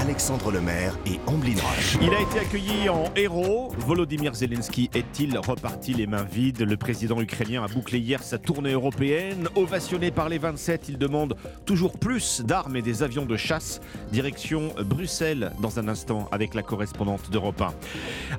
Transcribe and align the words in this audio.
Alexandre 0.00 0.50
Lemaire 0.50 0.96
et 1.04 1.20
Amblin 1.26 1.60
Roche. 1.60 1.98
Il 2.00 2.14
a 2.14 2.22
été 2.22 2.38
accueilli 2.38 2.88
en 2.88 3.04
héros. 3.16 3.70
Volodymyr 3.80 4.34
Zelensky 4.34 4.88
est-il 4.94 5.36
reparti 5.36 5.92
les 5.92 6.06
mains 6.06 6.22
vides? 6.24 6.62
Le 6.62 6.76
président 6.78 7.20
ukrainien 7.20 7.62
a 7.62 7.68
bouclé 7.68 7.98
hier 7.98 8.22
sa 8.22 8.38
tournée 8.38 8.72
européenne. 8.72 9.48
Ovationné 9.56 10.10
par 10.10 10.30
les 10.30 10.38
27, 10.38 10.88
il 10.88 10.96
demande 10.96 11.36
toujours 11.66 11.98
plus 11.98 12.40
d'armes 12.40 12.76
et 12.76 12.82
des 12.82 13.02
avions 13.02 13.26
de 13.26 13.36
chasse. 13.36 13.82
Direction 14.10 14.72
Bruxelles 14.86 15.52
dans 15.60 15.78
un 15.78 15.86
instant 15.86 16.30
avec 16.32 16.54
la 16.54 16.62
correspondante 16.62 17.30
d'Europe 17.30 17.60
1. 17.60 17.74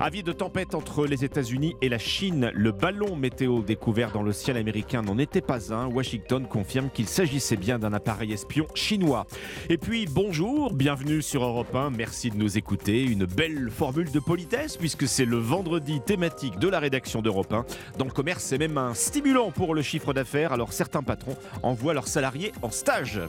Avis 0.00 0.24
de 0.24 0.32
tempête 0.32 0.74
entre 0.74 1.06
les 1.06 1.24
États-Unis 1.24 1.76
et 1.80 1.88
la 1.88 1.98
Chine. 1.98 2.50
Le 2.54 2.72
ballon 2.72 3.14
météo 3.14 3.62
découvert 3.62 4.10
dans 4.10 4.24
le 4.24 4.32
ciel 4.32 4.56
américain 4.56 5.02
n'en 5.02 5.16
était 5.16 5.40
pas 5.40 5.72
un. 5.72 5.86
Washington 5.86 6.44
confirme 6.48 6.90
qu'il 6.90 7.06
s'agissait 7.06 7.56
bien 7.56 7.78
d'un 7.78 7.92
appareil 7.92 8.32
espion 8.32 8.66
chinois. 8.74 9.28
Et 9.70 9.78
puis 9.78 10.06
bonjour, 10.10 10.72
bienvenue 10.72 11.22
sur 11.22 11.44
Europe 11.44 11.51
Europe 11.52 11.74
1. 11.74 11.90
Merci 11.90 12.30
de 12.30 12.36
nous 12.36 12.56
écouter. 12.56 13.02
Une 13.02 13.26
belle 13.26 13.68
formule 13.70 14.10
de 14.10 14.20
politesse 14.20 14.78
puisque 14.78 15.06
c'est 15.06 15.26
le 15.26 15.36
vendredi 15.36 16.00
thématique 16.00 16.58
de 16.58 16.66
la 16.66 16.78
rédaction 16.78 17.20
d'Europe 17.20 17.52
1. 17.52 17.66
Dans 17.98 18.06
le 18.06 18.10
commerce, 18.10 18.42
c'est 18.42 18.56
même 18.56 18.78
un 18.78 18.94
stimulant 18.94 19.50
pour 19.50 19.74
le 19.74 19.82
chiffre 19.82 20.14
d'affaires. 20.14 20.54
Alors 20.54 20.72
certains 20.72 21.02
patrons 21.02 21.36
envoient 21.62 21.92
leurs 21.92 22.08
salariés 22.08 22.52
en 22.62 22.70
stage. 22.70 23.20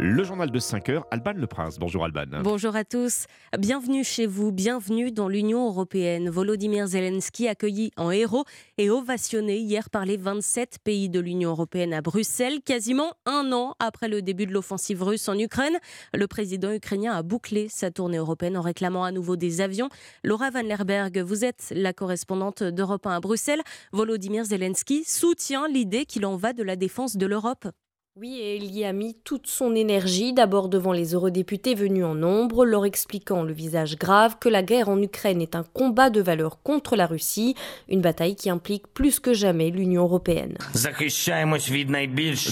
Le 0.00 0.24
journal 0.24 0.50
de 0.50 0.58
5 0.58 0.88
heures, 0.88 1.06
Alban 1.12 1.34
Le 1.36 1.46
Prince. 1.46 1.78
Bonjour 1.78 2.04
Alban. 2.04 2.42
Bonjour 2.42 2.74
à 2.74 2.82
tous. 2.82 3.26
Bienvenue 3.56 4.02
chez 4.02 4.26
vous, 4.26 4.50
bienvenue 4.50 5.12
dans 5.12 5.28
l'Union 5.28 5.68
européenne. 5.68 6.28
Volodymyr 6.28 6.88
Zelensky 6.88 7.46
accueilli 7.46 7.92
en 7.96 8.10
héros 8.10 8.44
et 8.78 8.90
ovationné 8.90 9.58
hier 9.58 9.90
par 9.90 10.06
les 10.06 10.16
27 10.16 10.78
pays 10.82 11.08
de 11.08 11.20
l'Union 11.20 11.50
européenne 11.50 11.94
à 11.94 12.00
Bruxelles, 12.00 12.62
quasiment 12.64 13.12
un 13.26 13.52
an 13.52 13.76
après 13.78 14.08
le 14.08 14.22
début 14.22 14.46
de 14.46 14.52
l'offensive 14.52 15.04
russe 15.04 15.28
en 15.28 15.38
Ukraine. 15.38 15.78
Le 16.12 16.26
président 16.26 16.72
ukrainien 16.72 17.12
a 17.12 17.22
bouclé 17.22 17.68
sa 17.68 17.92
tournée 17.92 18.18
européenne 18.18 18.56
en 18.56 18.62
réclamant 18.62 19.04
à 19.04 19.12
nouveau 19.12 19.36
des 19.36 19.60
avions. 19.60 19.88
Laura 20.24 20.50
Van 20.50 20.62
Lerberg, 20.62 21.18
vous 21.18 21.44
êtes 21.44 21.72
la 21.76 21.92
correspondante 21.92 22.64
d'Europe 22.64 23.06
1 23.06 23.12
à 23.12 23.20
Bruxelles. 23.20 23.62
Volodymyr 23.92 24.46
Zelensky 24.46 25.04
soutient 25.04 25.68
l'idée 25.68 26.06
qu'il 26.06 26.26
en 26.26 26.34
va 26.34 26.52
de 26.52 26.64
la 26.64 26.74
défense 26.74 27.16
de 27.16 27.26
l'Europe. 27.26 27.68
Oui, 28.16 28.38
et 28.38 28.54
il 28.54 28.72
y 28.72 28.84
a 28.84 28.92
mis 28.92 29.16
toute 29.24 29.48
son 29.48 29.74
énergie, 29.74 30.32
d'abord 30.32 30.68
devant 30.68 30.92
les 30.92 31.14
eurodéputés 31.14 31.74
venus 31.74 32.04
en 32.04 32.14
nombre, 32.14 32.64
leur 32.64 32.84
expliquant 32.84 33.42
le 33.42 33.52
visage 33.52 33.98
grave 33.98 34.36
que 34.38 34.48
la 34.48 34.62
guerre 34.62 34.88
en 34.88 35.02
Ukraine 35.02 35.42
est 35.42 35.56
un 35.56 35.64
combat 35.64 36.10
de 36.10 36.20
valeur 36.20 36.62
contre 36.62 36.94
la 36.94 37.06
Russie, 37.06 37.56
une 37.88 38.02
bataille 38.02 38.36
qui 38.36 38.50
implique 38.50 38.86
plus 38.86 39.18
que 39.18 39.34
jamais 39.34 39.70
l'Union 39.70 40.04
européenne. 40.04 40.56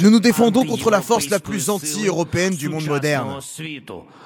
Nous 0.02 0.10
nous 0.10 0.18
défendons 0.18 0.64
contre 0.64 0.90
la 0.90 1.00
force 1.00 1.30
la 1.30 1.38
plus 1.38 1.70
anti-européenne 1.70 2.56
du 2.56 2.68
monde 2.68 2.86
moderne. 2.86 3.38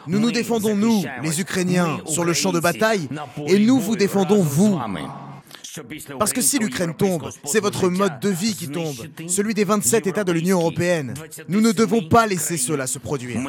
Nous 0.07 0.19
nous 0.19 0.33
défendons, 0.33 0.75
nous, 0.75 1.05
les 1.23 1.39
Ukrainiens, 1.39 1.99
sur 2.07 2.25
le 2.25 2.33
champ 2.33 2.53
de 2.53 2.61
bataille, 2.61 3.11
et 3.47 3.59
nous 3.59 3.79
vous 3.79 3.97
défendons, 3.97 4.41
vous. 4.41 4.81
Parce 6.19 6.33
que 6.33 6.41
si 6.41 6.59
l'Ukraine 6.59 6.95
tombe, 6.95 7.31
c'est 7.45 7.61
votre 7.61 7.89
mode 7.89 8.21
de 8.21 8.29
vie 8.29 8.55
qui 8.55 8.69
tombe, 8.69 8.97
celui 9.29 9.55
des 9.55 9.65
27 9.65 10.07
États 10.07 10.25
de 10.25 10.33
l'Union 10.33 10.59
européenne. 10.59 11.15
Nous 11.49 11.61
ne 11.61 11.73
devons 11.73 12.03
pas 12.03 12.27
laisser 12.27 12.57
cela 12.57 12.87
se 12.87 12.99
produire. 12.99 13.41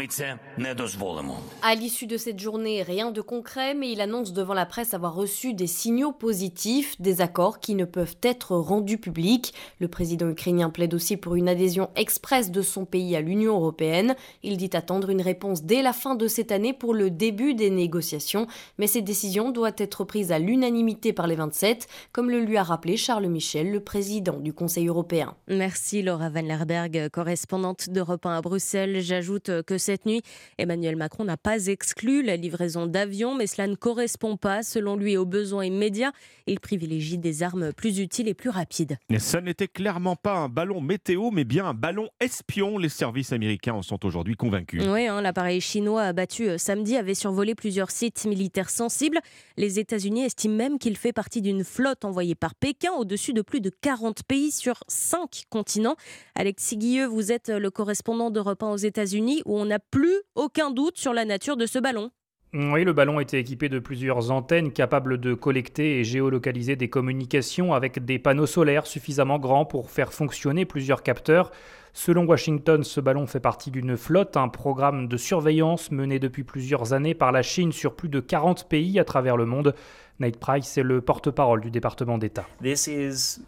À 1.61 1.75
l'issue 1.75 2.08
de 2.08 2.17
cette 2.17 2.39
journée, 2.39 2.84
rien 2.84 3.11
de 3.11 3.22
concret, 3.22 3.73
mais 3.73 3.92
il 3.92 4.02
annonce 4.02 4.34
devant 4.34 4.53
la 4.53 4.66
presse 4.66 4.94
avoir 4.94 5.16
reçu 5.16 5.53
des 5.53 5.67
signaux 5.67 6.11
positifs, 6.11 7.00
des 7.00 7.22
accords 7.22 7.59
qui 7.59 7.75
ne 7.75 7.86
peuvent 7.86 8.17
être 8.23 8.56
rendus 8.56 8.97
publics. 8.97 9.53
Le 9.80 9.88
président 9.88 10.30
ukrainien 10.30 10.69
plaide 10.69 10.94
aussi 10.94 11.17
pour 11.17 11.36
une 11.36 11.50
adhésion 11.50 11.89
express 11.95 12.52
de 12.52 12.62
son 12.62 12.86
pays 12.86 13.16
à 13.16 13.22
l'Union 13.22 13.56
européenne. 13.56 14.16
Il 14.44 14.57
dit 14.57 14.69
attendre 14.73 15.09
une 15.09 15.22
réponse 15.22 15.63
dès 15.63 15.81
la 15.81 15.94
fin 15.94 16.16
de 16.16 16.28
cette 16.28 16.52
année 16.52 16.73
pour 16.73 16.94
le 16.94 17.09
début 17.09 17.53
des 17.53 17.69
négociations, 17.69 18.47
mais 18.78 18.88
cette 18.88 19.06
décision 19.06 19.52
doit 19.52 19.72
être 19.78 20.03
prise 20.03 20.31
à 20.31 20.40
l'unanimité 20.40 21.13
par 21.13 21.28
les 21.28 21.35
27 21.35 21.88
comme 22.17 22.31
le 22.31 22.44
lui 22.44 22.57
a 22.57 22.63
rappelé 22.63 22.97
Charles 22.97 23.28
Michel, 23.28 23.72
le 23.72 23.79
président 23.79 24.39
du 24.39 24.51
Conseil 24.51 24.88
européen. 24.88 25.35
Merci 25.47 26.01
Laura 26.01 26.31
Van 26.31 26.41
Lerberg, 26.41 27.09
correspondante 27.09 27.91
d'Europe 27.91 28.25
1 28.25 28.38
à 28.38 28.41
Bruxelles. 28.41 29.01
J'ajoute 29.01 29.61
que 29.61 29.78
cette 29.78 30.07
nuit, 30.07 30.23
Emmanuel 30.57 30.95
Macron 30.95 31.25
n'a 31.25 31.38
pas 31.38 31.67
exclu 31.67 32.23
la 32.23 32.35
livraison 32.35 32.88
d'avions, 32.88 33.35
mais 33.35 33.45
cela 33.45 33.67
ne 33.67 33.75
correspond 33.75 34.35
pas, 34.35 34.63
selon 34.63 34.95
lui, 34.95 35.16
aux 35.16 35.28
besoins 35.28 35.66
immédiats. 35.66 36.11
Il 36.47 36.59
privilégie 36.59 37.19
des 37.19 37.44
armes 37.44 37.72
plus 37.72 38.00
utiles 38.00 38.28
et 38.28 38.34
plus 38.34 38.49
rapides. 38.49 38.97
Et 39.11 39.19
ça 39.19 39.39
n'était 39.39 39.67
clairement 39.67 40.16
pas 40.16 40.38
un 40.38 40.49
ballon 40.49 40.81
météo, 40.81 41.29
mais 41.29 41.44
bien 41.44 41.66
un 41.66 41.75
ballon 41.75 42.09
espion. 42.19 42.79
Les 42.79 42.89
services 42.89 43.31
américains 43.31 43.73
en 43.73 43.84
sont 43.84 44.03
aujourd'hui 44.07 44.35
convaincus. 44.35 44.81
Oui, 44.88 45.05
hein, 45.05 45.22
l'appareil 45.22 45.61
chinois 45.61 46.01
abattu 46.01 46.49
euh, 46.49 46.57
samedi 46.57 46.97
avait 46.97 47.13
survolé 47.13 47.53
plusieurs 47.53 47.91
sites 47.91 48.25
militaires 48.25 48.72
sensibles. 48.72 49.19
Les 49.55 49.78
États-Unis 49.78 50.23
estiment 50.23 50.55
même 50.55 50.79
qu'il 50.79 50.97
fait 50.97 51.13
partie 51.13 51.44
d'une 51.44 51.63
flotte 51.63 52.05
envoyé 52.07 52.35
par 52.35 52.56
Pékin 52.56 52.91
au-dessus 52.94 53.34
de 53.34 53.41
plus 53.41 53.62
de 53.62 53.69
40 53.69 54.23
pays 54.23 54.51
sur 54.51 54.84
5 54.88 55.44
continents. 55.50 55.95
Alexis 56.35 56.78
Guilleux, 56.78 57.06
vous 57.06 57.31
êtes 57.31 57.50
le 57.50 57.69
correspondant 57.69 58.31
d'Europe 58.31 58.63
1 58.63 58.69
aux 58.69 58.78
États-Unis 58.78 59.41
où 59.45 59.57
on 59.57 59.66
n'a 59.66 59.79
plus 59.79 60.22
aucun 60.35 60.72
doute 60.72 60.97
sur 60.97 61.13
la 61.13 61.25
nature 61.25 61.57
de 61.57 61.66
ce 61.66 61.79
ballon. 61.79 62.12
Oui, 62.53 62.85
le 62.85 62.94
ballon 62.94 63.19
était 63.19 63.41
équipé 63.41 63.67
de 63.67 63.78
plusieurs 63.78 64.31
antennes 64.31 64.72
capables 64.72 65.19
de 65.19 65.34
collecter 65.34 66.00
et 66.00 66.06
géolocaliser 66.06 66.78
des 66.78 66.90
communications 66.90 67.73
avec 67.73 68.03
des 68.06 68.19
panneaux 68.19 68.46
solaires 68.46 68.88
suffisamment 68.88 69.38
grands 69.38 69.66
pour 69.66 69.91
faire 69.91 70.13
fonctionner 70.13 70.63
plusieurs 70.63 71.03
capteurs. 71.03 71.51
Selon 71.91 72.25
Washington, 72.25 72.84
ce 72.84 73.01
ballon 73.01 73.28
fait 73.28 73.41
partie 73.41 73.69
d'une 73.69 73.97
flotte, 73.97 74.38
un 74.38 74.47
programme 74.47 75.07
de 75.09 75.17
surveillance 75.17 75.91
mené 75.91 76.19
depuis 76.19 76.44
plusieurs 76.44 76.94
années 76.94 77.16
par 77.16 77.34
la 77.34 77.41
Chine 77.41 77.73
sur 77.73 77.96
plus 77.96 78.07
de 78.07 78.22
40 78.22 78.69
pays 78.69 78.97
à 78.97 79.03
travers 79.03 79.35
le 79.35 79.46
monde. 79.46 79.75
Nate 80.19 80.38
Price 80.38 80.78
est 80.78 80.83
le 80.83 81.01
porte-parole 81.01 81.61
du 81.61 81.69
département 81.69 82.17
d'État. 82.17 82.47
C'est 82.63 83.45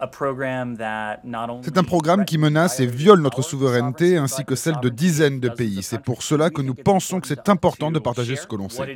un 1.77 1.83
programme 1.83 2.25
qui 2.25 2.37
menace 2.37 2.79
et 2.79 2.85
viole 2.85 3.21
notre 3.21 3.41
souveraineté 3.41 4.17
ainsi 4.17 4.45
que 4.45 4.53
celle 4.55 4.79
de 4.79 4.89
dizaines 4.89 5.39
de 5.39 5.49
pays. 5.49 5.81
C'est 5.81 6.01
pour 6.01 6.21
cela 6.21 6.51
que 6.51 6.61
nous 6.61 6.75
pensons 6.75 7.19
que 7.19 7.27
c'est 7.27 7.49
important 7.49 7.91
de 7.91 7.97
partager 7.97 8.35
ce 8.35 8.45
que 8.45 8.55
l'on 8.55 8.69
sait. 8.69 8.95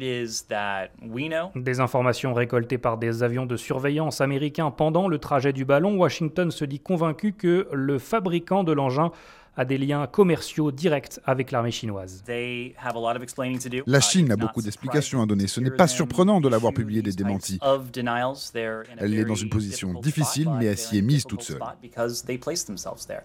Des 1.55 1.79
informations 1.79 2.33
récoltées 2.33 2.77
par 2.77 2.97
des 2.97 3.23
avions 3.23 3.47
de 3.47 3.57
surveillance 3.57 4.21
américains 4.21 4.69
pendant 4.69 5.07
le 5.07 5.17
trajet 5.17 5.53
du 5.53 5.65
ballon, 5.65 5.95
Washington 5.97 6.51
se 6.51 6.65
dit 6.65 6.79
convaincu 6.79 7.33
que 7.33 7.67
le 7.71 7.97
fabricant 7.97 8.63
de 8.63 8.71
l'engin 8.71 9.11
a 9.55 9.65
des 9.65 9.77
liens 9.77 10.07
commerciaux 10.07 10.71
directs 10.71 11.19
avec 11.25 11.51
l'armée 11.51 11.71
chinoise. 11.71 12.23
La 13.87 13.99
Chine 14.01 14.31
a 14.31 14.35
beaucoup 14.35 14.61
d'explications 14.61 15.21
à 15.21 15.25
donner. 15.25 15.47
Ce 15.47 15.59
n'est 15.59 15.71
pas 15.71 15.87
surprenant 15.87 16.41
de 16.41 16.49
l'avoir 16.49 16.73
publié 16.73 17.01
des 17.01 17.11
démentis. 17.11 17.59
Elle 18.97 19.13
est 19.13 19.25
dans 19.25 19.35
une 19.35 19.49
position 19.49 19.93
difficile, 20.01 20.49
mais 20.59 20.65
elle 20.65 20.77
s'y 20.77 20.97
est 20.97 21.01
mise 21.01 21.25
toute 21.25 21.43
seule. 21.43 21.61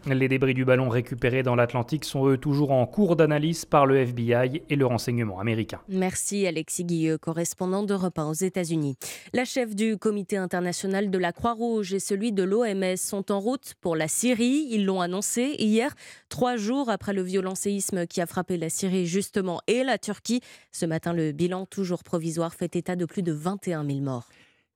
Les 0.06 0.28
débris 0.28 0.54
du 0.54 0.64
ballon 0.64 0.88
récupérés 0.88 1.42
dans 1.42 1.54
l'Atlantique 1.54 2.04
sont 2.04 2.28
eux 2.28 2.36
toujours 2.36 2.72
en 2.72 2.86
cours 2.86 3.16
d'analyse 3.16 3.64
par 3.64 3.86
le 3.86 3.96
FBI 3.98 4.62
et 4.68 4.76
le 4.76 4.86
renseignement 4.86 5.40
américain. 5.40 5.80
Merci 5.88 6.46
Alexis 6.46 6.84
Guilleux, 6.84 7.18
correspondant 7.18 7.82
d'Europe 7.82 8.18
1 8.18 8.26
aux 8.26 8.32
États-Unis. 8.32 8.96
La 9.32 9.44
chef 9.44 9.74
du 9.74 9.96
comité 9.96 10.36
international 10.36 11.10
de 11.10 11.18
la 11.18 11.32
Croix-Rouge 11.32 11.94
et 11.94 12.00
celui 12.00 12.32
de 12.32 12.42
l'OMS 12.42 12.96
sont 12.96 13.30
en 13.32 13.40
route 13.40 13.74
pour 13.80 13.96
la 13.96 14.08
Syrie. 14.08 14.66
Ils 14.70 14.84
l'ont 14.84 15.00
annoncé 15.00 15.54
hier. 15.58 15.94
Trois 16.28 16.56
jours 16.56 16.90
après 16.90 17.14
le 17.14 17.22
violent 17.22 17.54
séisme 17.54 18.06
qui 18.06 18.20
a 18.20 18.26
frappé 18.26 18.58
la 18.58 18.68
Syrie 18.68 19.06
justement 19.06 19.60
et 19.66 19.82
la 19.82 19.96
Turquie, 19.96 20.42
ce 20.72 20.84
matin 20.84 21.12
le 21.14 21.32
bilan 21.32 21.64
toujours 21.64 22.04
provisoire 22.04 22.54
fait 22.54 22.76
état 22.76 22.96
de 22.96 23.06
plus 23.06 23.22
de 23.22 23.32
21 23.32 23.86
000 23.86 24.00
morts. 24.00 24.28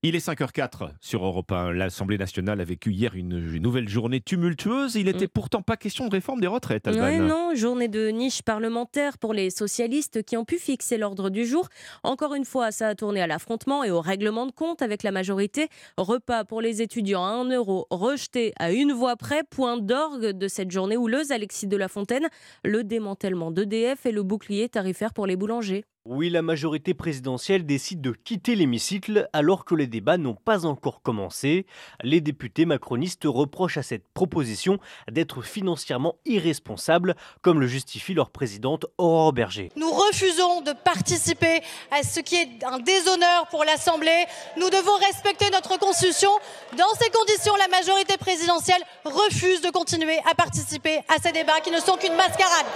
Il 0.04 0.16
est 0.16 0.26
5h04 0.26 0.90
sur 1.00 1.24
Europe 1.24 1.52
1. 1.52 1.74
L'Assemblée 1.74 2.18
nationale 2.18 2.60
a 2.60 2.64
vécu 2.64 2.90
hier 2.90 3.14
une, 3.14 3.38
nouvelle 3.60 3.88
journée 3.88 4.20
tumultueuse. 4.20 4.96
Il 4.96 5.04
n'était 5.04 5.26
mm. 5.26 5.32
pourtant 5.32 5.62
pas 5.62 5.76
question 5.76 6.08
de 6.08 6.10
réforme 6.10 6.40
des 6.40 6.48
retraites, 6.48 6.88
non, 6.88 7.54
journée 7.54 7.86
de 7.86 8.08
niche 8.08 8.42
parlementaire 8.42 9.16
pour 9.16 9.32
les 9.32 9.50
socialistes 9.50 10.24
qui 10.24 10.36
ont 10.36 10.44
pu 10.44 10.58
fixer 10.58 10.98
l'ordre 10.98 11.30
du 11.30 11.46
jour. 11.46 11.68
Encore 12.02 12.34
une 12.34 12.44
fois, 12.44 12.72
ça 12.72 12.88
a 12.88 12.94
tourné 12.96 13.22
à 13.22 13.28
l'affrontement 13.28 13.84
et 13.84 13.92
au 13.92 14.00
règlement 14.00 14.46
de 14.46 14.50
compte 14.50 14.82
avec 14.82 15.04
la 15.04 15.12
majorité. 15.12 15.68
Repas 15.96 16.44
pour 16.46 16.60
les 16.60 16.82
étudiants 16.82 17.24
à 17.24 17.28
1 17.28 17.50
euro 17.50 17.86
rejeté 17.90 18.52
à 18.58 18.72
une 18.72 18.90
voix 18.90 19.14
près. 19.14 19.44
Point 19.48 19.76
d'orgue 19.76 20.30
de 20.30 20.48
cette 20.48 20.72
journée 20.72 20.96
houleuse, 20.96 21.30
Alexis 21.30 21.68
de 21.68 21.76
la 21.76 21.86
Fontaine, 21.86 22.26
le 22.64 22.82
démantèlement 22.82 23.52
d'EDF 23.52 24.04
et 24.04 24.10
le 24.10 24.24
bouclier 24.24 24.68
tarifaire 24.68 25.14
pour 25.14 25.28
les 25.28 25.36
boulangers. 25.36 25.84
Oui, 26.04 26.30
la 26.30 26.42
majorité 26.42 26.94
présidentielle 26.94 27.64
décide 27.64 28.00
de 28.00 28.10
quitter 28.10 28.56
l'hémicycle 28.56 29.28
alors 29.32 29.64
que 29.64 29.76
les 29.76 29.86
débats 29.86 30.18
n'ont 30.18 30.34
pas 30.34 30.66
encore 30.66 31.00
commencé. 31.00 31.64
Les 32.02 32.20
députés 32.20 32.64
macronistes 32.64 33.22
reprochent 33.24 33.76
à 33.76 33.84
cette 33.84 34.08
proposition 34.12 34.80
d'être 35.08 35.42
financièrement 35.42 36.16
irresponsable, 36.26 37.14
comme 37.40 37.60
le 37.60 37.68
justifie 37.68 38.14
leur 38.14 38.30
présidente 38.30 38.84
Aurore 38.98 39.32
Berger. 39.32 39.70
Nous 39.76 39.92
refusons 39.92 40.62
de 40.62 40.72
participer 40.72 41.60
à 41.92 42.02
ce 42.02 42.18
qui 42.18 42.34
est 42.34 42.64
un 42.64 42.80
déshonneur 42.80 43.46
pour 43.48 43.62
l'Assemblée. 43.62 44.24
Nous 44.56 44.70
devons 44.70 44.96
respecter 45.06 45.50
notre 45.50 45.78
Constitution. 45.78 46.30
Dans 46.76 46.92
ces 47.00 47.10
conditions, 47.10 47.54
la 47.54 47.68
majorité 47.68 48.16
présidentielle 48.16 48.82
refuse 49.04 49.60
de 49.62 49.70
continuer 49.70 50.18
à 50.28 50.34
participer 50.34 50.98
à 51.06 51.22
ces 51.22 51.30
débats 51.30 51.60
qui 51.60 51.70
ne 51.70 51.78
sont 51.78 51.96
qu'une 51.96 52.16
mascarade. 52.16 52.66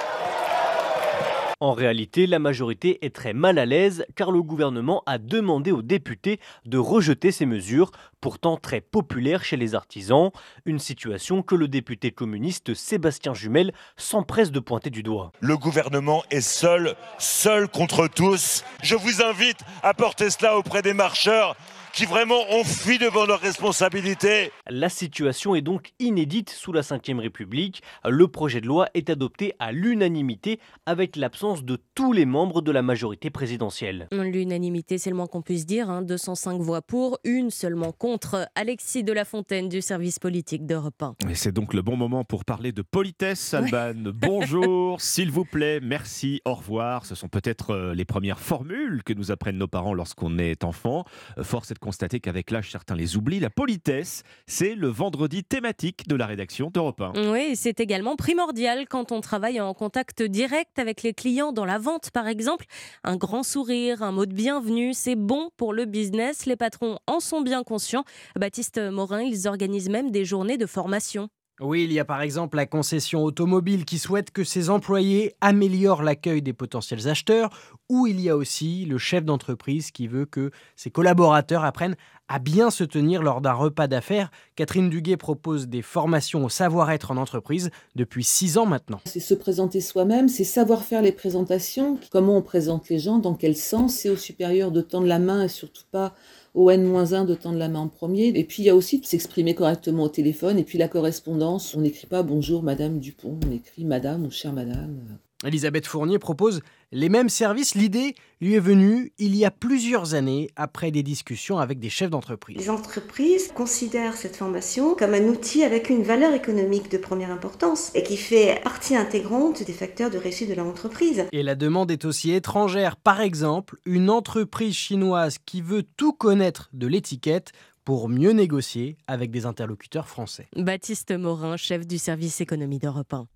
En 1.58 1.72
réalité, 1.72 2.26
la 2.26 2.38
majorité 2.38 3.02
est 3.02 3.14
très 3.14 3.32
mal 3.32 3.58
à 3.58 3.64
l'aise 3.64 4.04
car 4.14 4.30
le 4.30 4.42
gouvernement 4.42 5.02
a 5.06 5.16
demandé 5.16 5.72
aux 5.72 5.80
députés 5.80 6.38
de 6.66 6.76
rejeter 6.76 7.32
ces 7.32 7.46
mesures, 7.46 7.92
pourtant 8.20 8.58
très 8.58 8.82
populaires 8.82 9.42
chez 9.42 9.56
les 9.56 9.74
artisans, 9.74 10.32
une 10.66 10.78
situation 10.78 11.42
que 11.42 11.54
le 11.54 11.66
député 11.66 12.10
communiste 12.10 12.74
Sébastien 12.74 13.32
Jumel 13.32 13.72
s'empresse 13.96 14.50
de 14.50 14.60
pointer 14.60 14.90
du 14.90 15.02
doigt. 15.02 15.32
Le 15.40 15.56
gouvernement 15.56 16.22
est 16.30 16.42
seul, 16.42 16.94
seul 17.16 17.68
contre 17.68 18.06
tous. 18.06 18.62
Je 18.82 18.94
vous 18.94 19.22
invite 19.22 19.60
à 19.82 19.94
porter 19.94 20.28
cela 20.28 20.58
auprès 20.58 20.82
des 20.82 20.92
marcheurs 20.92 21.56
qui 21.96 22.04
vraiment 22.04 22.42
ont 22.50 22.62
fui 22.62 22.98
devant 22.98 23.24
leurs 23.24 23.40
responsabilités. 23.40 24.52
La 24.68 24.90
situation 24.90 25.54
est 25.54 25.62
donc 25.62 25.92
inédite 25.98 26.50
sous 26.50 26.70
la 26.70 26.82
Ve 26.82 27.18
République. 27.18 27.82
Le 28.04 28.28
projet 28.28 28.60
de 28.60 28.66
loi 28.66 28.88
est 28.92 29.08
adopté 29.08 29.54
à 29.58 29.72
l'unanimité 29.72 30.60
avec 30.84 31.16
l'absence 31.16 31.64
de 31.64 31.78
tous 31.94 32.12
les 32.12 32.26
membres 32.26 32.60
de 32.60 32.70
la 32.70 32.82
majorité 32.82 33.30
présidentielle. 33.30 34.08
L'unanimité, 34.12 34.98
c'est 34.98 35.08
le 35.08 35.16
moins 35.16 35.26
qu'on 35.26 35.40
puisse 35.40 35.64
dire. 35.64 36.02
205 36.02 36.50
hein. 36.50 36.58
voix 36.58 36.82
pour, 36.82 37.18
une 37.24 37.50
seulement 37.50 37.92
contre. 37.92 38.46
Alexis 38.56 39.02
de 39.02 39.14
la 39.14 39.24
Fontaine 39.24 39.70
du 39.70 39.80
service 39.80 40.18
politique 40.18 40.66
d'Europe 40.66 41.02
1. 41.02 41.14
Et 41.30 41.34
c'est 41.34 41.52
donc 41.52 41.72
le 41.72 41.80
bon 41.80 41.96
moment 41.96 42.24
pour 42.24 42.44
parler 42.44 42.72
de 42.72 42.82
politesse, 42.82 43.54
Alban. 43.54 43.94
Bonjour, 44.14 45.00
s'il 45.00 45.30
vous 45.30 45.46
plaît, 45.46 45.80
merci, 45.82 46.42
au 46.44 46.52
revoir. 46.52 47.06
Ce 47.06 47.14
sont 47.14 47.28
peut-être 47.28 47.70
euh, 47.70 47.94
les 47.94 48.04
premières 48.04 48.38
formules 48.38 49.02
que 49.02 49.14
nous 49.14 49.30
apprennent 49.30 49.56
nos 49.56 49.66
parents 49.66 49.94
lorsqu'on 49.94 50.36
est 50.36 50.62
enfant. 50.62 51.06
Euh, 51.38 51.42
force 51.42 51.70
est 51.70 51.74
de 51.74 51.85
constater 51.86 52.18
qu'avec 52.18 52.50
l'âge, 52.50 52.72
certains 52.72 52.96
les 52.96 53.16
oublient. 53.16 53.38
La 53.38 53.48
politesse, 53.48 54.24
c'est 54.48 54.74
le 54.74 54.88
vendredi 54.88 55.44
thématique 55.44 56.08
de 56.08 56.16
la 56.16 56.26
rédaction 56.26 56.68
d'Europe 56.68 57.00
1. 57.00 57.30
Oui, 57.30 57.54
c'est 57.54 57.78
également 57.78 58.16
primordial 58.16 58.88
quand 58.88 59.12
on 59.12 59.20
travaille 59.20 59.60
en 59.60 59.72
contact 59.72 60.20
direct 60.20 60.80
avec 60.80 61.04
les 61.04 61.14
clients 61.14 61.52
dans 61.52 61.64
la 61.64 61.78
vente, 61.78 62.10
par 62.10 62.26
exemple. 62.26 62.66
Un 63.04 63.14
grand 63.14 63.44
sourire, 63.44 64.02
un 64.02 64.10
mot 64.10 64.26
de 64.26 64.34
bienvenue, 64.34 64.94
c'est 64.94 65.14
bon 65.14 65.50
pour 65.56 65.72
le 65.72 65.84
business. 65.84 66.44
Les 66.44 66.56
patrons 66.56 66.98
en 67.06 67.20
sont 67.20 67.40
bien 67.40 67.62
conscients. 67.62 68.02
Baptiste 68.36 68.80
Morin, 68.80 69.22
ils 69.22 69.46
organisent 69.46 69.88
même 69.88 70.10
des 70.10 70.24
journées 70.24 70.58
de 70.58 70.66
formation. 70.66 71.28
Oui, 71.60 71.84
il 71.84 71.92
y 71.92 71.98
a 71.98 72.04
par 72.04 72.20
exemple 72.20 72.58
la 72.58 72.66
concession 72.66 73.24
automobile 73.24 73.86
qui 73.86 73.98
souhaite 73.98 74.30
que 74.30 74.44
ses 74.44 74.68
employés 74.68 75.34
améliorent 75.40 76.02
l'accueil 76.02 76.42
des 76.42 76.52
potentiels 76.52 77.08
acheteurs, 77.08 77.48
ou 77.88 78.06
il 78.06 78.20
y 78.20 78.28
a 78.28 78.36
aussi 78.36 78.84
le 78.84 78.98
chef 78.98 79.24
d'entreprise 79.24 79.90
qui 79.90 80.06
veut 80.06 80.26
que 80.26 80.50
ses 80.76 80.90
collaborateurs 80.90 81.64
apprennent 81.64 81.96
à 82.28 82.40
bien 82.40 82.70
se 82.70 82.84
tenir 82.84 83.22
lors 83.22 83.40
d'un 83.40 83.54
repas 83.54 83.86
d'affaires. 83.86 84.30
Catherine 84.54 84.90
Duguet 84.90 85.16
propose 85.16 85.68
des 85.68 85.80
formations 85.80 86.44
au 86.44 86.48
savoir-être 86.50 87.10
en 87.10 87.16
entreprise 87.16 87.70
depuis 87.94 88.24
six 88.24 88.58
ans 88.58 88.66
maintenant. 88.66 89.00
C'est 89.06 89.20
se 89.20 89.32
présenter 89.32 89.80
soi-même, 89.80 90.28
c'est 90.28 90.44
savoir 90.44 90.84
faire 90.84 91.00
les 91.00 91.12
présentations, 91.12 91.98
comment 92.10 92.36
on 92.36 92.42
présente 92.42 92.90
les 92.90 92.98
gens, 92.98 93.18
dans 93.18 93.34
quel 93.34 93.56
sens, 93.56 93.94
c'est 93.94 94.10
au 94.10 94.16
supérieur 94.16 94.72
de 94.72 94.82
tendre 94.82 95.06
la 95.06 95.20
main 95.20 95.44
et 95.44 95.48
surtout 95.48 95.84
pas 95.90 96.14
au 96.56 96.70
N-1 96.70 97.26
de 97.26 97.34
tendre 97.34 97.58
la 97.58 97.68
main 97.68 97.80
en 97.80 97.88
premier. 97.88 98.28
Et 98.28 98.42
puis 98.42 98.62
il 98.62 98.66
y 98.66 98.70
a 98.70 98.74
aussi 98.74 98.98
de 98.98 99.04
s'exprimer 99.04 99.54
correctement 99.54 100.04
au 100.04 100.08
téléphone. 100.08 100.58
Et 100.58 100.64
puis 100.64 100.78
la 100.78 100.88
correspondance, 100.88 101.74
on 101.76 101.82
n'écrit 101.82 102.06
pas 102.08 102.22
bonjour 102.24 102.62
Madame 102.62 102.98
Dupont, 102.98 103.38
on 103.46 103.52
écrit 103.52 103.84
Madame 103.84 104.24
ou 104.24 104.30
chère 104.30 104.52
Madame. 104.52 105.18
Elisabeth 105.44 105.86
Fournier 105.86 106.18
propose 106.18 106.62
les 106.92 107.08
mêmes 107.08 107.28
services. 107.28 107.74
L'idée 107.74 108.14
lui 108.40 108.54
est 108.54 108.60
venue 108.60 109.12
il 109.18 109.34
y 109.34 109.44
a 109.44 109.50
plusieurs 109.50 110.14
années 110.14 110.50
après 110.56 110.90
des 110.90 111.02
discussions 111.02 111.58
avec 111.58 111.78
des 111.78 111.90
chefs 111.90 112.10
d'entreprise. 112.10 112.56
Les 112.56 112.70
entreprises 112.70 113.52
considèrent 113.54 114.16
cette 114.16 114.36
formation 114.36 114.94
comme 114.94 115.14
un 115.14 115.24
outil 115.24 115.62
avec 115.62 115.90
une 115.90 116.02
valeur 116.02 116.34
économique 116.34 116.90
de 116.90 116.98
première 116.98 117.30
importance 117.30 117.90
et 117.94 118.02
qui 118.02 118.16
fait 118.16 118.60
partie 118.62 118.96
intégrante 118.96 119.62
des 119.62 119.72
facteurs 119.72 120.10
de 120.10 120.18
réussite 120.18 120.48
de 120.48 120.54
leur 120.54 120.66
entreprise. 120.66 121.24
Et 121.32 121.42
la 121.42 121.54
demande 121.54 121.90
est 121.90 122.04
aussi 122.04 122.32
étrangère. 122.32 122.96
Par 122.96 123.20
exemple, 123.20 123.78
une 123.84 124.10
entreprise 124.10 124.74
chinoise 124.74 125.38
qui 125.44 125.60
veut 125.60 125.84
tout 125.96 126.12
connaître 126.12 126.68
de 126.72 126.86
l'étiquette 126.86 127.52
pour 127.86 128.08
mieux 128.08 128.32
négocier 128.32 128.98
avec 129.06 129.30
des 129.30 129.46
interlocuteurs 129.46 130.08
français. 130.08 130.48
Baptiste 130.56 131.12
Morin, 131.12 131.56
chef 131.56 131.86
du 131.86 131.98
service 131.98 132.40
économie 132.40 132.80
d'Europe 132.80 133.14
1. 133.14 133.28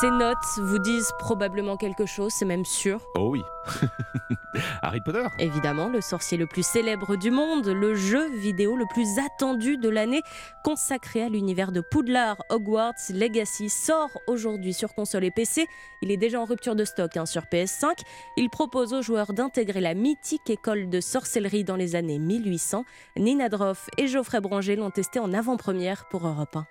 Ces 0.00 0.10
notes 0.10 0.36
vous 0.58 0.78
disent 0.78 1.12
probablement 1.18 1.76
quelque 1.76 2.06
chose, 2.06 2.32
c'est 2.32 2.44
même 2.44 2.64
sûr. 2.64 3.00
Oh 3.14 3.30
oui. 3.30 3.42
Harry 4.82 5.00
Potter. 5.00 5.24
Évidemment, 5.38 5.88
le 5.88 6.00
sorcier 6.00 6.36
le 6.36 6.46
plus 6.46 6.66
célèbre 6.66 7.16
du 7.16 7.30
monde, 7.30 7.66
le 7.66 7.94
jeu 7.94 8.28
vidéo 8.30 8.76
le 8.76 8.84
plus 8.92 9.06
attendu 9.18 9.76
de 9.76 9.88
l'année, 9.88 10.22
consacré 10.64 11.22
à 11.22 11.28
l'univers 11.28 11.72
de 11.72 11.80
Poudlard, 11.80 12.36
Hogwarts 12.50 12.94
Legacy, 13.10 13.70
sort 13.70 14.10
aujourd'hui 14.26 14.74
sur 14.74 14.94
console 14.94 15.24
et 15.24 15.30
PC. 15.30 15.66
Il 16.02 16.10
est 16.10 16.16
déjà 16.16 16.40
en 16.40 16.44
rupture 16.44 16.74
de 16.74 16.84
stock 16.84 17.16
hein, 17.16 17.26
sur 17.26 17.44
PS5. 17.44 17.98
Il 18.36 18.50
propose 18.50 18.92
aux 18.92 19.02
joueurs 19.02 19.32
d'intégrer 19.32 19.80
la 19.80 19.94
mythique 19.94 20.50
école 20.50 20.90
de 20.90 21.00
sorcellerie 21.00 21.64
dans 21.64 21.76
les 21.76 21.94
années 21.94 22.18
1800. 22.18 22.84
Nina 23.16 23.48
Droff 23.48 23.88
et 23.98 24.08
Geoffrey 24.08 24.40
Branger 24.40 24.76
l'ont 24.76 24.90
testé 24.90 25.20
en 25.20 25.32
avant-première 25.32 26.06
pour 26.08 26.26
Europe 26.26 26.56
1. 26.56 26.66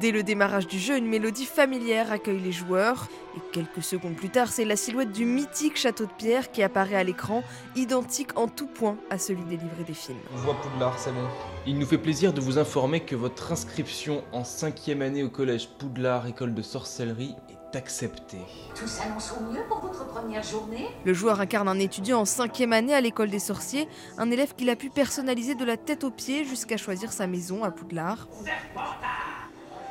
Dès 0.00 0.10
le 0.10 0.24
démarrage 0.24 0.66
du 0.66 0.78
jeu, 0.80 0.96
une 0.98 1.06
mélodie 1.06 1.46
familière 1.46 2.10
accueille 2.10 2.40
les 2.40 2.50
joueurs. 2.50 3.06
Et 3.36 3.40
quelques 3.52 3.82
secondes 3.82 4.16
plus 4.16 4.28
tard, 4.28 4.48
c'est 4.48 4.64
la 4.64 4.74
silhouette 4.74 5.12
du 5.12 5.24
mythique 5.24 5.76
château 5.76 6.06
de 6.06 6.10
pierre 6.10 6.50
qui 6.50 6.64
apparaît 6.64 6.96
à 6.96 7.04
l'écran, 7.04 7.44
identique 7.76 8.36
en 8.36 8.48
tout 8.48 8.66
point 8.66 8.96
à 9.08 9.18
celui 9.18 9.44
des 9.44 9.56
livrets 9.56 9.84
des 9.86 9.94
films. 9.94 10.18
On 10.34 10.38
voit 10.38 10.56
Poudlard, 10.60 10.98
c'est 10.98 11.12
bon. 11.12 11.28
Il 11.66 11.78
nous 11.78 11.86
fait 11.86 11.98
plaisir 11.98 12.32
de 12.32 12.40
vous 12.40 12.58
informer 12.58 13.00
que 13.00 13.14
votre 13.14 13.52
inscription 13.52 14.24
en 14.32 14.42
cinquième 14.42 15.00
année 15.00 15.22
au 15.22 15.30
collège 15.30 15.68
Poudlard, 15.78 16.26
école 16.26 16.54
de 16.54 16.62
sorcellerie, 16.62 17.36
est 17.48 17.76
acceptée. 17.76 18.38
Tout 18.74 18.88
s'annonce 18.88 19.32
au 19.38 19.52
mieux 19.52 19.62
pour 19.68 19.78
votre 19.78 20.06
première 20.08 20.42
journée? 20.42 20.88
Le 21.04 21.14
joueur 21.14 21.40
incarne 21.40 21.68
un 21.68 21.78
étudiant 21.78 22.20
en 22.20 22.24
cinquième 22.24 22.72
année 22.72 22.94
à 22.94 23.00
l'école 23.00 23.30
des 23.30 23.38
sorciers, 23.38 23.88
un 24.18 24.30
élève 24.32 24.56
qu'il 24.56 24.70
a 24.70 24.76
pu 24.76 24.90
personnaliser 24.90 25.54
de 25.54 25.64
la 25.64 25.76
tête 25.76 26.02
aux 26.02 26.10
pieds 26.10 26.44
jusqu'à 26.44 26.76
choisir 26.76 27.12
sa 27.12 27.28
maison 27.28 27.62
à 27.62 27.70
Poudlard. 27.70 28.26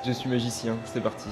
Je 0.06 0.12
suis 0.12 0.30
magicien, 0.30 0.78
c'est 0.84 1.02
parti. 1.02 1.30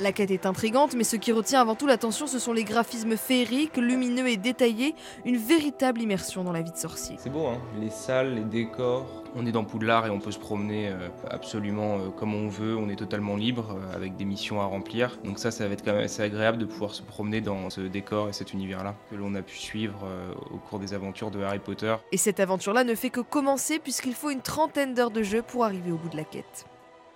La 0.00 0.12
quête 0.12 0.30
est 0.30 0.46
intrigante, 0.46 0.94
mais 0.94 1.02
ce 1.02 1.16
qui 1.16 1.32
retient 1.32 1.60
avant 1.60 1.74
tout 1.74 1.86
l'attention, 1.86 2.28
ce 2.28 2.38
sont 2.38 2.52
les 2.52 2.62
graphismes 2.62 3.16
féeriques, 3.16 3.76
lumineux 3.76 4.28
et 4.28 4.36
détaillés, 4.36 4.94
une 5.24 5.36
véritable 5.36 6.00
immersion 6.00 6.44
dans 6.44 6.52
la 6.52 6.62
vie 6.62 6.70
de 6.70 6.76
sorcier. 6.76 7.16
C'est 7.18 7.30
beau, 7.30 7.46
hein 7.46 7.58
Les 7.80 7.90
salles, 7.90 8.34
les 8.34 8.44
décors. 8.44 9.24
On 9.34 9.46
est 9.46 9.52
dans 9.52 9.64
Poudlard 9.64 10.06
et 10.06 10.10
on 10.10 10.20
peut 10.20 10.30
se 10.30 10.38
promener 10.38 10.88
euh, 10.88 11.08
absolument 11.28 11.98
euh, 11.98 12.10
comme 12.10 12.34
on 12.34 12.48
veut, 12.48 12.76
on 12.76 12.88
est 12.88 12.96
totalement 12.96 13.36
libre, 13.36 13.76
euh, 13.76 13.96
avec 13.96 14.16
des 14.16 14.24
missions 14.24 14.60
à 14.60 14.64
remplir. 14.64 15.18
Donc 15.24 15.40
ça, 15.40 15.50
ça 15.50 15.66
va 15.66 15.74
être 15.74 15.84
quand 15.84 15.92
même 15.92 16.04
assez 16.04 16.22
agréable 16.22 16.58
de 16.58 16.66
pouvoir 16.66 16.94
se 16.94 17.02
promener 17.02 17.40
dans 17.40 17.68
ce 17.70 17.80
décor 17.80 18.28
et 18.28 18.32
cet 18.32 18.52
univers-là, 18.52 18.94
que 19.10 19.16
l'on 19.16 19.34
a 19.34 19.42
pu 19.42 19.56
suivre 19.56 20.06
au 20.52 20.58
cours 20.58 20.78
des 20.78 20.94
aventures 20.94 21.32
de 21.32 21.42
Harry 21.42 21.58
Potter. 21.58 21.94
Et 22.12 22.16
cette 22.16 22.38
aventure-là 22.38 22.84
ne 22.84 22.94
fait 22.94 23.10
que 23.10 23.20
commencer, 23.20 23.80
puisqu'il 23.80 24.14
faut 24.14 24.30
une 24.30 24.40
trentaine 24.40 24.94
d'heures 24.94 25.10
de 25.10 25.22
jeu 25.22 25.42
pour 25.42 25.64
arriver 25.64 25.90
au 25.90 25.96
bout 25.96 26.08
de 26.08 26.16
la 26.16 26.24
quête. 26.24 26.66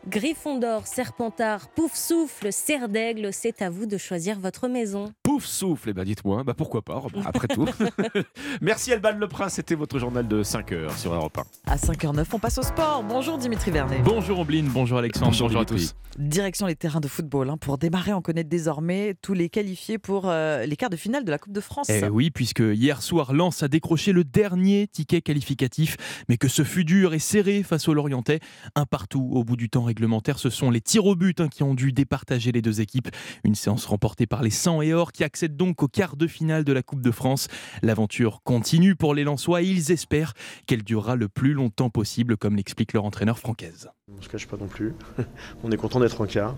Gryffondor, 0.06 0.86
Serpentard, 0.86 1.68
Pouf 1.68 1.94
Souffle, 1.94 2.52
Serre 2.52 2.88
d'Aigle, 2.88 3.32
c'est 3.32 3.60
à 3.62 3.70
vous 3.70 3.86
de 3.86 3.98
choisir 3.98 4.38
votre 4.38 4.68
maison. 4.68 5.12
Pouf 5.28 5.44
Souffle, 5.44 5.90
eh 5.90 5.92
ben 5.92 6.04
dites-moi, 6.04 6.42
bah 6.42 6.54
pourquoi 6.54 6.80
pas, 6.80 7.02
après 7.26 7.48
tout. 7.48 7.66
Merci 8.62 8.94
Alban 8.94 9.12
Le 9.18 9.28
Prince, 9.28 9.52
c'était 9.52 9.74
votre 9.74 9.98
journal 9.98 10.26
de 10.26 10.42
5h 10.42 10.96
sur 10.96 11.12
Europe 11.12 11.36
1. 11.66 11.70
À 11.70 11.76
5h09, 11.76 12.24
on 12.32 12.38
passe 12.38 12.56
au 12.56 12.62
sport. 12.62 13.04
Bonjour 13.06 13.36
Dimitri 13.36 13.70
Vernet. 13.70 14.00
Bonjour 14.02 14.38
Ombline, 14.38 14.70
bonjour 14.72 14.96
Alexandre, 14.96 15.36
bonjour, 15.38 15.60
à 15.60 15.66
tous. 15.66 15.94
Direction 16.18 16.66
les 16.66 16.76
terrains 16.76 17.00
de 17.00 17.08
football. 17.08 17.50
Hein. 17.50 17.58
Pour 17.58 17.76
démarrer, 17.76 18.14
on 18.14 18.22
connaît 18.22 18.42
désormais 18.42 19.16
tous 19.20 19.34
les 19.34 19.50
qualifiés 19.50 19.98
pour 19.98 20.30
euh, 20.30 20.64
les 20.64 20.76
quarts 20.76 20.88
de 20.88 20.96
finale 20.96 21.26
de 21.26 21.30
la 21.30 21.36
Coupe 21.36 21.52
de 21.52 21.60
France. 21.60 21.90
Eh 21.90 22.08
oui, 22.08 22.30
puisque 22.30 22.60
hier 22.60 23.02
soir, 23.02 23.34
Lens 23.34 23.62
a 23.62 23.68
décroché 23.68 24.12
le 24.12 24.24
dernier 24.24 24.88
ticket 24.88 25.20
qualificatif, 25.20 25.98
mais 26.30 26.38
que 26.38 26.48
ce 26.48 26.64
fut 26.64 26.86
dur 26.86 27.12
et 27.12 27.18
serré 27.18 27.62
face 27.62 27.86
au 27.86 27.92
Lorientais. 27.92 28.40
Un 28.74 28.86
partout 28.86 29.28
au 29.34 29.44
bout 29.44 29.56
du 29.56 29.68
temps 29.68 29.84
réglementaire, 29.84 30.38
ce 30.38 30.48
sont 30.48 30.70
les 30.70 30.80
tirs 30.80 31.04
au 31.04 31.16
but 31.16 31.42
hein, 31.42 31.48
qui 31.48 31.62
ont 31.62 31.74
dû 31.74 31.92
départager 31.92 32.50
les 32.50 32.62
deux 32.62 32.80
équipes. 32.80 33.10
Une 33.44 33.54
séance 33.54 33.84
remportée 33.84 34.26
par 34.26 34.42
les 34.42 34.50
100 34.50 34.80
et 34.80 34.94
or 34.94 35.12
qui 35.18 35.24
accède 35.24 35.56
donc 35.56 35.82
au 35.82 35.88
quart 35.88 36.14
de 36.14 36.28
finale 36.28 36.62
de 36.62 36.72
la 36.72 36.84
Coupe 36.84 37.02
de 37.02 37.10
France. 37.10 37.48
L'aventure 37.82 38.40
continue 38.44 38.94
pour 38.94 39.16
les 39.16 39.24
Lensois 39.24 39.62
et 39.62 39.66
ils 39.66 39.90
espèrent 39.90 40.32
qu'elle 40.66 40.84
durera 40.84 41.16
le 41.16 41.28
plus 41.28 41.54
longtemps 41.54 41.90
possible, 41.90 42.36
comme 42.36 42.54
l'explique 42.54 42.92
leur 42.92 43.04
entraîneur 43.04 43.36
Francaise. 43.40 43.90
On 44.12 44.18
ne 44.18 44.22
se 44.22 44.28
cache 44.28 44.46
pas 44.46 44.56
non 44.56 44.68
plus. 44.68 44.94
on 45.64 45.72
est 45.72 45.76
content 45.76 45.98
d'être 45.98 46.20
en 46.20 46.26
quart. 46.26 46.54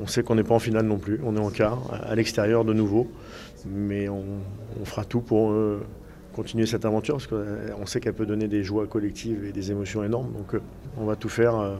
On 0.00 0.06
sait 0.06 0.22
qu'on 0.22 0.36
n'est 0.36 0.44
pas 0.44 0.54
en 0.54 0.60
finale 0.60 0.86
non 0.86 0.98
plus. 0.98 1.18
On 1.24 1.34
est 1.34 1.40
en 1.40 1.50
quart, 1.50 1.80
à 1.92 2.14
l'extérieur 2.14 2.64
de 2.64 2.72
nouveau. 2.72 3.10
Mais 3.66 4.08
on, 4.08 4.38
fera 4.84 5.04
tout 5.04 5.20
pour 5.20 5.50
euh, 5.50 5.84
continuer 6.32 6.66
cette 6.66 6.84
aventure 6.84 7.16
parce 7.16 7.26
qu'on 7.26 7.86
sait 7.86 7.98
qu'elle 7.98 8.14
peut 8.14 8.24
donner 8.24 8.46
des 8.46 8.62
joies 8.62 8.86
collectives 8.86 9.44
et 9.46 9.50
des 9.50 9.72
émotions 9.72 10.04
énormes. 10.04 10.32
Donc 10.32 10.54
euh, 10.54 10.62
on 10.96 11.06
va 11.06 11.16
tout 11.16 11.28
faire 11.28 11.56
euh, 11.56 11.76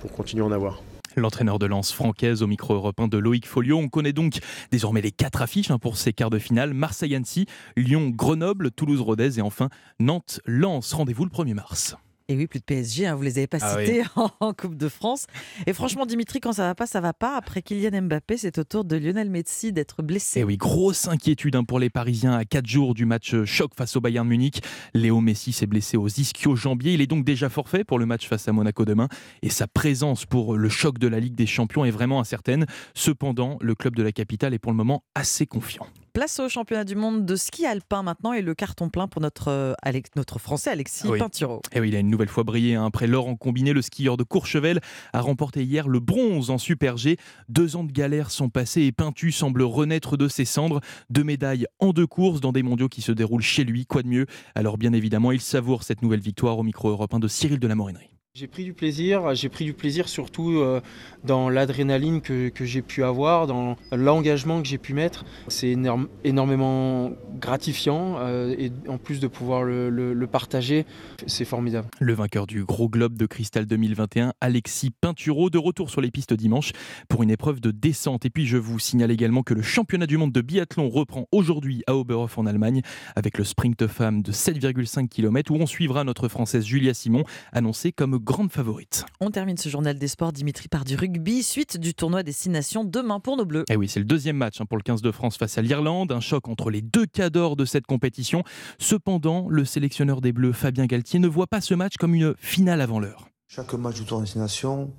pour 0.00 0.10
continuer 0.10 0.42
à 0.42 0.46
en 0.46 0.52
avoir. 0.52 0.82
L'entraîneur 1.16 1.58
de 1.58 1.66
lance 1.66 1.92
francaise 1.92 2.42
au 2.42 2.46
micro 2.46 2.74
européen 2.74 3.08
de 3.08 3.18
Loïc 3.18 3.46
Folio. 3.46 3.78
On 3.78 3.88
connaît 3.88 4.12
donc 4.12 4.38
désormais 4.70 5.00
les 5.00 5.10
quatre 5.10 5.42
affiches 5.42 5.70
hein, 5.70 5.78
pour 5.78 5.96
ces 5.96 6.12
quarts 6.12 6.30
de 6.30 6.38
finale. 6.38 6.74
Marseille-Annecy, 6.74 7.46
Lyon-Grenoble, 7.76 8.70
Toulouse-Rodez 8.70 9.38
et 9.38 9.42
enfin 9.42 9.68
Nantes-Lens. 10.00 10.92
Rendez-vous 10.92 11.24
le 11.24 11.30
1er 11.30 11.54
mars. 11.54 11.96
Et 12.30 12.36
oui, 12.36 12.46
plus 12.46 12.58
de 12.58 12.64
PSG, 12.64 13.06
hein, 13.06 13.14
vous 13.14 13.22
les 13.22 13.38
avez 13.38 13.46
pas 13.46 13.56
ah 13.62 13.78
cités 13.78 14.02
en 14.40 14.52
Coupe 14.52 14.76
de 14.76 14.90
France. 14.90 15.24
Et 15.66 15.72
franchement, 15.72 16.04
Dimitri, 16.04 16.40
quand 16.40 16.52
ça 16.52 16.64
va 16.64 16.74
pas, 16.74 16.86
ça 16.86 17.00
va 17.00 17.14
pas. 17.14 17.34
Après 17.36 17.62
Kylian 17.62 18.02
Mbappé, 18.02 18.36
c'est 18.36 18.58
au 18.58 18.64
tour 18.64 18.84
de 18.84 18.96
Lionel 18.96 19.30
Messi 19.30 19.72
d'être 19.72 20.02
blessé. 20.02 20.40
Et 20.40 20.44
oui, 20.44 20.58
grosse 20.58 21.08
inquiétude 21.08 21.56
hein, 21.56 21.64
pour 21.64 21.78
les 21.78 21.88
Parisiens 21.88 22.34
à 22.34 22.44
4 22.44 22.66
jours 22.66 22.92
du 22.92 23.06
match 23.06 23.32
euh, 23.32 23.46
choc 23.46 23.72
face 23.74 23.96
au 23.96 24.02
Bayern 24.02 24.28
Munich. 24.28 24.60
Léo 24.92 25.22
Messi 25.22 25.52
s'est 25.54 25.66
blessé 25.66 25.96
aux 25.96 26.08
ischio-jambiers. 26.08 26.92
Il 26.92 27.00
est 27.00 27.06
donc 27.06 27.24
déjà 27.24 27.48
forfait 27.48 27.82
pour 27.82 27.98
le 27.98 28.04
match 28.04 28.28
face 28.28 28.46
à 28.46 28.52
Monaco 28.52 28.84
demain. 28.84 29.08
Et 29.40 29.48
sa 29.48 29.66
présence 29.66 30.26
pour 30.26 30.54
le 30.54 30.68
choc 30.68 30.98
de 30.98 31.08
la 31.08 31.20
Ligue 31.20 31.34
des 31.34 31.46
Champions 31.46 31.86
est 31.86 31.90
vraiment 31.90 32.20
incertaine. 32.20 32.66
Cependant, 32.92 33.56
le 33.62 33.74
club 33.74 33.96
de 33.96 34.02
la 34.02 34.12
capitale 34.12 34.52
est 34.52 34.58
pour 34.58 34.72
le 34.72 34.76
moment 34.76 35.02
assez 35.14 35.46
confiant. 35.46 35.86
Place 36.12 36.40
au 36.40 36.48
championnat 36.48 36.84
du 36.84 36.94
monde 36.94 37.26
de 37.26 37.36
ski 37.36 37.66
alpin 37.66 38.02
maintenant 38.02 38.32
et 38.32 38.42
le 38.42 38.54
carton 38.54 38.88
plein 38.88 39.08
pour 39.08 39.20
notre, 39.20 39.48
euh, 39.48 39.74
notre 40.16 40.38
Français 40.38 40.70
Alexis 40.70 41.06
oui. 41.06 41.18
Pinturo. 41.18 41.62
Et 41.72 41.80
oui, 41.80 41.88
il 41.88 41.96
a 41.96 41.98
une 41.98 42.10
nouvelle 42.10 42.28
fois 42.28 42.44
brillé. 42.44 42.74
Hein. 42.74 42.86
Après 42.86 43.06
l'or 43.06 43.28
en 43.28 43.36
combiné, 43.36 43.72
le 43.72 43.82
skieur 43.82 44.16
de 44.16 44.24
Courchevel 44.24 44.80
a 45.12 45.20
remporté 45.20 45.62
hier 45.62 45.88
le 45.88 46.00
bronze 46.00 46.50
en 46.50 46.58
Super 46.58 46.96
G. 46.96 47.16
Deux 47.48 47.76
ans 47.76 47.84
de 47.84 47.92
galère 47.92 48.30
sont 48.30 48.48
passés 48.48 48.82
et 48.82 48.92
Pintu 48.92 49.32
semble 49.32 49.62
renaître 49.62 50.16
de 50.16 50.28
ses 50.28 50.44
cendres. 50.44 50.80
Deux 51.10 51.24
médailles 51.24 51.66
en 51.78 51.92
deux 51.92 52.06
courses 52.06 52.40
dans 52.40 52.52
des 52.52 52.62
mondiaux 52.62 52.88
qui 52.88 53.02
se 53.02 53.12
déroulent 53.12 53.42
chez 53.42 53.64
lui. 53.64 53.86
Quoi 53.86 54.02
de 54.02 54.08
mieux? 54.08 54.26
Alors 54.54 54.78
bien 54.78 54.92
évidemment, 54.92 55.32
il 55.32 55.40
savoure 55.40 55.82
cette 55.82 56.02
nouvelle 56.02 56.20
victoire 56.20 56.58
au 56.58 56.62
micro 56.62 56.88
européen 56.88 57.18
de 57.18 57.28
Cyril 57.28 57.58
de 57.58 57.68
la 57.68 57.74
Morinerie. 57.74 58.17
J'ai 58.38 58.46
pris 58.46 58.62
du 58.62 58.72
plaisir, 58.72 59.34
j'ai 59.34 59.48
pris 59.48 59.64
du 59.64 59.72
plaisir 59.72 60.08
surtout 60.08 60.60
euh, 60.60 60.80
dans 61.24 61.48
l'adrénaline 61.48 62.20
que, 62.20 62.52
j'ai 62.60 62.82
pu 62.82 63.02
avoir, 63.02 63.48
dans 63.48 63.76
l'engagement 63.90 64.62
que 64.62 64.68
j'ai 64.68 64.78
pu 64.78 64.94
mettre. 64.94 65.24
C'est 65.48 65.74
énormément 66.22 67.10
gratifiant 67.40 68.18
euh, 68.20 68.54
et 68.56 68.70
en 68.86 68.96
plus 68.96 69.18
de 69.18 69.26
pouvoir 69.26 69.64
le, 69.64 70.26
partager, 70.30 70.86
c'est 71.26 71.44
formidable. 71.44 71.88
Le 71.98 72.12
vainqueur 72.12 72.46
du 72.46 72.64
Gros 72.64 72.88
Globe 72.88 73.16
de 73.18 73.26
Cristal 73.26 73.66
2021, 73.66 74.34
Alexis 74.40 74.90
Pinturo, 74.90 75.50
de 75.50 75.58
retour 75.58 75.90
sur 75.90 76.00
les 76.00 76.12
pistes 76.12 76.34
dimanche 76.34 76.70
pour 77.08 77.24
une 77.24 77.32
épreuve 77.32 77.60
de 77.60 77.72
descente. 77.72 78.24
Et 78.24 78.30
puis 78.30 78.46
je 78.46 78.56
vous 78.56 78.78
signale 78.78 79.10
également 79.10 79.42
que 79.42 79.54
le 79.54 79.62
championnat 79.62 80.06
du 80.06 80.16
monde 80.16 80.30
de 80.30 80.42
biathlon 80.42 80.90
reprend 80.90 81.26
aujourd'hui 81.32 81.82
à 81.88 81.96
Oberhof 81.96 82.38
en 82.38 82.46
Allemagne 82.46 82.82
avec 83.16 83.36
le 83.36 83.42
sprint 83.42 83.88
femme 83.88 84.22
de 84.22 84.30
7,5 84.30 85.08
km 85.08 85.50
où 85.50 85.56
on 85.56 85.66
suivra 85.66 86.04
notre 86.04 86.28
Française 86.28 86.64
Julia 86.64 86.94
Simon, 86.94 87.24
annoncée 87.52 87.90
comme 87.90 88.18
grande 88.28 88.52
favorite. 88.52 89.06
On 89.20 89.30
termine 89.30 89.56
ce 89.56 89.70
journal 89.70 89.98
des 89.98 90.06
sports, 90.06 90.34
Dimitri, 90.34 90.68
par 90.68 90.84
du 90.84 90.96
rugby, 90.96 91.42
suite 91.42 91.78
du 91.78 91.94
tournoi 91.94 92.22
Destination 92.22 92.84
demain 92.84 93.20
pour 93.20 93.38
nos 93.38 93.46
Bleus. 93.46 93.64
Et 93.70 93.72
eh 93.72 93.76
oui, 93.76 93.88
c'est 93.88 94.00
le 94.00 94.04
deuxième 94.04 94.36
match 94.36 94.60
hein, 94.60 94.66
pour 94.66 94.76
le 94.76 94.82
15 94.82 95.00
de 95.00 95.10
France 95.10 95.38
face 95.38 95.56
à 95.56 95.62
l'Irlande, 95.62 96.12
un 96.12 96.20
choc 96.20 96.46
entre 96.46 96.68
les 96.70 96.82
deux 96.82 97.06
cadors 97.06 97.56
de 97.56 97.64
cette 97.64 97.86
compétition. 97.86 98.44
Cependant, 98.78 99.48
le 99.48 99.64
sélectionneur 99.64 100.20
des 100.20 100.32
Bleus, 100.32 100.52
Fabien 100.52 100.84
Galtier, 100.84 101.20
ne 101.20 101.26
voit 101.26 101.46
pas 101.46 101.62
ce 101.62 101.72
match 101.72 101.96
comme 101.96 102.14
une 102.14 102.34
finale 102.38 102.82
avant 102.82 103.00
l'heure. 103.00 103.30
Chaque 103.46 103.72
match 103.72 103.94
du 103.94 104.04
tournoi 104.04 104.26
Destination 104.26 104.92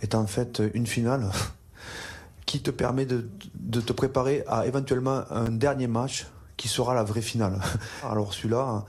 est 0.00 0.14
en 0.14 0.28
fait 0.28 0.62
une 0.72 0.86
finale 0.86 1.32
qui 2.46 2.62
te 2.62 2.70
permet 2.70 3.06
de, 3.06 3.28
de 3.54 3.80
te 3.80 3.92
préparer 3.92 4.44
à 4.46 4.68
éventuellement 4.68 5.24
un 5.32 5.50
dernier 5.50 5.88
match 5.88 6.28
qui 6.56 6.68
sera 6.68 6.94
la 6.94 7.02
vraie 7.02 7.22
finale. 7.22 7.58
Alors 8.04 8.34
celui-là, 8.34 8.84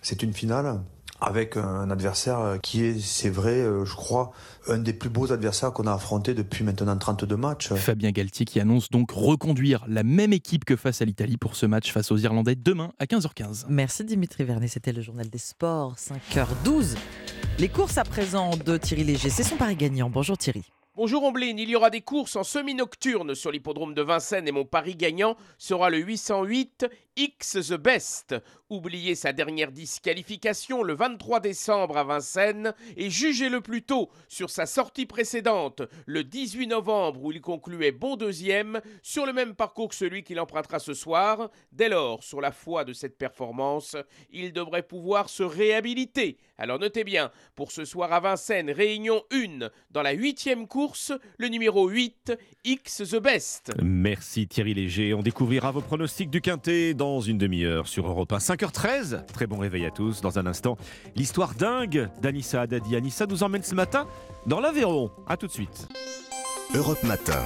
c'est 0.00 0.22
une 0.22 0.32
finale 0.32 0.80
avec 1.22 1.56
un 1.56 1.90
adversaire 1.90 2.58
qui 2.62 2.84
est, 2.84 3.00
c'est 3.00 3.30
vrai, 3.30 3.54
euh, 3.54 3.84
je 3.84 3.94
crois, 3.94 4.32
un 4.68 4.78
des 4.78 4.92
plus 4.92 5.08
beaux 5.08 5.32
adversaires 5.32 5.72
qu'on 5.72 5.86
a 5.86 5.92
affronté 5.92 6.34
depuis 6.34 6.64
maintenant 6.64 6.96
32 6.96 7.36
matchs. 7.36 7.72
Fabien 7.74 8.10
Galtier 8.10 8.44
qui 8.44 8.60
annonce 8.60 8.90
donc 8.90 9.12
reconduire 9.12 9.84
la 9.88 10.02
même 10.02 10.32
équipe 10.32 10.64
que 10.64 10.76
face 10.76 11.00
à 11.00 11.04
l'Italie 11.04 11.36
pour 11.36 11.56
ce 11.56 11.66
match 11.66 11.92
face 11.92 12.10
aux 12.10 12.16
Irlandais 12.16 12.56
demain 12.56 12.92
à 12.98 13.04
15h15. 13.04 13.66
Merci 13.68 14.04
Dimitri 14.04 14.44
Vernet, 14.44 14.68
c'était 14.68 14.92
le 14.92 15.00
journal 15.00 15.28
des 15.30 15.38
sports, 15.38 15.96
5h12. 15.96 16.96
Les 17.58 17.68
courses 17.68 17.98
à 17.98 18.04
présent 18.04 18.50
de 18.56 18.76
Thierry 18.76 19.04
Léger, 19.04 19.30
c'est 19.30 19.44
son 19.44 19.56
pari 19.56 19.76
gagnant. 19.76 20.10
Bonjour 20.10 20.36
Thierry. 20.36 20.64
Bonjour 20.94 21.24
Omblin, 21.24 21.56
il 21.56 21.70
y 21.70 21.74
aura 21.74 21.88
des 21.88 22.02
courses 22.02 22.36
en 22.36 22.44
semi-nocturne 22.44 23.34
sur 23.34 23.50
l'hippodrome 23.50 23.94
de 23.94 24.02
Vincennes 24.02 24.46
et 24.46 24.52
mon 24.52 24.66
pari 24.66 24.94
gagnant 24.94 25.36
sera 25.56 25.88
le 25.88 25.96
808 25.96 26.86
X 27.16 27.58
The 27.68 27.74
Best. 27.74 28.34
Oubliez 28.70 29.14
sa 29.14 29.32
dernière 29.32 29.70
disqualification 29.70 30.82
le 30.82 30.94
23 30.94 31.40
décembre 31.40 31.98
à 31.98 32.04
Vincennes 32.04 32.74
et 32.96 33.10
jugez-le 33.10 33.60
plus 33.60 33.82
tôt 33.82 34.10
sur 34.28 34.48
sa 34.48 34.64
sortie 34.64 35.04
précédente 35.04 35.82
le 36.06 36.24
18 36.24 36.68
novembre 36.68 37.22
où 37.22 37.32
il 37.32 37.40
concluait 37.40 37.92
bon 37.92 38.16
deuxième 38.16 38.80
sur 39.02 39.26
le 39.26 39.32
même 39.32 39.54
parcours 39.54 39.90
que 39.90 39.94
celui 39.94 40.22
qu'il 40.22 40.40
empruntera 40.40 40.78
ce 40.78 40.94
soir. 40.94 41.50
Dès 41.70 41.90
lors, 41.90 42.24
sur 42.24 42.40
la 42.40 42.52
foi 42.52 42.84
de 42.84 42.92
cette 42.92 43.18
performance, 43.18 43.96
il 44.30 44.52
devrait 44.52 44.82
pouvoir 44.82 45.28
se 45.28 45.42
réhabiliter. 45.42 46.38
Alors 46.56 46.78
notez 46.78 47.04
bien, 47.04 47.30
pour 47.56 47.72
ce 47.72 47.84
soir 47.84 48.12
à 48.12 48.20
Vincennes, 48.20 48.70
réunion 48.70 49.22
1 49.32 49.68
dans 49.90 50.02
la 50.02 50.12
huitième 50.12 50.66
course, 50.68 51.12
le 51.36 51.48
numéro 51.48 51.88
8 51.88 52.32
X 52.64 53.02
The 53.10 53.16
Best. 53.16 53.72
Merci 53.82 54.46
Thierry 54.46 54.72
Léger. 54.74 55.12
On 55.12 55.22
découvrira 55.22 55.72
vos 55.72 55.80
pronostics 55.80 56.30
du 56.30 56.40
Quintet 56.40 56.94
une 57.02 57.38
demi-heure 57.38 57.88
sur 57.88 58.06
Europe 58.06 58.32
1. 58.32 58.38
5h13, 58.38 59.26
très 59.26 59.46
bon 59.46 59.58
réveil 59.58 59.84
à 59.84 59.90
tous. 59.90 60.20
Dans 60.20 60.38
un 60.38 60.46
instant, 60.46 60.76
l'histoire 61.16 61.54
dingue 61.54 62.08
d'Anissa 62.20 62.62
Haddadi. 62.62 62.94
Anissa 62.94 63.26
nous 63.26 63.42
emmène 63.42 63.62
ce 63.62 63.74
matin 63.74 64.06
dans 64.46 64.60
l'Aveyron. 64.60 65.10
A 65.26 65.36
tout 65.36 65.48
de 65.48 65.52
suite. 65.52 65.88
Europe 66.74 67.02
Matin. 67.02 67.42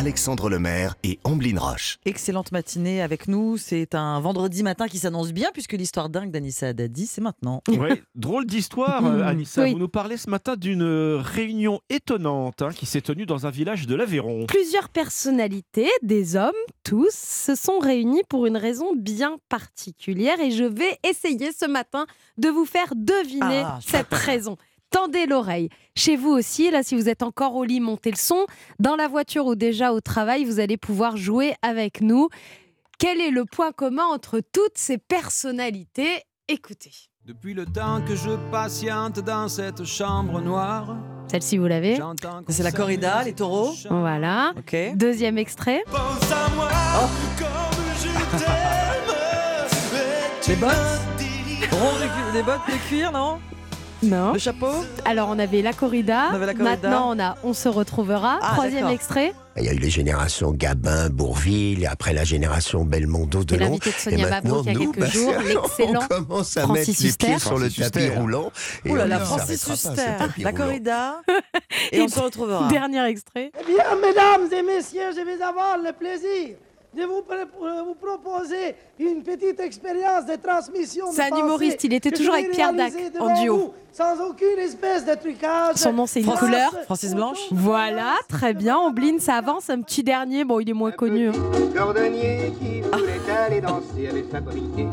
Alexandre 0.00 0.48
Lemaire 0.48 0.94
et 1.04 1.18
Amblin 1.24 1.58
Roche. 1.60 1.98
Excellente 2.06 2.52
matinée 2.52 3.02
avec 3.02 3.28
nous. 3.28 3.58
C'est 3.58 3.94
un 3.94 4.18
vendredi 4.18 4.62
matin 4.62 4.88
qui 4.88 4.98
s'annonce 4.98 5.30
bien 5.30 5.50
puisque 5.52 5.74
l'histoire 5.74 6.08
dingue 6.08 6.30
d'Anissa 6.30 6.68
Haddadi, 6.68 7.04
c'est 7.04 7.20
maintenant. 7.20 7.62
Oui, 7.68 7.90
drôle 8.14 8.46
d'histoire, 8.46 9.04
Anissa. 9.26 9.66
Vous 9.66 9.78
nous 9.78 9.90
parlez 9.90 10.16
ce 10.16 10.30
matin 10.30 10.56
d'une 10.56 11.16
réunion 11.16 11.82
étonnante 11.90 12.62
hein, 12.62 12.70
qui 12.74 12.86
s'est 12.86 13.02
tenue 13.02 13.26
dans 13.26 13.46
un 13.46 13.50
village 13.50 13.86
de 13.86 13.94
l'Aveyron. 13.94 14.46
Plusieurs 14.46 14.88
personnalités, 14.88 15.90
des 16.00 16.34
hommes, 16.34 16.54
tous, 16.82 17.12
se 17.12 17.54
sont 17.54 17.78
réunis 17.78 18.22
pour 18.26 18.46
une 18.46 18.56
raison 18.56 18.94
bien 18.96 19.36
particulière 19.50 20.40
et 20.40 20.50
je 20.50 20.64
vais 20.64 20.98
essayer 21.06 21.52
ce 21.52 21.66
matin 21.66 22.06
de 22.38 22.48
vous 22.48 22.64
faire 22.64 22.94
deviner 22.96 23.64
ah, 23.66 23.78
cette 23.86 24.14
raison 24.14 24.56
tendez 24.90 25.26
l'oreille. 25.26 25.68
Chez 25.96 26.16
vous 26.16 26.30
aussi, 26.30 26.70
là, 26.70 26.82
si 26.82 26.94
vous 26.94 27.08
êtes 27.08 27.22
encore 27.22 27.56
au 27.56 27.64
lit, 27.64 27.80
montez 27.80 28.10
le 28.10 28.16
son. 28.16 28.46
Dans 28.78 28.96
la 28.96 29.08
voiture 29.08 29.46
ou 29.46 29.54
déjà 29.54 29.92
au 29.92 30.00
travail, 30.00 30.44
vous 30.44 30.60
allez 30.60 30.76
pouvoir 30.76 31.16
jouer 31.16 31.54
avec 31.62 32.00
nous. 32.00 32.28
Quel 32.98 33.20
est 33.20 33.30
le 33.30 33.44
point 33.44 33.72
commun 33.72 34.04
entre 34.04 34.40
toutes 34.40 34.76
ces 34.76 34.98
personnalités? 34.98 36.22
Écoutez. 36.48 36.92
Depuis 37.24 37.54
le 37.54 37.66
temps 37.66 38.00
que 38.06 38.16
je 38.16 38.30
patiente 38.50 39.20
dans 39.20 39.48
cette 39.48 39.84
chambre 39.84 40.40
noire. 40.40 40.96
Celle-ci, 41.30 41.58
vous 41.58 41.66
l'avez? 41.66 41.98
C'est 42.48 42.62
la 42.62 42.72
corrida, 42.72 43.22
les 43.22 43.34
taureaux? 43.34 43.72
Voilà. 43.88 44.52
Deuxième 44.94 45.38
extrait. 45.38 45.84
Oh. 45.92 45.96
les 50.48 50.56
bottes 50.56 50.70
Des 52.32 52.42
bottes 52.42 52.66
de 52.66 52.88
cuir, 52.88 53.12
non? 53.12 53.38
Non. 54.02 54.32
Le 54.32 54.38
chapeau 54.38 54.70
Alors, 55.04 55.28
on 55.30 55.38
avait 55.38 55.62
la 55.62 55.72
corrida. 55.72 56.30
Maintenant, 56.56 57.14
on 57.14 57.20
a 57.20 57.36
On 57.44 57.52
se 57.52 57.68
retrouvera. 57.68 58.38
Ah, 58.42 58.52
Troisième 58.54 58.88
extrait. 58.88 59.34
Il 59.56 59.64
y 59.64 59.68
a 59.68 59.72
eu 59.72 59.78
les 59.78 59.90
générations 59.90 60.52
Gabin, 60.52 61.10
Bourville, 61.10 61.82
et 61.82 61.86
après 61.86 62.12
la 62.12 62.24
génération 62.24 62.84
Belmondo 62.84 63.44
de 63.44 63.56
Long. 63.56 63.76
de 63.76 63.90
Sonia 63.90 64.28
Mabrouk 64.30 64.64
il 64.66 64.72
y 64.72 64.76
a 64.76 64.78
quelques 64.78 64.98
bah, 65.00 65.06
jours, 65.06 65.34
l'excellent 65.46 66.00
On 66.04 66.24
commence 66.24 66.56
à 66.56 66.66
mettre 66.68 66.90
les 67.02 67.12
pieds 67.12 67.38
sur 67.38 67.58
le 67.58 67.68
tapis 67.68 68.08
roulant. 68.08 68.52
Et 68.84 68.90
Ouh 68.90 68.96
là 68.96 69.06
là, 69.06 69.18
Francis 69.18 69.66
Huster, 69.66 70.16
la 70.38 70.52
corrida, 70.52 71.20
et, 71.92 72.00
on 72.00 72.08
se 72.08 72.20
retrouvera. 72.20 72.68
Dernier 72.68 73.04
extrait. 73.06 73.50
Eh 73.60 73.64
bien, 73.64 73.84
mesdames 74.00 74.52
et 74.52 74.62
messieurs, 74.62 75.10
je 75.14 75.24
vais 75.24 75.42
avoir 75.42 75.76
le 75.78 75.92
plaisir 75.92 76.56
de 76.96 77.04
vous, 77.04 77.20
pr- 77.20 77.84
vous 77.86 77.94
proposer 77.94 78.74
une 78.98 79.22
petite 79.22 79.60
expérience 79.60 80.26
de 80.26 80.34
transmission. 80.36 81.06
C'est 81.12 81.32
un 81.32 81.36
humoriste, 81.36 81.84
il 81.84 81.92
était 81.94 82.10
toujours 82.10 82.34
avec 82.34 82.50
Pierre 82.50 82.72
Dac, 82.72 82.92
en 83.20 83.40
duo. 83.40 83.56
vous, 83.56 83.72
Sans 83.92 84.20
aucune 84.28 84.58
espèce 84.58 85.04
de 85.04 85.14
trucage. 85.14 85.76
Son 85.76 85.92
nom, 85.92 86.06
c'est 86.06 86.20
une 86.20 86.26
Grâce 86.26 86.40
couleur. 86.40 86.72
au 86.88 87.14
Blanche 87.14 87.38
Voilà, 87.52 88.14
très 88.28 88.54
bien. 88.54 88.76
Ombline, 88.78 89.20
ça 89.20 89.34
avance. 89.36 89.70
Un 89.70 89.82
petit 89.82 90.02
dernier, 90.02 90.44
bon, 90.44 90.58
il 90.60 90.68
est 90.68 90.72
moins 90.74 90.90
connu. 90.92 91.28
hein. 91.28 91.32
Cordonnier 91.76 92.52
qui 92.60 92.80
voulait 92.80 93.20
aller 93.46 93.60
danser 93.60 94.08
avait 94.08 94.24
fabriqué. 94.24 94.88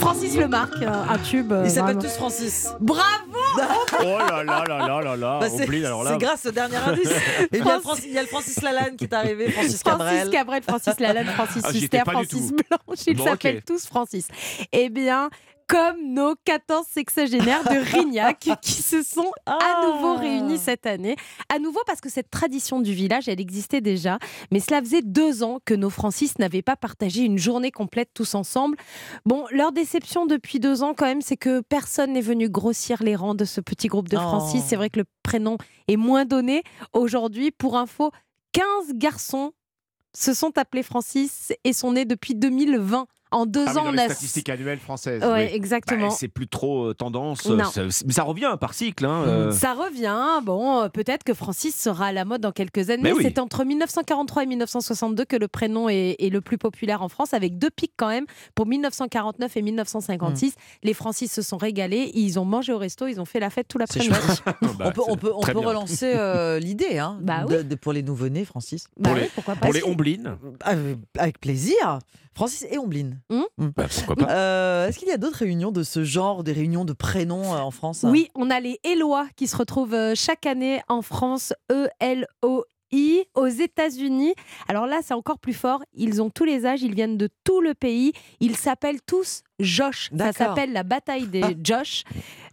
Francis 0.00 0.36
Lemarque, 0.36 0.82
un, 0.82 1.08
un 1.10 1.18
tube. 1.18 1.52
euh, 1.52 1.62
Ils 1.64 1.70
s'appellent 1.70 1.98
tous 1.98 2.16
Francis. 2.16 2.68
Bravo 2.80 3.08
Oh 4.00 4.04
là 4.18 4.42
là 4.44 4.64
là 4.66 4.78
là 4.86 5.00
là 5.02 5.16
là 5.16 5.38
Bah, 5.40 5.46
c'est 5.50 5.66
grâce 6.18 6.46
au 6.46 6.50
dernier 6.50 6.76
indice. 6.76 7.10
Et 7.52 7.58
il 7.58 7.64
y, 7.64 7.68
a 7.70 7.74
le 7.76 7.80
Francis, 7.80 8.04
il 8.06 8.12
y 8.12 8.18
a 8.18 8.22
le 8.22 8.28
Francis 8.28 8.62
Lalanne 8.62 8.96
qui 8.96 9.04
est 9.04 9.12
arrivé, 9.12 9.50
Francis 9.50 9.82
Cabrel. 9.82 10.08
Francis 10.16 10.30
Cabrel, 10.30 10.62
Francis 10.62 11.00
Lalanne, 11.00 11.26
Francis 11.26 11.62
Ah, 11.64 11.68
pas 11.68 11.70
du 11.72 12.26
Francis. 12.26 12.52
Blanche, 12.52 12.98
ils 13.06 13.16
Bon, 13.16 13.24
s'appellent 13.24 13.62
tous 13.62 13.86
Francis. 13.86 14.28
Eh 14.72 14.88
bien, 14.88 15.28
comme 15.70 16.12
nos 16.14 16.34
14 16.44 16.84
sexagénaires 16.84 17.62
de 17.62 17.78
Rignac 17.96 18.48
qui 18.60 18.72
se 18.72 19.02
sont 19.04 19.30
à 19.46 19.86
nouveau 19.86 20.16
réunis 20.16 20.58
cette 20.58 20.84
année. 20.84 21.14
À 21.48 21.60
nouveau 21.60 21.78
parce 21.86 22.00
que 22.00 22.08
cette 22.08 22.28
tradition 22.28 22.80
du 22.80 22.92
village, 22.92 23.28
elle 23.28 23.40
existait 23.40 23.80
déjà, 23.80 24.18
mais 24.50 24.58
cela 24.58 24.80
faisait 24.80 25.02
deux 25.02 25.44
ans 25.44 25.60
que 25.64 25.74
nos 25.74 25.90
Francis 25.90 26.38
n'avaient 26.40 26.62
pas 26.62 26.74
partagé 26.74 27.22
une 27.22 27.38
journée 27.38 27.70
complète 27.70 28.10
tous 28.12 28.34
ensemble. 28.34 28.76
Bon, 29.24 29.44
leur 29.52 29.70
déception 29.70 30.26
depuis 30.26 30.58
deux 30.58 30.82
ans 30.82 30.92
quand 30.92 31.06
même, 31.06 31.22
c'est 31.22 31.36
que 31.36 31.60
personne 31.60 32.14
n'est 32.14 32.20
venu 32.20 32.48
grossir 32.48 33.02
les 33.04 33.14
rangs 33.14 33.36
de 33.36 33.44
ce 33.44 33.60
petit 33.60 33.86
groupe 33.86 34.08
de 34.08 34.16
Oh. 34.16 34.20
Francis. 34.20 34.64
C'est 34.66 34.76
vrai 34.76 34.90
que 34.90 34.98
le 34.98 35.06
prénom 35.22 35.56
est 35.86 35.96
moins 35.96 36.24
donné. 36.24 36.64
Aujourd'hui, 36.92 37.52
pour 37.52 37.78
info, 37.78 38.10
15 38.52 38.94
garçons 38.94 39.52
se 40.16 40.34
sont 40.34 40.58
appelés 40.58 40.82
Francis 40.82 41.52
et 41.62 41.72
sont 41.72 41.92
nés 41.92 42.04
depuis 42.04 42.34
2020. 42.34 43.06
En 43.32 43.46
deux 43.46 43.64
Ah 43.66 43.70
ans, 43.78 43.84
dans 43.84 43.88
on 43.88 43.92
les 43.92 43.98
a. 44.00 44.04
statistiques 44.06 44.48
annuelles 44.48 44.78
françaises. 44.80 45.22
Ouais, 45.22 45.48
oui. 45.50 45.54
exactement. 45.56 46.08
Bah, 46.08 46.14
c'est 46.16 46.28
plus 46.28 46.48
trop 46.48 46.86
euh, 46.86 46.94
tendance. 46.94 47.46
Non. 47.48 47.64
ça- 47.64 47.82
mais 48.06 48.12
ça 48.12 48.22
revient 48.24 48.56
par 48.60 48.74
cycle. 48.74 49.04
hein, 49.06 49.22
euh. 49.26 49.50
Ça 49.52 49.74
revient. 49.74 50.40
Bon, 50.44 50.80
euh, 50.82 50.88
peut-être 50.88 51.22
que 51.24 51.32
Francis 51.34 51.76
sera 51.80 52.06
à 52.06 52.12
la 52.12 52.24
mode 52.24 52.40
dans 52.40 52.52
quelques 52.52 52.90
années. 52.90 53.02
Mais 53.02 53.12
oui. 53.12 53.22
C'est 53.22 53.38
entre 53.38 53.64
1943 53.64 54.42
et 54.42 54.46
1962 54.46 55.24
que 55.24 55.36
le 55.36 55.46
prénom 55.48 55.88
est, 55.88 56.16
est 56.18 56.30
le 56.30 56.40
plus 56.40 56.58
populaire 56.58 57.02
en 57.02 57.08
France, 57.08 57.32
avec 57.34 57.58
deux 57.58 57.70
pics 57.70 57.92
quand 57.96 58.08
même. 58.08 58.26
Pour 58.54 58.66
1949 58.66 59.56
et 59.56 59.62
1956, 59.62 60.50
Hmm. 60.50 60.52
les 60.82 60.94
Francis 60.94 61.32
se 61.32 61.42
sont 61.42 61.56
régalés. 61.56 62.10
Ils 62.14 62.38
ont 62.38 62.44
mangé 62.44 62.72
au 62.72 62.78
resto, 62.78 63.06
ils 63.06 63.20
ont 63.20 63.24
fait 63.24 63.40
la 63.40 63.50
fête 63.50 63.68
tout 63.68 63.78
l'après-midi. 63.78 64.10
Bah, 64.78 64.86
on 64.86 64.92
peut, 64.92 65.02
on 65.06 65.10
c'est 65.14 65.16
peut, 65.20 65.32
on 65.34 65.40
très 65.40 65.52
peut 65.52 65.60
bien. 65.60 65.68
relancer 65.68 66.12
euh, 66.16 66.58
l'idée 66.60 66.98
hein, 66.98 67.18
Bah 67.20 67.44
de- 67.44 67.62
de- 67.62 67.74
pour 67.74 67.92
les 67.92 68.02
nouveau-nés, 68.02 68.44
Francis. 68.44 68.86
Bah 68.98 69.10
Pour 69.10 69.14
oui, 69.18 69.20
les- 69.24 69.28
pourquoi 69.28 69.54
pas. 69.54 69.66
Pour 69.66 69.72
les 69.74 69.82
omblines. 69.84 70.36
Euh, 70.68 70.94
Avec 71.18 71.40
plaisir. 71.40 71.98
Francis 72.34 72.66
et 72.70 72.78
Ombline. 72.78 73.20
Hmm 73.28 73.42
Bah, 73.76 73.86
pourquoi 73.94 74.16
pas 74.16 74.32
Euh, 74.32 74.88
Est-ce 74.88 74.98
qu'il 74.98 75.08
y 75.08 75.12
a 75.12 75.16
d'autres 75.18 75.38
réunions 75.38 75.72
de 75.72 75.82
ce 75.82 76.04
genre, 76.04 76.44
des 76.44 76.52
réunions 76.52 76.84
de 76.84 76.92
prénoms 76.92 77.54
euh, 77.54 77.58
en 77.58 77.70
France 77.70 78.04
Oui, 78.08 78.28
on 78.34 78.50
a 78.50 78.60
les 78.60 78.78
Élois 78.84 79.26
qui 79.36 79.46
se 79.46 79.56
retrouvent 79.56 79.94
euh, 79.94 80.14
chaque 80.14 80.46
année 80.46 80.80
en 80.88 81.02
France, 81.02 81.52
E 81.72 81.88
E-L-O-I, 82.00 83.24
aux 83.34 83.46
États-Unis. 83.46 84.34
Alors 84.68 84.86
là, 84.86 85.00
c'est 85.02 85.14
encore 85.14 85.38
plus 85.38 85.52
fort. 85.54 85.82
Ils 85.92 86.20
ont 86.22 86.30
tous 86.30 86.44
les 86.44 86.66
âges, 86.66 86.82
ils 86.82 86.94
viennent 86.94 87.16
de 87.16 87.28
tout 87.44 87.60
le 87.60 87.74
pays. 87.74 88.12
Ils 88.40 88.56
s'appellent 88.56 89.02
tous 89.06 89.42
Josh. 89.60 90.10
Ça 90.16 90.32
s'appelle 90.32 90.72
la 90.72 90.82
bataille 90.82 91.26
des 91.26 91.56
Josh, 91.62 92.04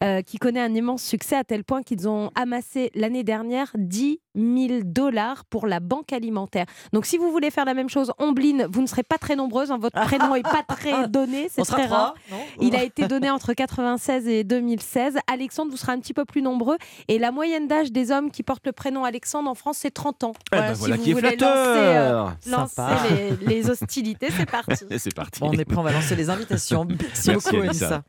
euh, 0.03 0.21
qui 0.21 0.37
connaît 0.37 0.61
un 0.61 0.73
immense 0.75 1.03
succès 1.03 1.35
à 1.35 1.43
tel 1.43 1.63
point 1.63 1.81
qu'ils 1.83 2.07
ont 2.07 2.29
amassé 2.35 2.91
l'année 2.95 3.23
dernière 3.23 3.71
10 3.75 4.19
000 4.35 4.81
dollars 4.83 5.45
pour 5.45 5.65
la 5.65 5.79
banque 5.79 6.13
alimentaire. 6.13 6.65
Donc 6.93 7.05
si 7.07 7.17
vous 7.17 7.31
voulez 7.31 7.49
faire 7.49 7.65
la 7.65 7.73
même 7.73 7.89
chose, 7.89 8.11
Ombline, 8.19 8.67
vous 8.69 8.81
ne 8.81 8.87
serez 8.87 9.01
pas 9.03 9.17
très 9.17 9.35
nombreuses. 9.35 9.71
hein. 9.71 9.79
Votre 9.81 9.99
prénom 10.05 10.35
n'est 10.35 10.43
pas 10.43 10.63
très 10.67 11.07
donné, 11.09 11.47
c'est 11.49 11.63
très 11.63 11.85
trois, 11.87 11.97
rare. 11.97 12.15
Il 12.61 12.75
a 12.75 12.83
été 12.83 13.07
donné 13.07 13.31
entre 13.31 13.53
96 13.53 14.27
et 14.27 14.43
2016. 14.43 15.17
Alexandre, 15.31 15.71
vous 15.71 15.77
serez 15.77 15.93
un 15.93 15.99
petit 15.99 16.13
peu 16.13 16.25
plus 16.25 16.43
nombreux. 16.43 16.77
Et 17.07 17.17
la 17.17 17.31
moyenne 17.31 17.67
d'âge 17.67 17.91
des 17.91 18.11
hommes 18.11 18.29
qui 18.29 18.43
portent 18.43 18.65
le 18.67 18.73
prénom 18.73 19.03
Alexandre 19.05 19.49
en 19.49 19.55
France, 19.55 19.77
c'est 19.79 19.89
30 19.91 20.23
ans. 20.25 20.33
Eh 20.53 20.55
ben 20.57 20.73
si 20.75 20.79
voilà 20.79 20.95
vous 20.97 21.03
qui 21.03 21.09
est 21.09 21.13
voulez 21.13 21.29
flatteur. 21.29 22.25
lancer, 22.45 22.79
euh, 22.79 22.91
lancer 22.91 23.35
les, 23.39 23.55
les 23.55 23.69
hostilités, 23.71 24.27
c'est 24.29 24.49
parti. 24.49 24.85
Et 24.91 24.99
c'est 24.99 25.15
parti. 25.15 25.39
Bon, 25.39 25.49
on 25.49 25.53
est 25.53 25.65
prêt, 25.65 25.77
on 25.77 25.83
va 25.83 25.91
lancer 25.91 26.15
les 26.15 26.29
invitations. 26.29 26.85
Merci, 27.01 27.31
beaucoup, 27.31 27.61
Anissa. 27.61 28.03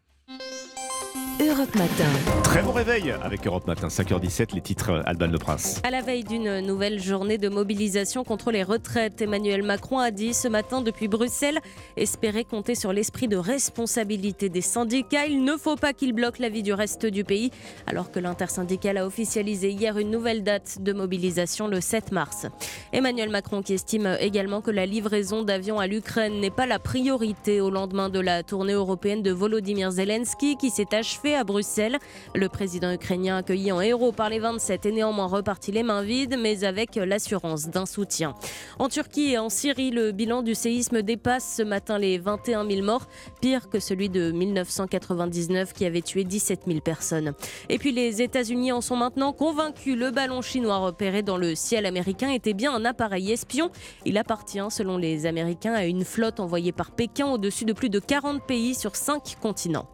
Europe 1.40 1.73
Matin. 1.76 2.42
Très 2.42 2.62
bon 2.62 2.73
réveil 2.73 3.12
avec 3.23 3.47
Europe 3.47 3.68
Matin, 3.68 3.87
5h17, 3.87 4.57
les 4.57 4.61
titres 4.61 4.90
euh, 4.90 5.02
Alban 5.07 5.28
Le 5.28 5.38
Prince. 5.38 5.80
À 5.85 5.90
la 5.92 6.02
veille 6.02 6.25
d'une 6.25 6.59
nouvelle 6.61 7.00
journée 7.00 7.38
de 7.38 7.49
mobilisation 7.49 8.25
contre 8.25 8.50
les 8.50 8.64
retraites, 8.64 9.23
Emmanuel 9.23 9.62
Macron 9.62 10.00
a 10.00 10.11
dit 10.11 10.35
ce 10.35 10.49
matin 10.49 10.83
depuis 10.83 11.07
Bruxelles 11.07 11.61
espérer 11.97 12.45
compter 12.45 12.75
sur 12.75 12.92
l'esprit 12.92 13.28
de 13.28 13.37
responsabilité 13.37 14.49
des 14.49 14.62
syndicats. 14.62 15.26
Il 15.26 15.45
ne 15.45 15.57
faut 15.57 15.76
pas 15.76 15.92
qu'ils 15.92 16.12
bloquent 16.12 16.42
la 16.42 16.49
vie 16.49 16.64
du 16.64 16.73
reste 16.73 17.07
du 17.07 17.23
pays, 17.23 17.52
alors 17.87 18.11
que 18.11 18.18
l'intersyndicale 18.18 18.99
a 18.99 19.07
officialisé 19.07 19.71
hier 19.71 19.97
une 19.97 20.11
nouvelle 20.11 20.42
date 20.42 20.78
de 20.80 20.92
mobilisation 20.92 21.68
le 21.68 21.80
7 21.80 22.11
mars. 22.11 22.47
Emmanuel 22.92 23.30
Macron 23.30 23.62
qui 23.62 23.75
estime 23.75 24.16
également 24.18 24.61
que 24.61 24.73
la 24.73 24.87
livraison 24.87 25.45
d'avions 25.45 25.78
à 25.78 25.87
l'Ukraine 25.87 26.40
n'est 26.40 26.50
pas 26.50 26.66
la 26.66 26.80
priorité 26.80 27.61
au 27.61 27.71
lendemain 27.71 28.09
de 28.09 28.18
la 28.18 28.42
tournée 28.42 28.73
européenne 28.73 29.23
de 29.23 29.30
Volodymyr 29.30 29.92
Zelensky 29.92 30.57
qui 30.57 30.70
s'est 30.70 30.92
achevée 30.92 31.28
à 31.35 31.45
Bruxelles. 31.45 31.99
Le 32.35 32.49
président 32.49 32.93
ukrainien 32.93 33.37
accueilli 33.38 33.73
en 33.73 33.81
héros 33.81 34.12
par 34.12 34.29
les 34.31 34.38
27 34.38 34.87
est 34.87 34.93
néanmoins 34.93 35.27
reparti 35.27 35.73
les 35.73 35.83
mains 35.83 36.03
vides 36.03 36.37
mais 36.38 36.64
avec 36.64 36.97
l'assurance 36.97 37.69
d'un 37.69 37.87
soutien. 37.87 38.35
En 38.79 38.88
Turquie 38.88 39.33
et 39.33 39.38
en 39.38 39.49
Syrie, 39.49 39.91
le 39.91 40.12
bilan 40.12 40.43
du 40.43 40.55
séisme 40.55 41.03
dépasse 41.03 41.57
ce 41.57 41.62
matin 41.62 41.99
les 41.99 42.19
21 42.19 42.69
000 42.69 42.83
morts, 42.83 43.07
pire 43.41 43.69
que 43.69 43.81
celui 43.81 44.09
de 44.09 44.31
1999 44.33 45.73
qui 45.73 45.85
avait 45.85 46.03
tué 46.03 46.25
17 46.25 46.62
000 46.67 46.81
personnes. 46.81 47.35
Et 47.69 47.79
puis 47.79 47.93
les 47.93 48.23
États-Unis 48.23 48.73
en 48.73 48.81
sont 48.81 48.97
maintenant 48.97 49.33
convaincus. 49.33 49.97
Le 49.97 50.11
ballon 50.11 50.43
chinois 50.43 50.79
repéré 50.79 51.23
dans 51.23 51.37
le 51.37 51.55
ciel 51.55 51.87
américain 51.87 52.31
était 52.31 52.55
bien 52.55 52.75
un 52.75 52.85
appareil 52.85 53.33
espion. 53.33 53.71
Il 54.05 54.19
appartient, 54.19 54.59
selon 54.71 54.97
les 54.97 55.27
Américains, 55.27 55.75
à 55.75 55.85
une 55.85 56.05
flotte 56.05 56.41
envoyée 56.41 56.73
par 56.73 56.91
Pékin 56.91 57.27
au-dessus 57.27 57.64
de 57.64 57.73
plus 57.73 57.91
de 57.91 57.99
40 57.99 58.43
pays 58.47 58.75
sur 58.75 58.97
5 58.97 59.37
continents. 59.41 59.88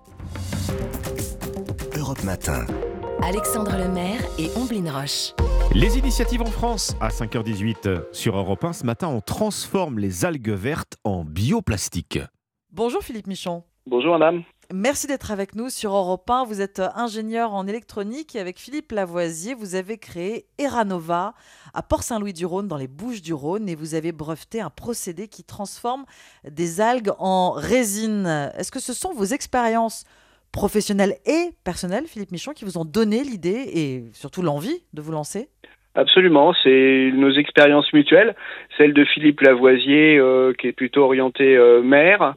Europe 2.15 2.25
Matin. 2.25 2.67
Alexandre 3.23 3.73
Lemaire 3.77 4.21
et 4.39 4.49
Omblin 4.57 4.93
Roche. 4.93 5.33
Les 5.75 5.99
initiatives 5.99 6.43
en 6.43 6.47
France, 6.47 6.97
à 7.01 7.09
5h18 7.09 8.13
sur 8.13 8.37
Europe 8.37 8.63
1, 8.63 8.73
ce 8.73 8.87
matin, 8.87 9.09
on 9.09 9.21
transforme 9.21 9.99
les 9.99 10.25
algues 10.25 10.51
vertes 10.51 10.97
en 11.03 11.25
bioplastique. 11.25 12.21
Bonjour 12.71 13.03
Philippe 13.03 13.27
Michon. 13.27 13.65
Bonjour 13.87 14.13
madame. 14.17 14.45
Merci 14.73 15.07
d'être 15.07 15.33
avec 15.33 15.57
nous 15.57 15.71
sur 15.71 15.93
Europe 15.93 16.29
1. 16.31 16.45
Vous 16.45 16.61
êtes 16.61 16.81
ingénieur 16.95 17.53
en 17.53 17.67
électronique 17.67 18.37
et 18.37 18.41
avec 18.41 18.61
Philippe 18.61 18.93
Lavoisier, 18.93 19.55
vous 19.55 19.75
avez 19.75 19.99
créé 19.99 20.47
Eranova 20.59 21.35
à 21.73 21.83
Port-Saint-Louis-du-Rhône 21.83 22.69
dans 22.69 22.77
les 22.77 22.89
Bouches-du-Rhône 22.89 23.69
et 23.69 23.75
vous 23.75 23.95
avez 23.95 24.13
breveté 24.13 24.61
un 24.61 24.71
procédé 24.71 25.27
qui 25.27 25.43
transforme 25.43 26.05
des 26.49 26.81
algues 26.81 27.13
en 27.19 27.53
résine. 27.53 28.27
Est-ce 28.57 28.71
que 28.71 28.81
ce 28.81 28.93
sont 28.93 29.13
vos 29.13 29.25
expériences 29.25 30.05
professionnelles 30.55 31.17
et 31.27 31.51
personnelles, 31.65 32.05
Philippe 32.07 32.31
Michon, 32.31 32.53
qui 32.53 32.65
vous 32.65 32.79
ont 32.79 32.85
donné 32.85 33.25
l'idée 33.25 33.65
et 33.75 34.05
surtout 34.13 34.41
l'envie 34.41 34.85
de 34.95 35.03
vous 35.03 35.11
lancer 35.11 35.49
Absolument, 35.97 36.55
c'est 36.63 37.11
nos 37.13 37.33
expériences 37.33 37.93
mutuelles, 37.93 38.35
celle 38.79 38.95
de 38.95 39.05
Philippe 39.05 39.41
Lavoisier 39.41 40.17
euh, 40.17 40.53
qui 40.53 40.69
est 40.69 40.73
plutôt 40.73 41.03
orienté 41.03 41.57
euh, 41.57 41.83
mer, 41.83 42.35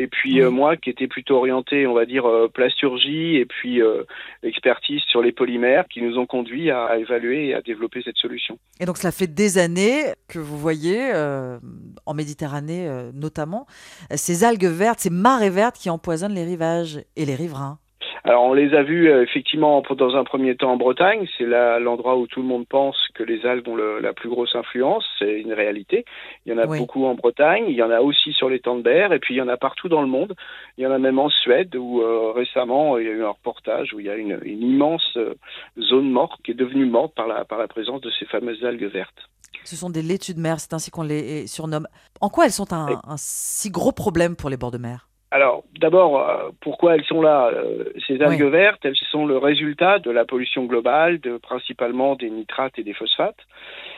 et 0.00 0.06
puis 0.06 0.40
euh, 0.40 0.50
moi 0.50 0.78
qui 0.78 0.88
était 0.88 1.08
plutôt 1.08 1.36
orienté, 1.36 1.86
on 1.86 1.92
va 1.92 2.06
dire, 2.06 2.26
euh, 2.26 2.48
plasturgie, 2.48 3.36
et 3.36 3.44
puis 3.44 3.82
euh, 3.82 4.04
expertise 4.42 5.02
sur 5.02 5.20
les 5.20 5.30
polymères 5.30 5.84
qui 5.88 6.00
nous 6.00 6.16
ont 6.16 6.24
conduits 6.24 6.70
à, 6.70 6.86
à 6.86 6.96
évaluer 6.96 7.48
et 7.48 7.54
à 7.54 7.60
développer 7.60 8.00
cette 8.02 8.16
solution. 8.16 8.58
Et 8.80 8.86
donc 8.86 8.96
cela 8.96 9.12
fait 9.12 9.26
des 9.26 9.58
années 9.58 10.04
que 10.26 10.38
vous 10.38 10.58
voyez, 10.58 11.12
euh, 11.14 11.58
en 12.06 12.14
Méditerranée 12.14 12.88
notamment, 13.12 13.66
ces 14.14 14.44
algues 14.44 14.64
vertes, 14.64 15.00
ces 15.00 15.10
marées 15.10 15.50
vertes 15.50 15.76
qui 15.76 15.90
empoisonnent 15.90 16.34
les 16.34 16.44
rivages 16.44 17.00
et 17.16 17.26
les 17.26 17.34
riverains. 17.34 17.78
Alors 18.24 18.42
on 18.44 18.52
les 18.52 18.74
a 18.74 18.82
vus 18.82 19.10
euh, 19.10 19.22
effectivement 19.22 19.82
dans 19.96 20.14
un 20.16 20.24
premier 20.24 20.54
temps 20.54 20.72
en 20.72 20.76
Bretagne, 20.76 21.26
c'est 21.38 21.46
là 21.46 21.78
l'endroit 21.78 22.16
où 22.16 22.26
tout 22.26 22.40
le 22.42 22.46
monde 22.46 22.66
pense 22.68 22.96
que 23.14 23.22
les 23.22 23.46
algues 23.46 23.66
ont 23.68 23.76
le- 23.76 23.98
la 24.00 24.12
plus 24.12 24.28
grosse 24.28 24.54
influence, 24.54 25.04
c'est 25.18 25.40
une 25.40 25.52
réalité. 25.54 26.04
Il 26.44 26.52
y 26.52 26.54
en 26.54 26.58
a 26.58 26.66
Oui. 26.66 26.78
beaucoup 26.78 27.06
en 27.06 27.14
Bretagne, 27.14 27.64
il 27.68 27.74
y 27.74 27.82
en 27.82 27.90
a 27.90 28.00
aussi 28.00 28.32
sur 28.32 28.48
l'étang 28.50 28.76
de 28.76 28.82
Berre, 28.82 29.12
et 29.14 29.18
puis 29.20 29.34
il 29.34 29.38
y 29.38 29.42
en 29.42 29.48
a 29.48 29.56
partout 29.56 29.88
dans 29.88 30.02
le 30.02 30.06
monde. 30.08 30.34
Il 30.76 30.84
y 30.84 30.86
en 30.86 30.92
a 30.92 30.98
même 30.98 31.18
en 31.18 31.30
Suède 31.30 31.74
où 31.76 32.02
euh, 32.02 32.32
récemment 32.32 32.98
il 32.98 33.06
y 33.06 33.08
a 33.08 33.12
eu 33.12 33.24
un 33.24 33.30
reportage 33.30 33.92
où 33.94 34.00
il 34.00 34.06
y 34.06 34.10
a 34.10 34.16
une, 34.16 34.38
une 34.42 34.62
immense 34.62 35.16
euh, 35.16 35.34
zone 35.80 36.10
morte 36.10 36.40
qui 36.44 36.50
est 36.50 36.54
devenue 36.54 36.84
morte 36.86 37.14
par 37.14 37.26
la, 37.26 37.44
par 37.44 37.58
la 37.58 37.68
présence 37.68 38.00
de 38.02 38.10
ces 38.18 38.26
fameuses 38.26 38.64
algues 38.64 38.84
vertes. 38.92 39.28
Ce 39.64 39.76
sont 39.76 39.90
des 39.90 40.02
laitues 40.02 40.34
de 40.34 40.40
mer, 40.40 40.58
c'est 40.60 40.72
ainsi 40.72 40.90
qu'on 40.90 41.02
les 41.02 41.46
surnomme. 41.46 41.86
En 42.20 42.28
quoi 42.30 42.46
elles 42.46 42.50
sont 42.52 42.72
un, 42.72 43.00
un 43.06 43.16
si 43.18 43.70
gros 43.70 43.92
problème 43.92 44.34
pour 44.36 44.48
les 44.50 44.56
bords 44.56 44.70
de 44.70 44.78
mer? 44.78 45.06
Alors, 45.32 45.62
d'abord, 45.78 46.28
euh, 46.28 46.50
pourquoi 46.60 46.96
elles 46.96 47.04
sont 47.04 47.22
là 47.22 47.50
Euh, 47.52 47.84
Ces 48.08 48.20
algues 48.20 48.50
vertes, 48.50 48.84
elles 48.84 48.96
sont 49.12 49.26
le 49.26 49.38
résultat 49.38 50.00
de 50.00 50.10
la 50.10 50.24
pollution 50.24 50.64
globale, 50.64 51.20
de, 51.20 51.36
principalement 51.36 52.16
des 52.16 52.30
nitrates 52.30 52.78
et 52.80 52.82
des 52.82 52.94
phosphates. 52.94 53.38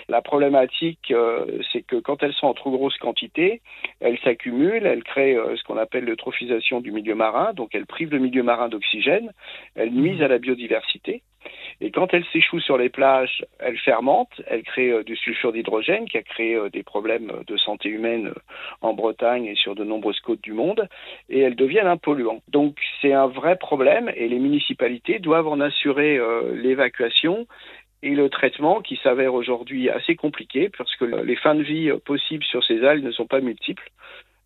La 0.08 0.20
problématique, 0.20 1.10
euh, 1.10 1.46
c'est 1.72 1.82
que 1.82 1.96
quand 1.96 2.22
elles 2.22 2.34
sont 2.34 2.48
en 2.48 2.54
trop 2.54 2.70
grosse 2.70 2.98
quantité, 2.98 3.62
elles 4.00 4.18
s'accumulent, 4.18 4.84
elles 4.84 5.04
créent 5.04 5.38
ce 5.56 5.62
qu'on 5.64 5.78
appelle 5.78 6.04
l'eutrophisation 6.04 6.80
du 6.80 6.92
milieu 6.92 7.14
marin, 7.14 7.54
donc 7.54 7.74
elles 7.74 7.86
privent 7.86 8.12
le 8.12 8.18
milieu 8.18 8.42
marin 8.42 8.68
d'oxygène, 8.68 9.32
elles 9.74 9.92
nuisent 9.92 10.22
à 10.22 10.28
la 10.28 10.38
biodiversité. 10.38 11.22
Et 11.80 11.90
quand 11.90 12.14
elles 12.14 12.24
s'échouent 12.32 12.60
sur 12.60 12.78
les 12.78 12.88
plages, 12.88 13.44
elles 13.58 13.78
fermentent, 13.78 14.40
elles 14.46 14.62
créent 14.62 14.92
euh, 14.92 15.02
du 15.02 15.16
sulfure 15.16 15.52
d'hydrogène 15.52 16.08
qui 16.08 16.16
a 16.16 16.22
créé 16.22 16.54
euh, 16.54 16.70
des 16.70 16.82
problèmes 16.82 17.32
de 17.46 17.56
santé 17.56 17.88
humaine 17.88 18.28
euh, 18.28 18.34
en 18.80 18.94
Bretagne 18.94 19.46
et 19.46 19.54
sur 19.54 19.74
de 19.74 19.84
nombreuses 19.84 20.20
côtes 20.20 20.42
du 20.42 20.52
monde, 20.52 20.88
et 21.28 21.40
elles 21.40 21.56
deviennent 21.56 21.86
un 21.86 21.96
polluant. 21.96 22.40
Donc 22.48 22.76
c'est 23.00 23.12
un 23.12 23.26
vrai 23.26 23.56
problème 23.56 24.10
et 24.14 24.28
les 24.28 24.38
municipalités 24.38 25.18
doivent 25.18 25.48
en 25.48 25.60
assurer 25.60 26.18
euh, 26.18 26.54
l'évacuation 26.54 27.46
et 28.02 28.14
le 28.14 28.28
traitement 28.28 28.80
qui 28.80 28.98
s'avère 29.02 29.32
aujourd'hui 29.34 29.88
assez 29.88 30.16
compliqué 30.16 30.70
parce 30.76 30.94
que 30.96 31.04
les 31.04 31.36
fins 31.36 31.54
de 31.54 31.62
vie 31.62 31.90
euh, 31.90 31.98
possibles 31.98 32.44
sur 32.44 32.62
ces 32.64 32.84
algues 32.84 33.04
ne 33.04 33.12
sont 33.12 33.26
pas 33.26 33.40
multiples. 33.40 33.88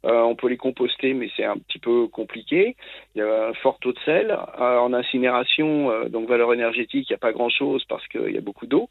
Euh, 0.07 0.23
on 0.23 0.37
peut 0.37 0.49
les 0.49 0.57
composter, 0.57 1.15
mais 1.15 1.29
c'est 1.37 1.45
un 1.45 1.59
petit 1.59 1.79
peu 1.79 2.07
compliqué. 2.07 2.77
Il 3.15 3.19
y 3.19 3.23
a 3.23 3.49
un 3.49 3.55
fort 3.55 3.79
taux 3.81 3.93
de 3.93 3.99
sel. 4.05 4.31
Euh, 4.31 4.79
en 4.79 4.93
incinération, 4.93 5.91
euh, 5.91 6.09
donc 6.09 6.29
valeur 6.29 6.55
énergétique, 6.55 7.07
il 7.09 7.13
n'y 7.13 7.17
a 7.17 7.19
pas 7.19 7.33
grand-chose 7.33 7.85
parce 7.89 8.07
qu'il 8.09 8.31
y 8.31 8.39
a 8.39 8.41
beaucoup 8.41 8.67
d'eau. 8.67 8.89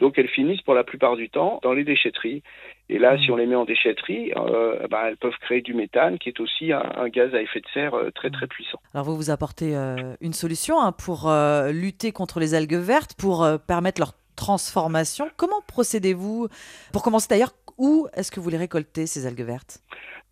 Donc 0.00 0.18
elles 0.18 0.28
finissent 0.28 0.62
pour 0.62 0.74
la 0.74 0.84
plupart 0.84 1.16
du 1.16 1.28
temps 1.28 1.60
dans 1.62 1.72
les 1.72 1.84
déchetteries. 1.84 2.42
Et 2.88 2.98
là, 2.98 3.18
si 3.18 3.30
on 3.30 3.36
les 3.36 3.46
met 3.46 3.54
en 3.54 3.64
déchetterie, 3.64 4.32
euh, 4.36 4.86
bah, 4.88 5.02
elles 5.06 5.16
peuvent 5.16 5.38
créer 5.40 5.62
du 5.62 5.74
méthane, 5.74 6.18
qui 6.18 6.28
est 6.28 6.40
aussi 6.40 6.72
un, 6.72 6.82
un 6.96 7.08
gaz 7.08 7.34
à 7.34 7.40
effet 7.40 7.60
de 7.60 7.68
serre 7.72 7.94
très 8.14 8.30
très 8.30 8.46
puissant. 8.46 8.78
Alors 8.94 9.06
vous 9.06 9.16
vous 9.16 9.30
apportez 9.30 9.76
euh, 9.76 10.14
une 10.20 10.32
solution 10.32 10.80
hein, 10.80 10.92
pour 10.92 11.28
euh, 11.28 11.72
lutter 11.72 12.12
contre 12.12 12.40
les 12.40 12.54
algues 12.54 12.74
vertes, 12.74 13.14
pour 13.18 13.46
permettre 13.66 14.00
leur 14.00 14.12
transformation. 14.36 15.28
Comment 15.36 15.60
procédez-vous? 15.66 16.48
Pour 16.92 17.02
commencer 17.02 17.28
d'ailleurs, 17.28 17.52
où 17.78 18.08
est-ce 18.14 18.30
que 18.30 18.40
vous 18.40 18.50
les 18.50 18.58
récoltez, 18.58 19.06
ces 19.06 19.26
algues 19.26 19.42
vertes? 19.42 19.78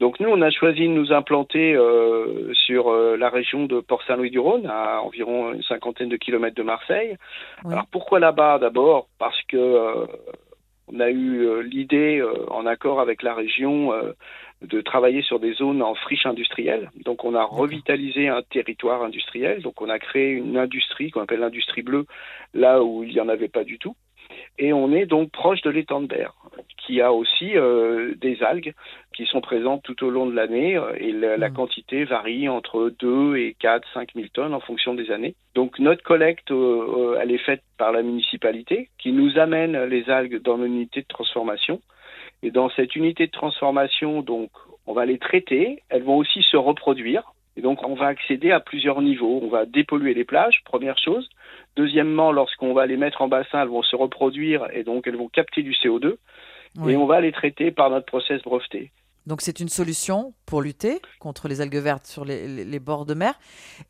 Donc 0.00 0.18
nous, 0.18 0.30
on 0.30 0.40
a 0.40 0.50
choisi 0.50 0.80
de 0.80 0.92
nous 0.92 1.12
implanter 1.12 1.74
euh, 1.74 2.52
sur 2.54 2.88
euh, 2.88 3.18
la 3.18 3.28
région 3.28 3.66
de 3.66 3.80
Port-Saint-Louis-du-Rhône, 3.80 4.66
à 4.66 5.02
environ 5.02 5.52
une 5.52 5.62
cinquantaine 5.62 6.08
de 6.08 6.16
kilomètres 6.16 6.56
de 6.56 6.62
Marseille. 6.62 7.16
Alors 7.66 7.86
pourquoi 7.92 8.18
là-bas? 8.18 8.58
D'abord 8.58 9.08
parce 9.18 9.40
que 9.42 9.58
euh, 9.58 10.06
on 10.88 11.00
a 11.00 11.10
eu 11.10 11.62
l'idée, 11.62 12.20
en 12.48 12.66
accord 12.66 12.98
avec 12.98 13.22
la 13.22 13.32
région, 13.32 13.92
de 14.60 14.80
travailler 14.80 15.22
sur 15.22 15.38
des 15.38 15.52
zones 15.52 15.82
en 15.82 15.94
friche 15.94 16.26
industrielle. 16.26 16.90
Donc 17.04 17.24
on 17.24 17.36
a 17.36 17.44
revitalisé 17.44 18.28
un 18.28 18.42
territoire 18.42 19.02
industriel. 19.04 19.62
Donc 19.62 19.80
on 19.82 19.88
a 19.88 20.00
créé 20.00 20.32
une 20.32 20.56
industrie 20.56 21.12
qu'on 21.12 21.22
appelle 21.22 21.40
l'industrie 21.40 21.82
bleue, 21.82 22.06
là 22.54 22.82
où 22.82 23.04
il 23.04 23.10
n'y 23.10 23.20
en 23.20 23.28
avait 23.28 23.48
pas 23.48 23.62
du 23.62 23.78
tout. 23.78 23.94
Et 24.58 24.72
on 24.72 24.92
est 24.92 25.06
donc 25.06 25.30
proche 25.30 25.62
de 25.62 25.70
l'étang 25.70 26.00
de 26.00 26.06
Berre, 26.06 26.34
qui 26.78 27.00
a 27.00 27.12
aussi 27.12 27.56
euh, 27.56 28.14
des 28.16 28.42
algues 28.42 28.74
qui 29.14 29.26
sont 29.26 29.40
présentes 29.40 29.82
tout 29.82 30.04
au 30.04 30.10
long 30.10 30.26
de 30.26 30.34
l'année 30.34 30.76
euh, 30.76 30.92
et 30.96 31.12
la, 31.12 31.36
la 31.36 31.50
quantité 31.50 32.04
varie 32.04 32.48
entre 32.48 32.92
2 32.98 33.36
et 33.36 33.56
4, 33.58 33.86
5 33.94 34.10
000 34.14 34.26
tonnes 34.32 34.54
en 34.54 34.60
fonction 34.60 34.94
des 34.94 35.10
années. 35.10 35.34
Donc 35.54 35.78
notre 35.78 36.02
collecte, 36.02 36.50
euh, 36.50 37.18
elle 37.20 37.32
est 37.32 37.38
faite 37.38 37.62
par 37.78 37.92
la 37.92 38.02
municipalité 38.02 38.88
qui 38.98 39.12
nous 39.12 39.38
amène 39.38 39.84
les 39.84 40.08
algues 40.10 40.42
dans 40.42 40.56
l'unité 40.56 41.02
de 41.02 41.08
transformation. 41.08 41.80
Et 42.42 42.50
dans 42.50 42.70
cette 42.70 42.96
unité 42.96 43.26
de 43.26 43.32
transformation, 43.32 44.22
donc, 44.22 44.50
on 44.86 44.94
va 44.94 45.04
les 45.04 45.18
traiter. 45.18 45.82
Elles 45.88 46.02
vont 46.02 46.16
aussi 46.16 46.42
se 46.42 46.56
reproduire. 46.56 47.32
Et 47.56 47.62
donc, 47.62 47.86
on 47.86 47.94
va 47.94 48.06
accéder 48.06 48.52
à 48.52 48.60
plusieurs 48.60 49.02
niveaux. 49.02 49.40
On 49.42 49.48
va 49.48 49.66
dépolluer 49.66 50.14
les 50.14 50.24
plages, 50.24 50.60
première 50.64 50.98
chose. 50.98 51.28
Deuxièmement, 51.76 52.32
lorsqu'on 52.32 52.72
va 52.74 52.86
les 52.86 52.96
mettre 52.96 53.22
en 53.22 53.28
bassin, 53.28 53.62
elles 53.62 53.68
vont 53.68 53.82
se 53.82 53.96
reproduire 53.96 54.66
et 54.72 54.82
donc 54.84 55.06
elles 55.06 55.16
vont 55.16 55.28
capter 55.28 55.62
du 55.62 55.72
CO2. 55.72 56.16
Oui. 56.78 56.92
Et 56.92 56.96
on 56.96 57.06
va 57.06 57.20
les 57.20 57.32
traiter 57.32 57.70
par 57.70 57.90
notre 57.90 58.06
process 58.06 58.40
breveté. 58.42 58.90
Donc 59.26 59.40
c'est 59.42 59.60
une 59.60 59.68
solution 59.68 60.32
pour 60.46 60.62
lutter 60.62 61.00
contre 61.18 61.46
les 61.48 61.60
algues 61.60 61.76
vertes 61.76 62.06
sur 62.06 62.24
les, 62.24 62.46
les- 62.48 62.64
les 62.64 62.78
bords 62.78 63.04
de 63.06 63.14
mer. 63.14 63.34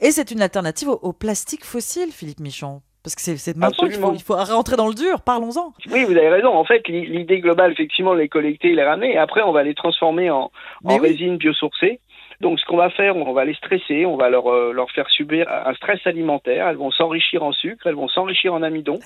Et 0.01 0.11
c'est 0.11 0.31
une 0.31 0.43
alternative 0.43 0.89
au, 0.89 0.99
au 1.03 1.13
plastique 1.13 1.65
fossile, 1.65 2.11
Philippe 2.13 2.41
Michon. 2.41 2.81
Parce 3.03 3.15
que 3.15 3.23
c'est 3.23 3.57
maintenant 3.57 3.87
qu'il 3.89 3.97
faut, 3.99 4.13
il 4.15 4.21
faut 4.23 4.35
rentrer 4.37 4.77
dans 4.77 4.89
le 4.89 4.93
dur, 4.95 5.23
parlons-en. 5.23 5.73
Oui, 5.91 6.05
vous 6.05 6.11
avez 6.11 6.29
raison. 6.29 6.49
En 6.49 6.65
fait, 6.65 6.87
l'i- 6.87 7.07
l'idée 7.07 7.41
globale, 7.41 7.73
effectivement, 7.73 8.13
de 8.15 8.19
les 8.21 8.29
collecter, 8.29 8.75
les 8.75 8.85
ramener, 8.85 9.13
et 9.15 9.17
après, 9.17 9.41
on 9.43 9.53
va 9.53 9.63
les 9.63 9.75
transformer 9.75 10.31
en, 10.31 10.51
en 10.85 10.97
résine 10.99 11.39
biosourcée. 11.39 12.01
Donc, 12.41 12.59
ce 12.59 12.65
qu'on 12.65 12.79
va 12.79 12.91
faire, 12.91 13.17
on 13.17 13.33
va 13.33 13.45
les 13.45 13.55
stresser, 13.55 14.07
on 14.07 14.17
va 14.17 14.31
leur, 14.31 14.51
euh, 14.51 14.73
leur 14.73 14.91
faire 14.91 15.09
subir 15.11 15.47
un 15.49 15.75
stress 15.75 16.01
alimentaire. 16.07 16.69
Elles 16.69 16.77
vont 16.77 16.91
s'enrichir 16.91 17.43
en 17.43 17.53
sucre, 17.53 17.87
elles 17.87 17.95
vont 17.95 18.09
s'enrichir 18.09 18.55
en 18.55 18.63
amidon. 18.63 18.99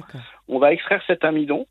On 0.49 0.59
va 0.59 0.73
extraire 0.73 1.03
cet 1.07 1.25
amidon, 1.25 1.67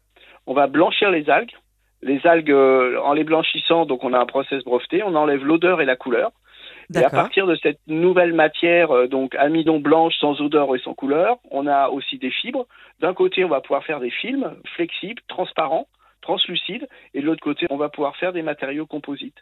on 0.46 0.54
va 0.54 0.68
blanchir 0.68 1.10
les 1.10 1.30
algues. 1.30 1.56
Les 2.02 2.26
algues, 2.28 2.52
euh, 2.52 3.00
en 3.02 3.14
les 3.14 3.24
blanchissant, 3.24 3.86
donc 3.86 4.04
on 4.04 4.12
a 4.12 4.20
un 4.20 4.26
process 4.26 4.62
breveté, 4.66 5.04
on 5.04 5.16
enlève 5.16 5.46
l'odeur 5.46 5.80
et 5.80 5.86
la 5.86 5.96
couleur. 5.96 6.32
Et 6.94 7.04
à 7.04 7.10
partir 7.10 7.48
de 7.48 7.56
cette 7.56 7.80
nouvelle 7.88 8.34
matière, 8.34 8.92
euh, 8.92 9.08
donc 9.08 9.36
amidon 9.36 9.80
blanche 9.80 10.16
sans 10.20 10.42
odeur 10.42 10.76
et 10.76 10.80
sans 10.80 10.94
couleur, 10.94 11.38
on 11.50 11.66
a 11.66 11.88
aussi 11.88 12.18
des 12.18 12.30
fibres. 12.30 12.66
D'un 13.00 13.14
côté, 13.14 13.46
on 13.46 13.50
va 13.50 13.62
pouvoir 13.62 13.86
faire 13.86 14.02
des 14.02 14.10
films 14.10 14.54
flexibles, 14.76 15.22
transparents, 15.30 15.88
translucides, 16.24 16.88
et 17.14 17.22
de 17.22 17.26
l'autre 17.26 17.44
côté, 17.44 17.68
on 17.70 17.78
va 17.78 17.90
pouvoir 17.90 18.16
faire 18.18 18.34
des 18.34 18.42
matériaux 18.42 18.88
composites. 18.88 19.38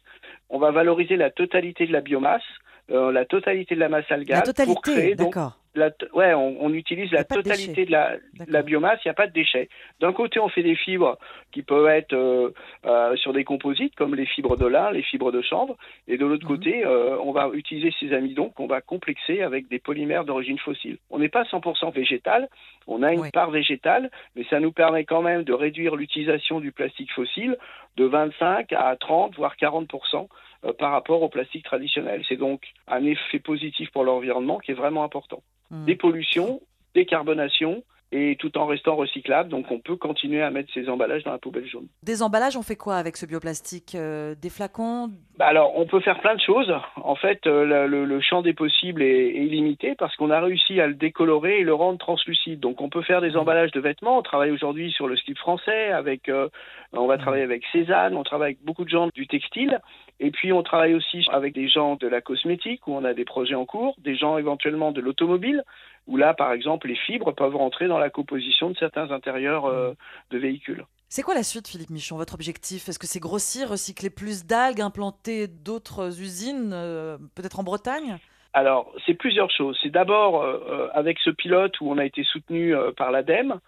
On 0.50 0.60
va 0.60 0.72
valoriser 0.72 1.16
la 1.16 1.30
totalité 1.30 1.88
de 1.88 1.94
la 1.94 2.02
biomasse, 2.02 2.42
euh, 2.90 3.12
la 3.12 3.24
totalité 3.24 3.76
de 3.76 3.80
la 3.80 3.88
masse 3.88 4.12
algale 4.12 4.40
La 4.40 4.42
totalité, 4.42 4.74
pour 4.74 4.82
créer 4.82 5.16
donc 5.16 5.34
d'accord. 5.34 5.61
La 5.76 5.92
t- 5.92 6.06
ouais, 6.14 6.34
on, 6.34 6.58
on 6.64 6.74
utilise 6.74 7.12
la 7.12 7.24
de 7.24 7.28
totalité 7.28 7.86
de 7.86 7.92
la, 7.92 8.18
de 8.18 8.52
la 8.52 8.62
biomasse, 8.62 9.00
il 9.06 9.08
n'y 9.08 9.12
a 9.12 9.14
pas 9.16 9.28
de 9.28 9.34
déchets. 9.34 9.70
D'un 10.00 10.12
côté, 10.14 10.40
on 10.40 10.50
fait 10.50 10.64
des 10.64 10.76
fibres 10.76 11.18
qui 11.52 11.62
peuvent 11.62 11.88
être 11.88 12.14
euh, 12.14 12.52
euh, 12.86 13.16
sur 13.16 13.32
des 13.34 13.44
composites, 13.44 13.96
comme 13.96 14.16
les 14.16 14.26
fibres 14.26 14.58
de 14.58 14.66
lin, 14.66 14.92
les 14.92 15.02
fibres 15.04 15.32
de 15.32 15.42
chanvre, 15.42 15.78
et 16.08 16.18
de 16.18 16.24
Mhm. 16.24 16.30
l'autre 16.30 16.48
côté, 16.48 16.86
euh, 16.86 17.18
on 17.24 17.32
va 17.32 17.50
utiliser 17.54 17.94
ces 18.00 18.14
amidons 18.14 18.50
qu'on 18.50 18.68
va 18.68 18.82
complexer 18.82 19.42
avec 19.42 19.68
des 19.70 19.80
polymères 19.80 20.26
d'origine 20.26 20.60
fossile. 20.60 20.98
On 21.10 21.20
n'est 21.20 21.30
pas 21.30 21.44
100% 21.44 21.92
végétal, 21.92 22.50
on 22.88 23.04
a 23.04 23.14
une 23.14 23.32
part 23.32 23.52
végétale, 23.52 24.12
mais 24.36 24.44
ça 24.50 24.60
nous 24.60 24.72
permet 24.72 25.06
quand 25.06 25.22
même 25.22 25.44
de 25.44 25.54
réduire 25.54 25.96
l'utilisation 25.96 26.60
du 26.60 26.72
plastique 26.72 27.12
fossile 27.14 27.58
de 27.98 28.06
25 28.06 28.74
à 28.74 28.96
30, 28.96 29.36
voire 29.36 29.56
40% 29.56 30.28
euh, 30.66 30.74
par 30.74 30.92
rapport 30.92 31.22
au 31.22 31.30
plastique 31.30 31.66
traditionnel. 31.66 32.24
C'est 32.28 32.38
donc 32.38 32.64
un 32.88 33.04
effet 33.06 33.40
positif 33.40 33.90
pour 33.92 34.04
l'environnement 34.04 34.60
qui 34.60 34.72
est 34.72 34.76
vraiment 34.76 35.04
important. 35.04 35.42
Dépollution, 35.72 36.60
décarbonation, 36.94 37.84
et 38.12 38.36
tout 38.40 38.58
en 38.58 38.66
restant 38.66 38.96
recyclable. 38.96 39.50
Donc 39.50 39.72
on 39.72 39.80
peut 39.80 39.96
continuer 39.96 40.42
à 40.42 40.52
mettre 40.52 40.72
ces 40.74 40.90
emballages 40.90 41.24
dans 41.24 41.32
la 41.32 41.38
poubelle 41.38 41.68
jaune. 41.68 41.88
Des 42.04 42.22
emballages, 42.22 42.58
on 42.58 42.62
fait 42.62 42.76
quoi 42.76 42.96
avec 42.96 43.18
ce 43.18 43.26
bioplastique 43.26 43.96
Euh, 43.96 44.36
Des 44.42 44.50
flacons? 44.50 45.10
Bah 45.38 45.48
alors, 45.48 45.78
on 45.78 45.86
peut 45.86 46.02
faire 46.02 46.20
plein 46.20 46.36
de 46.36 46.42
choses. 46.42 46.72
En 46.98 47.16
fait, 47.16 47.48
euh, 47.48 47.88
le, 47.88 48.22
champ 48.22 48.42
des 48.42 48.54
possibles 48.54 49.02
est, 49.02 49.30
est 49.30 49.46
illimité 49.46 49.96
parce 49.96 50.16
qu'on 50.16 50.30
a 50.30 50.40
réussi 50.40 50.80
à 50.80 50.88
le 50.88 50.94
décolorer 50.94 51.60
et 51.60 51.64
le 51.64 51.74
rendre 51.74 51.98
translucide. 51.98 52.60
Donc, 52.60 52.82
on 52.82 52.90
peut 52.90 53.02
faire 53.02 53.22
des 53.22 53.36
emballages 53.36 53.72
de 53.72 53.80
vêtements. 53.80 54.18
On 54.18 54.22
travaille 54.22 54.52
aujourd'hui 54.52 54.92
sur 54.92 55.08
le 55.08 55.16
slip 55.16 55.38
français. 55.38 55.92
Avec, 55.92 56.30
euh, 56.30 56.50
on 56.94 57.08
va 57.08 57.18
travailler 57.18 57.44
avec 57.44 57.64
Cézanne. 57.72 58.16
On 58.16 58.24
travaille 58.24 58.50
avec 58.52 58.64
beaucoup 58.64 58.84
de 58.84 58.90
gens 58.90 59.08
du 59.16 59.26
textile. 59.26 59.80
Et 60.20 60.30
puis, 60.30 60.54
on 60.54 60.62
travaille 60.62 60.94
aussi 60.94 61.26
avec 61.32 61.56
des 61.56 61.68
gens 61.68 61.96
de 61.96 62.08
la 62.08 62.22
cosmétique 62.22 62.86
où 62.88 62.94
on 62.94 63.04
a 63.04 63.14
des 63.14 63.26
projets 63.26 63.56
en 63.56 63.66
cours, 63.66 63.96
des 63.98 64.16
gens 64.16 64.38
éventuellement 64.38 64.92
de 64.92 65.02
l'automobile 65.02 65.64
où 66.08 66.18
là, 66.18 66.34
par 66.34 66.52
exemple, 66.52 66.88
les 66.88 66.96
fibres 66.96 67.32
peuvent 67.34 67.56
rentrer 67.56 67.88
dans 67.88 68.00
la 68.00 68.10
composition 68.10 68.70
de 68.70 68.78
certains 68.78 69.12
intérieurs 69.12 69.66
euh, 69.66 69.94
de 70.32 70.38
véhicules. 70.38 70.86
C'est 71.14 71.24
quoi 71.24 71.36
la 71.36 71.44
suite, 71.44 71.68
Philippe 71.68 71.90
Michon, 71.90 72.16
votre 72.16 72.36
objectif? 72.36 72.88
Est-ce 72.88 72.98
que 72.98 73.06
c'est 73.06 73.20
grossir, 73.20 73.70
recycler 73.70 74.10
plus 74.10 74.46
d'algues, 74.46 74.80
implanter 74.80 75.48
d'autres 75.48 76.22
usines, 76.22 76.72
euh, 76.74 77.18
peut-être 77.36 77.60
en 77.60 77.64
Bretagne? 77.64 78.18
Alors, 78.54 78.94
c'est 79.06 79.14
plusieurs 79.14 79.52
choses. 79.52 79.78
C'est 79.82 79.90
d'abord 79.90 80.42
euh, 80.42 80.88
avec 80.94 81.20
ce 81.20 81.30
pilote 81.30 81.80
où 81.82 81.92
on 81.92 81.98
a 81.98 82.06
été 82.06 82.24
soutenu 82.24 82.76
euh, 82.76 82.92
par 82.92 83.12
l'ADEME. 83.12 83.60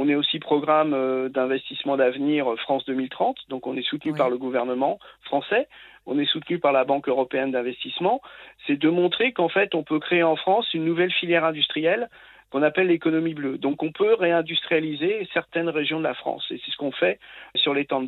On 0.00 0.08
est 0.08 0.14
aussi 0.14 0.38
programme 0.38 0.94
euh, 0.94 1.28
d'investissement 1.28 1.96
d'avenir 1.96 2.52
euh, 2.52 2.56
France 2.56 2.84
2030, 2.84 3.36
donc 3.48 3.66
on 3.66 3.76
est 3.76 3.82
soutenu 3.82 4.14
par 4.14 4.30
le 4.30 4.38
gouvernement 4.38 5.00
français. 5.22 5.66
On 6.06 6.20
est 6.20 6.24
soutenu 6.24 6.60
par 6.60 6.70
la 6.70 6.84
Banque 6.84 7.08
européenne 7.08 7.50
d'investissement. 7.50 8.22
C'est 8.64 8.76
de 8.76 8.88
montrer 8.90 9.32
qu'en 9.32 9.48
fait, 9.48 9.74
on 9.74 9.82
peut 9.82 9.98
créer 9.98 10.22
en 10.22 10.36
France 10.36 10.72
une 10.72 10.84
nouvelle 10.84 11.10
filière 11.10 11.44
industrielle 11.44 12.08
qu'on 12.50 12.62
appelle 12.62 12.86
l'économie 12.86 13.34
bleue. 13.34 13.58
Donc 13.58 13.82
on 13.82 13.92
peut 13.92 14.14
réindustrialiser 14.14 15.28
certaines 15.32 15.68
régions 15.68 15.98
de 15.98 16.04
la 16.04 16.14
France. 16.14 16.46
Et 16.50 16.60
c'est 16.64 16.70
ce 16.70 16.76
qu'on 16.76 16.92
fait 16.92 17.18
sur 17.54 17.74
les 17.74 17.84
temps. 17.84 17.98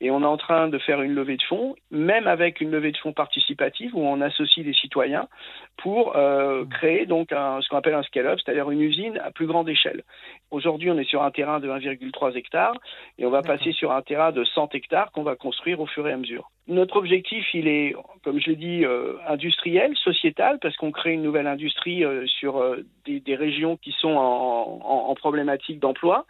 Et 0.00 0.10
on 0.10 0.22
est 0.22 0.26
en 0.26 0.36
train 0.36 0.68
de 0.68 0.78
faire 0.78 1.02
une 1.02 1.14
levée 1.14 1.36
de 1.36 1.42
fonds, 1.42 1.76
même 1.90 2.26
avec 2.26 2.60
une 2.60 2.70
levée 2.70 2.92
de 2.92 2.96
fonds 2.96 3.12
participative 3.12 3.94
où 3.94 4.00
on 4.00 4.20
associe 4.20 4.64
des 4.64 4.72
citoyens 4.72 5.28
pour 5.76 6.16
euh, 6.16 6.64
créer 6.64 7.06
donc 7.06 7.32
un, 7.32 7.60
ce 7.60 7.68
qu'on 7.68 7.76
appelle 7.76 7.94
un 7.94 8.02
scale-up, 8.02 8.38
c'est-à-dire 8.42 8.70
une 8.70 8.80
usine 8.80 9.18
à 9.18 9.30
plus 9.30 9.46
grande 9.46 9.68
échelle. 9.68 10.02
Aujourd'hui, 10.50 10.90
on 10.90 10.98
est 10.98 11.08
sur 11.08 11.22
un 11.22 11.30
terrain 11.30 11.60
de 11.60 11.68
1,3 11.68 12.36
hectares 12.36 12.76
et 13.18 13.26
on 13.26 13.30
va 13.30 13.42
passer 13.42 13.72
sur 13.72 13.92
un 13.92 14.02
terrain 14.02 14.32
de 14.32 14.44
100 14.44 14.74
hectares 14.74 15.12
qu'on 15.12 15.22
va 15.22 15.36
construire 15.36 15.80
au 15.80 15.86
fur 15.86 16.08
et 16.08 16.12
à 16.12 16.16
mesure. 16.16 16.50
Notre 16.68 16.96
objectif, 16.96 17.46
il 17.54 17.66
est, 17.66 17.96
comme 18.22 18.38
je 18.38 18.50
l'ai 18.50 18.56
dit, 18.56 18.84
euh, 18.84 19.14
industriel, 19.26 19.96
sociétal, 19.96 20.58
parce 20.60 20.76
qu'on 20.76 20.92
crée 20.92 21.12
une 21.12 21.22
nouvelle 21.22 21.46
industrie 21.46 22.04
euh, 22.04 22.26
sur 22.26 22.58
euh, 22.58 22.84
des, 23.06 23.36
régions 23.36 23.78
qui 23.78 23.92
sont 23.92 24.14
en, 24.14 25.08
en, 25.08 25.14
problématique 25.14 25.80
d'emploi. 25.80 26.26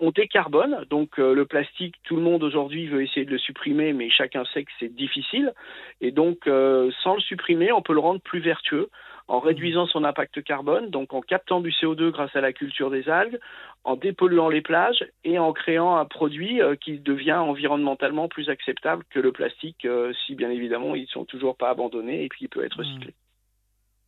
On 0.00 0.10
décarbone, 0.10 0.84
donc 0.90 1.16
le 1.16 1.46
plastique, 1.46 1.94
tout 2.02 2.16
le 2.16 2.22
monde 2.22 2.42
aujourd'hui 2.42 2.86
veut 2.86 3.02
essayer 3.02 3.24
de 3.24 3.30
le 3.30 3.38
supprimer, 3.38 3.94
mais 3.94 4.10
chacun 4.10 4.44
sait 4.52 4.64
que 4.64 4.70
c'est 4.78 4.94
difficile. 4.94 5.54
Et 6.02 6.10
donc, 6.10 6.40
sans 6.44 7.14
le 7.14 7.20
supprimer, 7.20 7.72
on 7.72 7.80
peut 7.80 7.94
le 7.94 8.00
rendre 8.00 8.20
plus 8.20 8.40
vertueux 8.40 8.90
en 9.28 9.40
réduisant 9.40 9.86
son 9.86 10.04
impact 10.04 10.42
carbone, 10.42 10.90
donc 10.90 11.12
en 11.12 11.20
captant 11.20 11.60
du 11.60 11.70
CO2 11.70 12.10
grâce 12.10 12.34
à 12.36 12.40
la 12.40 12.52
culture 12.52 12.90
des 12.90 13.08
algues, 13.08 13.38
en 13.84 13.96
dépolluant 13.96 14.48
les 14.48 14.62
plages 14.62 15.04
et 15.24 15.38
en 15.38 15.52
créant 15.52 15.96
un 15.96 16.04
produit 16.04 16.60
euh, 16.60 16.76
qui 16.76 16.98
devient 16.98 17.32
environnementalement 17.32 18.28
plus 18.28 18.48
acceptable 18.48 19.04
que 19.10 19.18
le 19.18 19.32
plastique, 19.32 19.84
euh, 19.84 20.12
si 20.26 20.34
bien 20.34 20.50
évidemment 20.50 20.94
ils 20.94 21.02
ne 21.02 21.08
sont 21.08 21.24
toujours 21.24 21.56
pas 21.56 21.70
abandonnés 21.70 22.24
et 22.24 22.28
puis 22.28 22.44
il 22.44 22.48
peut 22.48 22.64
être 22.64 22.78
recyclé. 22.78 23.14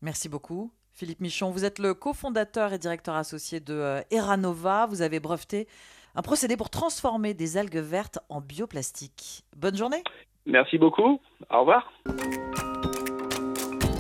Merci 0.03 0.29
beaucoup. 0.29 0.71
Philippe 0.93 1.21
Michon, 1.21 1.51
vous 1.51 1.65
êtes 1.65 1.79
le 1.79 1.95
cofondateur 1.95 2.73
et 2.73 2.79
directeur 2.79 3.15
associé 3.15 3.61
de 3.61 3.75
euh, 3.75 4.01
Eranova. 4.11 4.87
Vous 4.87 5.03
avez 5.03 5.21
breveté 5.21 5.67
un 6.15 6.23
procédé 6.23 6.57
pour 6.57 6.71
transformer 6.71 7.35
des 7.35 7.57
algues 7.57 7.77
vertes 7.77 8.19
en 8.29 8.41
bioplastique. 8.41 9.45
Bonne 9.57 9.77
journée. 9.77 10.03
Merci 10.47 10.79
beaucoup. 10.79 11.21
Au 11.51 11.61
revoir. 11.61 11.93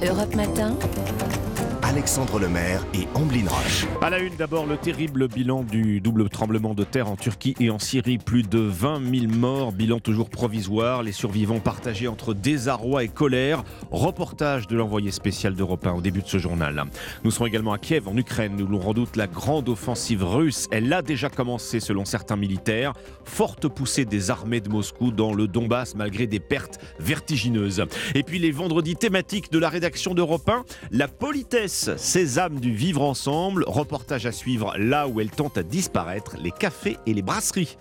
Europe 0.01 0.37
Matin. 0.37 1.78
Alexandre 1.89 2.39
Lemaire 2.39 2.85
et 2.93 3.09
Amblin 3.15 3.49
Roche. 3.49 3.87
À 4.03 4.11
la 4.11 4.19
une, 4.19 4.37
d'abord, 4.37 4.67
le 4.67 4.77
terrible 4.77 5.27
bilan 5.27 5.63
du 5.63 6.03
double 6.03 6.29
tremblement 6.29 6.75
de 6.75 6.85
terre 6.85 7.11
en 7.11 7.17
Turquie 7.17 7.55
et 7.61 7.71
en 7.71 7.79
Syrie. 7.79 8.19
Plus 8.19 8.43
de 8.43 8.59
20 8.59 9.01
000 9.21 9.33
morts, 9.33 9.73
bilan 9.73 9.99
toujours 9.99 10.29
provisoire. 10.29 11.03
Les 11.03 11.13
survivants 11.13 11.61
partagés 11.61 12.07
entre 12.07 12.35
désarroi 12.35 13.05
et 13.05 13.09
colère. 13.09 13.65
Reportage 13.91 14.67
de 14.67 14.77
l'envoyé 14.77 15.11
spécial 15.11 15.55
d'Europe 15.55 15.87
1 15.87 15.95
au 15.95 16.01
début 16.03 16.21
de 16.21 16.29
ce 16.29 16.37
journal. 16.37 16.85
Nous 17.25 17.31
serons 17.31 17.47
également 17.47 17.73
à 17.73 17.79
Kiev, 17.79 18.07
en 18.07 18.17
Ukraine, 18.19 18.61
où 18.61 18.67
l'on 18.67 18.81
redoute 18.81 19.17
la 19.17 19.27
grande 19.27 19.71
offensive 19.71 20.23
russe. 20.23 20.69
Elle 20.71 20.93
a 20.93 21.01
déjà 21.01 21.31
commencé, 21.31 21.81
selon 21.81 22.05
certains 22.05 22.37
militaires. 22.37 22.93
Forte 23.25 23.67
poussée 23.67 24.05
des 24.05 24.31
armées 24.31 24.61
de 24.61 24.69
Moscou 24.69 25.11
dans 25.11 25.33
le 25.33 25.49
Donbass, 25.49 25.95
malgré 25.95 26.27
des 26.27 26.41
pertes 26.41 26.79
vertigineuses. 26.99 27.83
Et 28.15 28.25
puis 28.25 28.39
les 28.39 28.51
vendredis 28.51 28.97
thématiques 28.97 29.51
de 29.51 29.59
la 29.59 29.71
rédaction 29.71 30.13
d'Europe 30.13 30.51
1, 30.51 30.65
la 30.91 31.09
politesse 31.09 31.78
Sésame 31.97 32.59
du 32.59 32.75
vivre 32.75 33.03
ensemble, 33.03 33.65
reportage 33.67 34.27
à 34.27 34.33
suivre 34.33 34.75
là 34.79 35.07
où 35.07 35.21
elle 35.21 35.31
tente 35.31 35.59
à 35.59 35.63
disparaître, 35.63 36.37
les 36.43 36.51
cafés 36.51 36.97
et 37.07 37.15
les 37.15 37.23
brasseries. 37.23 37.77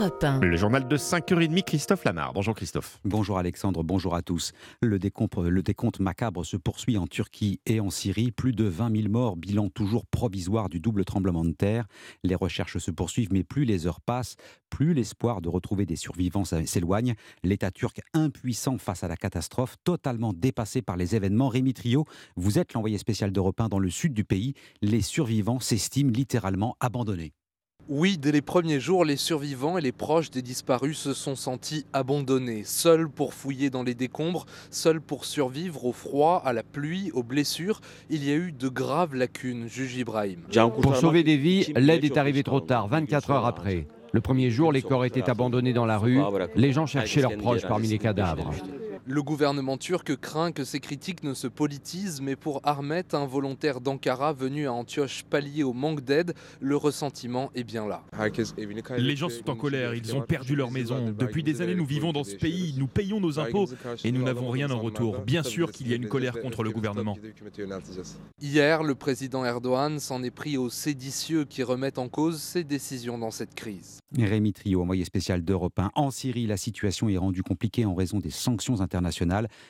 Europe 0.00 0.24
1. 0.24 0.40
Le 0.40 0.56
journal 0.56 0.88
de 0.88 0.96
5h30, 0.96 1.62
Christophe 1.62 2.04
Lamar. 2.04 2.32
Bonjour 2.32 2.54
Christophe. 2.54 2.98
Bonjour 3.04 3.36
Alexandre, 3.36 3.82
bonjour 3.82 4.14
à 4.14 4.22
tous. 4.22 4.52
Le 4.80 4.98
décompte, 4.98 5.36
le 5.36 5.62
décompte 5.62 6.00
macabre 6.00 6.42
se 6.42 6.56
poursuit 6.56 6.96
en 6.96 7.06
Turquie 7.06 7.60
et 7.66 7.80
en 7.80 7.90
Syrie. 7.90 8.30
Plus 8.30 8.52
de 8.52 8.64
20 8.64 8.96
000 8.96 9.08
morts, 9.10 9.36
bilan 9.36 9.68
toujours 9.68 10.06
provisoire 10.06 10.70
du 10.70 10.80
double 10.80 11.04
tremblement 11.04 11.44
de 11.44 11.52
terre. 11.52 11.84
Les 12.24 12.34
recherches 12.34 12.78
se 12.78 12.90
poursuivent, 12.90 13.30
mais 13.30 13.42
plus 13.42 13.66
les 13.66 13.86
heures 13.86 14.00
passent, 14.00 14.36
plus 14.70 14.94
l'espoir 14.94 15.42
de 15.42 15.50
retrouver 15.50 15.84
des 15.84 15.96
survivants 15.96 16.44
s'éloigne. 16.44 17.14
L'État 17.42 17.70
turc 17.70 18.00
impuissant 18.14 18.78
face 18.78 19.04
à 19.04 19.08
la 19.08 19.16
catastrophe, 19.16 19.76
totalement 19.84 20.32
dépassé 20.32 20.80
par 20.80 20.96
les 20.96 21.14
événements. 21.14 21.48
Rémi 21.48 21.74
Trio, 21.74 22.06
vous 22.36 22.58
êtes 22.58 22.72
l'envoyé 22.72 22.96
spécial 22.96 23.32
d'Europe 23.32 23.60
1 23.60 23.68
dans 23.68 23.78
le 23.78 23.90
sud 23.90 24.14
du 24.14 24.24
pays. 24.24 24.54
Les 24.80 25.02
survivants 25.02 25.60
s'estiment 25.60 26.10
littéralement 26.10 26.74
abandonnés. 26.80 27.34
Oui, 27.92 28.18
dès 28.18 28.30
les 28.30 28.40
premiers 28.40 28.78
jours, 28.78 29.04
les 29.04 29.16
survivants 29.16 29.76
et 29.76 29.80
les 29.80 29.90
proches 29.90 30.30
des 30.30 30.42
disparus 30.42 30.96
se 30.96 31.12
sont 31.12 31.34
sentis 31.34 31.86
abandonnés, 31.92 32.62
seuls 32.64 33.08
pour 33.08 33.34
fouiller 33.34 33.68
dans 33.68 33.82
les 33.82 33.96
décombres, 33.96 34.46
seuls 34.70 35.00
pour 35.00 35.24
survivre 35.24 35.84
au 35.84 35.92
froid, 35.92 36.40
à 36.44 36.52
la 36.52 36.62
pluie, 36.62 37.10
aux 37.14 37.24
blessures. 37.24 37.80
Il 38.08 38.24
y 38.24 38.30
a 38.30 38.36
eu 38.36 38.52
de 38.52 38.68
graves 38.68 39.16
lacunes, 39.16 39.66
juge 39.66 39.96
Ibrahim. 39.96 40.42
Pour 40.80 40.94
sauver 40.94 41.24
des 41.24 41.36
vies, 41.36 41.72
l'aide 41.74 42.04
est 42.04 42.16
arrivée 42.16 42.44
trop 42.44 42.60
tard, 42.60 42.86
24 42.86 43.32
heures 43.32 43.46
après. 43.46 43.88
Le 44.12 44.20
premier 44.20 44.52
jour, 44.52 44.70
les 44.70 44.82
corps 44.82 45.04
étaient 45.04 45.28
abandonnés 45.28 45.72
dans 45.72 45.86
la 45.86 45.98
rue. 45.98 46.20
Les 46.54 46.72
gens 46.72 46.86
cherchaient 46.86 47.22
leurs 47.22 47.38
proches 47.38 47.66
parmi 47.66 47.88
les 47.88 47.98
cadavres. 47.98 48.52
Le 49.10 49.24
gouvernement 49.24 49.76
turc 49.76 50.14
craint 50.20 50.52
que 50.52 50.62
ces 50.62 50.78
critiques 50.78 51.24
ne 51.24 51.34
se 51.34 51.48
politisent, 51.48 52.20
mais 52.20 52.36
pour 52.36 52.60
Ahmet, 52.62 53.12
un 53.12 53.26
volontaire 53.26 53.80
d'Ankara 53.80 54.32
venu 54.32 54.68
à 54.68 54.72
Antioche 54.72 55.24
pallier 55.24 55.64
au 55.64 55.72
manque 55.72 56.02
d'aide, 56.02 56.32
le 56.60 56.76
ressentiment 56.76 57.50
est 57.56 57.64
bien 57.64 57.88
là. 57.88 58.04
Les 58.98 59.16
gens 59.16 59.28
sont 59.28 59.50
en 59.50 59.56
colère, 59.56 59.96
ils 59.96 60.14
ont 60.14 60.20
perdu 60.20 60.54
leur 60.54 60.70
maison. 60.70 61.10
Depuis 61.10 61.42
des 61.42 61.60
années, 61.60 61.74
nous 61.74 61.84
vivons 61.84 62.12
dans 62.12 62.22
ce 62.22 62.36
pays, 62.36 62.72
nous 62.78 62.86
payons 62.86 63.18
nos 63.18 63.40
impôts 63.40 63.66
et 64.04 64.12
nous 64.12 64.22
n'avons 64.22 64.48
rien 64.48 64.70
en 64.70 64.78
retour. 64.78 65.18
Bien 65.22 65.42
sûr 65.42 65.72
qu'il 65.72 65.88
y 65.88 65.92
a 65.92 65.96
une 65.96 66.06
colère 66.06 66.40
contre 66.40 66.62
le 66.62 66.70
gouvernement. 66.70 67.18
Hier, 68.40 68.84
le 68.84 68.94
président 68.94 69.44
Erdogan 69.44 69.98
s'en 69.98 70.22
est 70.22 70.30
pris 70.30 70.56
aux 70.56 70.70
séditieux 70.70 71.44
qui 71.46 71.64
remettent 71.64 71.98
en 71.98 72.08
cause 72.08 72.40
ses 72.40 72.62
décisions 72.62 73.18
dans 73.18 73.32
cette 73.32 73.56
crise. 73.56 73.98
Rémi 74.16 74.52
Trio, 74.52 74.82
envoyé 74.82 75.04
spécial 75.04 75.42
d'Europe 75.42 75.80
1. 75.80 75.90
En 75.96 76.12
Syrie, 76.12 76.46
la 76.46 76.56
situation 76.56 77.08
est 77.08 77.16
rendue 77.16 77.42
compliquée 77.42 77.84
en 77.84 77.96
raison 77.96 78.20
des 78.20 78.30
sanctions 78.30 78.80
internationales. 78.80 78.99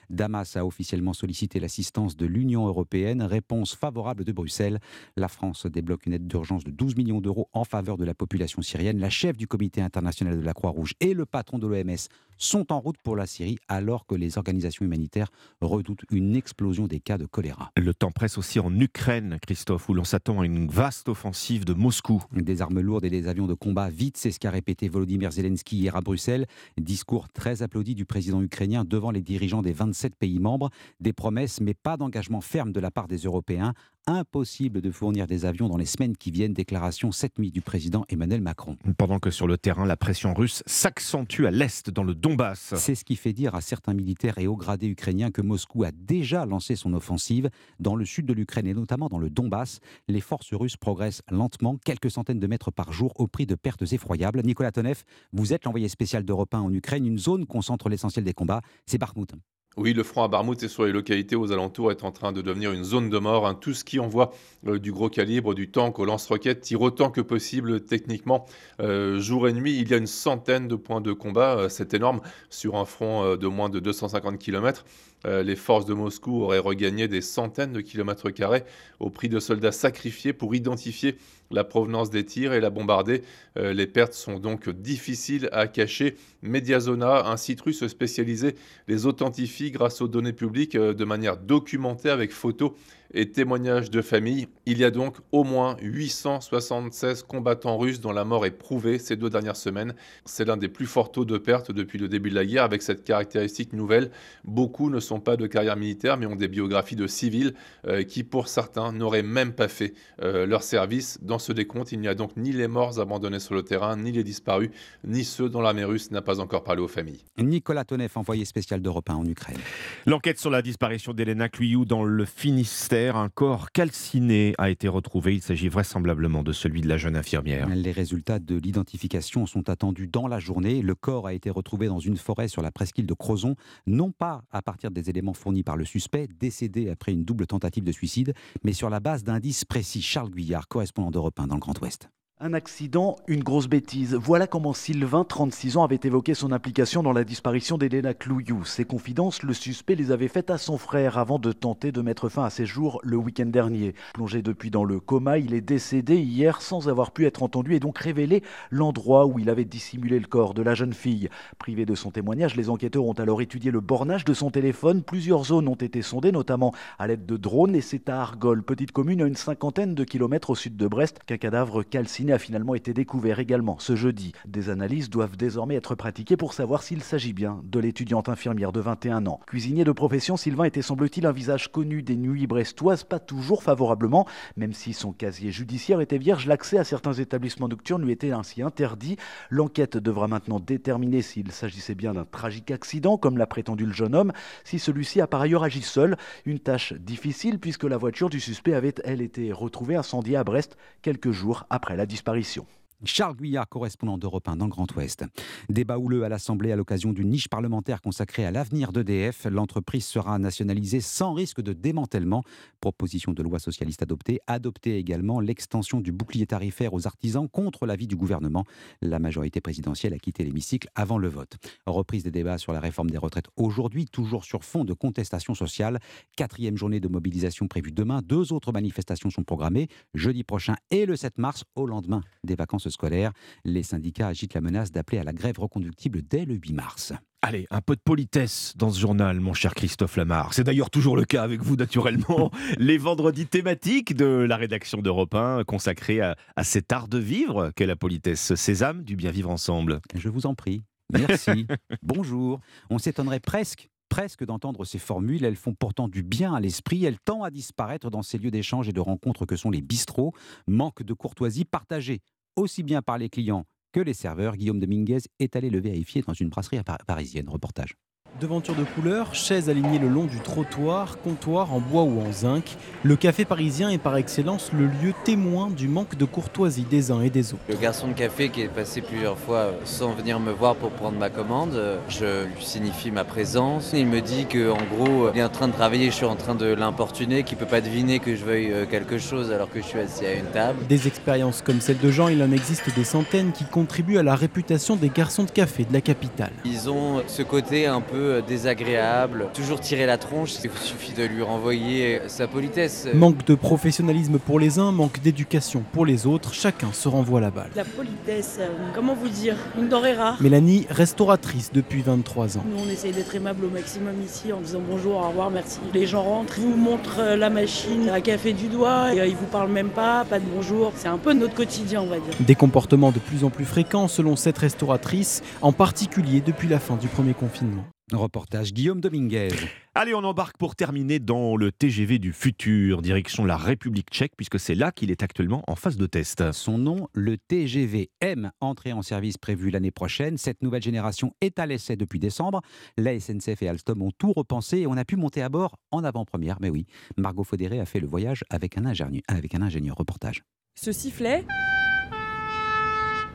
Damas 0.09 0.57
a 0.57 0.65
officiellement 0.65 1.13
sollicité 1.13 1.61
l'assistance 1.61 2.17
de 2.17 2.27
l'Union 2.27 2.67
européenne. 2.67 3.23
Réponse 3.23 3.75
favorable 3.75 4.25
de 4.25 4.33
Bruxelles. 4.33 4.79
La 5.17 5.29
France 5.29 5.67
débloque 5.67 6.07
une 6.07 6.15
aide 6.15 6.27
d'urgence 6.27 6.65
de 6.65 6.71
12 6.71 6.97
millions 6.97 7.21
d'euros 7.21 7.49
en 7.53 7.65
faveur 7.65 7.97
de 7.97 8.05
la 8.05 8.15
population 8.15 8.63
syrienne. 8.63 8.99
La 8.99 9.11
chef 9.11 9.37
du 9.37 9.47
comité 9.47 9.83
international 9.83 10.37
de 10.37 10.45
la 10.45 10.55
Croix-Rouge 10.55 10.95
et 11.01 11.15
le 11.15 11.27
patron 11.27 11.59
de 11.59 11.67
l'OMS 11.67 12.09
sont 12.41 12.73
en 12.73 12.81
route 12.81 12.97
pour 13.05 13.15
la 13.15 13.27
Syrie 13.27 13.59
alors 13.69 14.07
que 14.07 14.17
les 14.17 14.39
organisations 14.39 14.85
humanitaires 14.85 15.31
redoutent 15.61 16.05
une 16.11 16.35
explosion 16.35 16.89
des 16.89 16.99
cas 16.99 17.19
de 17.19 17.27
choléra. 17.27 17.71
Le 17.77 17.95
temps 17.95 18.11
presse 18.11 18.39
aussi 18.39 18.59
en 18.59 18.75
Ukraine, 18.81 19.39
Christophe, 19.41 19.89
où 19.89 19.95
l'on 19.95 20.05
s'attend 20.05 20.41
à 20.41 20.47
une 20.47 20.67
vaste 20.69 21.09
offensive 21.09 21.65
de 21.65 21.75
Moscou. 21.75 22.23
Des 22.33 22.63
armes 22.63 22.81
lourdes 22.81 23.05
et 23.05 23.11
des 23.11 23.29
avions 23.29 23.47
de 23.47 23.55
combat 23.55 23.91
vite, 23.91 24.17
c'est 24.17 24.33
ce 24.33 24.41
qu'a 24.41 24.51
répété 24.51 24.89
Volodymyr 24.89 25.31
Zelensky 25.31 25.77
hier 25.77 25.95
à 25.95 26.01
Bruxelles. 26.01 26.47
Discours 26.79 27.29
très 27.29 27.63
applaudi 27.63 27.95
du 27.95 28.07
président 28.07 28.43
ukrainien 28.43 28.85
devant 28.85 29.11
les 29.11 29.23
dirigeants 29.23 29.63
des 29.63 29.73
27 29.73 30.17
pays 30.17 30.39
membres. 30.39 30.71
Des 30.99 31.13
promesses, 31.13 31.61
mais 31.61 31.75
pas 31.75 31.97
d'engagement 31.97 32.41
ferme 32.41 32.73
de 32.73 32.81
la 32.81 32.91
part 32.91 33.07
des 33.07 33.19
Européens. 33.19 33.75
Impossible 34.07 34.81
de 34.81 34.91
fournir 34.91 35.27
des 35.27 35.45
avions 35.45 35.69
dans 35.69 35.77
les 35.77 35.87
semaines 35.87 36.17
qui 36.17 36.31
viennent. 36.31 36.53
Déclaration 36.53 37.13
cette 37.13 37.39
nuit 37.39 37.53
du 37.53 37.61
président 37.61 38.05
Emmanuel 38.09 38.41
Macron. 38.41 38.77
Pendant 38.99 39.19
que 39.19 39.31
sur 39.31 39.47
le 39.47 39.57
terrain, 39.57 39.85
la 39.85 39.97
pression 39.97 40.35
russe 40.35 40.63
s'accentue 40.67 41.45
à 41.45 41.51
l'est, 41.51 41.91
dans 41.91 42.03
le 42.03 42.15
Donbass. 42.15 42.75
C'est 42.77 42.95
ce 42.95 43.05
qui 43.05 43.15
fait 43.15 43.33
dire 43.33 43.55
à 43.55 43.61
certains 43.61 43.95
militaires 43.95 44.39
et 44.39 44.47
hauts 44.47 44.57
gradés 44.57 44.89
ukrainiens 44.89 45.31
que 45.31 45.43
Moscou 45.43 45.85
a 45.85 45.93
déjà 45.93 46.45
lancé 46.47 46.77
son 46.77 46.93
offensive 46.95 47.51
dans 47.79 47.95
le 47.95 48.05
sud 48.05 48.27
de 48.27 48.33
l'Ukraine 48.33 48.67
et 48.67 48.75
notamment 48.75 49.09
dans 49.09 49.19
le 49.19 49.31
Donbass. 49.31 49.81
Les 50.09 50.21
forces 50.21 50.55
russes 50.55 50.77
progressent 50.77 51.23
lentement, 51.31 51.77
quelques 51.85 52.11
centaines 52.11 52.41
de 52.41 52.47
mètres 52.47 52.71
par 52.71 52.93
jour, 52.93 53.13
au 53.17 53.29
prix 53.29 53.47
de 53.47 53.55
pertes 53.55 53.93
effroyables. 53.93 54.43
Nicolas 54.43 54.73
Tonev, 54.73 55.05
vous 55.33 55.53
êtes 55.53 55.65
l'envoyé 55.65 55.89
spécial 55.89 56.25
d'Europe 56.25 56.55
1 56.55 56.61
en 56.61 56.73
Ukraine. 56.73 57.07
Une 57.07 57.19
zone 57.19 57.47
concentre 57.47 57.89
l'essentiel 57.89 58.25
des 58.25 58.35
combats, 58.35 58.63
c'est 58.87 58.99
Bakhmut. 58.99 59.35
Oui, 59.77 59.93
le 59.93 60.03
front 60.03 60.25
à 60.25 60.29
Barmouth 60.29 60.65
et 60.65 60.69
sur 60.69 60.85
les 60.85 60.91
localités 60.91 61.37
aux 61.37 61.53
alentours 61.53 61.93
est 61.93 62.03
en 62.03 62.11
train 62.11 62.33
de 62.33 62.43
devenir 62.43 62.73
une 62.73 62.83
zone 62.83 63.09
de 63.09 63.19
mort. 63.19 63.47
Hein. 63.47 63.55
Tout 63.55 63.73
ce 63.73 63.85
qui 63.85 64.01
envoie 64.01 64.33
euh, 64.67 64.81
du 64.81 64.91
gros 64.91 65.09
calibre, 65.09 65.55
du 65.55 65.71
tank 65.71 66.01
au 66.01 66.05
lance-roquettes, 66.05 66.61
tire 66.61 66.81
autant 66.81 67.13
que 67.13 67.21
possible 67.21 67.81
techniquement, 67.81 68.47
euh, 68.81 69.21
jour 69.21 69.47
et 69.47 69.53
nuit. 69.53 69.79
Il 69.79 69.89
y 69.89 69.95
a 69.95 69.97
une 69.97 70.09
centaine 70.09 70.67
de 70.67 70.75
points 70.75 71.01
de 71.01 71.13
combat, 71.13 71.57
euh, 71.57 71.69
c'est 71.69 71.95
énorme, 71.95 72.21
sur 72.51 72.75
un 72.75 72.85
front 72.85 73.37
de 73.37 73.47
moins 73.47 73.69
de 73.69 73.79
250 73.79 74.39
km. 74.39 74.85
Les 75.27 75.55
forces 75.55 75.85
de 75.85 75.93
Moscou 75.93 76.43
auraient 76.43 76.59
regagné 76.59 77.07
des 77.07 77.21
centaines 77.21 77.75
de 77.75 77.83
kilomètres 77.83 78.31
carrés 78.31 78.65
au 79.01 79.11
prix 79.11 79.29
de 79.29 79.39
soldats 79.39 79.71
sacrifiés 79.71 80.33
pour 80.33 80.55
identifier 80.55 81.19
la 81.51 81.65
provenance 81.65 82.11
des 82.11 82.25
tirs 82.25 82.53
et 82.53 82.61
la 82.61 82.71
bombarder. 82.71 83.23
Euh, 83.57 83.73
les 83.73 83.87
pertes 83.87 84.15
sont 84.15 84.39
donc 84.39 84.69
difficiles 84.69 85.49
à 85.53 85.67
cacher. 85.67 86.17
Mediazona, 86.43 87.29
un 87.29 87.37
site 87.37 87.61
spécialisé, 87.89 88.55
les 88.89 89.07
authentifie 89.07 89.71
grâce 89.71 90.01
aux 90.01 90.09
données 90.09 90.33
publiques 90.33 90.75
euh, 90.75 90.95
de 90.95 91.05
manière 91.05 91.37
documentée 91.37 92.11
avec 92.11 92.33
photos 92.33 92.73
et 93.13 93.31
témoignages 93.31 93.91
de 93.91 94.03
famille. 94.03 94.49
Il 94.67 94.79
y 94.79 94.85
a 94.85 94.91
donc 94.91 95.17
au 95.33 95.45
moins 95.45 95.77
876 95.83 97.23
combattants 97.25 97.77
russes 97.77 98.01
dont 98.01 98.13
la 98.13 98.25
mort 98.25 98.47
est 98.47 98.51
prouvée 98.51 98.99
ces 98.99 99.17
deux 99.17 99.31
dernières 99.31 99.57
semaines. 99.57 99.95
C'est 100.25 100.45
l'un 100.45 100.57
des 100.57 100.69
plus 100.69 100.87
forts 100.87 101.11
taux 101.11 101.25
de 101.25 101.39
pertes 101.39 101.73
depuis 101.73 101.99
le 101.99 102.09
début 102.09 102.31
de 102.31 102.35
la 102.35 102.45
guerre 102.45 102.65
avec 102.65 102.83
cette 102.83 103.05
caractéristique 103.05 103.73
nouvelle. 103.73 104.11
Beaucoup 104.45 104.91
ne 104.91 105.01
sont 105.01 105.21
pas 105.21 105.37
de 105.37 105.47
carrière 105.47 105.77
militaire 105.77 106.17
mais 106.17 106.27
ont 106.27 106.37
des 106.37 106.49
biographies 106.49 106.97
de 106.97 107.07
civils 107.07 107.55
euh, 107.87 108.03
qui 108.03 108.23
pour 108.23 108.49
certains 108.49 108.93
n'auraient 108.93 109.23
même 109.23 109.53
pas 109.53 109.69
fait 109.69 109.95
euh, 110.23 110.47
leur 110.47 110.63
service. 110.63 111.19
Dans 111.23 111.39
ce 111.39 111.53
décompte, 111.53 111.93
il 111.93 112.01
n'y 112.01 112.09
a 112.09 112.15
donc 112.15 112.37
ni 112.37 112.53
les 112.53 112.69
morts 112.69 113.01
abandonnés 113.01 113.41
sur 113.41 113.55
le 113.55 113.63
terrain, 113.63 113.97
ni 113.97 114.13
les 114.13 114.25
disparus, 114.25 114.71
ni 115.05 115.25
ceux 115.25 115.49
dont 115.49 115.61
l'armée 115.61 115.85
russe 115.85 116.11
n'a 116.11 116.23
pas 116.23 116.41
encore 116.41 116.63
parlé 116.63 116.83
aux 116.83 116.89
familles. 116.89 117.25
Nicolas 117.39 117.85
Tonev, 117.85 118.13
envoyé 118.15 118.45
spécial 118.45 118.81
d'Europe 118.81 119.11
1 119.11 119.15
en 119.15 119.27
Ukraine. 119.27 119.59
L'enquête 120.07 120.39
sur 120.39 120.51
la 120.51 120.63
disparition 120.63 121.13
d'Elena 121.13 121.49
Cluyou 121.49 121.85
dans 121.85 122.05
le 122.05 122.25
Finistère 122.25 123.00
Un 123.09 123.29
corps 123.29 123.73
calciné 123.73 124.55
a 124.59 124.69
été 124.69 124.87
retrouvé. 124.87 125.35
Il 125.35 125.41
s'agit 125.41 125.69
vraisemblablement 125.69 126.43
de 126.43 126.53
celui 126.53 126.83
de 126.83 126.89
la 126.89 126.99
jeune 126.99 127.17
infirmière. 127.17 127.69
Les 127.69 127.93
résultats 127.93 128.39
de 128.39 128.57
l'identification 128.57 129.47
sont 129.47 129.71
attendus 129.71 130.07
dans 130.07 130.29
la 130.29 130.39
journée. 130.39 130.83
Le 130.83 130.95
corps 130.95 131.27
a 131.27 131.33
été 131.33 131.49
retrouvé 131.49 131.87
dans 131.87 131.99
une 131.99 132.17
forêt 132.17 132.49
sur 132.49 132.63
la 132.63 132.71
presqu'île 132.71 133.07
de 133.07 133.15
Crozon, 133.15 133.57
non 133.87 134.13
pas 134.13 134.43
à 134.51 134.61
partir 134.61 134.91
des 134.91 135.09
éléments 135.09 135.35
fournis 135.35 135.63
par 135.63 135.77
le 135.77 135.85
suspect, 135.85 136.29
décédé 136.39 136.91
après 136.91 137.13
une 137.13 137.25
double 137.25 137.47
tentative 137.47 137.85
de 137.85 137.93
suicide, 137.93 138.35
mais 138.65 138.73
sur 138.73 138.91
la 138.91 139.01
base 139.01 139.25
d'indices 139.25 139.65
précis. 139.65 140.03
Charles 140.03 140.31
Guyard, 140.31 140.69
correspondant 140.69 141.11
d'Europe 141.11 141.41
1 141.41 141.47
dans 141.47 141.55
le 141.55 141.61
Grand 141.61 141.81
Ouest. 141.81 142.11
Un 142.43 142.55
accident, 142.55 143.17
une 143.27 143.43
grosse 143.43 143.69
bêtise. 143.69 144.15
Voilà 144.15 144.47
comment 144.47 144.73
Sylvain, 144.73 145.25
36 145.25 145.77
ans, 145.77 145.85
avait 145.85 146.01
évoqué 146.05 146.33
son 146.33 146.53
implication 146.53 147.03
dans 147.03 147.13
la 147.13 147.23
disparition 147.23 147.77
d'Elena 147.77 148.15
Clouillou. 148.15 148.65
Ses 148.65 148.87
confidences, 148.87 149.43
le 149.43 149.53
suspect 149.53 149.95
les 149.95 150.11
avait 150.11 150.27
faites 150.27 150.49
à 150.49 150.57
son 150.57 150.79
frère 150.79 151.19
avant 151.19 151.39
de 151.39 151.53
tenter 151.53 151.93
de 151.93 152.01
mettre 152.01 152.31
fin 152.31 152.45
à 152.45 152.49
ses 152.49 152.65
jours 152.65 152.99
le 153.03 153.19
week-end 153.19 153.45
dernier. 153.45 153.95
Plongé 154.15 154.41
depuis 154.41 154.71
dans 154.71 154.85
le 154.85 155.01
coma, 155.01 155.37
il 155.37 155.53
est 155.53 155.61
décédé 155.61 156.17
hier 156.17 156.63
sans 156.63 156.89
avoir 156.89 157.11
pu 157.11 157.27
être 157.27 157.43
entendu 157.43 157.75
et 157.75 157.79
donc 157.79 157.99
révélé 157.99 158.43
l'endroit 158.71 159.27
où 159.27 159.39
il 159.39 159.51
avait 159.51 159.67
dissimulé 159.67 160.19
le 160.19 160.27
corps 160.27 160.55
de 160.55 160.63
la 160.63 160.75
jeune 160.75 160.95
fille. 160.95 161.29
Privé 161.59 161.85
de 161.85 161.95
son 161.95 162.11
témoignage, 162.11 162.57
les 162.57 162.71
enquêteurs 162.71 163.05
ont 163.05 163.13
alors 163.13 163.43
étudié 163.43 163.71
le 163.71 163.81
bornage 163.81 164.25
de 164.25 164.33
son 164.33 164.51
téléphone. 164.51 165.03
Plusieurs 165.03 165.45
zones 165.45 165.69
ont 165.69 165.75
été 165.75 166.01
sondées, 166.01 166.33
notamment 166.33 166.73
à 166.99 167.07
l'aide 167.07 167.27
de 167.27 167.37
drones, 167.37 167.75
et 167.75 167.83
c'est 167.83 168.09
à 168.09 168.23
Argol, 168.23 168.63
petite 168.63 168.93
commune 168.93 169.21
à 169.21 169.27
une 169.27 169.37
cinquantaine 169.37 169.95
de 169.95 170.05
kilomètres 170.05 170.49
au 170.49 170.55
sud 170.55 170.79
de 170.79 170.89
Brest, 170.89 171.19
qu'un 171.27 171.37
cadavre 171.37 171.83
calciné 171.83 172.30
a 172.33 172.39
finalement 172.39 172.75
été 172.75 172.93
découvert 172.93 173.39
également 173.39 173.79
ce 173.79 173.97
jeudi. 173.97 174.33
Des 174.47 174.71
analyses 174.71 175.11
doivent 175.11 175.37
désormais 175.37 175.75
être 175.75 175.95
pratiquées 175.95 176.37
pour 176.37 176.53
savoir 176.53 176.83
s'il 176.83 177.03
s'agit 177.03 177.33
bien 177.33 177.61
de 177.65 177.79
l'étudiante 177.79 178.29
infirmière 178.29 178.73
de 178.73 178.81
21 178.81 179.27
ans. 179.27 179.41
Cuisinier 179.47 179.85
de 179.85 179.93
profession, 179.93 180.37
Sylvain 180.37 180.65
était 180.65 180.83
semble-t-il 180.83 181.27
un 181.27 181.33
visage 181.33 181.71
connu 181.73 182.03
des 182.03 182.17
nuits 182.17 182.47
brestoises, 182.47 183.05
pas 183.05 183.19
toujours 183.19 183.63
favorablement, 183.63 184.27
même 184.57 184.73
si 184.73 184.93
son 184.93 185.13
casier 185.13 185.51
judiciaire 185.51 186.01
était 186.01 186.19
vierge, 186.19 186.47
l'accès 186.47 186.79
à 186.79 186.85
certains 186.85 187.13
établissements 187.13 187.69
nocturnes 187.69 188.03
lui 188.05 188.13
était 188.13 188.33
ainsi 188.33 188.63
interdit. 188.63 189.17
L'enquête 189.51 189.97
devra 189.97 190.29
maintenant 190.29 190.61
déterminer 190.61 191.23
s'il 191.23 191.53
s'agissait 191.53 191.95
bien 191.95 192.15
d'un 192.15 192.25
tragique 192.25 192.71
accident, 192.71 193.17
comme 193.17 193.39
l'a 193.39 193.47
prétendu 193.47 193.87
le 193.87 193.93
jeune 193.93 194.15
homme, 194.15 194.33
si 194.65 194.79
celui-ci 194.79 195.21
a 195.21 195.27
par 195.27 195.41
ailleurs 195.41 195.65
agi 195.65 195.83
seul, 195.83 196.17
une 196.45 196.59
tâche 196.59 196.93
difficile 196.93 197.59
puisque 197.59 197.85
la 197.85 197.97
voiture 197.97 198.31
du 198.31 198.41
suspect 198.41 198.75
avait, 198.75 198.95
elle, 199.05 199.21
été 199.21 199.53
retrouvée 199.53 199.97
incendiée 199.97 200.37
à 200.37 200.45
Brest 200.45 200.77
quelques 201.03 201.31
jours 201.31 201.67
après 201.71 201.97
la 201.97 202.07
disparition 202.07 202.20
disparition. 202.21 202.67
Charles 203.05 203.37
Guyard, 203.37 203.67
correspondant 203.69 204.19
d'Europe 204.19 204.47
1 204.47 204.57
dans 204.57 204.67
le 204.67 204.71
Grand 204.71 204.87
Ouest. 204.95 205.25
Débat 205.71 205.99
houleux 205.99 206.25
à 206.25 206.29
l'Assemblée 206.29 206.71
à 206.71 206.77
l'occasion 206.77 207.13
d'une 207.13 207.31
niche 207.31 207.49
parlementaire 207.49 208.03
consacrée 208.03 208.45
à 208.45 208.51
l'avenir 208.51 208.93
d'EDF. 208.93 209.47
L'entreprise 209.47 210.05
sera 210.05 210.39
nationalisée 210.39 211.01
sans 211.01 211.33
risque 211.33 211.63
de 211.63 211.73
démantèlement. 211.73 212.43
Proposition 212.81 213.33
de 213.33 213.43
loi 213.43 213.59
socialiste 213.59 214.03
adoptée. 214.03 214.41
Adoptée 214.47 214.99
également 214.99 215.41
l'extension 215.41 216.01
du 216.01 216.13
bouclier 216.13 216.47
tarifaire 216.47 216.93
aux 216.93 217.07
artisans 217.07 217.49
contre 217.49 217.87
l'avis 217.87 218.07
du 218.07 218.17
gouvernement. 218.17 218.65
La 219.01 219.19
majorité 219.19 219.63
présidentielle 219.63 220.13
a 220.13 220.19
quitté 220.19 220.45
l'hémicycle 220.45 220.89
avant 220.95 221.17
le 221.17 221.29
vote. 221.29 221.57
Reprise 221.87 222.23
des 222.23 222.31
débats 222.31 222.59
sur 222.59 222.75
la 222.75 222.81
réforme 222.81 223.09
des 223.09 223.19
retraites 223.19 223.49
aujourd'hui, 223.57 224.05
toujours 224.05 224.45
sur 224.45 224.63
fond 224.63 224.85
de 224.85 224.93
contestation 224.93 225.55
sociale. 225.55 226.01
Quatrième 226.37 226.77
journée 226.77 227.01
de 227.01 227.09
mobilisation 227.09 227.67
prévue 227.67 227.93
demain. 227.93 228.21
Deux 228.23 228.53
autres 228.53 228.73
manifestations 228.73 229.31
sont 229.31 229.45
programmées, 229.45 229.89
jeudi 230.13 230.45
prochain 230.45 230.75
et 230.91 231.07
le 231.07 231.17
7 231.17 231.39
mars, 231.39 231.65
au 231.77 231.87
lendemain 231.87 232.21
des 232.45 232.57
vacances 232.57 232.90
scolaire. 232.91 233.33
Les 233.65 233.83
syndicats 233.83 234.29
agitent 234.29 234.55
la 234.55 234.61
menace 234.61 234.93
d'appeler 234.93 235.19
à 235.19 235.25
la 235.25 235.33
grève 235.33 235.59
reconductible 235.59 236.23
dès 236.23 236.45
le 236.45 236.55
8 236.55 236.73
mars. 236.73 237.13
Allez, 237.43 237.67
un 237.71 237.81
peu 237.81 237.97
de 237.97 238.01
politesse 238.01 238.75
dans 238.77 238.91
ce 238.91 239.01
journal, 239.01 239.41
mon 239.41 239.55
cher 239.55 239.75
Christophe 239.75 240.17
Lamar. 240.17 240.53
C'est 240.53 240.65
d'ailleurs 240.65 240.91
toujours 240.91 241.17
le 241.17 241.25
cas 241.25 241.43
avec 241.43 241.63
vous, 241.63 241.75
naturellement. 241.75 242.51
Les 242.79 242.99
vendredis 242.99 243.47
thématiques 243.47 244.15
de 244.15 244.27
la 244.27 244.57
rédaction 244.57 245.01
d'Europe 245.01 245.35
1 245.35 245.65
consacrés 245.65 246.21
à, 246.21 246.37
à 246.57 246.65
cet 246.65 246.93
art 246.93 247.09
de 247.09 247.17
vivre 247.17 247.71
qu'est 247.75 247.87
la 247.87 247.97
politesse. 247.97 248.55
Sésame 248.57 249.05
du 249.05 249.17
bien 249.17 249.31
vivre 249.31 249.51
ensemble. 249.51 250.01
Je 250.15 250.29
vous 250.29 250.45
en 250.45 250.55
prie. 250.55 250.83
Merci. 251.13 251.67
Bonjour. 252.03 252.61
On 252.91 252.99
s'étonnerait 252.99 253.41
presque 253.41 253.89
presque 254.11 254.45
d'entendre 254.45 254.85
ces 254.85 254.99
formules. 254.99 255.45
Elles 255.45 255.57
font 255.57 255.73
pourtant 255.73 256.09
du 256.09 256.23
bien 256.23 256.53
à 256.53 256.61
l'esprit. 256.61 257.07
Elles 257.07 257.19
tendent 257.19 257.47
à 257.47 257.51
disparaître 257.51 258.11
dans 258.11 258.23
ces 258.23 258.37
lieux 258.37 258.51
d'échange 258.51 258.89
et 258.91 258.93
de 258.93 259.01
rencontres 259.01 259.47
que 259.47 259.57
sont 259.57 259.71
les 259.71 259.81
bistrots. 259.81 260.35
Manque 260.67 261.03
de 261.03 261.15
courtoisie 261.15 261.65
partagée 261.65 262.21
aussi 262.57 262.83
bien 262.83 263.03
par 263.03 263.19
les 263.19 263.29
clients 263.29 263.65
que 263.93 264.01
les 264.01 264.15
serveurs. 264.15 264.57
Guillaume 264.57 264.81
Dominguez 264.81 265.21
est 265.39 265.57
allé 265.57 265.71
le 265.71 265.81
vérifier 265.81 266.23
dans 266.23 266.35
une 266.35 266.49
brasserie 266.49 266.81
parisienne. 267.07 267.49
Reportage. 267.49 267.95
Devanture 268.39 268.75
de 268.75 268.85
couleur, 268.85 269.35
chaises 269.35 269.69
alignées 269.69 269.99
le 269.99 270.09
long 270.09 270.25
du 270.25 270.39
trottoir, 270.39 271.19
comptoir 271.19 271.75
en 271.75 271.81
bois 271.81 272.05
ou 272.05 272.23
en 272.23 272.33
zinc, 272.33 272.77
le 273.03 273.17
café 273.17 273.45
parisien 273.45 273.91
est 273.91 273.99
par 273.99 274.17
excellence 274.17 274.71
le 274.73 274.87
lieu 274.87 275.13
témoin 275.25 275.69
du 275.69 275.89
manque 275.89 276.17
de 276.17 276.25
courtoisie 276.25 276.87
des 276.89 277.11
uns 277.11 277.21
et 277.21 277.29
des 277.29 277.53
autres. 277.53 277.63
Le 277.69 277.77
garçon 277.77 278.09
de 278.09 278.15
café 278.15 278.49
qui 278.49 278.63
est 278.63 278.69
passé 278.69 279.03
plusieurs 279.03 279.37
fois 279.37 279.73
sans 279.85 280.13
venir 280.13 280.41
me 280.41 280.53
voir 280.53 280.77
pour 280.77 280.91
prendre 280.91 281.19
ma 281.19 281.29
commande, 281.29 281.79
je 282.09 282.45
lui 282.45 282.65
signifie 282.65 283.11
ma 283.11 283.25
présence. 283.25 283.91
Il 283.93 284.07
me 284.07 284.23
dit 284.23 284.47
qu'en 284.47 284.79
gros, 284.97 285.31
il 285.35 285.39
est 285.39 285.45
en 285.45 285.51
train 285.51 285.69
de 285.69 285.75
travailler, 285.75 286.07
je 286.07 286.15
suis 286.15 286.25
en 286.25 286.37
train 286.37 286.55
de 286.55 286.67
l'importuner, 286.67 287.43
qu'il 287.43 287.59
ne 287.59 287.65
peut 287.65 287.71
pas 287.71 287.83
deviner 287.83 288.21
que 288.21 288.37
je 288.37 288.45
veuille 288.45 288.73
euh, 288.73 288.87
quelque 288.87 289.19
chose 289.19 289.53
alors 289.53 289.71
que 289.71 289.81
je 289.83 289.87
suis 289.87 289.99
assis 289.99 290.25
à 290.25 290.33
une 290.33 290.47
table. 290.47 290.79
Des 290.89 291.07
expériences 291.09 291.61
comme 291.61 291.81
celle 291.83 291.99
de 291.99 292.11
Jean, 292.11 292.29
il 292.29 292.43
en 292.43 292.53
existe 292.53 292.95
des 292.95 293.05
centaines 293.05 293.53
qui 293.53 293.65
contribuent 293.65 294.19
à 294.19 294.23
la 294.23 294.35
réputation 294.35 294.97
des 294.97 295.11
garçons 295.11 295.45
de 295.45 295.51
café 295.51 295.85
de 295.85 295.93
la 295.93 296.01
capitale. 296.01 296.53
Ils 296.65 296.89
ont 296.89 297.23
ce 297.27 297.43
côté 297.43 297.87
un 297.87 298.01
peu 298.01 298.20
désagréable, 298.47 299.49
toujours 299.55 299.81
tirer 299.81 300.07
la 300.07 300.19
tronche, 300.19 300.55
il 300.63 300.71
suffit 300.83 301.13
de 301.13 301.25
lui 301.25 301.43
renvoyer 301.43 302.21
sa 302.29 302.47
politesse. 302.47 303.09
Manque 303.15 303.45
de 303.47 303.55
professionnalisme 303.55 304.39
pour 304.39 304.59
les 304.59 304.79
uns, 304.79 304.93
manque 304.93 305.21
d'éducation 305.21 305.83
pour 305.93 306.07
les 306.07 306.27
autres, 306.27 306.55
chacun 306.55 306.93
se 306.93 307.09
renvoie 307.09 307.41
la 307.41 307.51
balle. 307.51 307.71
La 307.75 307.85
politesse, 307.85 308.59
euh, 308.61 308.69
comment 308.95 309.15
vous 309.15 309.29
dire, 309.29 309.57
une 309.79 309.89
denrée 309.89 310.15
rare. 310.15 310.37
Mélanie, 310.41 310.87
restauratrice 310.91 311.71
depuis 311.73 312.03
23 312.03 312.59
ans. 312.59 312.65
Nous 312.69 312.83
on 312.85 312.89
essaye 312.91 313.13
d'être 313.13 313.35
aimable 313.35 313.65
au 313.65 313.71
maximum 313.71 314.15
ici 314.25 314.53
en 314.53 314.61
disant 314.61 314.81
bonjour, 314.89 315.17
au 315.17 315.29
revoir, 315.29 315.51
merci. 315.51 315.79
Les 315.95 316.07
gens 316.07 316.23
rentrent, 316.23 316.59
ils 316.59 316.65
vous 316.65 316.77
montrent 316.77 317.21
euh, 317.21 317.37
la 317.37 317.51
machine 317.51 318.09
à 318.09 318.21
café 318.21 318.53
du 318.53 318.69
doigt, 318.69 319.15
et 319.15 319.21
euh, 319.21 319.27
ils 319.27 319.37
vous 319.37 319.47
parlent 319.47 319.71
même 319.71 319.91
pas, 319.91 320.25
pas 320.25 320.39
de 320.39 320.45
bonjour. 320.55 320.93
C'est 320.97 321.09
un 321.09 321.19
peu 321.19 321.33
notre 321.33 321.55
quotidien 321.55 322.03
on 322.03 322.07
va 322.07 322.17
dire. 322.17 322.35
Des 322.41 322.55
comportements 322.55 323.13
de 323.13 323.19
plus 323.19 323.45
en 323.45 323.51
plus 323.51 323.65
fréquents 323.65 324.09
selon 324.09 324.37
cette 324.37 324.59
restauratrice, 324.59 325.43
en 325.63 325.73
particulier 325.73 326.41
depuis 326.41 326.69
la 326.69 326.79
fin 326.79 326.97
du 326.97 327.09
premier 327.09 327.35
confinement. 327.35 327.85
Reportage 328.17 328.73
Guillaume 328.73 329.01
Dominguez. 329.01 329.51
Allez, 329.95 330.15
on 330.15 330.25
embarque 330.25 330.57
pour 330.57 330.77
terminer 330.77 331.19
dans 331.19 331.57
le 331.57 331.73
TGV 331.73 332.19
du 332.19 332.33
futur, 332.33 333.03
direction 333.03 333.45
la 333.45 333.57
République 333.57 334.09
tchèque, 334.11 334.33
puisque 334.37 334.59
c'est 334.59 334.75
là 334.75 334.93
qu'il 334.93 335.11
est 335.11 335.23
actuellement 335.23 335.63
en 335.67 335.77
phase 335.77 335.97
de 335.97 336.07
test. 336.07 336.53
Son 336.53 336.79
nom, 336.79 337.09
le 337.13 337.37
TGV 337.39 338.11
M, 338.21 338.51
entrée 338.61 338.93
en 338.93 339.03
service 339.03 339.39
prévue 339.39 339.71
l'année 339.71 339.91
prochaine. 339.91 340.39
Cette 340.39 340.63
nouvelle 340.63 340.83
génération 340.83 341.33
est 341.41 341.59
à 341.59 341.67
l'essai 341.67 341.97
depuis 341.97 342.19
décembre. 342.19 342.61
La 342.97 343.19
SNCF 343.19 343.63
et 343.63 343.69
Alstom 343.69 344.03
ont 344.03 344.13
tout 344.17 344.33
repensé 344.33 344.79
et 344.79 344.87
on 344.87 344.97
a 344.97 345.05
pu 345.05 345.17
monter 345.17 345.43
à 345.43 345.49
bord 345.49 345.77
en 345.91 346.05
avant-première. 346.05 346.59
Mais 346.61 346.71
oui, 346.71 346.87
Margot 347.17 347.45
Faudéré 347.45 347.81
a 347.81 347.87
fait 347.87 348.01
le 348.01 348.07
voyage 348.07 348.45
avec 348.51 348.79
un 348.79 348.87
ingénieur. 348.87 349.23
Avec 349.29 349.55
un 349.55 349.63
ingénieur. 349.63 349.97
Reportage. 349.97 350.43
Ce 350.75 350.93
sifflet 350.93 351.45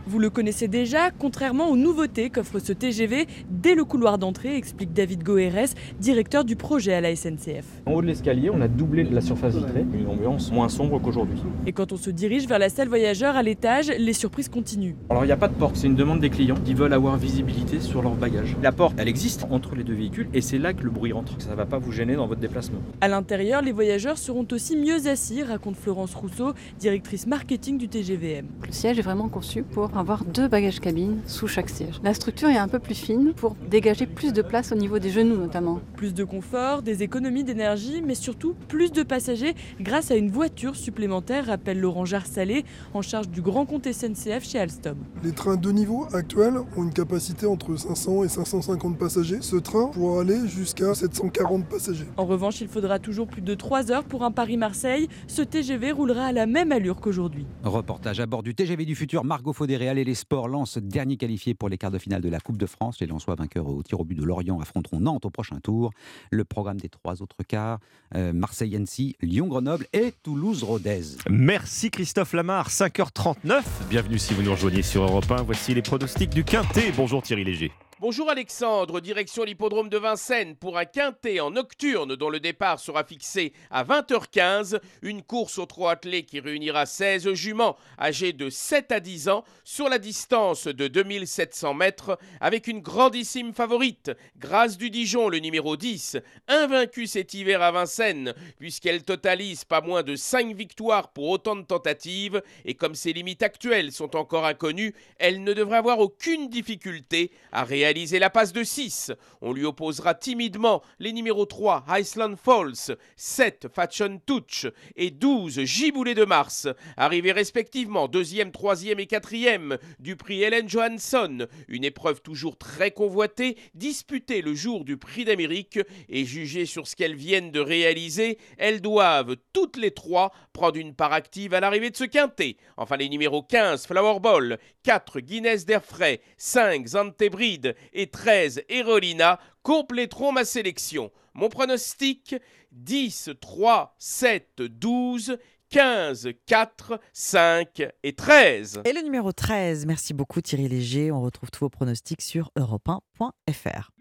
vous 0.08 0.20
le 0.20 0.30
connaissez 0.30 0.68
déjà, 0.68 1.10
contrairement 1.12 1.70
aux 1.70 1.78
nouveautés 1.78 2.30
qu'offre 2.30 2.60
ce 2.60 2.74
TGV 2.74 3.28
dès 3.50 3.74
le 3.74 3.84
couloir 3.84 4.18
d'entrée, 4.18 4.56
explique 4.56 4.94
David 4.94 5.24
Goerres, 5.24 5.74
directeur 6.00 6.46
du 6.46 6.56
projet 6.56 6.94
à 6.94 7.02
la 7.02 7.16
SNCF. 7.16 7.66
En 7.86 7.94
haut 7.94 8.02
de 8.02 8.08
l'escalier, 8.08 8.50
on 8.52 8.62
a 8.62 8.68
doublé 8.68 9.04
la 9.04 9.22
surface 9.22 9.56
vitrée, 9.56 9.86
une 9.94 10.08
ambiance 10.08 10.52
moins 10.52 10.70
sombre 10.70 11.00
qu'aujourd'hui. 11.02 11.40
Et 11.66 11.72
quand 11.72 11.92
on 11.92 11.98
se 11.98 12.12
dirige 12.12 12.48
vers 12.48 12.60
la 12.60 12.70
salle 12.70 12.88
voyageur 12.88 13.36
à 13.36 13.42
l'étage, 13.42 13.92
les 13.98 14.14
surprises 14.14 14.50
continuent. 14.50 14.96
Alors 15.10 15.24
il 15.24 15.28
n'y 15.28 15.34
a 15.34 15.38
pas 15.38 15.48
de 15.48 15.56
porte, 15.56 15.76
c'est 15.76 15.88
une 15.88 15.96
demande 15.96 16.20
des 16.20 16.30
clients 16.30 16.60
qui 16.64 16.76
veulent 16.76 16.94
avoir 16.94 17.18
visibilité 17.18 17.80
sur 17.80 18.02
leur 18.04 18.14
bagage. 18.14 18.56
La 18.62 18.72
porte, 18.72 18.96
elle 19.00 19.08
existe 19.08 19.48
entre 19.50 19.76
les 19.76 19.84
deux 19.84 19.96
véhicules 19.96 20.28
et 20.34 20.42
c'est 20.42 20.60
là 20.60 20.74
que 20.74 20.84
le 20.84 20.92
bruit 20.92 21.14
rentre. 21.14 21.42
Ça 21.42 21.52
ne 21.52 21.56
va 21.56 21.66
pas 21.66 21.80
vous 21.80 21.92
gêner 21.92 22.16
dans 22.16 22.28
votre 22.28 22.42
déplacement. 22.42 22.80
À 23.02 23.08
l'intérieur, 23.08 23.64
les 23.64 23.72
voyageurs 23.72 24.18
seront 24.18 24.46
aussi 24.52 24.78
mieux 24.78 25.08
assis, 25.08 25.42
raconte 25.42 25.78
Florence 25.78 26.14
Rousseau, 26.14 26.54
directrice 26.80 27.26
marketing 27.26 27.78
du 27.78 27.88
TGVM. 27.88 28.46
Le 28.68 28.72
siège 28.72 29.00
est 29.00 29.04
vraiment 29.04 29.30
conçu 29.30 29.64
pour 29.64 29.95
avoir 30.00 30.26
deux 30.26 30.48
bagages 30.48 30.80
cabines 30.80 31.20
sous 31.26 31.48
chaque 31.48 31.70
siège. 31.70 32.00
La 32.04 32.14
structure 32.14 32.50
est 32.50 32.58
un 32.58 32.68
peu 32.68 32.80
plus 32.80 32.96
fine 32.96 33.34
pour 33.34 33.56
dégager 33.70 34.06
plus 34.06 34.34
de 34.34 34.42
place 34.42 34.72
au 34.72 34.76
niveau 34.76 35.00
des 35.00 35.10
genoux 35.10 35.38
notamment. 35.38 35.80
Plus 35.96 36.14
de 36.14 36.24
confort, 36.24 36.82
des 36.82 37.04
économies 37.04 37.44
d'énergie, 37.44 38.02
mais 38.06 38.16
surtout 38.16 38.56
plus 38.68 38.92
de 38.92 39.04
passagers 39.04 39.56
grâce 39.80 40.12
à 40.12 40.16
une 40.16 40.30
voiture 40.30 40.76
supplémentaire, 40.76 41.48
rappelle 41.48 41.80
Laurent 41.80 42.06
Jarsalé, 42.06 42.66
en 42.94 43.02
charge 43.02 43.30
du 43.30 43.42
grand 43.42 43.66
compte 43.66 43.92
SNCF 43.92 44.44
chez 44.44 44.60
Alstom. 44.60 44.98
Les 45.24 45.32
trains 45.32 45.58
de 45.58 45.72
niveau 45.72 46.08
actuels 46.14 46.58
ont 46.76 46.84
une 46.84 46.94
capacité 46.94 47.46
entre 47.46 47.76
500 47.76 48.24
et 48.24 48.30
550 48.30 48.98
passagers. 48.98 49.38
Ce 49.42 49.56
train 49.56 49.88
pourra 49.88 50.22
aller 50.22 50.48
jusqu'à 50.48 50.94
740 50.94 51.66
passagers. 51.66 52.06
En 52.18 52.26
revanche, 52.26 52.62
il 52.62 52.68
faudra 52.68 53.00
toujours 53.00 53.28
plus 53.28 53.42
de 53.42 53.54
3 53.54 53.92
heures 53.92 54.04
pour 54.04 54.24
un 54.24 54.32
Paris-Marseille. 54.32 55.08
Ce 55.28 55.42
TGV 55.42 55.92
roulera 55.92 56.26
à 56.26 56.32
la 56.32 56.46
même 56.46 56.72
allure 56.72 57.00
qu'aujourd'hui. 57.00 57.46
Reportage 57.64 58.20
à 58.20 58.26
bord 58.26 58.44
du 58.44 58.56
TGV 58.56 58.86
du 58.86 58.96
futur, 58.96 59.24
Margot 59.24 59.54
Faudéré 59.54 59.85
et 59.94 60.04
les 60.04 60.16
sports, 60.16 60.48
Lens, 60.48 60.80
dernier 60.80 61.16
qualifié 61.16 61.54
pour 61.54 61.70
les 61.70 61.78
quarts 61.78 61.92
de 61.92 62.00
finale 62.00 62.22
de 62.22 62.30
la 62.30 62.40
Coupe 62.40 62.58
de 62.58 62.66
France. 62.66 63.00
Les 63.00 63.06
Lensois 63.06 63.36
vainqueurs 63.36 63.68
au 63.68 63.84
tir 63.84 64.00
au 64.00 64.04
but 64.04 64.16
de 64.16 64.24
Lorient 64.24 64.60
affronteront 64.60 65.00
Nantes 65.00 65.26
au 65.26 65.30
prochain 65.30 65.60
tour. 65.60 65.92
Le 66.32 66.44
programme 66.44 66.80
des 66.80 66.90
trois 66.90 67.22
autres 67.22 67.44
quarts, 67.48 67.80
euh, 68.16 68.34
Marseille-Annecy, 68.34 69.16
Lyon-Grenoble 69.22 69.86
et 69.94 70.14
Toulouse-Rodez. 70.24 71.18
Merci 71.30 71.92
Christophe 71.92 72.34
Lamar, 72.34 72.70
5h39. 72.70 73.62
Bienvenue 73.90 74.18
si 74.18 74.34
vous 74.34 74.42
nous 74.42 74.52
rejoignez 74.52 74.82
sur 74.82 75.04
Europe 75.04 75.30
1. 75.30 75.44
Voici 75.44 75.74
les 75.76 75.84
pronostics 75.84 76.32
du 76.32 76.44
Quintet. 76.44 76.92
Bonjour 76.98 77.22
Thierry 77.22 77.44
Léger. 77.44 77.72
Bonjour 78.02 78.30
Alexandre, 78.30 79.00
direction 79.00 79.46
l'hippodrome 79.46 79.88
de 79.88 79.98
Vincennes 79.98 80.58
pour 80.58 80.78
un 80.78 80.84
quintet 80.84 81.40
en 81.40 81.52
nocturne 81.52 82.18
dont 82.18 82.30
le 82.30 82.42
départ 82.42 82.78
sera 82.78 83.06
fixé 83.06 83.54
à 83.72 83.86
20h15. 83.86 84.82
Une 85.02 85.24
course 85.24 85.60
au 85.60 85.66
trot 85.66 85.88
attelé 85.88 86.24
qui 86.24 86.42
réunira 86.42 86.86
16 86.86 87.32
juments 87.36 87.78
âgés 87.98 88.34
de 88.34 88.50
7 88.50 88.92
à 88.92 89.00
10 89.00 89.30
ans 89.30 89.46
sur 89.64 89.88
la 89.88 89.98
distance 89.98 90.68
de 90.68 90.90
2700 90.90 91.74
mètres 91.74 92.20
avec 92.42 92.68
une 92.68 92.82
grandissime 92.82 93.54
favorite, 93.54 94.12
Grâce 94.36 94.78
du 94.78 94.90
Dijon, 94.90 95.30
le 95.30 95.40
numéro 95.40 95.78
10, 95.78 96.18
invaincue 96.50 97.08
cet 97.08 97.34
hiver 97.34 97.62
à 97.62 97.72
Vincennes 97.72 98.34
puisqu'elle 98.60 99.06
totalise 99.06 99.64
pas 99.64 99.80
moins 99.80 100.04
de 100.04 100.18
5 100.18 100.54
victoires 100.54 101.14
pour 101.14 101.30
autant 101.30 101.56
de 101.56 101.62
tentatives 101.62 102.44
et 102.66 102.74
comme 102.74 102.94
ses 102.94 103.14
limites 103.14 103.42
actuelles 103.42 103.94
sont 103.94 104.18
encore 104.18 104.46
inconnues, 104.46 104.94
elle 105.18 105.46
ne 105.46 105.54
devrait 105.54 105.78
avoir 105.78 106.00
aucune 106.00 106.50
difficulté 106.50 107.32
à 107.54 107.64
réaliser 107.64 107.86
la 107.96 108.30
passe 108.30 108.52
de 108.52 108.64
6. 108.64 109.14
On 109.42 109.54
lui 109.54 109.66
opposera 109.66 110.14
timidement 110.14 110.82
les 111.00 111.14
numéros 111.14 111.46
3 111.46 111.86
Iceland 111.90 112.36
Falls, 112.36 112.98
7 113.16 113.68
Fashion 113.74 114.20
Touch 114.26 114.68
et 114.98 115.12
12 115.12 115.62
Giboulet 115.62 116.14
de 116.14 116.26
Mars, 116.26 116.68
arrivés 116.98 117.32
respectivement 117.32 118.08
2e, 118.08 118.52
3e 118.52 119.00
et 119.00 119.06
4e 119.06 119.80
du 120.00 120.18
prix 120.18 120.42
Helen 120.42 120.68
Johansson, 120.68 121.48
une 121.70 121.86
épreuve 121.86 122.22
toujours 122.22 122.58
très 122.58 122.92
convoitée, 122.92 123.58
disputée 123.74 124.42
le 124.42 124.56
jour 124.56 124.84
du 124.84 124.98
prix 124.98 125.24
d'Amérique 125.24 125.80
et 126.10 126.26
jugée 126.26 126.66
sur 126.66 126.88
ce 126.88 126.98
qu'elles 126.98 127.16
viennent 127.16 127.52
de 127.52 127.62
réaliser, 127.62 128.38
elles 128.58 128.82
doivent 128.82 129.38
toutes 129.54 129.78
les 129.78 129.92
trois 129.92 130.34
prendre 130.52 130.78
une 130.78 130.96
part 130.96 131.14
active 131.14 131.54
à 131.54 131.62
l'arrivée 131.62 131.92
de 131.92 131.98
ce 131.98 132.04
quintet. 132.04 132.58
Enfin 132.76 132.98
les 132.98 133.10
numéros 133.10 133.44
15 133.44 133.88
Flowerball, 133.88 134.60
4 134.84 135.22
Guinness 135.22 135.66
d'Airfray, 135.66 136.20
5 136.38 136.88
Zantebride 136.88 137.75
et 137.94 138.08
13 138.08 138.64
Erolina 138.70 139.40
compléteront 139.64 140.32
ma 140.32 140.46
sélection. 140.46 141.12
Mon 141.34 141.50
pronostic 141.50 142.36
10, 142.72 143.32
3, 143.42 143.96
7, 143.98 144.62
12, 144.62 145.38
15, 145.70 146.30
4, 146.46 147.00
5 147.14 147.84
et 148.04 148.14
13. 148.14 148.82
Et 148.86 148.94
le 148.94 149.02
numéro 149.02 149.32
13, 149.32 149.86
merci 149.86 150.14
beaucoup 150.14 150.42
Thierry 150.42 150.70
Léger. 150.70 151.12
On 151.12 151.22
retrouve 151.22 151.52
tous 151.52 151.62
vos 151.62 151.70
pronostics 151.70 152.22
sur 152.22 152.52
europe1.fr. 152.58 153.92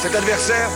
Cet 0.00 0.14
adversaire, 0.14 0.70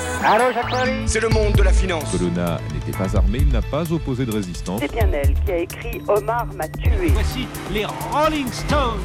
c'est 1.06 1.20
le 1.20 1.30
monde 1.30 1.54
de 1.54 1.62
la 1.62 1.72
finance. 1.72 2.04
Colonna 2.10 2.60
n'était 2.74 2.96
pas 2.96 3.16
armé, 3.16 3.38
il 3.38 3.48
n'a 3.48 3.62
pas 3.62 3.90
opposé 3.90 4.26
de 4.26 4.32
résistance. 4.32 4.80
C'est 4.82 4.92
bien 4.92 5.10
elle 5.12 5.32
qui 5.44 5.50
a 5.50 5.56
écrit 5.56 6.02
Omar 6.08 6.46
m'a 6.52 6.68
tué. 6.68 7.08
Voici 7.08 7.46
les 7.72 7.86
Rolling 7.86 8.52
Stones. 8.52 9.00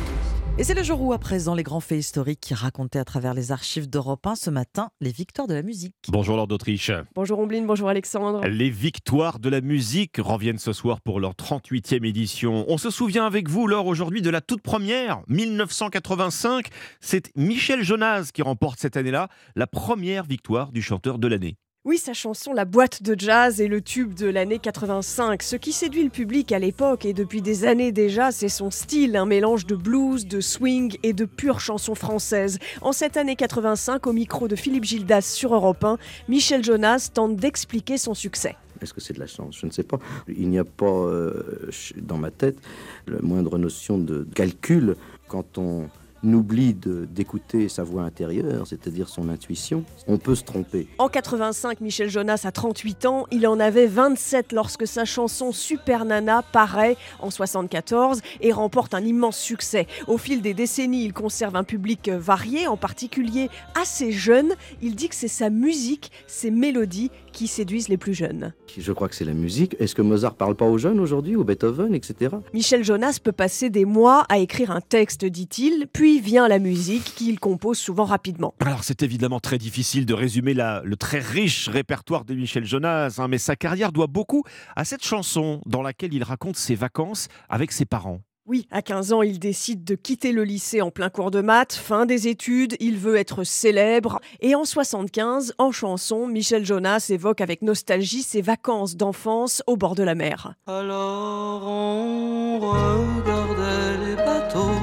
Et 0.59 0.65
c'est 0.65 0.73
le 0.73 0.83
jour 0.83 1.01
où, 1.01 1.13
à 1.13 1.19
présent, 1.19 1.55
les 1.55 1.63
grands 1.63 1.79
faits 1.79 1.99
historiques 1.99 2.41
qui 2.41 2.53
racontaient 2.53 2.99
à 2.99 3.05
travers 3.05 3.33
les 3.33 3.53
archives 3.53 3.89
d'Europe 3.89 4.27
1 4.27 4.35
ce 4.35 4.49
matin 4.49 4.89
les 4.99 5.09
victoires 5.09 5.47
de 5.47 5.53
la 5.53 5.61
musique. 5.61 5.95
Bonjour 6.09 6.35
Lord 6.35 6.47
d'Autriche. 6.47 6.91
Bonjour 7.15 7.39
Ombline, 7.39 7.65
bonjour 7.65 7.87
Alexandre. 7.87 8.45
Les 8.45 8.69
victoires 8.69 9.39
de 9.39 9.47
la 9.47 9.61
musique 9.61 10.17
reviennent 10.17 10.57
ce 10.57 10.73
soir 10.73 10.99
pour 10.99 11.21
leur 11.21 11.31
38e 11.31 12.05
édition. 12.05 12.65
On 12.67 12.77
se 12.77 12.89
souvient 12.89 13.25
avec 13.25 13.47
vous, 13.47 13.67
Laure, 13.67 13.85
aujourd'hui 13.85 14.21
de 14.21 14.29
la 14.29 14.41
toute 14.41 14.61
première, 14.61 15.21
1985. 15.29 16.67
C'est 16.99 17.31
Michel 17.37 17.81
Jonas 17.81 18.31
qui 18.33 18.41
remporte 18.41 18.79
cette 18.81 18.97
année-là 18.97 19.29
la 19.55 19.65
première 19.65 20.25
victoire 20.25 20.73
du 20.73 20.81
chanteur 20.81 21.19
de 21.19 21.27
l'année. 21.29 21.55
Oui, 21.89 21.97
sa 21.97 22.13
chanson 22.13 22.53
La 22.53 22.65
boîte 22.65 23.01
de 23.01 23.19
jazz 23.19 23.59
est 23.59 23.67
le 23.67 23.81
tube 23.81 24.13
de 24.13 24.27
l'année 24.27 24.59
85. 24.59 25.41
Ce 25.41 25.55
qui 25.55 25.73
séduit 25.73 26.03
le 26.03 26.11
public 26.11 26.51
à 26.51 26.59
l'époque 26.59 27.03
et 27.03 27.13
depuis 27.13 27.41
des 27.41 27.65
années 27.65 27.91
déjà, 27.91 28.31
c'est 28.31 28.47
son 28.47 28.69
style, 28.69 29.17
un 29.17 29.25
mélange 29.25 29.65
de 29.65 29.75
blues, 29.75 30.27
de 30.27 30.39
swing 30.39 30.97
et 31.01 31.13
de 31.13 31.25
pure 31.25 31.59
chanson 31.59 31.95
française. 31.95 32.59
En 32.83 32.91
cette 32.91 33.17
année 33.17 33.35
85, 33.35 34.05
au 34.05 34.13
micro 34.13 34.47
de 34.47 34.55
Philippe 34.55 34.83
Gildas 34.83 35.23
sur 35.23 35.55
Europe 35.55 35.83
1, 35.83 35.97
Michel 36.27 36.63
Jonas 36.63 37.09
tente 37.11 37.37
d'expliquer 37.37 37.97
son 37.97 38.13
succès. 38.13 38.55
Est-ce 38.83 38.93
que 38.93 39.01
c'est 39.01 39.15
de 39.15 39.19
la 39.19 39.25
chance? 39.25 39.57
Je 39.59 39.65
ne 39.65 39.71
sais 39.71 39.81
pas. 39.81 39.97
Il 40.27 40.47
n'y 40.51 40.59
a 40.59 40.65
pas 40.65 40.85
euh, 40.85 41.71
dans 41.97 42.17
ma 42.17 42.29
tête 42.29 42.59
la 43.07 43.19
moindre 43.23 43.57
notion 43.57 43.97
de 43.97 44.27
calcul 44.35 44.95
quand 45.27 45.57
on 45.57 45.89
n'oublie 46.23 46.73
d'écouter 46.73 47.69
sa 47.69 47.83
voix 47.83 48.03
intérieure, 48.03 48.67
c'est-à-dire 48.67 49.09
son 49.09 49.29
intuition, 49.29 49.83
on 50.07 50.17
peut 50.17 50.35
se 50.35 50.43
tromper. 50.43 50.87
En 50.97 51.07
85, 51.07 51.81
Michel 51.81 52.09
Jonas 52.09 52.41
a 52.43 52.51
38 52.51 53.05
ans, 53.05 53.25
il 53.31 53.47
en 53.47 53.59
avait 53.59 53.87
27 53.87 54.51
lorsque 54.53 54.87
sa 54.87 55.05
chanson 55.05 55.51
Super 55.51 56.05
Nana 56.05 56.41
paraît 56.41 56.97
en 57.19 57.29
74 57.29 58.21
et 58.41 58.51
remporte 58.51 58.93
un 58.93 59.03
immense 59.03 59.37
succès. 59.37 59.87
Au 60.07 60.17
fil 60.17 60.41
des 60.41 60.53
décennies, 60.53 61.05
il 61.05 61.13
conserve 61.13 61.55
un 61.55 61.63
public 61.63 62.09
varié, 62.09 62.67
en 62.67 62.77
particulier 62.77 63.49
assez 63.79 64.11
jeune. 64.11 64.53
Il 64.81 64.95
dit 64.95 65.09
que 65.09 65.15
c'est 65.15 65.27
sa 65.27 65.49
musique, 65.49 66.11
ses 66.27 66.51
mélodies 66.51 67.11
qui 67.39 67.47
séduisent 67.47 67.87
les 67.87 67.95
plus 67.95 68.13
jeunes. 68.13 68.51
Je 68.77 68.91
crois 68.91 69.07
que 69.07 69.15
c'est 69.15 69.23
la 69.23 69.33
musique. 69.33 69.77
Est-ce 69.79 69.95
que 69.95 70.01
Mozart 70.01 70.35
parle 70.35 70.55
pas 70.55 70.65
aux 70.65 70.77
jeunes 70.77 70.99
aujourd'hui, 70.99 71.37
ou 71.37 71.45
Beethoven, 71.45 71.95
etc. 71.95 72.35
Michel 72.53 72.83
Jonas 72.83 73.19
peut 73.23 73.31
passer 73.31 73.69
des 73.69 73.85
mois 73.85 74.25
à 74.27 74.39
écrire 74.39 74.71
un 74.71 74.81
texte, 74.81 75.23
dit-il, 75.23 75.87
puis 75.87 76.19
vient 76.19 76.49
la 76.49 76.59
musique 76.59 77.05
qu'il 77.15 77.39
compose 77.39 77.77
souvent 77.77 78.03
rapidement. 78.03 78.53
Alors 78.59 78.83
c'est 78.83 79.03
évidemment 79.03 79.39
très 79.39 79.57
difficile 79.57 80.05
de 80.05 80.13
résumer 80.13 80.53
la, 80.53 80.81
le 80.83 80.97
très 80.97 81.19
riche 81.19 81.69
répertoire 81.69 82.25
de 82.25 82.33
Michel 82.33 82.65
Jonas, 82.65 83.15
hein, 83.19 83.29
mais 83.29 83.37
sa 83.37 83.55
carrière 83.55 83.93
doit 83.93 84.07
beaucoup 84.07 84.43
à 84.75 84.83
cette 84.83 85.05
chanson 85.05 85.61
dans 85.65 85.81
laquelle 85.81 86.13
il 86.13 86.23
raconte 86.23 86.57
ses 86.57 86.75
vacances 86.75 87.29
avec 87.47 87.71
ses 87.71 87.85
parents. 87.85 88.19
Oui, 88.49 88.67
à 88.71 88.81
15 88.81 89.13
ans, 89.13 89.21
il 89.21 89.37
décide 89.37 89.83
de 89.83 89.93
quitter 89.93 90.31
le 90.31 90.43
lycée 90.43 90.81
en 90.81 90.89
plein 90.89 91.11
cours 91.11 91.29
de 91.29 91.39
maths, 91.39 91.75
fin 91.75 92.07
des 92.07 92.27
études, 92.27 92.75
il 92.79 92.97
veut 92.97 93.15
être 93.15 93.43
célèbre. 93.43 94.19
Et 94.39 94.55
en 94.55 94.65
75, 94.65 95.53
en 95.59 95.71
chanson, 95.71 96.25
Michel 96.25 96.65
Jonas 96.65 97.09
évoque 97.11 97.41
avec 97.41 97.61
nostalgie 97.61 98.23
ses 98.23 98.41
vacances 98.41 98.95
d'enfance 98.95 99.61
au 99.67 99.77
bord 99.77 99.93
de 99.93 100.01
la 100.01 100.15
mer. 100.15 100.55
Alors 100.65 101.61
on 101.63 102.57
regardait 102.59 104.03
les 104.03 104.15
bateaux, 104.15 104.81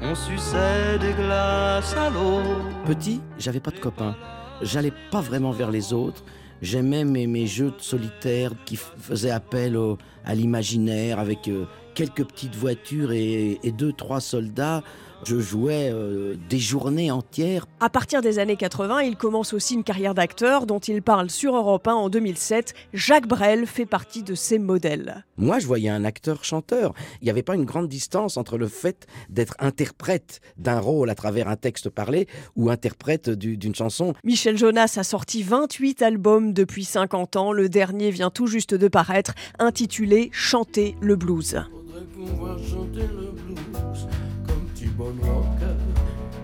on 0.00 0.14
suçait 0.14 0.96
des 1.00 1.12
glaces 1.12 1.96
à 1.96 2.08
l'eau. 2.08 2.40
Petit, 2.86 3.20
j'avais 3.36 3.58
pas 3.58 3.72
de 3.72 3.80
copains. 3.80 4.14
J'allais 4.62 4.92
pas 5.10 5.20
vraiment 5.20 5.50
vers 5.50 5.72
les 5.72 5.92
autres. 5.92 6.22
J'aimais 6.62 7.02
mes, 7.02 7.26
mes 7.26 7.48
jeux 7.48 7.72
de 7.72 7.82
solitaire 7.82 8.52
qui 8.64 8.76
faisaient 8.76 9.32
appel 9.32 9.76
au, 9.76 9.98
à 10.24 10.36
l'imaginaire 10.36 11.18
avec... 11.18 11.48
Euh, 11.48 11.66
quelques 11.94 12.24
petites 12.24 12.56
voitures 12.56 13.12
et, 13.12 13.58
deux, 13.76 13.92
trois 13.92 14.20
soldats. 14.20 14.82
Je 15.24 15.38
jouais 15.38 15.90
euh, 15.90 16.34
des 16.50 16.58
journées 16.58 17.10
entières. 17.10 17.66
À 17.80 17.88
partir 17.88 18.20
des 18.20 18.38
années 18.38 18.56
80, 18.56 19.02
il 19.02 19.16
commence 19.16 19.54
aussi 19.54 19.72
une 19.72 19.84
carrière 19.84 20.12
d'acteur 20.12 20.66
dont 20.66 20.80
il 20.80 21.00
parle 21.00 21.30
sur 21.30 21.56
Europe 21.56 21.88
1 21.88 21.94
en 21.94 22.08
2007. 22.10 22.74
Jacques 22.92 23.26
Brel 23.26 23.66
fait 23.66 23.86
partie 23.86 24.22
de 24.22 24.34
ses 24.34 24.58
modèles. 24.58 25.24
Moi, 25.38 25.60
je 25.60 25.66
voyais 25.66 25.88
un 25.88 26.04
acteur-chanteur. 26.04 26.92
Il 27.22 27.24
n'y 27.24 27.30
avait 27.30 27.42
pas 27.42 27.54
une 27.54 27.64
grande 27.64 27.88
distance 27.88 28.36
entre 28.36 28.58
le 28.58 28.68
fait 28.68 29.06
d'être 29.30 29.54
interprète 29.60 30.40
d'un 30.58 30.78
rôle 30.78 31.08
à 31.08 31.14
travers 31.14 31.48
un 31.48 31.56
texte 31.56 31.88
parlé 31.88 32.26
ou 32.54 32.68
interprète 32.68 33.30
d'une 33.30 33.74
chanson. 33.74 34.12
Michel 34.24 34.58
Jonas 34.58 34.96
a 34.98 35.04
sorti 35.04 35.42
28 35.42 36.02
albums 36.02 36.52
depuis 36.52 36.84
50 36.84 37.36
ans. 37.36 37.52
Le 37.52 37.70
dernier 37.70 38.10
vient 38.10 38.30
tout 38.30 38.46
juste 38.46 38.74
de 38.74 38.88
paraître, 38.88 39.32
intitulé 39.58 40.28
Chanter 40.32 40.96
le 41.00 41.16
blues 41.16 41.64
pouvoir 42.02 42.58
chanter 42.58 43.06
le 43.06 43.30
blues 43.30 44.08
comme 44.46 44.64
T-Bone 44.74 45.18
Walker 45.20 45.76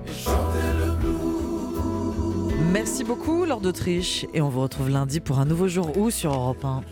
et 0.07 0.13
chanter 0.13 0.67
le 0.79 0.93
blues. 0.93 2.55
Merci 2.73 3.03
beaucoup, 3.05 3.45
Lord 3.45 3.61
d'Autriche, 3.61 4.27
et 4.33 4.41
on 4.41 4.49
vous 4.49 4.61
retrouve 4.61 4.91
lundi 4.91 5.19
pour 5.21 5.41
un 5.41 5.45
nouveau 5.45 5.67
jour 5.67 5.97
où 5.97 6.11
sur 6.11 6.33
Europe 6.33 6.65
1 6.65 6.83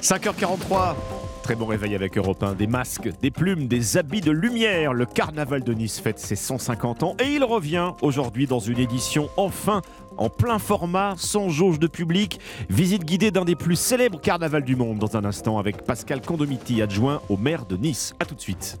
5h43 0.00 0.94
Très 1.42 1.54
bon 1.54 1.66
réveil 1.66 1.94
avec 1.94 2.18
Europe 2.18 2.42
1. 2.42 2.54
Des 2.54 2.66
masques, 2.66 3.08
des 3.22 3.30
plumes, 3.30 3.68
des 3.68 3.96
habits 3.96 4.20
de 4.20 4.30
lumière. 4.30 4.92
Le 4.92 5.06
carnaval 5.06 5.64
de 5.64 5.72
Nice 5.72 5.98
fête 5.98 6.18
ses 6.18 6.36
150 6.36 7.02
ans 7.02 7.16
et 7.18 7.34
il 7.34 7.42
revient 7.42 7.92
aujourd'hui 8.02 8.46
dans 8.46 8.58
une 8.58 8.78
édition 8.78 9.30
enfin 9.38 9.80
en 10.18 10.28
plein 10.28 10.58
format, 10.58 11.14
sans 11.16 11.48
jauge 11.48 11.78
de 11.78 11.86
public. 11.86 12.40
Visite 12.68 13.04
guidée 13.04 13.30
d'un 13.30 13.44
des 13.44 13.56
plus 13.56 13.76
célèbres 13.76 14.20
carnavals 14.20 14.64
du 14.64 14.76
monde 14.76 14.98
dans 14.98 15.16
un 15.16 15.24
instant 15.24 15.58
avec 15.58 15.84
Pascal 15.84 16.20
Condomiti, 16.20 16.82
adjoint 16.82 17.22
au 17.28 17.36
maire 17.36 17.66
de 17.66 17.76
Nice. 17.76 18.14
A 18.20 18.24
tout 18.24 18.34
de 18.34 18.40
suite. 18.40 18.78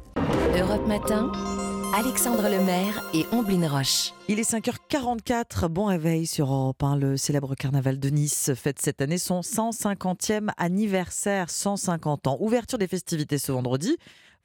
Europe 0.56 0.86
Matin. 0.86 1.32
Alexandre 1.96 2.42
Lemaire 2.42 3.02
et 3.14 3.24
Omblin 3.32 3.66
Roche. 3.66 4.12
Il 4.28 4.38
est 4.38 4.50
5h44, 4.50 5.68
bon 5.68 5.86
réveil 5.86 6.26
sur 6.26 6.52
Europe 6.52 6.82
1. 6.82 6.96
Le 6.96 7.16
célèbre 7.16 7.54
carnaval 7.54 7.98
de 7.98 8.10
Nice 8.10 8.50
fête 8.54 8.78
cette 8.78 9.00
année 9.00 9.16
son 9.16 9.40
150e 9.40 10.50
anniversaire, 10.58 11.48
150 11.48 12.26
ans. 12.26 12.36
Ouverture 12.40 12.78
des 12.78 12.88
festivités 12.88 13.38
ce 13.38 13.52
vendredi. 13.52 13.96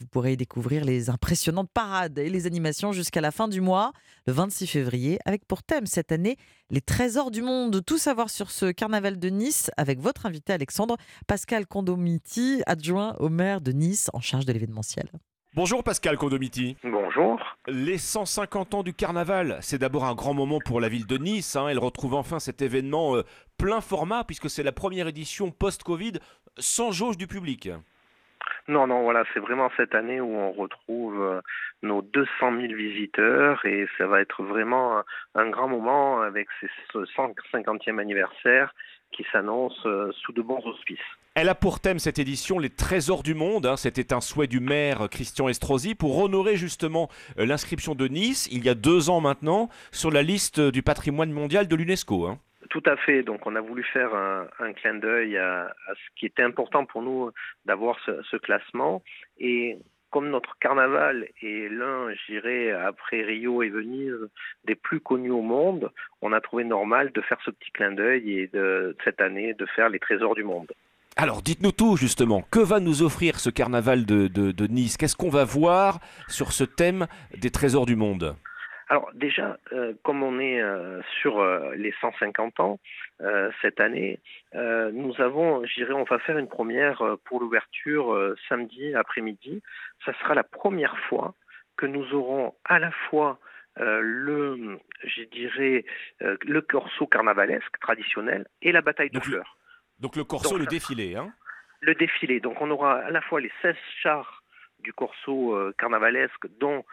Vous 0.03 0.09
pourrez 0.09 0.33
y 0.33 0.37
découvrir 0.37 0.83
les 0.83 1.09
impressionnantes 1.09 1.69
parades 1.73 2.19
et 2.19 2.29
les 2.29 2.45
animations 2.45 2.91
jusqu'à 2.91 3.21
la 3.21 3.31
fin 3.31 3.47
du 3.47 3.61
mois, 3.61 3.93
le 4.27 4.33
26 4.33 4.67
février, 4.67 5.17
avec 5.23 5.45
pour 5.47 5.63
thème 5.63 5.85
cette 5.85 6.11
année 6.11 6.35
les 6.69 6.81
trésors 6.81 7.31
du 7.31 7.41
monde. 7.41 7.81
Tout 7.85 7.97
savoir 7.97 8.29
sur 8.29 8.51
ce 8.51 8.69
carnaval 8.71 9.17
de 9.17 9.29
Nice 9.29 9.71
avec 9.77 10.01
votre 10.01 10.25
invité 10.25 10.51
Alexandre 10.51 10.97
Pascal 11.25 11.65
Condomiti, 11.65 12.61
adjoint 12.65 13.15
au 13.19 13.29
maire 13.29 13.61
de 13.61 13.71
Nice 13.71 14.09
en 14.11 14.19
charge 14.19 14.45
de 14.45 14.51
l'événementiel. 14.51 15.09
Bonjour 15.55 15.85
Pascal 15.85 16.17
Condomiti. 16.17 16.75
Bonjour. 16.83 17.39
Les 17.67 17.97
150 17.97 18.73
ans 18.73 18.83
du 18.83 18.93
carnaval, 18.93 19.57
c'est 19.61 19.77
d'abord 19.77 20.03
un 20.03 20.15
grand 20.15 20.33
moment 20.33 20.59
pour 20.59 20.81
la 20.81 20.89
ville 20.89 21.07
de 21.07 21.17
Nice. 21.17 21.55
hein. 21.55 21.69
Elle 21.69 21.79
retrouve 21.79 22.13
enfin 22.15 22.39
cet 22.41 22.61
événement 22.61 23.15
euh, 23.15 23.23
plein 23.57 23.79
format 23.79 24.25
puisque 24.25 24.49
c'est 24.49 24.63
la 24.63 24.73
première 24.73 25.07
édition 25.07 25.49
post-Covid 25.49 26.13
sans 26.59 26.91
jauge 26.91 27.15
du 27.15 27.27
public. 27.27 27.69
Non, 28.69 28.87
non, 28.87 29.03
voilà, 29.03 29.25
c'est 29.33 29.41
vraiment 29.41 29.69
cette 29.75 29.93
année 29.93 30.21
où 30.21 30.35
on 30.35 30.53
retrouve 30.53 31.21
euh, 31.21 31.41
nos 31.81 32.01
200 32.01 32.29
000 32.41 32.73
visiteurs 32.73 33.63
et 33.65 33.87
ça 33.97 34.07
va 34.07 34.21
être 34.21 34.41
vraiment 34.41 35.03
un, 35.35 35.49
grand 35.49 35.67
moment 35.67 36.21
avec 36.21 36.47
ce 36.61 36.99
150e 36.99 37.99
anniversaire 37.99 38.73
qui 39.11 39.25
s'annonce 39.31 39.77
euh, 39.85 40.11
sous 40.21 40.31
de 40.31 40.41
bons 40.41 40.61
auspices. 40.65 40.97
Elle 41.35 41.49
a 41.49 41.55
pour 41.55 41.81
thème 41.81 41.99
cette 41.99 42.19
édition 42.19 42.57
les 42.57 42.69
trésors 42.69 43.21
du 43.21 43.33
monde. 43.33 43.65
hein. 43.65 43.75
C'était 43.75 44.13
un 44.13 44.21
souhait 44.21 44.47
du 44.47 44.61
maire 44.61 45.09
Christian 45.11 45.49
Estrosi 45.49 45.93
pour 45.93 46.17
honorer 46.23 46.55
justement 46.55 47.09
euh, 47.39 47.45
l'inscription 47.45 47.95
de 47.95 48.07
Nice, 48.07 48.47
il 48.49 48.63
y 48.63 48.69
a 48.69 48.75
deux 48.75 49.09
ans 49.09 49.19
maintenant, 49.19 49.67
sur 49.91 50.09
la 50.09 50.21
liste 50.21 50.61
du 50.61 50.83
patrimoine 50.83 51.31
mondial 51.31 51.67
de 51.67 51.75
l'UNESCO. 51.75 52.37
Tout 52.73 52.83
à 52.87 52.97
fait. 52.97 53.21
Donc, 53.21 53.45
on 53.45 53.55
a 53.55 53.61
voulu 53.61 53.83
faire 53.83 54.15
un, 54.15 54.73
clin 54.73 54.95
d'œil 54.95 55.37
à, 55.37 55.71
ce 55.89 56.19
qui 56.19 56.25
était 56.25 56.41
important 56.41 56.85
pour 56.85 57.03
nous 57.03 57.29
d'avoir 57.65 57.99
ce, 58.03 58.37
classement. 58.37 59.03
Et 59.37 59.77
comme 60.09 60.31
notre 60.31 60.57
carnaval 60.57 61.27
est 61.43 61.71
l'un, 61.71 62.11
je 62.11 62.33
dirais, 62.33 62.71
après 62.71 63.21
Rio 63.21 63.61
et 63.61 63.69
Venise, 63.69 64.17
des 64.65 64.73
plus 64.73 64.99
connus 64.99 65.29
au 65.29 65.43
monde, 65.43 65.91
on 66.23 66.33
a 66.33 66.41
trouvé 66.41 66.63
normal 66.63 67.11
de 67.11 67.21
faire 67.21 67.37
ce 67.45 67.51
petit 67.51 67.69
clin 67.73 67.91
d'œil 67.91 68.39
et 68.39 68.51
cette 69.03 69.21
année 69.21 69.53
de 69.53 69.67
faire 69.67 69.89
les 69.89 69.99
trésors 69.99 70.33
du 70.33 70.43
monde. 70.43 70.71
Alors 71.15 71.43
dites-nous 71.43 71.73
tout 71.73 71.95
justement, 71.95 72.41
que 72.49 72.59
va 72.59 72.79
nous 72.79 73.03
offrir 73.03 73.39
ce 73.39 73.51
carnaval 73.51 74.03
de 74.07 74.67
Nice? 74.67 74.97
Qu'est-ce 74.97 75.15
qu'on 75.15 75.29
va 75.29 75.43
voir 75.45 75.99
sur 76.27 76.51
ce 76.51 76.63
thème 76.63 77.05
des 77.37 77.51
trésors 77.51 77.85
du 77.85 77.95
monde? 77.95 78.35
Alors 78.89 79.09
déjà, 79.13 79.57
euh, 79.71 79.93
comme 80.03 80.23
on 80.23 80.39
est 80.39 80.61
euh, 80.61 81.01
sur 81.21 81.39
euh, 81.39 81.73
les 81.75 81.93
150 82.01 82.59
ans 82.59 82.79
cette 83.61 83.79
année, 83.79 84.19
nous 84.53 85.13
avons, 85.19 85.65
je 85.65 85.75
dirais, 85.75 85.93
on 85.93 86.03
va 86.03 86.19
faire 86.19 86.37
une 86.37 86.49
première 86.49 87.01
pour 87.23 87.39
l'ouverture 87.39 88.35
samedi 88.49 88.93
après-midi. 88.95 89.61
Ça 90.03 90.11
sera 90.19 90.35
la 90.35 90.43
première 90.43 90.97
fois 91.07 91.33
que 91.77 91.85
nous 91.85 92.13
aurons 92.13 92.53
à 92.65 92.79
la 92.79 92.91
fois 92.91 93.39
le, 93.77 94.77
je 95.05 95.23
dirais, 95.23 95.85
le 96.19 96.59
corso 96.59 97.07
carnavalesque 97.07 97.79
traditionnel 97.79 98.45
et 98.61 98.73
la 98.73 98.81
bataille 98.81 99.09
de 99.09 99.21
fleurs. 99.21 99.57
Donc 99.99 100.17
le 100.17 100.25
corso, 100.25 100.49
Donc, 100.49 100.59
le 100.59 100.65
défilé. 100.65 101.15
Hein 101.15 101.31
le 101.79 101.95
défilé. 101.95 102.41
Donc 102.41 102.59
on 102.59 102.69
aura 102.71 102.97
à 102.97 103.11
la 103.11 103.21
fois 103.21 103.39
les 103.39 103.51
16 103.61 103.73
chars 104.01 104.43
du 104.79 104.91
Corso 104.91 105.57
carnavalesque, 105.77 106.45
dont 106.59 106.83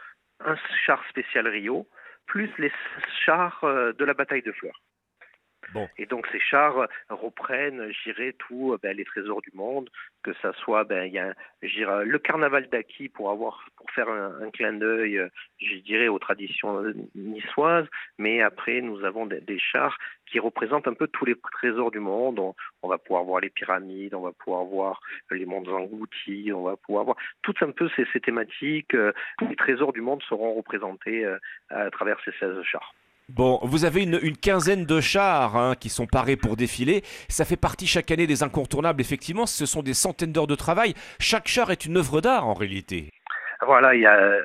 un 0.45 0.57
char 0.85 1.03
spécial 1.09 1.47
Rio, 1.49 1.87
plus 2.27 2.51
les 2.59 2.71
16 2.71 2.77
chars 3.25 3.65
euh, 3.65 3.93
de 3.93 4.05
la 4.05 4.15
bataille 4.15 4.43
de 4.43 4.53
fleurs. 4.53 4.81
Et 5.99 6.07
donc 6.07 6.27
ces 6.33 6.41
chars 6.41 6.89
reprennent, 7.09 7.93
je 7.93 8.11
dirais, 8.11 8.35
tous 8.39 8.73
euh, 8.73 8.79
ben, 8.83 8.97
les 8.97 9.05
trésors 9.05 9.41
du 9.43 9.51
monde, 9.55 9.89
que 10.23 10.33
ça 10.43 10.53
soit, 10.55 10.85
ben, 10.85 11.11
le 11.63 12.19
carnaval 12.19 12.69
d'Aki 12.69 13.09
pour 13.09 13.31
avoir, 13.31 13.67
pour 13.77 13.91
faire 13.91 14.09
un, 14.09 14.51
clin 14.51 14.73
d'œil, 14.73 15.19
euh, 15.19 15.29
je 15.61 15.77
dirais, 15.77 16.09
aux 16.09 16.19
traditions 16.19 16.83
euh, 16.83 16.95
niçoises, 17.15 17.87
mais 18.19 18.43
après 18.43 18.81
nous 18.81 19.05
avons 19.05 19.27
des, 19.27 19.59
chars 19.59 19.97
qui 20.27 20.39
représentent 20.39 20.89
un 20.89 20.95
peu 20.95 21.07
tous 21.09 21.25
les 21.25 21.35
trésors 21.53 21.91
du 21.91 22.01
monde. 22.01 22.41
On, 22.83 22.89
va 22.89 22.99
pouvoir 22.99 23.25
voir 23.25 23.41
les 23.41 23.51
pyramides, 23.51 24.15
on 24.15 24.23
va 24.23 24.33
pouvoir 24.33 24.65
voir 24.65 25.01
les 25.31 25.45
mondes 25.45 25.69
engloutis, 25.69 26.53
on 26.53 26.63
va 26.63 26.77
pouvoir 26.77 27.05
voir 27.05 27.17
toutes 27.43 27.63
un 27.63 27.71
peu 27.71 27.89
ces, 27.97 28.21
thématiques. 28.21 28.93
les 28.93 29.57
trésors 29.57 29.93
du 29.93 30.01
monde 30.01 30.23
seront 30.23 30.55
représentés 30.55 31.27
à 31.69 31.91
travers 31.91 32.19
ces 32.25 32.33
16 32.33 32.63
chars. 32.63 32.95
Bon, 33.33 33.61
vous 33.63 33.85
avez 33.85 34.03
une, 34.03 34.37
quinzaine 34.37 34.85
de 34.85 35.01
chars 35.01 35.57
hein, 35.57 35.75
qui 35.79 35.89
sont 35.89 36.07
parés 36.07 36.37
pour 36.37 36.57
défiler. 36.57 37.03
Ça 37.29 37.45
fait 37.45 37.57
partie 37.57 37.87
chaque 37.87 38.11
année 38.11 38.27
des 38.27 38.43
incontournables, 38.43 39.01
effectivement. 39.01 39.47
Ce 39.47 39.67
sont 39.67 39.83
des 39.83 39.95
centaines 39.95 40.33
d'heures 40.33 40.49
de 40.49 40.57
travail. 40.57 40.95
Chaque 41.21 41.47
char 41.47 41.71
est 41.71 41.85
une 41.85 41.97
œuvre 41.97 42.21
d'art 42.21 42.49
en 42.49 42.55
réalité. 42.55 43.11
Voilà, 43.63 43.91
euh, 43.93 44.43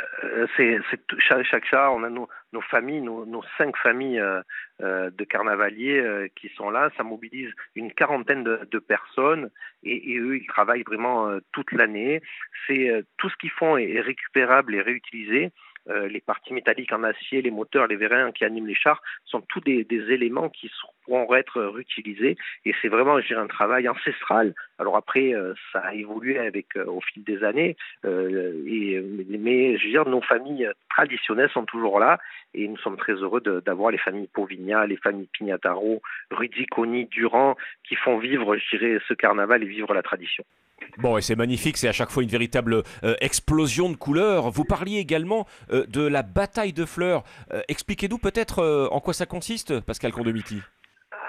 chaque, 0.52 1.66
char, 1.66 1.96
on 1.96 2.04
a 2.04 2.10
nos, 2.10 2.28
familles, 2.70 3.02
nos, 3.02 3.44
cinq 3.58 3.76
familles 3.78 4.20
euh, 4.20 4.42
euh, 4.84 5.10
de 5.10 5.24
carnavaliers 5.24 6.30
qui 6.36 6.50
sont 6.50 6.70
là. 6.70 6.92
Ça 6.96 7.04
mobilise 7.04 7.50
une 7.74 7.92
quarantaine 7.92 8.44
de, 8.44 8.80
personnes 8.80 9.50
et, 9.84 10.18
eux, 10.20 10.38
ils 10.38 10.48
travaillent 10.48 10.84
vraiment 10.84 11.40
toute 11.54 11.72
l'année. 11.72 12.22
C'est 12.68 13.04
tout 13.18 13.30
ce 13.30 13.36
qu'ils 13.38 13.52
font 13.52 13.78
est 13.78 14.00
récupérable 14.00 14.76
et 14.76 14.82
réutilisé. 14.82 15.52
Euh, 15.90 16.08
les 16.08 16.22
parties 16.22 16.54
métalliques 16.54 16.92
en 16.92 17.04
acier, 17.04 17.42
les 17.42 17.52
moteurs, 17.52 17.88
les 17.88 17.96
vérins 17.96 18.32
qui 18.32 18.44
animent 18.44 18.66
les 18.68 18.76
chars 18.76 19.02
sont 19.26 19.42
tous 19.42 19.60
des, 19.62 19.86
éléments 19.90 20.50
qui 20.50 20.72
pourront 21.04 21.34
être 21.36 21.62
réutilisés. 21.62 22.38
Et 22.66 22.74
c'est 22.82 22.88
vraiment, 22.88 23.20
je 23.22 23.28
dirais, 23.28 23.42
un 23.42 23.48
travail 23.48 23.88
ancestral. 23.88 24.56
Alors 24.80 24.98
après, 24.98 25.34
euh, 25.34 25.54
ça 25.72 25.80
a 25.80 25.94
évolué 25.94 26.40
avec 26.40 26.76
euh, 26.76 26.86
au 26.86 27.02
fil 27.02 27.24
des 27.24 27.44
années. 27.44 27.78
mais 28.04 29.78
je 29.78 30.10
nos 30.10 30.22
familles 30.22 30.70
traditionnelles 30.90 31.50
sont 31.52 31.66
toujours 31.66 32.00
là. 32.00 32.20
Et 32.54 32.68
nous 32.68 32.78
sommes 32.78 32.98
très 32.98 33.14
heureux 33.14 33.42
d'avoir 33.42 33.92
les 33.92 33.98
familles 33.98 34.30
Povigna, 34.34 34.86
les 34.86 34.98
familles 34.98 35.30
Pignataro, 35.34 36.02
Rudiconi, 36.32 37.06
Durand, 37.06 37.56
qui 37.88 37.96
font 37.96 38.18
vivre, 38.18 38.58
je 38.58 38.78
dirais, 38.78 39.00
ce 39.08 39.14
carnaval 39.14 39.64
et 39.64 39.68
vivre 39.68 39.94
la 39.94 40.02
tradition. 40.02 40.44
Bon, 40.98 41.18
et 41.18 41.22
c'est 41.22 41.36
magnifique, 41.36 41.78
c'est 41.78 41.88
à 41.88 41.92
chaque 41.94 42.10
fois 42.10 42.24
une 42.24 42.30
véritable 42.30 42.84
euh, 43.04 43.16
explosion 43.22 43.90
de 43.90 43.96
couleurs. 43.96 44.50
Vous 44.52 44.66
parliez 44.66 45.00
également 45.00 45.46
euh, 45.72 45.86
de 45.88 46.06
la 46.06 46.24
bataille 46.24 46.74
de 46.74 46.86
fleurs. 46.86 47.24
Euh, 47.52 47.62
Expliquez-nous 47.68 48.18
peut-être 48.18 48.88
en 48.92 49.00
quoi 49.02 49.14
ça 49.14 49.26
consiste, 49.26 49.80
Pascal 49.82 50.12
Condomiti? 50.12 50.62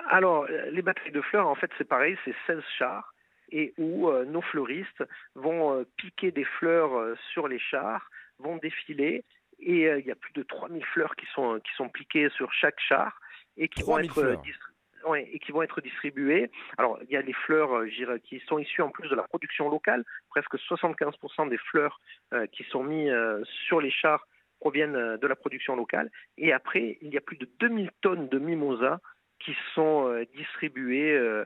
Alors, 0.09 0.47
les 0.71 0.83
batailles 0.83 1.11
de 1.13 1.21
fleurs, 1.21 1.49
en 1.49 1.55
fait, 1.57 1.71
c'est 1.79 1.89
pareil, 1.89 2.17
c'est 2.25 2.35
16 2.47 2.63
chars 2.79 3.13
et 3.51 3.75
où 3.79 4.11
nos 4.27 4.43
fleuristes 4.43 5.05
vont 5.35 5.85
piquer 5.97 6.31
des 6.31 6.45
fleurs 6.59 7.17
sur 7.33 7.49
les 7.49 7.59
chars, 7.59 8.09
vont 8.39 8.57
défiler 8.57 9.25
et 9.61 9.83
il 9.99 10.05
y 10.07 10.11
a 10.11 10.17
plus 10.17 10.33
de 10.35 10.43
3000 10.43 10.85
fleurs 10.85 11.15
qui 11.17 11.27
sont, 11.35 11.59
qui 11.65 11.73
sont 11.77 11.89
piquées 11.89 12.29
sur 12.37 12.53
chaque 12.53 12.79
char 12.81 13.19
et 13.57 13.69
qui, 13.69 13.81
vont 13.83 13.93
3000 13.93 14.07
être, 14.11 14.21
fleurs. 14.21 14.43
distri- 14.43 14.45
ouais, 14.45 14.76
et 15.15 15.39
qui 15.39 15.53
vont 15.53 15.63
être 15.63 15.81
distribuées. 15.81 16.51
Alors, 16.79 16.99
il 17.03 17.11
y 17.11 17.17
a 17.17 17.23
les 17.23 17.33
fleurs 17.33 17.77
euh, 17.77 18.19
qui 18.25 18.41
sont 18.47 18.59
issues 18.59 18.83
en 18.83 18.91
plus 18.91 19.09
de 19.09 19.15
la 19.15 19.23
production 19.23 19.69
locale. 19.69 20.05
Presque 20.31 20.57
75% 20.57 21.49
des 21.49 21.59
fleurs 21.59 22.01
euh, 22.33 22.47
qui 22.47 22.65
sont 22.65 22.85
mises 22.85 23.11
euh, 23.11 23.43
sur 23.67 23.81
les 23.81 23.91
chars 23.91 24.27
proviennent 24.61 25.19
de 25.19 25.27
la 25.27 25.37
production 25.37 25.77
locale. 25.77 26.11
Et 26.39 26.53
après, 26.53 26.97
il 27.03 27.13
y 27.13 27.19
a 27.19 27.21
plus 27.21 27.37
de 27.37 27.47
2000 27.61 27.91
tonnes 28.01 28.29
de 28.29 28.39
mimosas 28.39 29.01
qui 29.47 29.55
sont 29.75 30.09
euh, 30.09 30.25
distribuées 30.37 31.17
euh, 31.17 31.45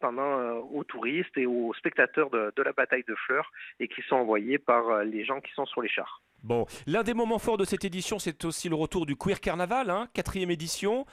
pendant 0.00 0.38
euh, 0.38 0.60
aux 0.72 0.84
touristes 0.84 1.36
et 1.36 1.44
aux 1.44 1.74
spectateurs 1.74 2.30
de, 2.30 2.62
la 2.62 2.72
bataille 2.72 3.04
de 3.08 3.14
fleurs 3.26 3.50
et 3.80 3.88
qui 3.88 4.02
sont 4.08 4.16
envoyés 4.16 4.58
par 4.58 5.02
les 5.04 5.24
gens 5.24 5.40
qui 5.40 5.52
sont 5.52 5.66
sur 5.66 5.82
les 5.82 5.88
chars. 5.88 6.22
Bon, 6.44 6.64
l'un 6.86 7.02
des 7.02 7.14
moments 7.14 7.40
forts 7.40 7.56
de 7.56 7.64
cette 7.64 7.84
édition, 7.84 8.20
c'est 8.20 8.44
aussi 8.44 8.68
le 8.68 8.76
retour 8.76 9.04
du 9.04 9.16
Queer 9.16 9.40
Carnaval, 9.40 9.90
hein, 9.90 10.08
quatrième 10.14 10.50
édition, 10.50 11.06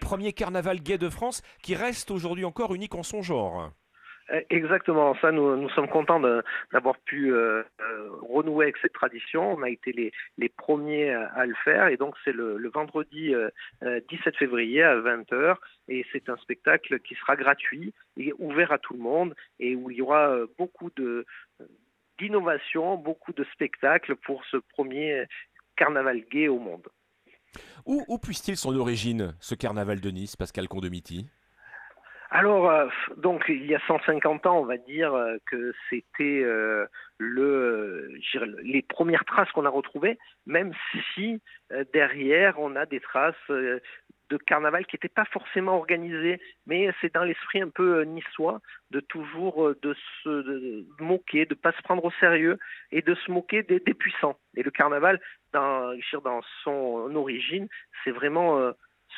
premier 0.00 0.32
carnaval 0.32 0.80
gay 0.80 0.98
de 0.98 1.08
France, 1.08 1.42
qui 1.62 1.74
reste 1.74 2.10
aujourd'hui 2.12 2.44
encore 2.44 2.74
unique 2.74 2.94
en 2.94 3.02
son 3.02 3.22
genre. 3.22 3.72
Euh, 4.32 4.40
Exactement, 4.50 5.14
ça 5.20 5.32
nous, 5.32 5.68
sommes 5.70 5.88
contents 5.88 6.20
d'avoir 6.72 6.98
pu 7.00 7.32
euh, 7.32 7.62
euh, 7.80 8.08
renouer 8.28 8.66
avec 8.66 8.76
cette 8.78 8.92
tradition. 8.92 9.52
On 9.52 9.62
a 9.62 9.70
été 9.70 9.92
les, 9.92 10.48
premiers 10.48 11.10
à, 11.10 11.46
le 11.46 11.54
faire 11.64 11.88
et 11.88 11.96
donc 11.96 12.14
c'est 12.24 12.32
le, 12.32 12.68
vendredi 12.68 13.34
euh, 13.34 13.48
euh, 13.82 14.00
17 14.10 14.36
février 14.36 14.82
à 14.82 14.96
20h 14.96 15.56
et 15.88 16.04
c'est 16.12 16.28
un 16.28 16.36
spectacle 16.38 17.00
qui 17.00 17.14
sera 17.14 17.36
gratuit 17.36 17.94
et 18.16 18.32
ouvert 18.38 18.72
à 18.72 18.78
tout 18.78 18.94
le 18.94 19.00
monde 19.00 19.34
et 19.60 19.74
où 19.74 19.90
il 19.90 19.98
y 19.98 20.02
aura 20.02 20.36
beaucoup 20.58 20.90
de 20.96 21.24
d'innovation, 22.18 22.96
beaucoup 22.96 23.32
de 23.32 23.44
spectacles 23.52 24.16
pour 24.16 24.44
ce 24.46 24.56
premier 24.56 25.24
carnaval 25.76 26.24
gay 26.30 26.48
au 26.48 26.58
monde. 26.58 26.88
Où, 27.86 28.04
où 28.08 28.18
puise-t-il 28.18 28.56
son 28.56 28.74
origine, 28.76 29.34
ce 29.40 29.54
carnaval 29.54 30.00
de 30.00 30.10
Nice, 30.10 30.34
Pascal 30.34 30.66
Condomiti? 30.66 31.26
Alors, 32.30 32.70
euh, 32.70 32.88
donc 33.16 33.44
il 33.48 33.64
y 33.64 33.74
a 33.74 33.80
150 33.86 34.44
ans, 34.46 34.58
on 34.58 34.64
va 34.64 34.76
dire 34.76 35.14
euh, 35.14 35.36
que 35.46 35.72
c'était 35.88 36.42
euh, 36.44 36.86
le, 37.16 38.12
les 38.62 38.82
premières 38.82 39.24
traces 39.24 39.50
qu'on 39.52 39.64
a 39.64 39.70
retrouvées, 39.70 40.18
même 40.46 40.72
si 41.14 41.40
derrière 41.92 42.58
on 42.58 42.76
a 42.76 42.86
des 42.86 43.00
traces 43.00 43.34
de 43.48 44.36
carnaval 44.46 44.86
qui 44.86 44.96
n'étaient 44.96 45.08
pas 45.08 45.24
forcément 45.26 45.76
organisées, 45.76 46.40
mais 46.66 46.90
c'est 47.00 47.14
dans 47.14 47.24
l'esprit 47.24 47.62
un 47.62 47.70
peu 47.70 48.02
niçois 48.02 48.60
de 48.90 49.00
toujours 49.00 49.74
de 49.82 49.96
se 50.22 50.84
moquer, 51.02 51.46
de 51.46 51.54
pas 51.54 51.72
se 51.72 51.82
prendre 51.82 52.04
au 52.04 52.10
sérieux 52.20 52.58
et 52.90 53.02
de 53.02 53.14
se 53.14 53.30
moquer 53.30 53.62
des, 53.62 53.80
puissants. 53.80 54.38
Et 54.54 54.62
le 54.62 54.70
carnaval, 54.70 55.20
dans, 55.52 55.94
dans 56.24 56.40
son 56.62 57.14
origine, 57.14 57.68
c'est 58.04 58.10
vraiment 58.10 58.72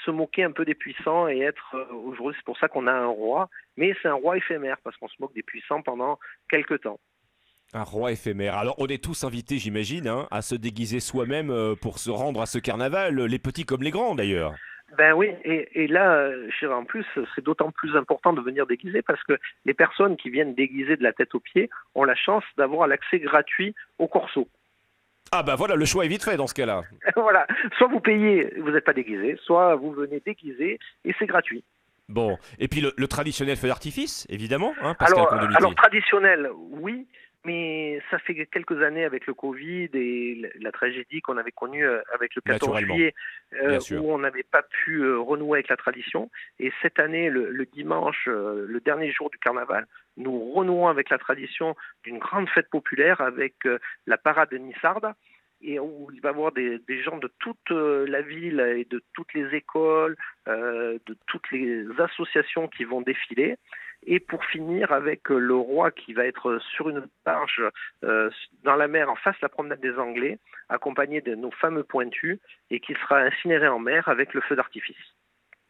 se 0.04 0.10
moquer 0.10 0.44
un 0.44 0.52
peu 0.52 0.64
des 0.64 0.74
puissants 0.74 1.28
et 1.28 1.40
être 1.40 1.74
euh, 1.74 1.92
aujourd'hui, 1.94 2.36
c'est 2.38 2.44
pour 2.44 2.58
ça 2.58 2.68
qu'on 2.68 2.86
a 2.86 2.92
un 2.92 3.06
roi, 3.06 3.48
mais 3.76 3.94
c'est 4.02 4.08
un 4.08 4.14
roi 4.14 4.36
éphémère 4.36 4.76
parce 4.82 4.96
qu'on 4.96 5.08
se 5.08 5.16
moque 5.20 5.34
des 5.34 5.42
puissants 5.42 5.82
pendant 5.82 6.18
quelques 6.48 6.82
temps. 6.82 6.98
Un 7.72 7.84
roi 7.84 8.12
éphémère. 8.12 8.56
Alors 8.56 8.74
on 8.78 8.86
est 8.86 9.02
tous 9.02 9.24
invités, 9.24 9.58
j'imagine, 9.58 10.08
hein, 10.08 10.26
à 10.30 10.42
se 10.42 10.54
déguiser 10.54 11.00
soi-même 11.00 11.50
euh, 11.50 11.74
pour 11.74 11.98
se 11.98 12.10
rendre 12.10 12.40
à 12.40 12.46
ce 12.46 12.58
carnaval, 12.58 13.20
les 13.20 13.38
petits 13.38 13.64
comme 13.64 13.82
les 13.82 13.90
grands 13.90 14.14
d'ailleurs. 14.14 14.54
Ben 14.98 15.12
oui, 15.12 15.28
et, 15.44 15.84
et 15.84 15.86
là, 15.86 16.14
euh, 16.14 16.48
je 16.50 16.66
dirais, 16.66 16.74
en 16.74 16.84
plus, 16.84 17.06
c'est 17.34 17.44
d'autant 17.44 17.70
plus 17.70 17.96
important 17.96 18.32
de 18.32 18.40
venir 18.40 18.66
déguiser 18.66 19.02
parce 19.02 19.22
que 19.22 19.38
les 19.64 19.74
personnes 19.74 20.16
qui 20.16 20.30
viennent 20.30 20.54
déguiser 20.54 20.96
de 20.96 21.02
la 21.04 21.12
tête 21.12 21.34
aux 21.34 21.40
pieds 21.40 21.70
ont 21.94 22.02
la 22.02 22.16
chance 22.16 22.42
d'avoir 22.56 22.88
l'accès 22.88 23.20
gratuit 23.20 23.74
au 23.98 24.08
corso. 24.08 24.48
Ah 25.32 25.44
bah 25.44 25.54
voilà, 25.54 25.76
le 25.76 25.84
choix 25.84 26.04
est 26.04 26.08
vite 26.08 26.24
fait 26.24 26.36
dans 26.36 26.48
ce 26.48 26.54
cas-là. 26.54 26.82
voilà, 27.16 27.46
soit 27.78 27.86
vous 27.86 28.00
payez, 28.00 28.52
vous 28.58 28.70
n'êtes 28.70 28.84
pas 28.84 28.92
déguisé, 28.92 29.38
soit 29.44 29.76
vous 29.76 29.92
venez 29.92 30.20
déguiser 30.24 30.78
et 31.04 31.14
c'est 31.18 31.26
gratuit. 31.26 31.64
Bon, 32.08 32.36
et 32.58 32.66
puis 32.66 32.80
le, 32.80 32.92
le 32.96 33.06
traditionnel 33.06 33.56
feu 33.56 33.68
d'artifice, 33.68 34.26
évidemment, 34.28 34.74
hein, 34.82 34.94
Pascal 34.94 35.20
Alors, 35.30 35.56
alors 35.56 35.74
traditionnel, 35.76 36.50
oui, 36.72 37.06
mais 37.44 38.00
ça 38.10 38.18
fait 38.18 38.46
quelques 38.46 38.82
années 38.82 39.04
avec 39.04 39.26
le 39.26 39.34
Covid 39.34 39.88
et 39.94 40.50
la, 40.60 40.72
tragédie 40.72 41.22
qu'on 41.22 41.38
avait 41.38 41.52
connue 41.52 41.86
euh, 41.86 42.02
avec 42.12 42.34
le 42.34 42.42
14 42.42 42.68
Naturellement. 42.68 42.94
juillet, 42.94 43.14
euh, 43.54 43.78
où 43.92 44.12
on 44.12 44.18
n'avait 44.18 44.42
pas 44.42 44.62
pu 44.62 44.98
euh, 44.98 45.18
renouer 45.18 45.58
avec 45.58 45.68
la 45.68 45.76
tradition. 45.76 46.30
Et 46.58 46.70
cette 46.82 46.98
année, 46.98 47.30
le, 47.30 47.50
le 47.50 47.66
dimanche, 47.66 48.28
euh, 48.28 48.66
le 48.68 48.80
dernier 48.80 49.10
jour 49.10 49.30
du 49.30 49.38
carnaval, 49.38 49.86
nous 50.16 50.52
renouons 50.52 50.88
avec 50.88 51.08
la 51.08 51.18
tradition 51.18 51.76
d'une 52.04 52.18
grande 52.18 52.48
fête 52.50 52.68
populaire 52.68 53.20
avec 53.20 53.54
la 54.06 54.18
parade 54.18 54.52
Nissarde 54.52 55.14
et 55.62 55.78
où 55.78 56.10
il 56.12 56.20
va 56.20 56.30
y 56.30 56.32
avoir 56.32 56.52
des, 56.52 56.80
gens 57.02 57.18
de 57.18 57.30
toute 57.38 57.70
euh, 57.70 58.06
la 58.06 58.22
ville 58.22 58.60
et 58.60 58.84
de 58.84 59.02
toutes 59.14 59.32
les 59.34 59.54
écoles, 59.54 60.16
euh, 60.48 60.98
de 61.06 61.16
toutes 61.26 61.50
les 61.50 61.86
associations 61.98 62.68
qui 62.68 62.84
vont 62.84 63.00
défiler. 63.00 63.56
Et 64.06 64.18
pour 64.18 64.44
finir 64.46 64.92
avec 64.92 65.30
euh, 65.30 65.38
le 65.38 65.54
roi 65.54 65.90
qui 65.90 66.14
va 66.14 66.24
être 66.24 66.58
sur 66.74 66.88
une 66.88 67.06
barge 67.24 67.62
dans 68.02 68.76
la 68.76 68.88
mer 68.88 69.10
en 69.10 69.16
face 69.16 69.36
de 69.36 69.42
la 69.42 69.48
promenade 69.50 69.80
des 69.80 69.98
Anglais, 69.98 70.38
accompagné 70.68 71.20
de 71.20 71.34
nos 71.34 71.50
fameux 71.50 71.84
pointus, 71.84 72.38
et 72.70 72.80
qui 72.80 72.94
sera 72.94 73.20
incinéré 73.20 73.68
en 73.68 73.78
mer 73.78 74.08
avec 74.08 74.32
le 74.34 74.40
feu 74.40 74.56
d'artifice. 74.56 74.96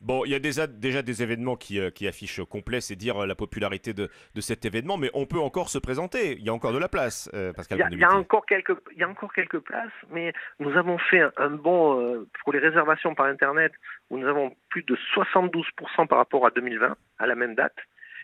Bon, 0.00 0.24
il 0.24 0.30
y 0.30 0.34
a 0.34 0.38
déjà, 0.38 0.66
déjà 0.66 1.02
des 1.02 1.22
événements 1.22 1.56
qui, 1.56 1.78
euh, 1.78 1.90
qui 1.90 2.08
affichent 2.08 2.42
complet, 2.44 2.80
c'est 2.80 2.96
dire 2.96 3.22
euh, 3.22 3.26
la 3.26 3.34
popularité 3.34 3.92
de, 3.92 4.08
de 4.34 4.40
cet 4.40 4.64
événement, 4.64 4.96
mais 4.96 5.10
on 5.12 5.26
peut 5.26 5.38
encore 5.38 5.68
se 5.68 5.78
présenter. 5.78 6.36
Il 6.38 6.44
y 6.44 6.48
a 6.48 6.54
encore 6.54 6.72
de 6.72 6.78
la 6.78 6.88
place, 6.88 7.30
euh, 7.34 7.52
Pascal 7.52 7.78
Il 7.78 7.80
y, 7.80 7.84
a, 7.84 7.88
il 7.90 7.98
y 7.98 8.04
a 8.04 8.06
Condomiti. 8.06 8.26
encore 8.26 8.46
quelques, 8.46 8.76
il 8.92 8.98
y 8.98 9.02
a 9.02 9.08
encore 9.08 9.32
quelques 9.34 9.58
places, 9.58 9.92
mais 10.10 10.32
nous 10.58 10.74
avons 10.78 10.96
fait 10.96 11.20
un, 11.20 11.32
un 11.36 11.50
bond 11.50 12.26
pour 12.42 12.52
les 12.54 12.60
réservations 12.60 13.14
par 13.14 13.26
Internet 13.26 13.72
où 14.08 14.16
nous 14.16 14.26
avons 14.26 14.56
plus 14.70 14.82
de 14.84 14.96
72% 15.14 16.06
par 16.06 16.16
rapport 16.18 16.46
à 16.46 16.50
2020, 16.50 16.96
à 17.18 17.26
la 17.26 17.34
même 17.34 17.54
date. 17.54 17.76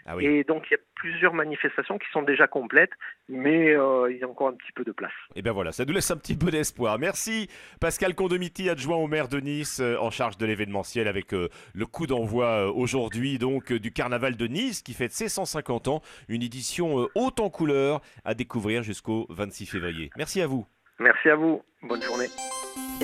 Ah 0.06 0.16
oui. 0.16 0.24
Et 0.24 0.44
donc 0.44 0.64
il 0.70 0.74
y 0.74 0.76
a 0.76 0.80
plusieurs 0.94 1.34
manifestations 1.34 1.98
qui 1.98 2.06
sont 2.12 2.22
déjà 2.22 2.46
complètes, 2.46 2.92
mais 3.28 3.74
euh, 3.74 4.10
il 4.10 4.18
y 4.18 4.22
a 4.22 4.28
encore 4.28 4.48
un 4.48 4.54
petit 4.54 4.72
peu 4.72 4.84
de 4.84 4.92
place. 4.92 5.12
Et 5.34 5.42
bien 5.42 5.52
voilà, 5.52 5.72
ça 5.72 5.84
nous 5.84 5.92
laisse 5.92 6.10
un 6.10 6.16
petit 6.16 6.36
peu 6.36 6.50
d'espoir. 6.50 6.98
Merci 6.98 7.48
Pascal 7.80 8.14
Condomiti, 8.14 8.70
adjoint 8.70 8.96
au 8.96 9.08
maire 9.08 9.28
de 9.28 9.40
Nice, 9.40 9.80
euh, 9.80 9.96
en 9.98 10.10
charge 10.10 10.38
de 10.38 10.46
l'événementiel 10.46 11.08
avec 11.08 11.34
euh, 11.34 11.48
le 11.74 11.86
coup 11.86 12.06
d'envoi 12.06 12.72
aujourd'hui 12.72 13.38
donc 13.38 13.72
du 13.72 13.92
carnaval 13.92 14.36
de 14.36 14.46
Nice 14.46 14.82
qui 14.82 14.94
fête 14.94 15.12
ses 15.12 15.28
150 15.28 15.88
ans, 15.88 16.02
une 16.28 16.42
édition 16.42 17.08
haute 17.14 17.40
en 17.40 17.50
couleurs 17.50 18.00
à 18.24 18.34
découvrir 18.34 18.82
jusqu'au 18.82 19.26
26 19.30 19.66
février. 19.66 20.10
Merci 20.16 20.40
à 20.40 20.46
vous. 20.46 20.66
Merci 20.98 21.28
à 21.28 21.36
vous, 21.36 21.62
bonne 21.82 22.02
journée. 22.02 22.26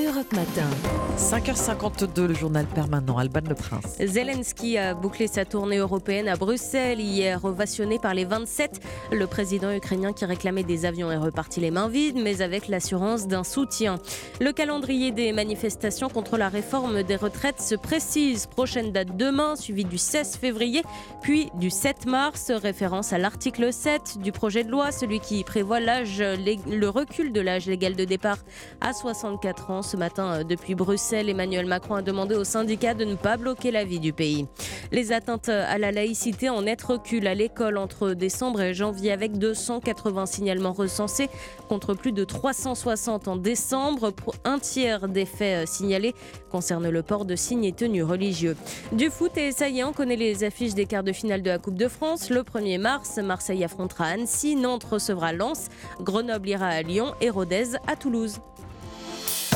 Europe 0.07 0.32
Matin. 0.32 0.68
5h52, 1.16 2.24
le 2.24 2.34
journal 2.34 2.66
permanent, 2.66 3.18
Alban 3.18 3.40
Le 3.48 3.55
Prince. 3.55 3.98
Zelensky 4.00 4.76
a 4.78 4.94
bouclé 4.94 5.28
sa 5.28 5.44
tournée 5.44 5.76
européenne 5.76 6.26
à 6.26 6.36
Bruxelles 6.36 7.00
hier, 7.00 7.44
ovationné 7.44 7.98
par 7.98 8.14
les 8.14 8.24
27. 8.24 8.80
Le 9.12 9.26
président 9.26 9.70
ukrainien 9.70 10.12
qui 10.12 10.24
réclamait 10.24 10.64
des 10.64 10.86
avions 10.86 11.12
est 11.12 11.18
reparti 11.18 11.61
les 11.61 11.70
mains 11.70 11.88
vides, 11.88 12.16
mais 12.16 12.42
avec 12.42 12.68
l'assurance 12.68 13.28
d'un 13.28 13.44
soutien. 13.44 13.98
Le 14.40 14.53
calendrier 14.53 15.12
des 15.12 15.32
manifestations 15.32 16.09
contre 16.09 16.36
la 16.36 16.48
réforme 16.48 17.03
des 17.03 17.16
retraites 17.16 17.61
se 17.61 17.74
précise. 17.74 18.46
Prochaine 18.46 18.90
date 18.90 19.16
demain, 19.16 19.55
suivie 19.55 19.84
du 19.84 19.98
16 19.98 20.36
février, 20.36 20.82
puis 21.20 21.50
du 21.55 21.70
7 21.70 22.07
mars, 22.07 22.50
référence 22.50 23.12
à 23.12 23.18
l'article 23.18 23.72
7 23.72 24.18
du 24.18 24.32
projet 24.32 24.64
de 24.64 24.70
loi, 24.70 24.90
celui 24.90 25.20
qui 25.20 25.44
prévoit 25.44 25.80
l'âge, 25.80 26.20
le 26.20 26.88
recul 26.88 27.32
de 27.32 27.40
l'âge 27.40 27.66
légal 27.66 27.94
de 27.94 28.05
départ 28.05 28.38
à 28.80 28.92
64 28.92 29.70
ans. 29.70 29.82
Ce 29.93 29.97
matin, 29.99 30.32
euh, 30.32 30.43
depuis 30.43 30.74
Bruxelles, 30.74 31.28
Emmanuel 31.28 31.66
Macron 31.66 31.97
a 31.97 32.01
demandé 32.01 32.34
aux 32.34 32.45
syndicats 32.45 32.95
de 32.95 33.05
ne 33.05 33.14
pas 33.14 33.36
bloquer 33.36 33.70
la 33.70 33.84
vie 33.84 34.01
du 34.01 34.14
pays. 34.14 34.47
Les 34.90 35.12
atteintes 35.12 35.51
à 35.51 35.76
la 35.76 35.93
laïcité 35.93 36.49
en 36.49 36.62
net 36.62 36.80
recul 36.80 37.26
à 37.26 37.34
l'école 37.34 37.76
entre 37.76 38.14
décembre 38.14 38.62
et 38.62 38.72
janvier 38.72 39.12
avec 39.12 39.36
280 39.36 40.24
signalements 40.24 40.72
recensés 40.72 41.28
contre 41.68 41.93
plus 41.93 42.12
de 42.12 42.24
360 42.24 43.28
en 43.28 43.36
décembre. 43.36 44.14
Un 44.45 44.59
tiers 44.61 45.09
des 45.09 45.26
faits 45.26 45.64
euh, 45.64 45.70
signalés 45.70 46.14
concernent 46.51 46.88
le 46.88 47.03
port 47.03 47.26
de 47.26 47.36
signes 47.36 47.64
et 47.64 47.72
tenues 47.72 48.03
religieux. 48.03 48.57
Du 48.93 49.11
foot 49.11 49.36
et 49.36 49.53
ça 49.53 49.68
y 49.68 49.80
est, 49.80 49.84
on 49.84 49.93
connaît 49.93 50.16
les 50.16 50.43
affiches 50.43 50.72
des 50.72 50.86
quarts 50.86 51.05
de 51.05 51.12
finale 51.12 51.43
de 51.43 51.51
la 51.51 51.59
Coupe 51.59 51.76
de 51.76 51.88
France. 51.88 52.30
Le 52.30 52.45
1er 52.45 52.78
mars, 52.78 53.18
Marseille 53.18 53.62
affrontera 53.62 54.07
Annecy, 54.07 54.57
Nantes 54.57 54.84
recevra 54.84 55.34
Lens, 55.34 55.68
Grenoble 56.01 56.49
ira 56.49 56.68
à 56.68 56.80
Lyon 56.80 57.12
et 57.20 57.28
Rodez 57.28 57.76
à 57.86 57.95
Toulouse. 57.95 58.40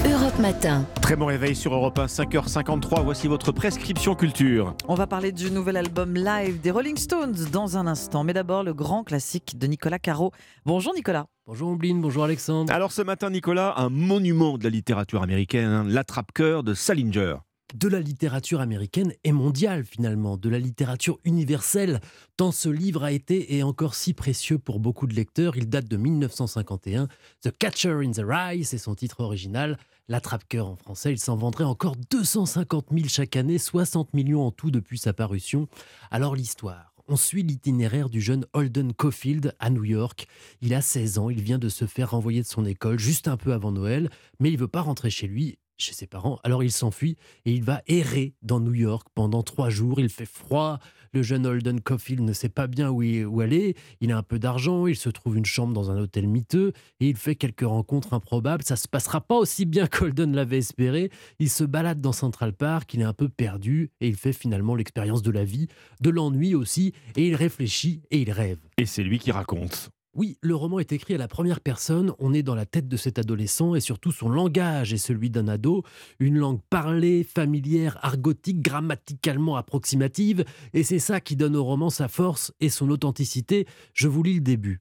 Europe 0.04 0.38
Matin. 0.38 0.84
Très 1.00 1.16
bon 1.16 1.26
réveil 1.26 1.56
sur 1.56 1.72
Europe 1.74 1.98
1, 1.98 2.06
5h53. 2.06 3.02
Voici 3.02 3.28
votre 3.28 3.52
prescription 3.52 4.14
culture. 4.14 4.74
On 4.88 4.94
va 4.94 5.06
parler 5.06 5.32
du 5.32 5.50
nouvel 5.50 5.76
album 5.76 6.14
live 6.14 6.60
des 6.60 6.70
Rolling 6.70 6.96
Stones 6.96 7.36
dans 7.50 7.76
un 7.78 7.86
instant. 7.86 8.22
Mais 8.22 8.32
d'abord, 8.32 8.62
le 8.62 8.74
grand 8.74 9.04
classique 9.04 9.58
de 9.58 9.66
Nicolas 9.66 9.98
Caro. 9.98 10.32
Bonjour 10.64 10.92
Nicolas. 10.94 11.26
Bonjour 11.46 11.70
Ombline, 11.70 12.00
bonjour 12.00 12.24
Alexandre. 12.24 12.72
Alors 12.72 12.92
ce 12.92 13.02
matin, 13.02 13.30
Nicolas, 13.30 13.74
un 13.76 13.88
monument 13.88 14.58
de 14.58 14.64
la 14.64 14.70
littérature 14.70 15.22
américaine, 15.22 15.68
hein, 15.68 15.84
l'attrape-cœur 15.86 16.62
de 16.62 16.74
Salinger. 16.74 17.36
De 17.74 17.88
la 17.88 17.98
littérature 17.98 18.60
américaine 18.60 19.12
et 19.24 19.32
mondiale 19.32 19.84
finalement, 19.84 20.36
de 20.36 20.48
la 20.48 20.60
littérature 20.60 21.18
universelle, 21.24 22.00
tant 22.36 22.52
ce 22.52 22.68
livre 22.68 23.02
a 23.02 23.10
été 23.10 23.54
et 23.54 23.58
est 23.58 23.62
encore 23.64 23.96
si 23.96 24.14
précieux 24.14 24.58
pour 24.58 24.78
beaucoup 24.78 25.08
de 25.08 25.14
lecteurs. 25.14 25.56
Il 25.56 25.68
date 25.68 25.88
de 25.88 25.96
1951. 25.96 27.08
The 27.42 27.50
Catcher 27.58 27.98
in 28.04 28.12
the 28.12 28.22
Rye, 28.24 28.64
c'est 28.64 28.78
son 28.78 28.94
titre 28.94 29.20
original. 29.20 29.78
L'attrape-cœur 30.06 30.68
en 30.68 30.76
français, 30.76 31.10
il 31.10 31.18
s'en 31.18 31.34
vendrait 31.34 31.64
encore 31.64 31.96
250 32.10 32.86
000 32.92 33.08
chaque 33.08 33.34
année, 33.34 33.58
60 33.58 34.14
millions 34.14 34.46
en 34.46 34.52
tout 34.52 34.70
depuis 34.70 34.98
sa 34.98 35.12
parution. 35.12 35.66
Alors 36.12 36.36
l'histoire. 36.36 36.92
On 37.08 37.16
suit 37.16 37.42
l'itinéraire 37.42 38.08
du 38.08 38.20
jeune 38.20 38.46
Holden 38.52 38.92
Caulfield 38.92 39.54
à 39.58 39.70
New 39.70 39.84
York. 39.84 40.26
Il 40.60 40.74
a 40.74 40.82
16 40.82 41.18
ans, 41.18 41.30
il 41.30 41.40
vient 41.40 41.58
de 41.58 41.68
se 41.68 41.84
faire 41.84 42.10
renvoyer 42.10 42.42
de 42.42 42.46
son 42.46 42.64
école 42.64 42.98
juste 42.98 43.28
un 43.28 43.36
peu 43.36 43.52
avant 43.52 43.70
Noël, 43.70 44.10
mais 44.40 44.50
il 44.50 44.58
veut 44.58 44.66
pas 44.66 44.80
rentrer 44.80 45.10
chez 45.10 45.28
lui 45.28 45.58
chez 45.78 45.92
ses 45.92 46.06
parents. 46.06 46.38
Alors 46.44 46.62
il 46.62 46.72
s'enfuit 46.72 47.16
et 47.44 47.52
il 47.52 47.62
va 47.62 47.82
errer 47.86 48.34
dans 48.42 48.60
New 48.60 48.74
York 48.74 49.08
pendant 49.14 49.42
trois 49.42 49.70
jours. 49.70 50.00
Il 50.00 50.08
fait 50.08 50.26
froid. 50.26 50.78
Le 51.12 51.22
jeune 51.22 51.46
Holden 51.46 51.80
Caulfield 51.80 52.22
ne 52.22 52.32
sait 52.32 52.48
pas 52.50 52.66
bien 52.66 52.90
où, 52.90 53.40
aller. 53.40 53.74
Il 54.00 54.12
a 54.12 54.18
un 54.18 54.22
peu 54.22 54.38
d'argent. 54.38 54.86
Il 54.86 54.96
se 54.96 55.08
trouve 55.08 55.36
une 55.36 55.46
chambre 55.46 55.72
dans 55.72 55.90
un 55.90 55.98
hôtel 55.98 56.28
miteux 56.28 56.72
et 57.00 57.08
il 57.08 57.16
fait 57.16 57.36
quelques 57.36 57.62
rencontres 57.62 58.12
improbables. 58.12 58.62
Ça 58.64 58.76
se 58.76 58.88
passera 58.88 59.20
pas 59.20 59.36
aussi 59.36 59.64
bien 59.64 59.86
qu'Holden 59.90 60.34
l'avait 60.34 60.58
espéré. 60.58 61.10
Il 61.38 61.48
se 61.48 61.64
balade 61.64 62.00
dans 62.00 62.12
Central 62.12 62.52
Park. 62.52 62.92
Il 62.94 63.00
est 63.00 63.04
un 63.04 63.14
peu 63.14 63.28
perdu 63.28 63.90
et 64.00 64.08
il 64.08 64.16
fait 64.16 64.32
finalement 64.32 64.74
l'expérience 64.74 65.22
de 65.22 65.30
la 65.30 65.44
vie, 65.44 65.68
de 66.00 66.10
l'ennui 66.10 66.54
aussi. 66.54 66.92
Et 67.16 67.28
il 67.28 67.34
réfléchit 67.34 68.02
et 68.10 68.20
il 68.20 68.30
rêve. 68.30 68.58
Et 68.76 68.86
c'est 68.86 69.02
lui 69.02 69.18
qui 69.18 69.30
raconte. 69.30 69.90
Oui, 70.16 70.38
le 70.40 70.54
roman 70.54 70.78
est 70.78 70.92
écrit 70.92 71.14
à 71.14 71.18
la 71.18 71.28
première 71.28 71.60
personne, 71.60 72.14
on 72.18 72.32
est 72.32 72.42
dans 72.42 72.54
la 72.54 72.64
tête 72.64 72.88
de 72.88 72.96
cet 72.96 73.18
adolescent 73.18 73.74
et 73.74 73.80
surtout 73.80 74.12
son 74.12 74.30
langage 74.30 74.94
est 74.94 74.96
celui 74.96 75.28
d'un 75.28 75.46
ado, 75.46 75.82
une 76.20 76.38
langue 76.38 76.62
parlée, 76.70 77.22
familière, 77.22 77.98
argotique, 78.00 78.62
grammaticalement 78.62 79.56
approximative, 79.56 80.46
et 80.72 80.84
c'est 80.84 81.00
ça 81.00 81.20
qui 81.20 81.36
donne 81.36 81.54
au 81.54 81.64
roman 81.64 81.90
sa 81.90 82.08
force 82.08 82.54
et 82.60 82.70
son 82.70 82.88
authenticité. 82.88 83.66
Je 83.92 84.08
vous 84.08 84.22
lis 84.22 84.36
le 84.36 84.40
début. 84.40 84.80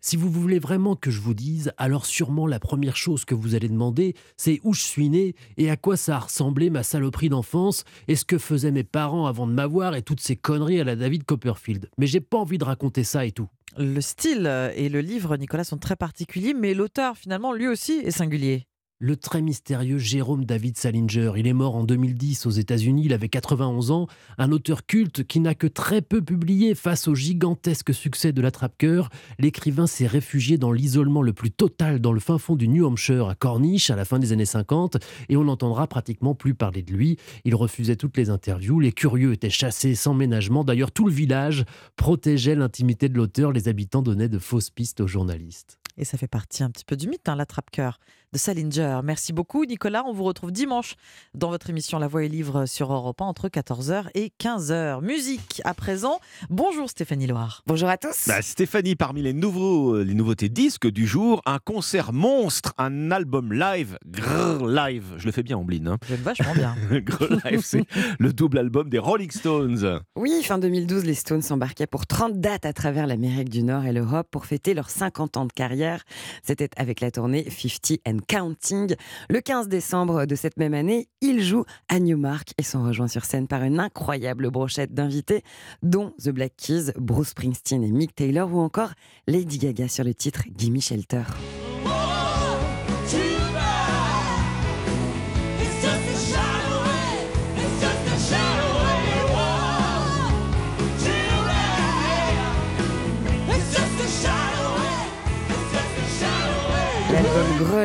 Si 0.00 0.16
vous 0.16 0.30
voulez 0.30 0.58
vraiment 0.58 0.96
que 0.96 1.10
je 1.10 1.20
vous 1.20 1.34
dise, 1.34 1.74
alors 1.76 2.06
sûrement 2.06 2.46
la 2.46 2.58
première 2.58 2.96
chose 2.96 3.26
que 3.26 3.34
vous 3.34 3.54
allez 3.54 3.68
demander, 3.68 4.14
c'est 4.38 4.60
où 4.64 4.72
je 4.72 4.80
suis 4.80 5.10
né 5.10 5.34
et 5.58 5.68
à 5.70 5.76
quoi 5.76 5.98
ça 5.98 6.16
a 6.16 6.20
ressemblé 6.20 6.70
ma 6.70 6.82
saloperie 6.82 7.28
d'enfance 7.28 7.84
et 8.08 8.16
ce 8.16 8.24
que 8.24 8.38
faisaient 8.38 8.70
mes 8.70 8.82
parents 8.82 9.26
avant 9.26 9.46
de 9.46 9.52
m'avoir 9.52 9.94
et 9.94 10.00
toutes 10.00 10.20
ces 10.20 10.36
conneries 10.36 10.80
à 10.80 10.84
la 10.84 10.96
David 10.96 11.24
Copperfield. 11.24 11.90
Mais 11.98 12.06
j'ai 12.06 12.20
pas 12.20 12.38
envie 12.38 12.56
de 12.56 12.64
raconter 12.64 13.04
ça 13.04 13.26
et 13.26 13.32
tout. 13.32 13.50
Le 13.78 14.00
style 14.00 14.46
et 14.74 14.88
le 14.88 15.00
livre, 15.00 15.36
Nicolas, 15.36 15.64
sont 15.64 15.78
très 15.78 15.96
particuliers, 15.96 16.54
mais 16.54 16.74
l'auteur, 16.74 17.16
finalement, 17.16 17.52
lui 17.52 17.68
aussi 17.68 17.92
est 17.92 18.10
singulier 18.10 18.66
le 19.00 19.16
très 19.16 19.40
mystérieux 19.40 19.96
Jérôme 19.96 20.44
David 20.44 20.76
Salinger. 20.76 21.32
Il 21.36 21.46
est 21.46 21.54
mort 21.54 21.74
en 21.74 21.84
2010 21.84 22.44
aux 22.44 22.50
États-Unis, 22.50 23.04
il 23.06 23.14
avait 23.14 23.30
91 23.30 23.90
ans, 23.90 24.06
un 24.36 24.52
auteur 24.52 24.84
culte 24.84 25.24
qui 25.24 25.40
n'a 25.40 25.54
que 25.54 25.66
très 25.66 26.02
peu 26.02 26.20
publié 26.20 26.74
face 26.74 27.08
au 27.08 27.14
gigantesque 27.14 27.94
succès 27.94 28.32
de 28.32 28.42
l'attrape-cœur. 28.42 29.08
L'écrivain 29.38 29.86
s'est 29.86 30.06
réfugié 30.06 30.58
dans 30.58 30.70
l'isolement 30.70 31.22
le 31.22 31.32
plus 31.32 31.50
total 31.50 31.98
dans 31.98 32.12
le 32.12 32.20
fin 32.20 32.36
fond 32.36 32.56
du 32.56 32.68
New 32.68 32.84
Hampshire, 32.84 33.28
à 33.28 33.34
Corniche, 33.34 33.88
à 33.88 33.96
la 33.96 34.04
fin 34.04 34.18
des 34.18 34.32
années 34.32 34.44
50, 34.44 34.98
et 35.30 35.36
on 35.38 35.44
n'entendra 35.44 35.86
pratiquement 35.86 36.34
plus 36.34 36.52
parler 36.52 36.82
de 36.82 36.92
lui. 36.92 37.16
Il 37.46 37.54
refusait 37.54 37.96
toutes 37.96 38.18
les 38.18 38.28
interviews, 38.28 38.80
les 38.80 38.92
curieux 38.92 39.32
étaient 39.32 39.48
chassés 39.48 39.94
sans 39.94 40.12
ménagement. 40.12 40.62
D'ailleurs, 40.62 40.92
tout 40.92 41.06
le 41.06 41.12
village 41.12 41.64
protégeait 41.96 42.54
l'intimité 42.54 43.08
de 43.08 43.16
l'auteur, 43.16 43.50
les 43.50 43.66
habitants 43.66 44.02
donnaient 44.02 44.28
de 44.28 44.38
fausses 44.38 44.68
pistes 44.68 45.00
aux 45.00 45.06
journalistes. 45.06 45.78
Et 45.96 46.04
ça 46.04 46.18
fait 46.18 46.28
partie 46.28 46.62
un 46.62 46.70
petit 46.70 46.84
peu 46.84 46.96
du 46.96 47.08
mythe, 47.08 47.28
hein, 47.28 47.36
l'attrape-cœur 47.36 47.98
de 48.32 48.38
Salinger. 48.38 49.00
Merci 49.02 49.32
beaucoup, 49.32 49.64
Nicolas. 49.64 50.04
On 50.06 50.12
vous 50.12 50.22
retrouve 50.22 50.52
dimanche 50.52 50.94
dans 51.34 51.50
votre 51.50 51.68
émission 51.70 51.98
La 51.98 52.06
Voix 52.06 52.24
et 52.24 52.28
Livre 52.28 52.66
sur 52.66 52.92
Europe 52.92 53.20
1 53.20 53.24
entre 53.24 53.48
14h 53.48 54.06
et 54.14 54.32
15h. 54.40 55.02
Musique 55.02 55.60
à 55.64 55.74
présent. 55.74 56.20
Bonjour 56.48 56.88
Stéphanie 56.88 57.26
Loire. 57.26 57.62
Bonjour 57.66 57.88
à 57.88 57.96
tous. 57.96 58.28
Bah, 58.28 58.40
Stéphanie, 58.40 58.94
parmi 58.94 59.22
les, 59.22 59.32
nouveaux, 59.32 60.02
les 60.02 60.14
nouveautés 60.14 60.48
disques 60.48 60.86
du 60.86 61.08
jour, 61.08 61.42
un 61.44 61.58
concert 61.58 62.12
monstre, 62.12 62.72
un 62.78 63.10
album 63.10 63.52
live, 63.52 63.98
Grrr 64.06 64.64
Live. 64.66 65.14
Je 65.16 65.26
le 65.26 65.32
fais 65.32 65.42
bien, 65.42 65.58
Ombline. 65.58 65.88
Hein. 65.88 65.98
J'aime 66.08 66.20
vachement 66.20 66.54
bien. 66.54 66.76
Grrr 66.92 67.36
Live, 67.44 67.62
c'est 67.64 67.84
le 68.20 68.32
double 68.32 68.58
album 68.58 68.88
des 68.88 68.98
Rolling 68.98 69.30
Stones. 69.32 70.00
Oui, 70.14 70.42
fin 70.44 70.58
2012, 70.58 71.04
les 71.04 71.14
Stones 71.14 71.42
s'embarquaient 71.42 71.88
pour 71.88 72.06
30 72.06 72.40
dates 72.40 72.64
à 72.64 72.72
travers 72.72 73.08
l'Amérique 73.08 73.48
du 73.48 73.64
Nord 73.64 73.86
et 73.86 73.92
l'Europe 73.92 74.28
pour 74.30 74.46
fêter 74.46 74.74
leurs 74.74 74.90
50 74.90 75.36
ans 75.36 75.46
de 75.46 75.52
carrière. 75.52 76.04
C'était 76.44 76.70
avec 76.76 77.00
la 77.00 77.10
tournée 77.10 77.48
50 77.50 77.98
and 78.06 78.19
Counting. 78.26 78.94
Le 79.28 79.40
15 79.40 79.68
décembre 79.68 80.26
de 80.26 80.34
cette 80.34 80.56
même 80.56 80.74
année, 80.74 81.08
ils 81.20 81.42
jouent 81.42 81.64
à 81.88 81.98
Newmark 81.98 82.52
et 82.58 82.62
sont 82.62 82.82
rejoints 82.82 83.08
sur 83.08 83.24
scène 83.24 83.48
par 83.48 83.62
une 83.62 83.80
incroyable 83.80 84.50
brochette 84.50 84.94
d'invités, 84.94 85.42
dont 85.82 86.14
The 86.22 86.30
Black 86.30 86.54
Keys, 86.56 86.92
Bruce 86.96 87.28
Springsteen 87.28 87.82
et 87.82 87.92
Mick 87.92 88.14
Taylor, 88.14 88.52
ou 88.52 88.60
encore 88.60 88.90
Lady 89.26 89.58
Gaga 89.58 89.88
sur 89.88 90.04
le 90.04 90.14
titre 90.14 90.42
Gimme 90.56 90.80
Shelter. 90.80 91.22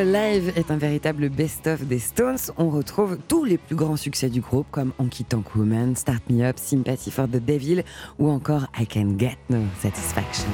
Live 0.04 0.52
est 0.56 0.72
un 0.72 0.78
véritable 0.78 1.30
best-of 1.30 1.86
des 1.86 2.00
Stones. 2.00 2.38
On 2.58 2.70
retrouve 2.70 3.18
tous 3.28 3.46
les 3.46 3.58
plus 3.58 3.76
grands 3.76 3.96
succès 3.96 4.30
du 4.30 4.42
groupe 4.42 4.68
comme 4.72 4.92
Honky 5.00 5.24
Tonk 5.24 5.56
Woman, 5.56 5.96
Start 5.96 6.24
Me 6.30 6.44
Up, 6.44 6.58
Sympathy 6.58 7.12
for 7.12 7.28
the 7.28 7.38
Devil 7.38 7.84
ou 8.20 8.30
encore 8.30 8.68
I 8.80 8.86
Can 8.86 9.18
Get 9.18 9.38
No 9.50 9.62
Satisfaction. 9.82 10.50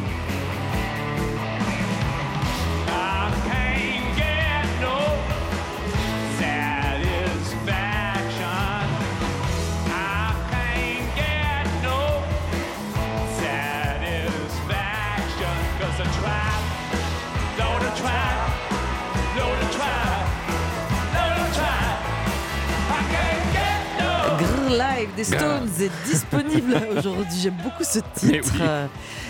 Live 25.12 25.16
des 25.16 25.24
Stones 25.24 25.70
est 25.80 26.10
disponible 26.10 26.76
aujourd'hui. 26.98 27.40
J'aime 27.40 27.58
beaucoup 27.64 27.84
ce 27.84 28.00
titre. 28.14 28.62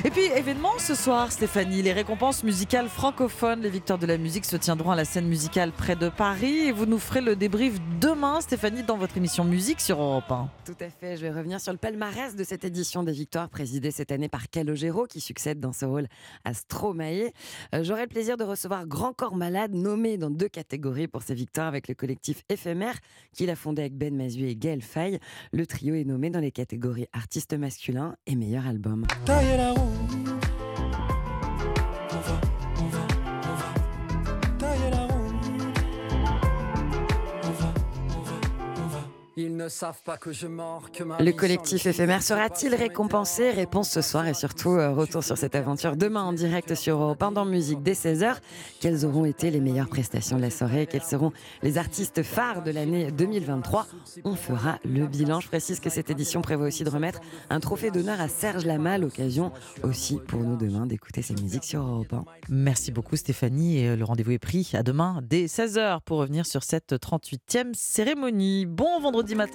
Et 0.03 0.09
puis, 0.09 0.25
événement 0.25 0.77
ce 0.77 0.95
soir, 0.95 1.31
Stéphanie, 1.31 1.81
les 1.81 1.93
récompenses 1.93 2.43
musicales 2.43 2.89
francophones, 2.89 3.61
les 3.61 3.69
victoires 3.69 3.99
de 3.99 4.05
la 4.05 4.17
musique 4.17 4.45
se 4.45 4.57
tiendront 4.57 4.91
à 4.91 4.95
la 4.95 5.05
scène 5.05 5.27
musicale 5.27 5.71
près 5.71 5.95
de 5.95 6.09
Paris. 6.09 6.67
Et 6.67 6.71
vous 6.71 6.85
nous 6.85 6.99
ferez 6.99 7.21
le 7.21 7.35
débrief 7.35 7.75
demain, 7.99 8.41
Stéphanie, 8.41 8.83
dans 8.83 8.97
votre 8.97 9.17
émission 9.17 9.43
Musique 9.43 9.81
sur 9.81 10.01
Europe 10.01 10.29
1. 10.31 10.49
Tout 10.65 10.75
à 10.79 10.89
fait. 10.89 11.17
Je 11.17 11.21
vais 11.21 11.31
revenir 11.31 11.59
sur 11.59 11.71
le 11.71 11.77
palmarès 11.77 12.35
de 12.35 12.43
cette 12.43 12.65
édition 12.65 13.03
des 13.03 13.13
victoires, 13.13 13.49
présidée 13.49 13.91
cette 13.91 14.11
année 14.11 14.29
par 14.29 14.49
Calogero, 14.49 15.05
qui 15.05 15.19
succède 15.19 15.59
dans 15.59 15.73
ce 15.73 15.85
rôle 15.85 16.07
à 16.43 16.53
Stromae. 16.53 17.31
Euh, 17.73 17.83
J'aurai 17.83 18.03
le 18.03 18.07
plaisir 18.07 18.37
de 18.37 18.43
recevoir 18.43 18.85
Grand 18.85 19.13
Corps 19.13 19.35
Malade, 19.35 19.73
nommé 19.73 20.17
dans 20.17 20.29
deux 20.29 20.49
catégories 20.49 21.07
pour 21.07 21.23
ses 21.23 21.33
victoires 21.33 21.67
avec 21.67 21.87
le 21.87 21.95
collectif 21.95 22.43
Éphémère, 22.49 22.95
qu'il 23.33 23.49
a 23.49 23.55
fondé 23.55 23.81
avec 23.81 23.97
Ben 23.97 24.15
Mazuet 24.15 24.51
et 24.51 24.55
Gaël 24.55 24.81
Faye. 24.81 25.19
Le 25.51 25.65
trio 25.71 25.95
est 25.95 26.03
nommé 26.03 26.29
dans 26.29 26.41
les 26.41 26.51
catégories 26.51 27.07
artiste 27.13 27.53
masculin 27.53 28.17
et 28.27 28.35
meilleur 28.35 28.67
album. 28.67 29.07
Le 41.19 41.25
vie 41.25 41.35
collectif 41.35 41.85
éphémère 41.85 42.23
sera-t-il 42.23 42.73
récompensé 42.73 43.51
Réponse 43.51 43.89
ce 43.89 44.01
soir 44.01 44.27
et 44.27 44.33
surtout 44.33 44.71
euh, 44.71 44.91
retour 44.91 45.23
sur 45.23 45.37
cette 45.37 45.55
aventure 45.55 45.95
demain 45.95 46.23
en 46.23 46.33
direct 46.33 46.73
sur 46.75 47.01
Europe 47.01 47.21
1 47.21 47.31
dans 47.31 47.45
Musique 47.45 47.83
dès 47.83 47.93
16h. 47.93 48.37
Quelles 48.79 49.05
auront 49.05 49.25
été 49.25 49.51
les 49.51 49.59
meilleures 49.59 49.89
prestations 49.89 50.37
de 50.37 50.41
la 50.41 50.49
soirée? 50.49 50.87
Quels 50.87 51.03
seront 51.03 51.31
les 51.61 51.77
artistes 51.77 52.23
phares 52.23 52.63
de 52.63 52.71
l'année 52.71 53.11
2023 53.11 53.87
On 54.23 54.35
fera 54.35 54.79
le 54.85 55.05
bilan. 55.07 55.39
Je 55.39 55.47
précise 55.47 55.79
que 55.79 55.89
cette 55.89 56.09
édition 56.09 56.41
prévoit 56.41 56.67
aussi 56.67 56.83
de 56.83 56.89
remettre 56.89 57.19
un 57.49 57.59
trophée 57.59 57.91
d'honneur 57.91 58.19
à 58.21 58.27
Serge 58.27 58.65
Lama, 58.65 58.97
l'occasion 58.97 59.51
aussi 59.83 60.17
pour 60.27 60.39
nous 60.39 60.55
demain 60.55 60.85
d'écouter 60.85 61.21
ses 61.21 61.35
musiques 61.35 61.65
sur 61.65 61.81
Europe 61.81 62.13
1. 62.13 62.25
Merci 62.49 62.91
beaucoup 62.91 63.15
Stéphanie 63.15 63.79
et 63.79 63.89
euh, 63.89 63.95
le 63.95 64.05
rendez-vous 64.05 64.31
est 64.31 64.39
pris 64.39 64.71
à 64.73 64.83
demain 64.83 65.19
dès 65.21 65.45
16h 65.45 65.99
pour 66.05 66.17
revenir 66.19 66.45
sur 66.45 66.63
cette 66.63 66.93
38e 66.93 67.73
cérémonie. 67.73 68.65
Bon 68.65 68.99
vendredi 69.01 69.35
matin, 69.35 69.50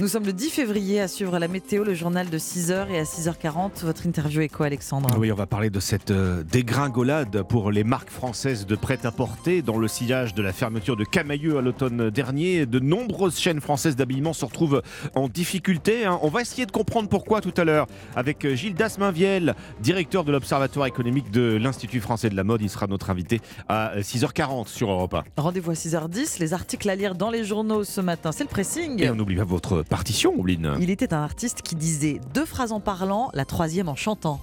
nous 0.00 0.08
sommes 0.08 0.24
le 0.24 0.32
10 0.32 0.48
février 0.50 0.98
à 0.98 1.08
suivre 1.08 1.38
la 1.38 1.46
météo, 1.46 1.84
le 1.84 1.92
journal 1.94 2.30
de 2.30 2.38
6h 2.38 2.88
et 2.90 2.98
à 2.98 3.02
6h40 3.02 3.84
votre 3.84 4.06
interview 4.06 4.40
éco 4.40 4.62
Alexandre. 4.62 5.08
Oui, 5.18 5.30
on 5.30 5.34
va 5.34 5.46
parler 5.46 5.68
de 5.68 5.78
cette 5.78 6.10
euh, 6.10 6.42
dégringolade 6.42 7.42
pour 7.42 7.70
les 7.70 7.84
marques 7.84 8.08
françaises 8.08 8.64
de 8.64 8.76
prêt-à-porter 8.76 9.60
dans 9.60 9.76
le 9.76 9.88
sillage 9.88 10.34
de 10.34 10.40
la 10.40 10.54
fermeture 10.54 10.96
de 10.96 11.04
Camailleux 11.04 11.58
à 11.58 11.60
l'automne 11.60 12.08
dernier. 12.08 12.64
De 12.64 12.78
nombreuses 12.78 13.38
chaînes 13.38 13.60
françaises 13.60 13.94
d'habillement 13.94 14.32
se 14.32 14.46
retrouvent 14.46 14.80
en 15.14 15.28
difficulté. 15.28 16.06
hein. 16.06 16.18
On 16.22 16.28
va 16.28 16.40
essayer 16.40 16.64
de 16.64 16.72
comprendre 16.72 17.10
pourquoi 17.10 17.42
tout 17.42 17.54
à 17.58 17.64
l'heure 17.64 17.86
avec 18.16 18.46
euh, 18.46 18.54
Gilles 18.54 18.74
Dasmainviel, 18.74 19.54
directeur 19.82 20.24
de 20.24 20.32
l'Observatoire 20.32 20.86
économique 20.86 21.30
de 21.30 21.58
l'Institut 21.60 22.00
français 22.00 22.30
de 22.30 22.36
la 22.36 22.44
mode. 22.44 22.62
Il 22.62 22.70
sera 22.70 22.86
notre 22.86 23.10
invité 23.10 23.42
à 23.68 23.92
euh, 23.92 24.00
6h40 24.00 24.68
sur 24.68 24.90
Europe 24.90 25.12
1. 25.12 25.24
Rendez-vous 25.36 25.72
à 25.72 25.74
6h10, 25.74 26.40
les 26.40 26.54
articles 26.54 26.88
à 26.88 26.96
lire 26.96 27.14
dans 27.14 27.30
les 27.30 27.44
journaux 27.44 27.84
ce 27.84 28.00
matin, 28.00 28.32
c'est 28.32 28.44
le 28.44 28.48
pressing. 28.48 29.02
Et 29.02 29.09
on 29.10 29.16
n'oublie 29.16 29.36
pas 29.36 29.44
votre 29.44 29.82
partition, 29.82 30.34
Ombline. 30.38 30.76
Il 30.80 30.90
était 30.90 31.12
un 31.12 31.22
artiste 31.22 31.62
qui 31.62 31.74
disait 31.74 32.20
deux 32.34 32.44
phrases 32.44 32.72
en 32.72 32.80
parlant, 32.80 33.30
la 33.34 33.44
troisième 33.44 33.88
en 33.88 33.96
chantant. 33.96 34.40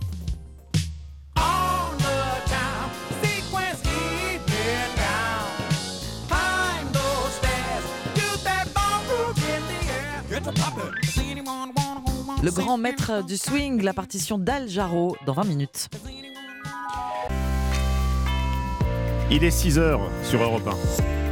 Le 12.44 12.52
grand 12.52 12.78
maître 12.78 13.26
du 13.26 13.36
swing, 13.36 13.82
la 13.82 13.94
partition 13.94 14.38
d'Al 14.38 14.70
Jarreau 14.70 15.18
dans 15.26 15.34
20 15.34 15.44
minutes. 15.46 15.90
Il 19.30 19.44
est 19.44 19.50
6h 19.50 20.00
sur 20.24 20.42
Europe 20.42 20.68
1. 20.68 21.27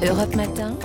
Europe 0.00 0.36
Matin 0.36 0.78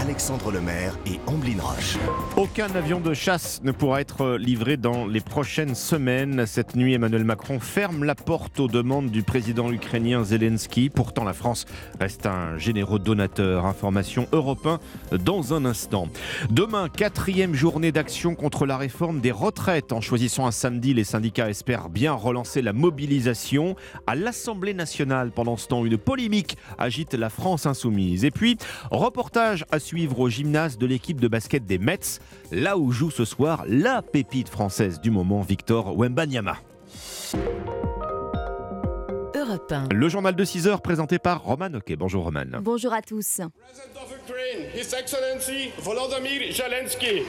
Alexandre 0.00 0.50
Lemaire 0.50 0.96
et 1.04 1.20
Amblin 1.26 1.60
Roche. 1.60 1.98
Aucun 2.38 2.74
avion 2.74 3.00
de 3.00 3.12
chasse 3.12 3.60
ne 3.62 3.70
pourra 3.70 4.00
être 4.00 4.36
livré 4.36 4.78
dans 4.78 5.06
les 5.06 5.20
prochaines 5.20 5.74
semaines. 5.74 6.46
Cette 6.46 6.74
nuit, 6.74 6.94
Emmanuel 6.94 7.24
Macron 7.24 7.60
ferme 7.60 8.04
la 8.04 8.14
porte 8.14 8.60
aux 8.60 8.66
demandes 8.66 9.10
du 9.10 9.22
président 9.22 9.70
ukrainien 9.70 10.24
Zelensky. 10.24 10.88
Pourtant, 10.88 11.24
la 11.24 11.34
France 11.34 11.66
reste 12.00 12.24
un 12.24 12.56
généreux 12.56 12.98
donateur. 12.98 13.66
Information 13.66 14.26
européen 14.32 14.80
dans 15.12 15.52
un 15.52 15.66
instant. 15.66 16.08
Demain, 16.48 16.88
quatrième 16.88 17.54
journée 17.54 17.92
d'action 17.92 18.34
contre 18.34 18.64
la 18.64 18.78
réforme 18.78 19.20
des 19.20 19.32
retraites. 19.32 19.92
En 19.92 20.00
choisissant 20.00 20.46
un 20.46 20.50
samedi, 20.50 20.94
les 20.94 21.04
syndicats 21.04 21.50
espèrent 21.50 21.90
bien 21.90 22.14
relancer 22.14 22.62
la 22.62 22.72
mobilisation. 22.72 23.76
À 24.06 24.14
l'Assemblée 24.14 24.72
nationale, 24.72 25.30
pendant 25.30 25.58
ce 25.58 25.68
temps, 25.68 25.84
une 25.84 25.98
polémique 25.98 26.56
agite 26.78 27.12
la 27.12 27.28
France 27.28 27.66
insoumise. 27.66 28.24
Et 28.24 28.30
puis, 28.30 28.56
reportage 28.90 29.66
à 29.70 29.78
suivre 29.90 30.20
au 30.20 30.28
gymnase 30.28 30.78
de 30.78 30.86
l'équipe 30.86 31.20
de 31.20 31.26
basket 31.26 31.66
des 31.66 31.78
Mets, 31.78 32.20
là 32.52 32.78
où 32.78 32.92
joue 32.92 33.10
ce 33.10 33.24
soir 33.24 33.64
la 33.66 34.02
pépite 34.02 34.48
française 34.48 35.00
du 35.00 35.10
moment, 35.10 35.40
Victor 35.40 35.98
Wembanyama. 35.98 36.58
Europe 39.34 39.72
1. 39.72 39.88
Le 39.92 40.08
journal 40.08 40.36
de 40.36 40.44
6 40.44 40.68
heures 40.68 40.80
présenté 40.80 41.18
par 41.18 41.42
Roman 41.42 41.74
Ok. 41.74 41.92
Bonjour 41.96 42.22
Roman. 42.22 42.60
Bonjour 42.60 42.92
à 42.92 43.02
tous. 43.02 43.40
His 44.76 44.94
Excellency 44.94 45.70
Volodymyr 45.82 46.52
Zelensky. 46.52 47.24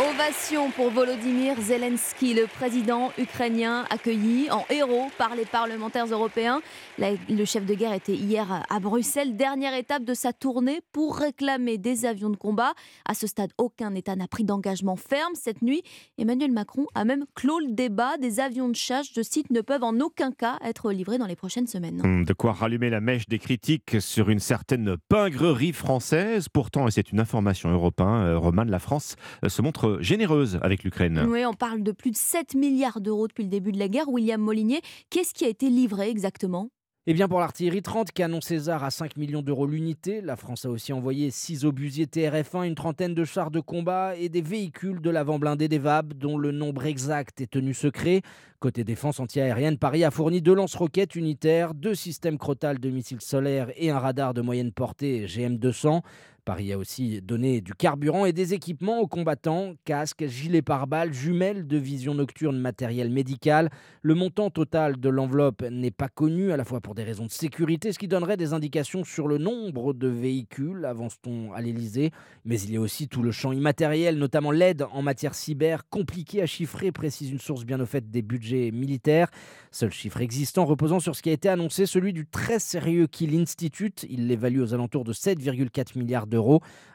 Ovation 0.00 0.70
pour 0.70 0.88
Volodymyr 0.90 1.60
Zelensky, 1.60 2.32
le 2.32 2.46
président 2.46 3.12
ukrainien 3.18 3.84
accueilli 3.90 4.50
en 4.50 4.64
héros 4.70 5.08
par 5.18 5.34
les 5.34 5.44
parlementaires 5.44 6.06
européens. 6.06 6.62
Le 6.98 7.44
chef 7.44 7.66
de 7.66 7.74
guerre 7.74 7.92
était 7.92 8.14
hier 8.14 8.64
à 8.70 8.80
Bruxelles, 8.80 9.36
dernière 9.36 9.74
étape 9.74 10.04
de 10.04 10.14
sa 10.14 10.32
tournée 10.32 10.80
pour 10.92 11.18
réclamer 11.18 11.76
des 11.76 12.06
avions 12.06 12.30
de 12.30 12.36
combat. 12.36 12.72
À 13.04 13.12
ce 13.12 13.26
stade, 13.26 13.50
aucun 13.58 13.94
État 13.94 14.16
n'a 14.16 14.26
pris 14.26 14.42
d'engagement 14.42 14.96
ferme. 14.96 15.34
Cette 15.34 15.60
nuit, 15.60 15.82
Emmanuel 16.16 16.50
Macron 16.50 16.86
a 16.94 17.04
même 17.04 17.26
clos 17.34 17.60
le 17.60 17.72
débat. 17.72 18.16
Des 18.16 18.40
avions 18.40 18.70
de 18.70 18.76
chasse, 18.76 19.12
de 19.12 19.22
site, 19.22 19.50
ne 19.50 19.60
peuvent 19.60 19.84
en 19.84 20.00
aucun 20.00 20.32
cas 20.32 20.56
être 20.64 20.92
livrés 20.92 21.18
dans 21.18 21.26
les 21.26 21.36
prochaines 21.36 21.66
semaines. 21.66 22.00
Hum, 22.02 22.24
de 22.24 22.32
quoi 22.32 22.54
rallumer 22.54 22.88
la 22.88 23.02
mèche 23.02 23.28
des 23.28 23.38
critiques 23.38 24.00
sur 24.00 24.30
une 24.30 24.40
certaine 24.40 24.96
pingrerie 25.10 25.74
française. 25.74 26.48
Pourtant, 26.48 26.88
et 26.88 26.90
c'est 26.90 27.12
une 27.12 27.20
information 27.20 27.68
européenne, 27.70 28.08
euh, 28.08 28.38
Romane, 28.38 28.70
la 28.70 28.78
France 28.78 29.16
euh, 29.44 29.50
se 29.50 29.60
montre 29.60 29.89
généreuse 30.00 30.58
avec 30.62 30.84
l'Ukraine. 30.84 31.26
Oui, 31.28 31.44
on 31.44 31.54
parle 31.54 31.82
de 31.82 31.92
plus 31.92 32.10
de 32.10 32.16
7 32.16 32.54
milliards 32.54 33.00
d'euros 33.00 33.28
depuis 33.28 33.44
le 33.44 33.50
début 33.50 33.72
de 33.72 33.78
la 33.78 33.88
guerre. 33.88 34.08
William 34.08 34.40
Molinier, 34.40 34.80
qu'est-ce 35.10 35.34
qui 35.34 35.44
a 35.44 35.48
été 35.48 35.68
livré 35.70 36.10
exactement? 36.10 36.70
Eh 37.06 37.14
bien, 37.14 37.28
pour 37.28 37.40
l'artillerie 37.40 37.80
30, 37.80 38.12
canon 38.12 38.42
César 38.42 38.84
à 38.84 38.90
5 38.90 39.16
millions 39.16 39.40
d'euros 39.40 39.66
l'unité, 39.66 40.20
la 40.20 40.36
France 40.36 40.66
a 40.66 40.70
aussi 40.70 40.92
envoyé 40.92 41.30
6 41.30 41.64
obusiers 41.64 42.04
TRF-1, 42.04 42.66
une 42.66 42.74
trentaine 42.74 43.14
de 43.14 43.24
chars 43.24 43.50
de 43.50 43.58
combat 43.58 44.14
et 44.16 44.28
des 44.28 44.42
véhicules 44.42 45.00
de 45.00 45.08
l'avant 45.08 45.38
blindé 45.38 45.66
des 45.66 45.78
VAB, 45.78 46.12
dont 46.12 46.36
le 46.36 46.52
nombre 46.52 46.84
exact 46.84 47.40
est 47.40 47.50
tenu 47.50 47.72
secret. 47.72 48.20
Côté 48.58 48.84
défense 48.84 49.18
antiaérienne, 49.18 49.78
Paris 49.78 50.04
a 50.04 50.10
fourni 50.10 50.42
deux 50.42 50.54
lance-roquettes 50.54 51.16
unitaires, 51.16 51.72
deux 51.72 51.94
systèmes 51.94 52.36
Crotal 52.36 52.78
de 52.78 52.90
missiles 52.90 53.22
solaires 53.22 53.72
et 53.76 53.90
un 53.90 53.98
radar 53.98 54.34
de 54.34 54.42
moyenne 54.42 54.70
portée 54.70 55.24
GM200. 55.24 56.02
Paris 56.44 56.72
a 56.72 56.78
aussi 56.78 57.20
donné 57.22 57.60
du 57.60 57.74
carburant 57.74 58.24
et 58.24 58.32
des 58.32 58.54
équipements 58.54 59.00
aux 59.00 59.06
combattants, 59.06 59.74
casques, 59.84 60.26
gilets 60.26 60.62
pare-balles, 60.62 61.12
jumelles 61.12 61.66
de 61.66 61.76
vision 61.76 62.14
nocturne, 62.14 62.58
matériel 62.58 63.10
médical. 63.10 63.70
Le 64.02 64.14
montant 64.14 64.50
total 64.50 64.98
de 64.98 65.08
l'enveloppe 65.08 65.62
n'est 65.70 65.90
pas 65.90 66.08
connu, 66.08 66.52
à 66.52 66.56
la 66.56 66.64
fois 66.64 66.80
pour 66.80 66.94
des 66.94 67.04
raisons 67.04 67.26
de 67.26 67.30
sécurité, 67.30 67.92
ce 67.92 67.98
qui 67.98 68.08
donnerait 68.08 68.36
des 68.36 68.52
indications 68.52 69.04
sur 69.04 69.28
le 69.28 69.38
nombre 69.38 69.92
de 69.92 70.08
véhicules, 70.08 70.84
avance-t-on 70.84 71.52
à 71.52 71.60
l'Elysée. 71.60 72.10
Mais 72.44 72.60
il 72.60 72.72
y 72.72 72.76
a 72.76 72.80
aussi 72.80 73.08
tout 73.08 73.22
le 73.22 73.30
champ 73.30 73.52
immatériel, 73.52 74.18
notamment 74.18 74.50
l'aide 74.50 74.86
en 74.92 75.02
matière 75.02 75.34
cyber, 75.34 75.88
compliqué 75.88 76.42
à 76.42 76.46
chiffrer, 76.46 76.92
précise 76.92 77.30
une 77.30 77.38
source 77.38 77.64
bien 77.64 77.80
au 77.80 77.86
fait 77.86 78.10
des 78.10 78.22
budgets 78.22 78.70
militaires. 78.72 79.28
Seul 79.70 79.92
chiffre 79.92 80.20
existant 80.20 80.64
reposant 80.64 80.98
sur 81.00 81.14
ce 81.14 81.22
qui 81.22 81.30
a 81.30 81.32
été 81.32 81.48
annoncé, 81.48 81.86
celui 81.86 82.12
du 82.12 82.26
très 82.26 82.58
sérieux 82.58 83.06
Kill 83.06 83.38
Institute. 83.38 84.06
Il 84.10 84.26
l'évalue 84.26 84.60
aux 84.60 84.74
alentours 84.74 85.04
de 85.04 85.12
7,4 85.12 85.98
milliards 85.98 86.26
d'euros. 86.26 86.39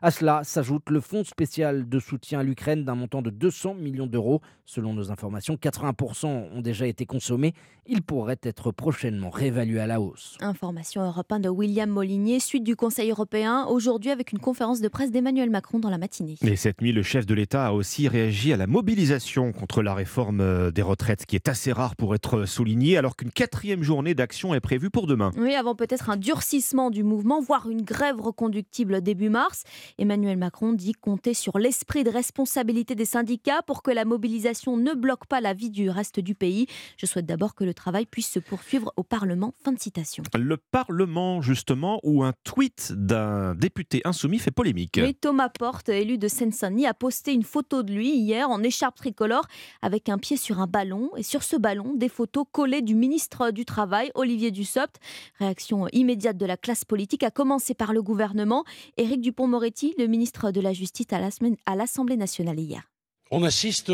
À 0.02 0.12
cela 0.12 0.42
s'ajoute 0.44 0.90
le 0.90 1.00
fonds 1.00 1.24
spécial 1.24 1.90
de 1.90 2.00
soutien 2.00 2.40
à 2.40 2.44
l'Ukraine 2.44 2.86
d'un 2.86 2.96
montant 2.96 3.22
de 3.22 3.30
200 3.30 3.76
millions 3.76 4.08
d'euros. 4.08 4.42
Selon 4.66 4.94
nos 4.94 5.12
informations, 5.12 5.56
80% 5.56 6.28
ont 6.28 6.62
déjà 6.62 6.88
été 6.88 7.06
consommés. 7.06 7.54
Il 7.88 8.02
pourrait 8.02 8.40
être 8.44 8.72
prochainement 8.72 9.30
réévalué 9.30 9.80
à 9.80 9.88
la 9.88 10.02
hausse. 10.02 10.38
Information 10.42 11.04
européenne 11.04 11.44
de 11.44 11.50
William 11.50 11.90
Molinier, 11.90 12.40
suite 12.40 12.64
du 12.64 12.76
Conseil 12.76 13.12
européen, 13.12 13.66
aujourd'hui 13.68 14.12
avec 14.12 14.32
une 14.32 14.40
conférence 14.40 14.82
de 14.82 14.88
presse 14.88 15.12
d'Emmanuel 15.12 15.50
Macron 15.50 15.80
dans 15.80 15.90
la 15.90 15.98
matinée. 15.98 16.36
Et 16.42 16.56
cette 16.56 16.82
nuit, 16.82 16.92
le 16.92 17.04
chef 17.04 17.26
de 17.26 17.34
l'État 17.34 17.68
a 17.68 17.72
aussi 17.72 18.08
réagi 18.08 18.54
à 18.54 18.58
la 18.58 18.68
mobilisation 18.68 19.52
contre 19.52 19.82
la 19.82 19.94
réforme 19.94 20.42
euh, 20.42 20.72
des 20.72 20.82
retraites, 20.82 21.26
qui 21.26 21.36
est 21.36 21.48
assez 21.48 21.72
rare 21.72 21.96
pour 21.96 22.16
être 22.16 22.46
souligné, 22.46 22.98
alors 22.98 23.16
qu'une 23.16 23.32
quatrième 23.32 23.84
journée 23.84 24.16
d'action 24.16 24.54
est 24.56 24.60
prévue 24.60 24.90
pour 24.90 25.08
demain. 25.08 25.32
Oui, 25.38 25.54
avant 25.54 25.76
peut-être 25.76 26.10
un 26.10 26.18
durcissement 26.18 26.90
du 26.90 27.04
mouvement, 27.04 27.42
voire 27.42 27.70
une 27.70 27.84
grève 27.84 28.20
reconductible 28.20 29.02
début 29.02 29.25
mars. 29.30 29.64
Emmanuel 29.98 30.38
Macron 30.38 30.74
dit 30.74 30.94
compter 30.94 31.34
sur 31.34 31.58
l'esprit 31.58 32.04
de 32.04 32.10
responsabilité 32.10 32.96
des 32.96 33.06
syndicats 33.06 33.62
pour 33.64 33.84
que 33.84 33.92
la 33.92 34.06
mobilisation 34.06 34.78
ne 34.78 34.94
bloque 34.94 35.26
pas 35.28 35.42
la 35.42 35.54
vie 35.54 35.70
du 35.70 35.90
reste 35.90 36.20
du 36.20 36.36
pays. 36.36 36.68
Je 36.98 37.06
souhaite 37.06 37.26
d'abord 37.26 37.56
que 37.56 37.64
le 37.64 37.74
travail 37.74 38.06
puisse 38.06 38.30
se 38.30 38.40
poursuivre 38.40 38.94
au 38.98 39.04
Parlement. 39.04 39.54
Fin 39.64 39.72
de 39.72 39.80
citation. 39.80 40.24
Le 40.38 40.58
Parlement, 40.58 41.42
justement, 41.42 42.00
où 42.04 42.24
un 42.24 42.34
tweet 42.44 42.94
d'un 42.96 43.56
député 43.56 44.02
insoumis 44.06 44.40
fait 44.40 44.52
polémique. 44.52 45.00
Oui, 45.02 45.16
Thomas 45.16 45.50
Porte, 45.50 45.90
élu 45.90 46.18
de 46.18 46.28
Seine-Saint-Denis, 46.28 46.88
a 46.88 46.94
posté 46.94 47.34
une 47.34 47.44
photo 47.44 47.84
de 47.84 47.94
lui 47.94 48.16
hier 48.16 48.50
en 48.50 48.62
écharpe 48.64 48.96
tricolore 48.96 49.46
avec 49.82 50.10
un 50.10 50.18
pied 50.18 50.38
sur 50.38 50.60
un 50.60 50.68
ballon 50.68 51.12
et 51.16 51.24
sur 51.24 51.44
ce 51.44 51.56
ballon, 51.56 51.94
des 51.96 52.10
photos 52.10 52.46
collées 52.52 52.82
du 52.82 52.96
ministre 52.96 53.52
du 53.52 53.66
Travail, 53.66 54.12
Olivier 54.16 54.52
Dussopt. 54.52 55.00
Réaction 55.40 55.88
immédiate 55.92 56.38
de 56.38 56.46
la 56.46 56.58
classe 56.58 56.86
politique, 56.86 57.24
a 57.24 57.32
commencé 57.32 57.74
par 57.74 57.94
le 57.94 58.02
gouvernement. 58.02 58.64
Éric 58.98 59.15
Dupont-Moretti, 59.22 59.94
le 59.98 60.08
ministre 60.08 60.52
de 60.52 60.62
la 60.62 60.74
Justice 60.74 61.08
à 61.12 61.76
l'Assemblée 61.76 62.18
nationale 62.18 62.60
hier. 62.60 62.84
On 63.32 63.44
assiste 63.44 63.92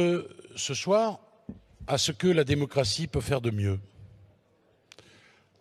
ce 0.55 0.73
soir 0.73 1.19
à 1.87 1.97
ce 1.97 2.11
que 2.11 2.27
la 2.27 2.43
démocratie 2.43 3.07
peut 3.07 3.21
faire 3.21 3.41
de 3.41 3.51
mieux. 3.51 3.79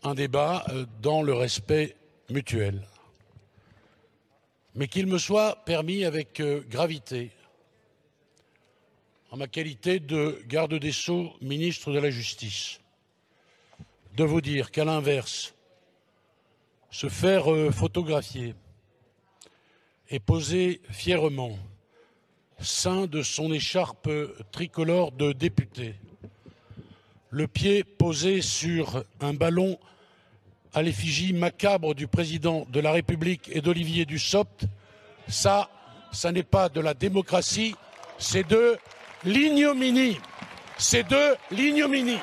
Un 0.02 0.14
débat 0.14 0.64
euh, 0.68 0.86
dans 1.02 1.22
le 1.22 1.34
respect 1.34 1.96
mutuel. 2.30 2.86
Mais 4.74 4.88
qu'il 4.88 5.06
me 5.06 5.18
soit 5.18 5.64
permis 5.64 6.04
avec 6.04 6.40
euh, 6.40 6.62
gravité, 6.68 7.30
en 9.30 9.36
ma 9.36 9.46
qualité 9.46 10.00
de 10.00 10.42
garde 10.46 10.74
des 10.74 10.92
sceaux, 10.92 11.30
ministre 11.40 11.92
de 11.92 11.98
la 11.98 12.10
Justice, 12.10 12.80
de 14.16 14.24
vous 14.24 14.40
dire 14.40 14.70
qu'à 14.70 14.84
l'inverse, 14.84 15.54
se 16.90 17.08
faire 17.08 17.52
euh, 17.52 17.70
photographier 17.70 18.54
et 20.10 20.18
poser 20.18 20.80
fièrement 20.90 21.56
sein 22.60 23.06
de 23.06 23.22
son 23.22 23.52
écharpe 23.52 24.10
tricolore 24.52 25.12
de 25.12 25.32
député, 25.32 25.94
le 27.30 27.46
pied 27.46 27.84
posé 27.84 28.42
sur 28.42 29.04
un 29.20 29.32
ballon 29.32 29.78
à 30.74 30.82
l'effigie 30.82 31.32
macabre 31.32 31.94
du 31.94 32.06
président 32.06 32.66
de 32.70 32.80
la 32.80 32.92
République 32.92 33.50
et 33.52 33.60
d'Olivier 33.60 34.04
Dussopt, 34.04 34.66
ça, 35.28 35.70
ça 36.12 36.32
n'est 36.32 36.42
pas 36.42 36.68
de 36.68 36.80
la 36.80 36.94
démocratie, 36.94 37.74
c'est 38.18 38.46
de 38.46 38.76
l'ignominie. 39.24 40.18
C'est 40.76 41.08
de 41.08 41.36
l'ignominie. 41.50 42.18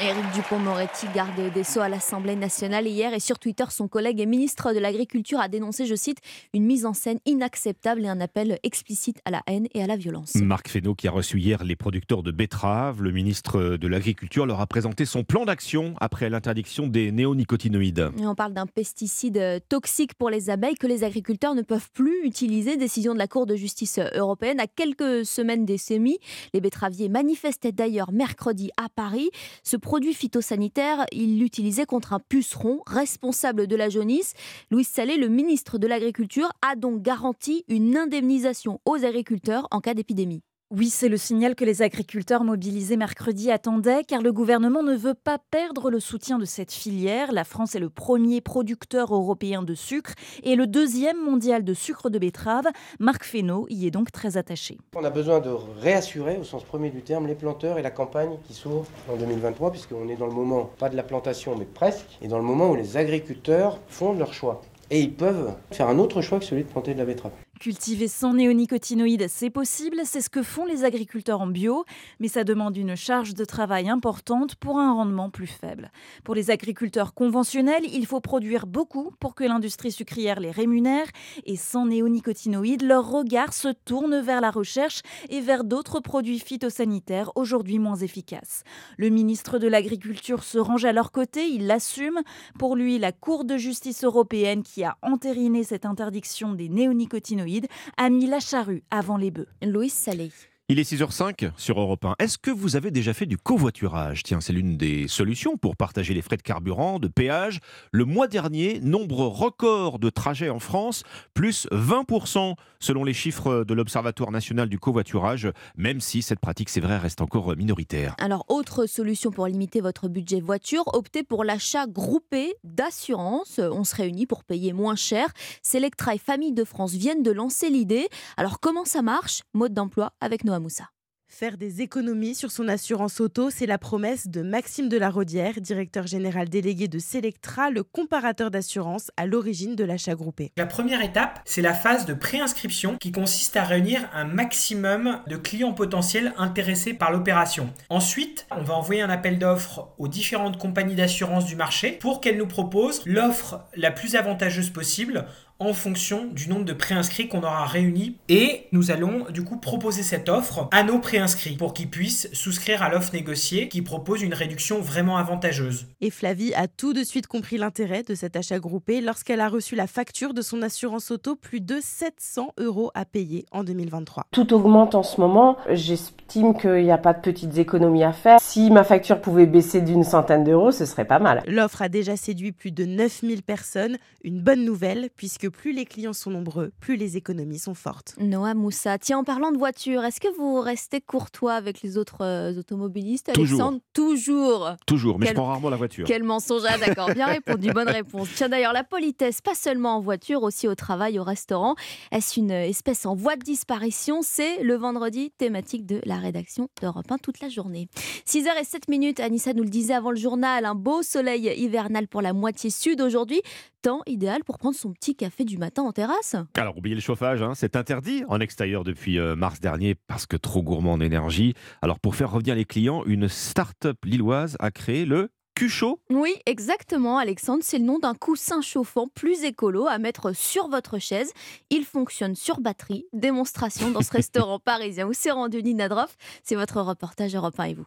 Éric 0.00 0.24
Dupont-Moretti, 0.34 1.06
garde 1.14 1.52
des 1.52 1.62
Sceaux 1.62 1.80
à 1.80 1.88
l'Assemblée 1.88 2.34
nationale 2.34 2.88
hier 2.88 3.14
et 3.14 3.20
sur 3.20 3.38
Twitter, 3.38 3.64
son 3.70 3.86
collègue 3.86 4.20
et 4.20 4.26
ministre 4.26 4.72
de 4.72 4.80
l'Agriculture 4.80 5.38
a 5.38 5.46
dénoncé, 5.46 5.86
je 5.86 5.94
cite, 5.94 6.18
une 6.52 6.64
mise 6.64 6.84
en 6.84 6.94
scène 6.94 7.20
inacceptable 7.26 8.04
et 8.04 8.08
un 8.08 8.20
appel 8.20 8.58
explicite 8.64 9.20
à 9.24 9.30
la 9.30 9.42
haine 9.46 9.68
et 9.72 9.84
à 9.84 9.86
la 9.86 9.96
violence. 9.96 10.34
Marc 10.34 10.68
Fesneau 10.68 10.96
qui 10.96 11.06
a 11.06 11.12
reçu 11.12 11.38
hier 11.38 11.62
les 11.62 11.76
producteurs 11.76 12.24
de 12.24 12.32
betteraves, 12.32 13.02
le 13.02 13.12
ministre 13.12 13.76
de 13.76 13.88
l'Agriculture 13.88 14.46
leur 14.46 14.60
a 14.60 14.66
présenté 14.66 15.04
son 15.04 15.22
plan 15.22 15.44
d'action 15.44 15.94
après 16.00 16.28
l'interdiction 16.28 16.88
des 16.88 17.12
néonicotinoïdes. 17.12 18.10
on 18.18 18.34
parle 18.34 18.52
d'un 18.52 18.66
pesticide 18.66 19.62
toxique 19.68 20.14
pour 20.14 20.28
les 20.28 20.50
abeilles 20.50 20.74
que 20.74 20.88
les 20.88 21.04
agriculteurs 21.04 21.54
ne 21.54 21.62
peuvent 21.62 21.90
plus 21.92 22.24
utiliser. 22.24 22.76
Décision 22.76 23.14
de 23.14 23.18
la 23.18 23.28
Cour 23.28 23.46
de 23.46 23.54
justice 23.54 24.00
européenne 24.14 24.58
à 24.58 24.66
quelques 24.66 25.24
semaines 25.24 25.64
des 25.64 25.78
semis. 25.78 26.18
Les 26.52 26.60
betteraviers 26.60 27.08
manifestaient 27.08 27.72
d'ailleurs 27.72 28.10
mercredi 28.10 28.70
à 28.76 28.88
Paris. 28.88 29.30
Ce 29.62 29.76
produit 29.84 30.14
phytosanitaire, 30.14 31.04
il 31.12 31.38
l'utilisait 31.38 31.84
contre 31.84 32.14
un 32.14 32.18
puceron 32.18 32.80
responsable 32.86 33.66
de 33.66 33.76
la 33.76 33.90
jaunisse. 33.90 34.32
Louis 34.70 34.82
Salé, 34.82 35.18
le 35.18 35.28
ministre 35.28 35.76
de 35.76 35.86
l'Agriculture, 35.86 36.50
a 36.66 36.74
donc 36.74 37.02
garanti 37.02 37.64
une 37.68 37.94
indemnisation 37.94 38.80
aux 38.86 39.04
agriculteurs 39.04 39.68
en 39.70 39.80
cas 39.80 39.92
d'épidémie. 39.92 40.42
Oui, 40.76 40.90
c'est 40.90 41.08
le 41.08 41.16
signal 41.16 41.54
que 41.54 41.64
les 41.64 41.82
agriculteurs 41.82 42.42
mobilisés 42.42 42.96
mercredi 42.96 43.48
attendaient, 43.52 44.02
car 44.02 44.22
le 44.22 44.32
gouvernement 44.32 44.82
ne 44.82 44.96
veut 44.96 45.14
pas 45.14 45.38
perdre 45.38 45.88
le 45.88 46.00
soutien 46.00 46.36
de 46.36 46.44
cette 46.44 46.72
filière. 46.72 47.30
La 47.30 47.44
France 47.44 47.76
est 47.76 47.78
le 47.78 47.90
premier 47.90 48.40
producteur 48.40 49.14
européen 49.14 49.62
de 49.62 49.74
sucre 49.74 50.14
et 50.42 50.56
le 50.56 50.66
deuxième 50.66 51.22
mondial 51.24 51.62
de 51.62 51.74
sucre 51.74 52.10
de 52.10 52.18
betterave. 52.18 52.64
Marc 52.98 53.22
Fesneau 53.22 53.66
y 53.70 53.86
est 53.86 53.92
donc 53.92 54.10
très 54.10 54.36
attaché. 54.36 54.76
On 54.96 55.04
a 55.04 55.10
besoin 55.10 55.38
de 55.38 55.50
réassurer, 55.80 56.38
au 56.38 56.44
sens 56.44 56.64
premier 56.64 56.90
du 56.90 57.02
terme, 57.02 57.28
les 57.28 57.36
planteurs 57.36 57.78
et 57.78 57.82
la 57.82 57.92
campagne 57.92 58.36
qui 58.48 58.52
s'ouvre 58.52 58.86
en 59.08 59.16
2023, 59.16 59.70
puisqu'on 59.70 60.08
est 60.08 60.16
dans 60.16 60.26
le 60.26 60.32
moment, 60.32 60.70
pas 60.80 60.88
de 60.88 60.96
la 60.96 61.04
plantation, 61.04 61.54
mais 61.56 61.66
presque, 61.66 62.18
et 62.20 62.26
dans 62.26 62.38
le 62.38 62.44
moment 62.44 62.70
où 62.70 62.74
les 62.74 62.96
agriculteurs 62.96 63.78
font 63.86 64.12
leur 64.12 64.34
choix. 64.34 64.60
Et 64.90 65.00
ils 65.00 65.14
peuvent 65.14 65.54
faire 65.70 65.88
un 65.88 66.00
autre 66.00 66.20
choix 66.20 66.40
que 66.40 66.44
celui 66.44 66.64
de 66.64 66.68
planter 66.68 66.94
de 66.94 66.98
la 66.98 67.04
betterave. 67.04 67.32
Cultiver 67.64 68.08
sans 68.08 68.34
néonicotinoïdes, 68.34 69.28
c'est 69.30 69.48
possible, 69.48 70.02
c'est 70.04 70.20
ce 70.20 70.28
que 70.28 70.42
font 70.42 70.66
les 70.66 70.84
agriculteurs 70.84 71.40
en 71.40 71.46
bio, 71.46 71.86
mais 72.20 72.28
ça 72.28 72.44
demande 72.44 72.76
une 72.76 72.94
charge 72.94 73.32
de 73.32 73.46
travail 73.46 73.88
importante 73.88 74.54
pour 74.56 74.78
un 74.78 74.92
rendement 74.92 75.30
plus 75.30 75.46
faible. 75.46 75.90
Pour 76.24 76.34
les 76.34 76.50
agriculteurs 76.50 77.14
conventionnels, 77.14 77.84
il 77.90 78.04
faut 78.04 78.20
produire 78.20 78.66
beaucoup 78.66 79.12
pour 79.18 79.34
que 79.34 79.44
l'industrie 79.44 79.92
sucrière 79.92 80.40
les 80.40 80.50
rémunère, 80.50 81.06
et 81.46 81.56
sans 81.56 81.86
néonicotinoïdes, 81.86 82.82
leur 82.82 83.10
regard 83.10 83.54
se 83.54 83.68
tourne 83.68 84.20
vers 84.20 84.42
la 84.42 84.50
recherche 84.50 85.00
et 85.30 85.40
vers 85.40 85.64
d'autres 85.64 86.00
produits 86.00 86.40
phytosanitaires 86.40 87.32
aujourd'hui 87.34 87.78
moins 87.78 87.96
efficaces. 87.96 88.62
Le 88.98 89.08
ministre 89.08 89.58
de 89.58 89.68
l'Agriculture 89.68 90.44
se 90.44 90.58
range 90.58 90.84
à 90.84 90.92
leur 90.92 91.12
côté, 91.12 91.48
il 91.48 91.66
l'assume. 91.66 92.20
Pour 92.58 92.76
lui, 92.76 92.98
la 92.98 93.12
Cour 93.12 93.46
de 93.46 93.56
justice 93.56 94.04
européenne 94.04 94.62
qui 94.62 94.84
a 94.84 94.98
entériné 95.00 95.64
cette 95.64 95.86
interdiction 95.86 96.52
des 96.52 96.68
néonicotinoïdes 96.68 97.53
a 97.96 98.10
mis 98.10 98.26
la 98.26 98.40
charrue 98.40 98.82
avant 98.90 99.16
les 99.16 99.30
bœufs. 99.30 99.48
Louis 99.62 99.90
Salé. 99.90 100.30
Il 100.70 100.78
est 100.78 100.90
6h05 100.90 101.50
sur 101.58 101.78
Europe 101.78 102.06
1. 102.06 102.14
Est-ce 102.18 102.38
que 102.38 102.50
vous 102.50 102.74
avez 102.74 102.90
déjà 102.90 103.12
fait 103.12 103.26
du 103.26 103.36
covoiturage? 103.36 104.22
Tiens, 104.22 104.40
c'est 104.40 104.54
l'une 104.54 104.78
des 104.78 105.08
solutions 105.08 105.58
pour 105.58 105.76
partager 105.76 106.14
les 106.14 106.22
frais 106.22 106.38
de 106.38 106.42
carburant, 106.42 106.98
de 106.98 107.06
péage. 107.06 107.60
Le 107.92 108.06
mois 108.06 108.28
dernier, 108.28 108.80
nombre 108.80 109.26
record 109.26 109.98
de 109.98 110.08
trajets 110.08 110.48
en 110.48 110.60
France, 110.60 111.02
plus 111.34 111.68
20% 111.70 112.54
selon 112.80 113.04
les 113.04 113.12
chiffres 113.12 113.64
de 113.64 113.74
l'Observatoire 113.74 114.30
national 114.30 114.70
du 114.70 114.78
covoiturage, 114.78 115.50
même 115.76 116.00
si 116.00 116.22
cette 116.22 116.40
pratique, 116.40 116.70
c'est 116.70 116.80
vrai, 116.80 116.96
reste 116.96 117.20
encore 117.20 117.54
minoritaire. 117.56 118.14
Alors, 118.18 118.46
autre 118.48 118.86
solution 118.86 119.30
pour 119.30 119.46
limiter 119.46 119.82
votre 119.82 120.08
budget 120.08 120.40
voiture, 120.40 120.84
optez 120.94 121.24
pour 121.24 121.44
l'achat 121.44 121.86
groupé 121.86 122.54
d'assurance. 122.64 123.58
On 123.58 123.84
se 123.84 123.96
réunit 123.96 124.26
pour 124.26 124.44
payer 124.44 124.72
moins 124.72 124.96
cher. 124.96 125.28
Selectra 125.62 126.14
et 126.14 126.18
Famille 126.18 126.52
de 126.52 126.64
France 126.64 126.92
viennent 126.92 127.22
de 127.22 127.32
lancer 127.32 127.68
l'idée. 127.68 128.08
Alors, 128.38 128.60
comment 128.60 128.86
ça 128.86 129.02
marche? 129.02 129.42
Mode 129.52 129.74
d'emploi 129.74 130.14
avec 130.22 130.42
Noah 130.54 130.60
Moussa. 130.60 130.84
Faire 131.26 131.56
des 131.56 131.80
économies 131.82 132.36
sur 132.36 132.52
son 132.52 132.68
assurance 132.68 133.18
auto, 133.18 133.50
c'est 133.50 133.66
la 133.66 133.78
promesse 133.78 134.28
de 134.28 134.40
Maxime 134.40 134.88
Delarodière, 134.88 135.60
directeur 135.60 136.06
général 136.06 136.48
délégué 136.48 136.86
de 136.86 137.00
Selectra, 137.00 137.70
le 137.70 137.82
comparateur 137.82 138.52
d'assurance 138.52 139.10
à 139.16 139.26
l'origine 139.26 139.74
de 139.74 139.82
l'achat 139.82 140.14
groupé. 140.14 140.52
La 140.56 140.66
première 140.66 141.02
étape, 141.02 141.40
c'est 141.44 141.62
la 141.62 141.74
phase 141.74 142.06
de 142.06 142.14
préinscription 142.14 142.98
qui 142.98 143.10
consiste 143.10 143.56
à 143.56 143.64
réunir 143.64 144.08
un 144.12 144.26
maximum 144.26 145.18
de 145.26 145.36
clients 145.36 145.72
potentiels 145.72 146.34
intéressés 146.38 146.94
par 146.94 147.10
l'opération. 147.10 147.72
Ensuite, 147.88 148.46
on 148.56 148.62
va 148.62 148.74
envoyer 148.74 149.02
un 149.02 149.10
appel 149.10 149.40
d'offres 149.40 149.92
aux 149.98 150.08
différentes 150.08 150.58
compagnies 150.58 150.94
d'assurance 150.94 151.46
du 151.46 151.56
marché 151.56 151.90
pour 151.92 152.20
qu'elles 152.20 152.38
nous 152.38 152.46
proposent 152.46 153.02
l'offre 153.06 153.64
la 153.74 153.90
plus 153.90 154.14
avantageuse 154.14 154.70
possible 154.70 155.26
en 155.66 155.74
fonction 155.74 156.26
du 156.32 156.48
nombre 156.48 156.64
de 156.64 156.72
préinscrits 156.72 157.28
qu'on 157.28 157.42
aura 157.42 157.66
réunis. 157.66 158.16
Et 158.28 158.66
nous 158.72 158.90
allons 158.90 159.26
du 159.30 159.42
coup 159.42 159.56
proposer 159.58 160.02
cette 160.02 160.28
offre 160.28 160.68
à 160.70 160.82
nos 160.82 160.98
préinscrits 160.98 161.56
pour 161.56 161.74
qu'ils 161.74 161.90
puissent 161.90 162.28
souscrire 162.32 162.82
à 162.82 162.88
l'offre 162.88 163.12
négociée 163.12 163.68
qui 163.68 163.82
propose 163.82 164.22
une 164.22 164.34
réduction 164.34 164.80
vraiment 164.80 165.16
avantageuse. 165.16 165.86
Et 166.00 166.10
Flavie 166.10 166.54
a 166.54 166.68
tout 166.68 166.92
de 166.92 167.04
suite 167.04 167.26
compris 167.26 167.58
l'intérêt 167.58 168.02
de 168.02 168.14
cet 168.14 168.36
achat 168.36 168.58
groupé 168.58 169.00
lorsqu'elle 169.00 169.40
a 169.40 169.48
reçu 169.48 169.74
la 169.74 169.86
facture 169.86 170.34
de 170.34 170.42
son 170.42 170.62
assurance 170.62 171.10
auto, 171.10 171.36
plus 171.36 171.60
de 171.60 171.78
700 171.80 172.52
euros 172.58 172.90
à 172.94 173.04
payer 173.04 173.46
en 173.50 173.64
2023. 173.64 174.24
Tout 174.30 174.52
augmente 174.52 174.94
en 174.94 175.02
ce 175.02 175.20
moment. 175.20 175.56
J'estime 175.70 176.56
qu'il 176.56 176.84
n'y 176.84 176.90
a 176.90 176.98
pas 176.98 177.12
de 177.12 177.20
petites 177.20 177.56
économies 177.58 178.04
à 178.04 178.12
faire. 178.12 178.38
Si 178.40 178.70
ma 178.70 178.84
facture 178.84 179.20
pouvait 179.20 179.46
baisser 179.46 179.80
d'une 179.80 180.04
centaine 180.04 180.44
d'euros, 180.44 180.70
ce 180.70 180.84
serait 180.84 181.04
pas 181.04 181.18
mal. 181.18 181.42
L'offre 181.46 181.82
a 181.82 181.88
déjà 181.88 182.16
séduit 182.16 182.52
plus 182.52 182.70
de 182.70 182.84
9000 182.84 183.42
personnes. 183.42 183.96
Une 184.22 184.40
bonne 184.40 184.64
nouvelle 184.64 185.08
puisque 185.16 185.48
plus 185.54 185.72
les 185.72 185.84
clients 185.86 186.12
sont 186.12 186.30
nombreux, 186.30 186.72
plus 186.80 186.96
les 186.96 187.16
économies 187.16 187.58
sont 187.58 187.74
fortes. 187.74 188.14
Noah 188.18 188.54
Moussa, 188.54 188.98
tiens, 188.98 189.18
en 189.18 189.24
parlant 189.24 189.52
de 189.52 189.58
voiture, 189.58 190.04
est-ce 190.04 190.20
que 190.20 190.28
vous 190.36 190.60
restez 190.60 191.00
courtois 191.00 191.54
avec 191.54 191.82
les 191.82 191.96
autres 191.96 192.22
euh, 192.22 192.58
automobilistes, 192.58 193.30
Alexandre? 193.30 193.80
Toujours. 193.92 194.72
Toujours, 194.86 195.18
mais 195.18 195.28
je 195.28 195.32
prends 195.32 195.46
rarement 195.46 195.70
la 195.70 195.76
voiture. 195.76 196.06
Quel 196.06 196.22
mensonge, 196.22 196.62
ah, 196.68 196.78
d'accord, 196.78 197.12
bien 197.14 197.26
répondu, 197.26 197.72
bonne 197.72 197.88
réponse. 198.00 198.28
Tiens, 198.34 198.48
d'ailleurs, 198.48 198.72
la 198.72 198.84
politesse, 198.84 199.40
pas 199.40 199.54
seulement 199.54 199.96
en 199.96 200.00
voiture, 200.00 200.42
aussi 200.42 200.68
au 200.68 200.74
travail, 200.74 201.18
au 201.18 201.24
restaurant. 201.24 201.74
Est-ce 202.12 202.38
une 202.38 202.50
espèce 202.50 203.06
en 203.06 203.14
voie 203.14 203.36
de 203.36 203.42
disparition? 203.42 204.20
C'est 204.22 204.62
le 204.62 204.74
vendredi 204.74 205.30
thématique 205.38 205.86
de 205.86 206.00
la 206.04 206.16
rédaction 206.16 206.68
d'Europe 206.80 207.10
1 207.10 207.18
toute 207.18 207.40
la 207.40 207.48
journée. 207.48 207.88
6h07 208.26 208.90
minutes, 208.90 209.20
Anissa 209.20 209.52
nous 209.52 209.62
le 209.62 209.70
disait 209.70 209.94
avant 209.94 210.10
le 210.10 210.16
journal, 210.16 210.64
un 210.64 210.74
beau 210.74 211.02
soleil 211.02 211.52
hivernal 211.56 212.08
pour 212.08 212.22
la 212.22 212.32
moitié 212.32 212.70
sud 212.70 213.00
aujourd'hui, 213.00 213.42
temps 213.82 214.00
idéal 214.06 214.42
pour 214.44 214.58
prendre 214.58 214.76
son 214.76 214.92
petit 214.92 215.14
café 215.14 215.33
du 215.42 215.58
matin 215.58 215.82
en 215.82 215.90
terrasse. 215.90 216.36
Alors, 216.56 216.78
oubliez 216.78 216.94
le 216.94 217.00
chauffage, 217.00 217.42
hein, 217.42 217.54
c'est 217.56 217.74
interdit 217.74 218.22
en 218.28 218.38
extérieur 218.38 218.84
depuis 218.84 219.18
euh, 219.18 219.34
mars 219.34 219.58
dernier 219.58 219.96
parce 220.06 220.26
que 220.26 220.36
trop 220.36 220.62
gourmand 220.62 220.92
en 220.92 221.00
énergie. 221.00 221.54
Alors, 221.82 221.98
pour 221.98 222.14
faire 222.14 222.30
revenir 222.30 222.54
les 222.54 222.64
clients, 222.64 223.02
une 223.06 223.28
start-up 223.28 223.96
lilloise 224.04 224.56
a 224.60 224.70
créé 224.70 225.04
le 225.04 225.30
Cuchot 225.54 226.00
Oui, 226.10 226.34
exactement, 226.46 227.18
Alexandre. 227.18 227.62
C'est 227.64 227.78
le 227.78 227.84
nom 227.84 228.00
d'un 228.00 228.14
coussin 228.14 228.60
chauffant 228.60 229.06
plus 229.06 229.44
écolo 229.44 229.86
à 229.86 229.98
mettre 229.98 230.32
sur 230.32 230.68
votre 230.68 230.98
chaise. 230.98 231.32
Il 231.70 231.84
fonctionne 231.84 232.34
sur 232.34 232.60
batterie. 232.60 233.06
Démonstration 233.12 233.90
dans 233.90 234.02
ce 234.02 234.10
restaurant 234.12 234.58
parisien 234.58 235.06
où 235.06 235.12
s'est 235.12 235.30
rendu 235.30 235.62
Nina 235.62 235.88
Droff. 235.88 236.16
C'est 236.42 236.56
votre 236.56 236.80
reportage 236.80 237.36
Europe 237.36 237.58
1 237.58 237.64
et 237.64 237.74
vous. 237.74 237.86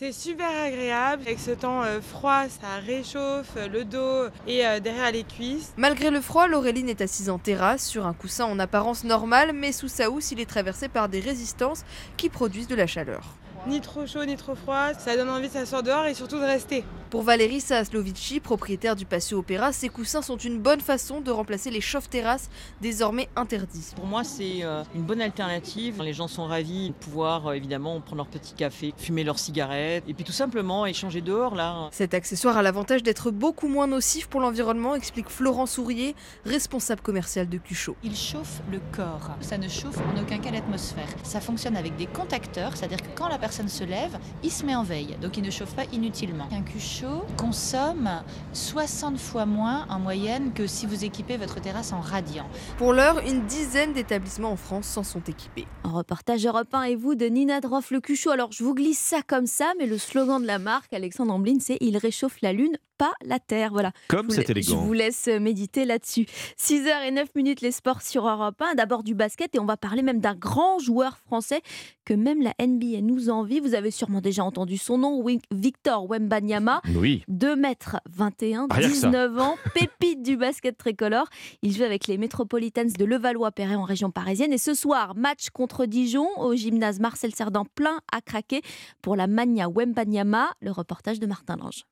C'est 0.00 0.12
super 0.12 0.48
agréable. 0.48 1.22
Avec 1.26 1.40
ce 1.40 1.50
temps 1.50 1.82
euh, 1.82 2.00
froid, 2.00 2.44
ça 2.48 2.76
réchauffe 2.86 3.50
euh, 3.56 3.66
le 3.66 3.84
dos 3.84 4.32
et 4.46 4.64
euh, 4.64 4.78
derrière 4.78 5.10
les 5.10 5.24
cuisses. 5.24 5.72
Malgré 5.76 6.12
le 6.12 6.20
froid, 6.20 6.46
Laureline 6.46 6.88
est 6.88 7.00
assise 7.00 7.28
en 7.28 7.38
terrasse 7.38 7.84
sur 7.84 8.06
un 8.06 8.12
coussin 8.12 8.44
en 8.44 8.60
apparence 8.60 9.02
normal, 9.02 9.50
mais 9.52 9.72
sous 9.72 9.88
sa 9.88 10.08
housse, 10.08 10.30
il 10.30 10.38
est 10.38 10.48
traversé 10.48 10.86
par 10.86 11.08
des 11.08 11.18
résistances 11.18 11.82
qui 12.16 12.28
produisent 12.28 12.68
de 12.68 12.76
la 12.76 12.86
chaleur. 12.86 13.24
Ni 13.66 13.80
trop 13.80 14.06
chaud, 14.06 14.24
ni 14.24 14.36
trop 14.36 14.54
froid, 14.54 14.94
ça 14.94 15.16
donne 15.16 15.28
envie 15.28 15.48
de 15.48 15.52
s'asseoir 15.52 15.82
dehors 15.82 16.06
et 16.06 16.14
surtout 16.14 16.38
de 16.38 16.44
rester. 16.44 16.84
Pour 17.10 17.22
Valérie 17.22 17.60
Saaslovici, 17.60 18.38
propriétaire 18.38 18.94
du 18.94 19.04
Patio 19.04 19.38
Opéra, 19.38 19.72
ces 19.72 19.88
coussins 19.88 20.20
sont 20.20 20.36
une 20.36 20.58
bonne 20.58 20.80
façon 20.80 21.20
de 21.20 21.30
remplacer 21.30 21.70
les 21.70 21.80
chauffe-terrasses 21.80 22.50
désormais 22.82 23.30
interdits. 23.34 23.92
Pour 23.96 24.06
moi, 24.06 24.24
c'est 24.24 24.62
une 24.94 25.02
bonne 25.02 25.20
alternative. 25.22 26.02
Les 26.02 26.12
gens 26.12 26.28
sont 26.28 26.46
ravis 26.46 26.90
de 26.90 26.94
pouvoir 26.94 27.52
évidemment 27.54 28.00
prendre 28.00 28.18
leur 28.18 28.26
petit 28.26 28.52
café, 28.52 28.94
fumer 28.96 29.24
leurs 29.24 29.38
cigarettes 29.38 30.04
et 30.06 30.14
puis 30.14 30.24
tout 30.24 30.32
simplement 30.32 30.86
échanger 30.86 31.20
dehors 31.20 31.54
là. 31.54 31.88
Cet 31.92 32.14
accessoire 32.14 32.56
a 32.56 32.62
l'avantage 32.62 33.02
d'être 33.02 33.30
beaucoup 33.30 33.68
moins 33.68 33.86
nocif 33.86 34.28
pour 34.28 34.40
l'environnement, 34.40 34.94
explique 34.94 35.30
Florent 35.30 35.66
Sourier, 35.66 36.14
responsable 36.44 37.00
commercial 37.00 37.48
de 37.48 37.56
Cuchot. 37.58 37.96
Il 38.02 38.14
chauffe 38.14 38.60
le 38.70 38.80
corps, 38.94 39.30
ça 39.40 39.56
ne 39.58 39.68
chauffe 39.68 39.98
en 39.98 40.20
aucun 40.20 40.38
cas 40.38 40.50
l'atmosphère. 40.50 41.08
Ça 41.22 41.40
fonctionne 41.40 41.76
avec 41.76 41.96
des 41.96 42.06
contacteurs, 42.06 42.76
c'est-à-dire 42.76 43.02
que 43.02 43.08
quand 43.14 43.28
la 43.28 43.38
personne 43.38 43.47
se 43.52 43.84
lève, 43.84 44.18
il 44.42 44.50
se 44.50 44.64
met 44.64 44.74
en 44.74 44.82
veille, 44.82 45.16
donc 45.20 45.36
il 45.36 45.42
ne 45.42 45.50
chauffe 45.50 45.74
pas 45.74 45.84
inutilement. 45.92 46.48
Un 46.52 46.62
Cuchot 46.62 47.24
consomme 47.36 48.10
60 48.52 49.18
fois 49.18 49.46
moins 49.46 49.86
en 49.88 49.98
moyenne 49.98 50.52
que 50.52 50.66
si 50.66 50.86
vous 50.86 51.04
équipez 51.04 51.36
votre 51.36 51.60
terrasse 51.60 51.92
en 51.92 52.00
radiant. 52.00 52.48
Pour 52.76 52.92
l'heure, 52.92 53.18
une 53.26 53.46
dizaine 53.46 53.92
d'établissements 53.92 54.52
en 54.52 54.56
France 54.56 54.86
s'en 54.86 55.02
sont 55.02 55.22
équipés. 55.22 55.66
Un 55.84 55.90
reportage 55.90 56.46
Europe 56.46 56.72
1 56.72 56.82
et 56.84 56.96
vous 56.96 57.14
de 57.14 57.26
Nina 57.26 57.60
Droff 57.60 57.90
le 57.90 58.00
Cuchot. 58.00 58.30
Alors 58.30 58.52
je 58.52 58.62
vous 58.62 58.74
glisse 58.74 58.98
ça 58.98 59.22
comme 59.26 59.46
ça, 59.46 59.72
mais 59.78 59.86
le 59.86 59.98
slogan 59.98 60.40
de 60.40 60.46
la 60.46 60.58
marque, 60.58 60.92
Alexandre 60.92 61.32
Amblin, 61.32 61.58
c'est 61.60 61.78
Il 61.80 61.96
réchauffe 61.96 62.40
la 62.42 62.52
Lune, 62.52 62.76
pas 62.98 63.12
la 63.24 63.38
Terre. 63.38 63.70
Voilà. 63.72 63.92
Comme 64.08 64.30
c'est 64.30 64.50
élégant. 64.50 64.80
Je 64.80 64.86
vous 64.86 64.92
laisse 64.92 65.26
méditer 65.26 65.84
là-dessus. 65.84 66.26
6h 66.58 67.06
et 67.06 67.10
9 67.10 67.34
minutes 67.34 67.60
les 67.60 67.72
sports 67.72 68.02
sur 68.02 68.28
Europe 68.28 68.60
1. 68.60 68.74
D'abord 68.74 69.02
du 69.02 69.14
basket 69.14 69.54
et 69.54 69.58
on 69.58 69.64
va 69.64 69.76
parler 69.76 70.02
même 70.02 70.20
d'un 70.20 70.34
grand 70.34 70.78
joueur 70.78 71.18
français 71.18 71.62
que 72.04 72.14
même 72.14 72.42
la 72.42 72.54
NBA 72.60 73.00
nous 73.02 73.30
envie. 73.38 73.60
Vous 73.60 73.74
avez 73.74 73.90
sûrement 73.90 74.20
déjà 74.20 74.44
entendu 74.44 74.76
son 74.76 74.98
nom, 74.98 75.24
Victor 75.50 76.08
Wembanyama. 76.08 76.80
Oui. 76.94 77.22
2 77.28 77.56
mètres 77.56 77.96
21, 78.10 78.68
19 78.68 79.38
ans, 79.38 79.56
pépite 79.74 80.22
du 80.22 80.36
basket 80.36 80.76
tricolore. 80.76 81.26
Il 81.62 81.74
joue 81.74 81.84
avec 81.84 82.06
les 82.06 82.18
Metropolitans 82.18 82.92
de 82.98 83.04
Levallois-Perret 83.04 83.76
en 83.76 83.84
région 83.84 84.10
parisienne. 84.10 84.52
Et 84.52 84.58
ce 84.58 84.74
soir, 84.74 85.14
match 85.16 85.50
contre 85.50 85.86
Dijon 85.86 86.28
au 86.38 86.54
gymnase 86.54 87.00
Marcel 87.00 87.34
Cerdan 87.34 87.64
plein 87.74 88.00
à 88.12 88.20
craquer 88.20 88.62
pour 89.02 89.16
la 89.16 89.26
Mania 89.26 89.68
Wembanyama. 89.68 90.50
Le 90.60 90.70
reportage 90.70 91.20
de 91.20 91.26
Martin 91.26 91.56
Lange. 91.56 91.84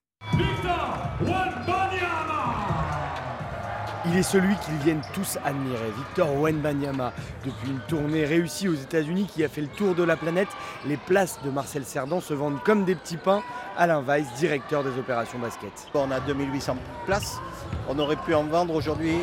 Il 4.08 4.16
est 4.16 4.22
celui 4.22 4.54
qu'ils 4.56 4.76
viennent 4.84 5.02
tous 5.12 5.36
admirer, 5.44 5.90
Victor 5.96 6.32
Wenbanyama. 6.40 7.12
Depuis 7.44 7.70
une 7.70 7.80
tournée 7.88 8.24
réussie 8.24 8.68
aux 8.68 8.74
États-Unis 8.74 9.26
qui 9.26 9.42
a 9.42 9.48
fait 9.48 9.60
le 9.60 9.66
tour 9.66 9.94
de 9.94 10.04
la 10.04 10.16
planète, 10.16 10.48
les 10.86 10.96
places 10.96 11.40
de 11.44 11.50
Marcel 11.50 11.84
Cerdan 11.84 12.20
se 12.20 12.32
vendent 12.32 12.62
comme 12.62 12.84
des 12.84 12.94
petits 12.94 13.16
pains. 13.16 13.42
Alain 13.76 14.00
Weiss, 14.02 14.26
directeur 14.38 14.84
des 14.84 14.96
opérations 14.98 15.38
basket. 15.38 15.72
On 15.94 16.10
a 16.10 16.20
2800 16.20 16.76
places. 17.04 17.40
On 17.88 17.98
aurait 17.98 18.16
pu 18.16 18.34
en 18.34 18.44
vendre 18.44 18.74
aujourd'hui 18.74 19.16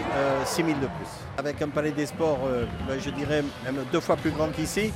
6000 0.45 0.75
de 0.79 0.85
plus. 0.85 1.07
Avec 1.37 1.61
un 1.61 1.69
palais 1.69 1.91
des 1.91 2.05
sports, 2.05 2.39
euh, 2.45 2.65
ben, 2.87 2.99
je 2.99 3.09
dirais 3.09 3.43
même 3.63 3.83
deux 3.91 3.99
fois 3.99 4.17
plus 4.17 4.31
grand 4.31 4.49
qu'ici, 4.49 4.91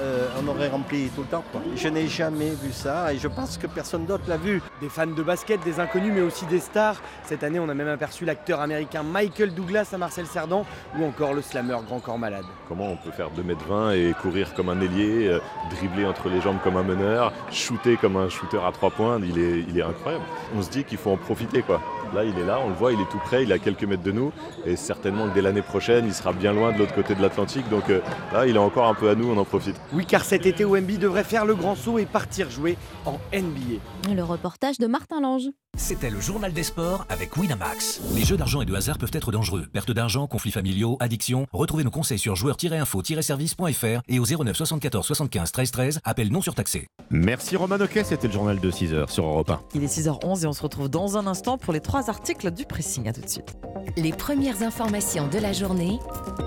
euh, 0.00 0.28
on 0.42 0.48
aurait 0.48 0.68
rempli 0.68 1.08
tout 1.08 1.22
le 1.22 1.26
temps. 1.26 1.44
Je 1.76 1.88
n'ai 1.88 2.06
jamais 2.06 2.50
vu 2.50 2.72
ça 2.72 3.12
et 3.12 3.18
je 3.18 3.28
pense 3.28 3.58
que 3.58 3.66
personne 3.66 4.06
d'autre 4.06 4.24
l'a 4.28 4.36
vu. 4.36 4.62
Des 4.80 4.88
fans 4.88 5.06
de 5.06 5.22
basket, 5.22 5.62
des 5.64 5.80
inconnus, 5.80 6.12
mais 6.14 6.20
aussi 6.20 6.46
des 6.46 6.60
stars. 6.60 6.96
Cette 7.24 7.42
année, 7.42 7.58
on 7.58 7.68
a 7.68 7.74
même 7.74 7.88
aperçu 7.88 8.24
l'acteur 8.24 8.60
américain 8.60 9.02
Michael 9.02 9.54
Douglas 9.54 9.90
à 9.92 9.98
Marcel 9.98 10.26
Cerdan 10.26 10.64
ou 10.98 11.04
encore 11.04 11.34
le 11.34 11.42
slammer 11.42 11.76
Grand 11.86 12.00
Corps 12.00 12.18
Malade. 12.18 12.44
Comment 12.68 12.92
on 12.92 12.96
peut 12.96 13.10
faire 13.10 13.30
2m20 13.30 13.94
et 13.96 14.14
courir 14.14 14.54
comme 14.54 14.68
un 14.68 14.80
ailier, 14.80 15.28
euh, 15.28 15.40
dribbler 15.70 16.06
entre 16.06 16.28
les 16.28 16.40
jambes 16.40 16.58
comme 16.62 16.76
un 16.76 16.82
meneur, 16.82 17.32
shooter 17.50 17.96
comme 17.96 18.16
un 18.16 18.28
shooter 18.28 18.58
à 18.64 18.72
3 18.72 18.90
points? 18.90 19.20
Il 19.22 19.38
est, 19.38 19.64
il 19.68 19.78
est 19.78 19.82
incroyable. 19.82 20.24
On 20.56 20.62
se 20.62 20.70
dit 20.70 20.84
qu'il 20.84 20.98
faut 20.98 21.10
en 21.10 21.16
profiter 21.16 21.62
quoi. 21.62 21.80
Là, 22.14 22.24
il 22.24 22.38
est 22.38 22.44
là, 22.44 22.58
on 22.64 22.68
le 22.68 22.74
voit, 22.74 22.92
il 22.92 23.00
est 23.00 23.08
tout 23.10 23.18
près, 23.18 23.42
il 23.42 23.50
est 23.50 23.54
à 23.54 23.58
quelques 23.58 23.84
mètres 23.84 24.02
de 24.02 24.12
nous. 24.12 24.32
Et 24.64 24.76
certainement 24.76 25.28
que 25.28 25.34
dès 25.34 25.42
l'année 25.42 25.62
prochaine, 25.62 26.06
il 26.06 26.14
sera 26.14 26.32
bien 26.32 26.52
loin 26.52 26.72
de 26.72 26.78
l'autre 26.78 26.94
côté 26.94 27.14
de 27.14 27.22
l'Atlantique. 27.22 27.68
Donc 27.68 27.90
euh, 27.90 28.00
là, 28.32 28.46
il 28.46 28.56
est 28.56 28.58
encore 28.58 28.86
un 28.86 28.94
peu 28.94 29.10
à 29.10 29.14
nous, 29.14 29.30
on 29.30 29.36
en 29.36 29.44
profite. 29.44 29.76
Oui, 29.92 30.06
car 30.06 30.24
cet 30.24 30.46
été, 30.46 30.64
OMB 30.64 30.98
devrait 30.98 31.24
faire 31.24 31.44
le 31.44 31.54
grand 31.54 31.74
saut 31.74 31.98
et 31.98 32.06
partir 32.06 32.50
jouer 32.50 32.76
en 33.04 33.18
NBA. 33.32 34.14
Le 34.14 34.22
reportage 34.22 34.78
de 34.78 34.86
Martin 34.86 35.20
Lange. 35.20 35.48
C'était 35.78 36.10
le 36.10 36.20
journal 36.20 36.52
des 36.52 36.64
sports 36.64 37.06
avec 37.08 37.36
Winamax. 37.36 38.00
Les 38.12 38.24
jeux 38.24 38.36
d'argent 38.36 38.60
et 38.60 38.64
de 38.66 38.74
hasard 38.74 38.98
peuvent 38.98 39.12
être 39.12 39.30
dangereux. 39.30 39.66
Perte 39.72 39.92
d'argent, 39.92 40.26
conflits 40.26 40.50
familiaux, 40.50 40.96
addiction. 40.98 41.46
Retrouvez 41.52 41.84
nos 41.84 41.90
conseils 41.90 42.18
sur 42.18 42.34
joueurs-info-service.fr 42.34 44.00
et 44.08 44.18
au 44.18 44.24
09 44.26 44.56
74 44.56 45.06
75 45.06 45.52
13 45.52 45.70
13. 45.70 46.00
Appel 46.02 46.32
non 46.32 46.42
surtaxé. 46.42 46.88
Merci 47.10 47.56
Roman 47.56 47.76
Oquet, 47.76 48.02
c'était 48.02 48.26
le 48.26 48.32
journal 48.32 48.58
de 48.58 48.70
6h 48.70 49.08
sur 49.08 49.24
Europe 49.24 49.50
1. 49.50 49.60
Il 49.76 49.84
est 49.84 49.86
6h11 49.86 50.42
et 50.42 50.46
on 50.46 50.52
se 50.52 50.62
retrouve 50.62 50.88
dans 50.88 51.16
un 51.16 51.28
instant 51.28 51.56
pour 51.56 51.72
les 51.72 51.80
trois 51.80 52.10
articles 52.10 52.50
du 52.50 52.66
pressing. 52.66 53.08
À 53.08 53.12
tout 53.12 53.20
de 53.20 53.28
suite. 53.28 53.54
Les 53.96 54.12
premières 54.12 54.62
informations 54.62 55.28
de 55.28 55.38
la 55.38 55.52
journée 55.52 56.00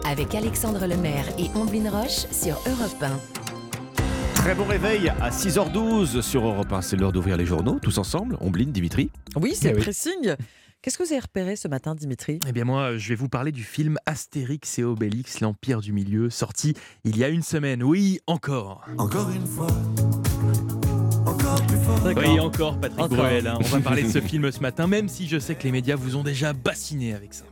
avec 0.05 0.35
Alexandre 0.35 0.85
Lemaire 0.85 1.25
et 1.39 1.49
Omblin 1.55 1.89
Roche 1.89 2.27
sur 2.31 2.61
Europe 2.67 3.01
1. 3.01 3.60
Très 4.41 4.55
bon 4.55 4.65
réveil 4.65 5.09
à 5.09 5.29
6h12 5.29 6.21
sur 6.21 6.45
Europe 6.45 6.71
1. 6.71 6.81
C'est 6.81 6.95
l'heure 6.97 7.11
d'ouvrir 7.11 7.37
les 7.37 7.45
journaux, 7.45 7.79
tous 7.81 7.97
ensemble. 7.97 8.37
Omblin, 8.41 8.65
Dimitri. 8.67 9.11
Oui, 9.35 9.53
c'est 9.55 9.67
Eh 9.67 9.71
le 9.71 9.77
oui. 9.77 9.81
pressing. 9.83 10.35
Qu'est-ce 10.81 10.97
que 10.97 11.03
vous 11.03 11.11
avez 11.11 11.19
repéré 11.21 11.55
ce 11.55 11.67
matin, 11.67 11.93
Dimitri? 11.93 12.39
Eh 12.47 12.51
bien 12.51 12.63
moi, 12.65 12.97
je 12.97 13.09
vais 13.09 13.15
vous 13.15 13.29
parler 13.29 13.51
du 13.51 13.63
film 13.63 13.97
Astérix 14.07 14.79
et 14.79 14.83
Obélix, 14.83 15.39
l'Empire 15.41 15.79
du 15.79 15.93
Milieu, 15.93 16.31
sorti 16.31 16.73
il 17.03 17.17
y 17.17 17.23
a 17.23 17.29
une 17.29 17.43
semaine. 17.43 17.83
Oui, 17.83 18.19
encore. 18.25 18.83
Encore 18.97 19.29
une 19.29 19.45
fois. 19.45 19.67
Oui, 22.15 22.39
encore 22.39 22.79
Patrick 22.79 22.99
Encore. 22.99 23.17
Bruel. 23.17 23.45
hein. 23.47 23.57
On 23.59 23.63
va 23.67 23.79
parler 23.79 24.01
de 24.03 24.09
ce 24.09 24.19
film 24.21 24.51
ce 24.51 24.59
matin, 24.59 24.87
même 24.87 25.07
si 25.07 25.27
je 25.27 25.37
sais 25.37 25.53
que 25.53 25.63
les 25.63 25.71
médias 25.71 25.95
vous 25.95 26.15
ont 26.15 26.23
déjà 26.23 26.51
bassiné 26.53 27.13
avec 27.13 27.35
ça. 27.35 27.43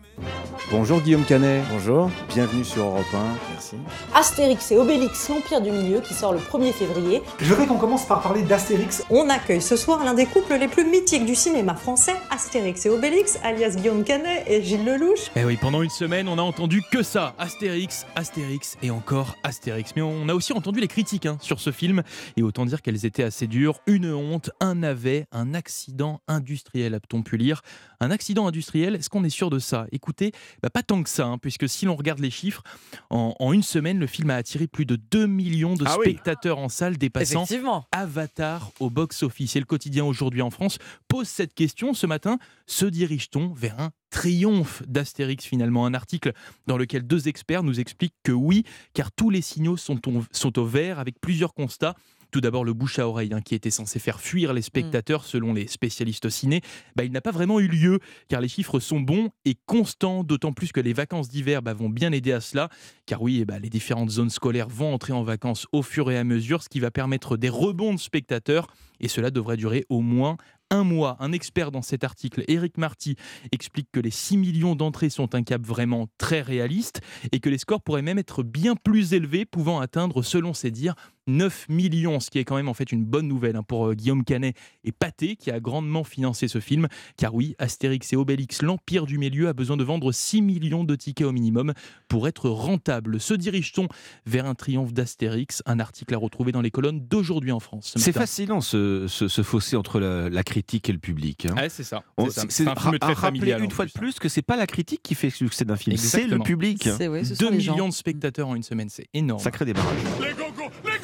Bonjour 0.72 1.02
Guillaume 1.02 1.26
Canet. 1.26 1.64
Bonjour. 1.72 2.12
Bienvenue 2.28 2.64
sur 2.64 2.84
Europe 2.84 3.06
1. 3.12 3.18
Merci. 3.52 3.76
Astérix 4.14 4.72
et 4.72 4.78
Obélix, 4.78 5.28
l'Empire 5.28 5.62
du 5.62 5.72
Milieu, 5.72 6.00
qui 6.00 6.14
sort 6.14 6.32
le 6.32 6.38
1er 6.38 6.72
février. 6.72 7.24
Je 7.40 7.46
voudrais 7.46 7.66
qu'on 7.66 7.80
commence 7.80 8.06
par 8.06 8.22
parler 8.22 8.44
d'Astérix. 8.44 9.04
On 9.10 9.30
accueille 9.30 9.64
ce 9.64 9.76
soir 9.76 10.04
l'un 10.04 10.14
des 10.14 10.28
couples 10.28 10.54
les 10.60 10.68
plus 10.68 10.86
mythiques 10.86 11.26
du 11.26 11.34
cinéma 11.34 11.74
français, 11.74 12.14
Astérix 12.30 12.86
et 12.86 12.90
Obélix, 12.90 13.40
alias 13.44 13.76
Guillaume 13.78 14.04
Canet 14.04 14.44
et 14.48 14.62
Gilles 14.62 14.86
Lelouch. 14.86 15.32
Eh 15.36 15.44
oui, 15.44 15.58
pendant 15.60 15.82
une 15.82 15.90
semaine, 15.90 16.28
on 16.28 16.38
a 16.38 16.44
entendu 16.44 16.84
que 16.92 17.02
ça. 17.02 17.34
Astérix, 17.40 18.06
Astérix 18.16 18.78
et 18.84 18.92
encore 18.92 19.38
Astérix. 19.44 19.94
Mais 19.96 20.04
on 20.04 20.30
a 20.30 20.36
aussi 20.36 20.54
entendu 20.54 20.80
les 20.80 20.88
critiques 20.88 21.26
hein, 21.26 21.40
sur 21.42 21.60
ce 21.60 21.72
film. 21.72 22.04
Et 22.38 22.44
autant 22.44 22.66
dire 22.66 22.84
qu'elles 22.84 23.08
étaient 23.08 23.24
assez 23.24 23.48
dures. 23.48 23.80
Une 23.88 24.14
honte, 24.14 24.52
un 24.60 24.76
navet, 24.76 25.26
un 25.32 25.56
accident 25.56 26.22
industriel, 26.28 26.94
a-t-on 26.94 27.24
pu 27.24 27.38
lire. 27.38 27.64
Un 28.02 28.12
accident 28.12 28.48
industriel, 28.48 28.96
est-ce 28.96 29.10
qu'on 29.10 29.24
est 29.24 29.30
sûr 29.30 29.50
de 29.50 29.60
ça? 29.60 29.86
Écoutez, 29.92 30.32
bah, 30.64 30.70
pas 30.70 30.84
tant 30.84 31.04
que 31.04 31.10
ça, 31.10 31.26
hein, 31.26 31.38
puisque 31.38 31.68
si 31.68 31.86
l'on 31.86 31.96
regarde 31.96 32.20
les 32.20 32.32
chiffres, 32.32 32.64
en, 33.10 33.36
en 33.40 33.52
une 33.54 33.64
semaine, 33.64 34.00
le 34.00 34.08
film 34.08 34.30
a 34.30 34.36
attiré 34.36 34.68
plus 34.68 34.86
de 34.86 34.96
2 34.96 35.26
millions 35.28 35.74
de 35.76 35.84
Ah 35.86 35.98
oui. 36.00 36.06
spectateurs 36.06 36.58
en 36.60 36.70
salle, 36.70 36.98
dépassant. 36.98 37.46
Avatar 37.92 38.72
au 38.80 38.90
box-office. 38.90 39.56
Et 39.56 39.60
le 39.60 39.66
quotidien 39.66 40.06
aujourd'hui 40.06 40.42
en 40.42 40.50
France 40.50 40.78
pose 41.08 41.28
cette 41.28 41.54
question 41.54 41.94
ce 41.94 42.06
matin. 42.08 42.38
Se 42.68 42.86
dirige-t-on 42.86 43.50
vers 43.54 43.80
un 43.80 43.92
triomphe 44.12 44.82
d'Astérix 44.88 45.44
finalement? 45.46 45.86
Un 45.86 45.94
article 45.94 46.32
dans 46.68 46.78
lequel 46.78 47.04
deux 47.06 47.28
experts 47.28 47.64
nous 47.64 47.80
expliquent 47.80 48.16
que 48.24 48.32
oui, 48.32 48.64
car 48.94 49.12
tous 49.12 49.30
les 49.30 49.42
signaux 49.42 49.78
sont 49.78 50.00
au, 50.10 50.24
sont 50.32 50.58
au 50.58 50.66
vert 50.66 51.00
avec 51.00 51.20
plusieurs 51.20 51.54
constats. 51.54 51.96
Tout 52.32 52.42
d'abord, 52.42 52.64
le 52.64 52.74
bouche 52.74 53.00
à 53.00 53.08
oreille, 53.08 53.34
hein, 53.34 53.42
qui 53.42 53.56
était 53.56 53.72
censé 53.72 53.98
faire 54.00 54.20
fuir 54.20 54.54
les 54.54 54.62
spectateurs 54.62 55.26
selon 55.26 55.54
les 55.54 55.68
spécialistes 55.68 56.30
ciné, 56.30 56.62
bah, 56.96 57.04
il 57.04 57.12
n'a 57.12 57.22
pas 57.22 57.32
vraiment 57.32 57.60
eu 57.60 57.68
lieu, 57.68 58.00
car 58.28 58.40
les 58.42 58.48
chiffres 58.48 58.80
sont 58.80 59.00
bons 59.00 59.30
et 59.46 59.56
constants, 59.66 60.24
d'autant 60.24 60.54
plus 60.54 60.72
que 60.72 60.80
les 60.80 60.94
vacances 60.94 61.30
d'hiver 61.30 61.62
bah, 61.62 61.74
vont 61.74 61.90
bien 61.90 62.12
aider 62.12 62.32
à 62.32 62.42
cela, 62.42 62.70
car 63.06 63.22
oui, 63.22 63.40
eh 63.42 63.46
bah, 63.46 63.58
les 63.58 63.70
différentes 63.70 64.12
zones 64.12 64.30
scolaires 64.30 64.70
vont 64.70 64.94
entrer 64.94 65.14
en 65.14 65.24
vacances 65.24 65.66
au 65.72 65.82
fur 65.82 66.12
et 66.12 66.18
à 66.18 66.24
mesure, 66.24 66.62
ce 66.62 66.70
qui 66.70 66.80
va 66.80 66.92
permettre 66.92 67.38
des 67.38 67.50
rebonds 67.50 67.94
de 67.94 68.00
spectateurs, 68.00 68.68
et 69.00 69.08
cela 69.08 69.32
devrait 69.32 69.58
durer 69.58 69.86
au 69.90 70.02
moins 70.02 70.38
un 70.70 70.84
mois. 70.84 71.18
Un 71.20 71.32
expert 71.32 71.72
dans 71.72 71.82
cet 71.82 72.04
article, 72.04 72.44
Eric 72.48 72.78
Marty, 72.78 73.16
explique 73.52 73.90
que 73.92 74.00
les 74.00 74.12
6 74.12 74.38
millions 74.38 74.76
d'entrées 74.76 75.10
sont 75.10 75.36
un 75.36 75.44
cap 75.44 75.66
vraiment 75.66 76.08
très 76.18 76.42
réaliste 76.42 77.02
et 77.32 77.40
que 77.40 77.50
les 77.50 77.58
scores 77.58 77.82
pourraient 77.82 78.02
même 78.02 78.20
être 78.20 78.44
bien 78.44 78.76
plus 78.76 79.14
élevés, 79.14 79.46
pouvant 79.46 79.80
atteindre, 79.80 80.22
selon 80.22 80.54
ses 80.54 80.72
dires, 80.72 80.96
9 81.30 81.68
millions, 81.70 82.20
ce 82.20 82.30
qui 82.30 82.40
est 82.40 82.44
quand 82.44 82.56
même 82.56 82.68
en 82.70 82.74
fait 82.74 82.92
une 82.92 83.06
bonne 83.06 83.28
nouvelle 83.28 83.56
hein, 83.56 83.64
pour 83.64 83.88
euh, 83.88 83.94
Guillaume 83.94 84.24
Canet 84.24 84.56
et 84.84 84.92
Pathé, 84.92 85.36
qui 85.36 85.52
a 85.52 85.60
grandement 85.60 86.04
financé 86.04 86.48
ce 86.48 86.60
film. 86.60 86.88
Car 87.18 87.34
oui, 87.36 87.56
Astérix 87.60 88.12
et 88.14 88.16
Obélix, 88.16 88.62
l'Empire 88.62 89.06
du 89.06 89.18
Milieu, 89.18 89.48
a 89.48 89.54
besoin 89.54 89.78
de 89.78 89.84
vendre 89.84 90.12
6 90.12 90.42
millions 90.42 90.84
de 90.84 90.96
tickets 90.96 91.28
au 91.28 91.32
minimum 91.32 91.74
pour 92.08 92.28
être 92.28 92.50
rentable. 92.50 93.20
Se 93.20 93.34
dirige-t-on 93.34 93.88
vers 94.26 94.46
un 94.46 94.56
triomphe 94.56 94.94
d'Astérix? 94.94 95.62
Un 95.66 95.80
article 95.80 96.14
à 96.14 96.18
retrouver 96.18 96.52
dans 96.52 96.62
les 96.62 96.72
colonnes 96.72 97.00
d'aujourd'hui 97.08 97.52
en 97.52 97.60
France. 97.60 97.92
ce 97.96 98.00
C'est 98.00 98.12
fascinant 98.12 98.62
ce, 98.62 99.06
ce- 99.08 99.28
ce 99.28 99.42
fossé 99.44 99.76
entre 99.76 100.00
la, 100.00 100.30
la 100.30 100.44
critique 100.44 100.90
et 100.90 100.94
le 100.94 101.00
public. 101.00 101.46
hein. 101.46 101.56
Ouais, 101.56 101.70
c'est 101.70 101.84
ça. 101.84 102.04
On- 102.18 102.30
C'est 102.30 102.48
ça. 102.64 102.72
un 102.72 102.76
film 102.76 103.00
très 103.00 103.16
familial, 103.16 103.64
une 103.64 103.72
fois 103.72 103.86
de 103.86 103.92
plus 103.92 104.20
que 104.20 104.30
c'est 104.30 104.42
pas 104.42 104.56
la 104.58 104.68
critique 104.68 105.02
qui 105.04 105.16
fait 105.16 105.28
le 105.28 105.34
succès 105.34 105.66
d'un 105.66 105.76
film, 105.76 105.96
c'est 105.98 106.28
le 106.28 106.40
public. 106.40 106.88
hein. 106.88 106.98
2 107.00 107.50
millions 107.52 107.88
de 107.90 107.94
spectateurs 107.94 108.48
en 108.48 108.56
une 108.56 108.64
semaine, 108.64 108.90
c'est 108.90 109.08
énorme. 109.14 109.42
Sacré 109.42 109.66
démarrage. 109.66 109.98
Les 110.22 110.34
Gaulois 110.34 110.34
Les 110.34 110.34
Gaulois 110.34 110.72
Les 110.86 110.99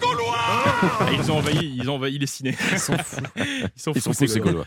Gaulois 0.00 0.36
Ils 1.12 1.30
ont 1.30 1.38
envahi, 1.38 1.74
ils 1.76 1.90
ont 1.90 1.94
envahi 1.96 2.18
les 2.18 2.26
ciné. 2.26 2.56
Ils 2.72 2.78
sont 2.78 2.96
fous. 2.98 3.20
Ils 3.36 3.70
sont 3.76 3.92
Ils 3.92 4.00
fous, 4.00 4.12
sont 4.12 4.12
fous, 4.12 4.26
ces 4.26 4.40
Gaulois. 4.40 4.64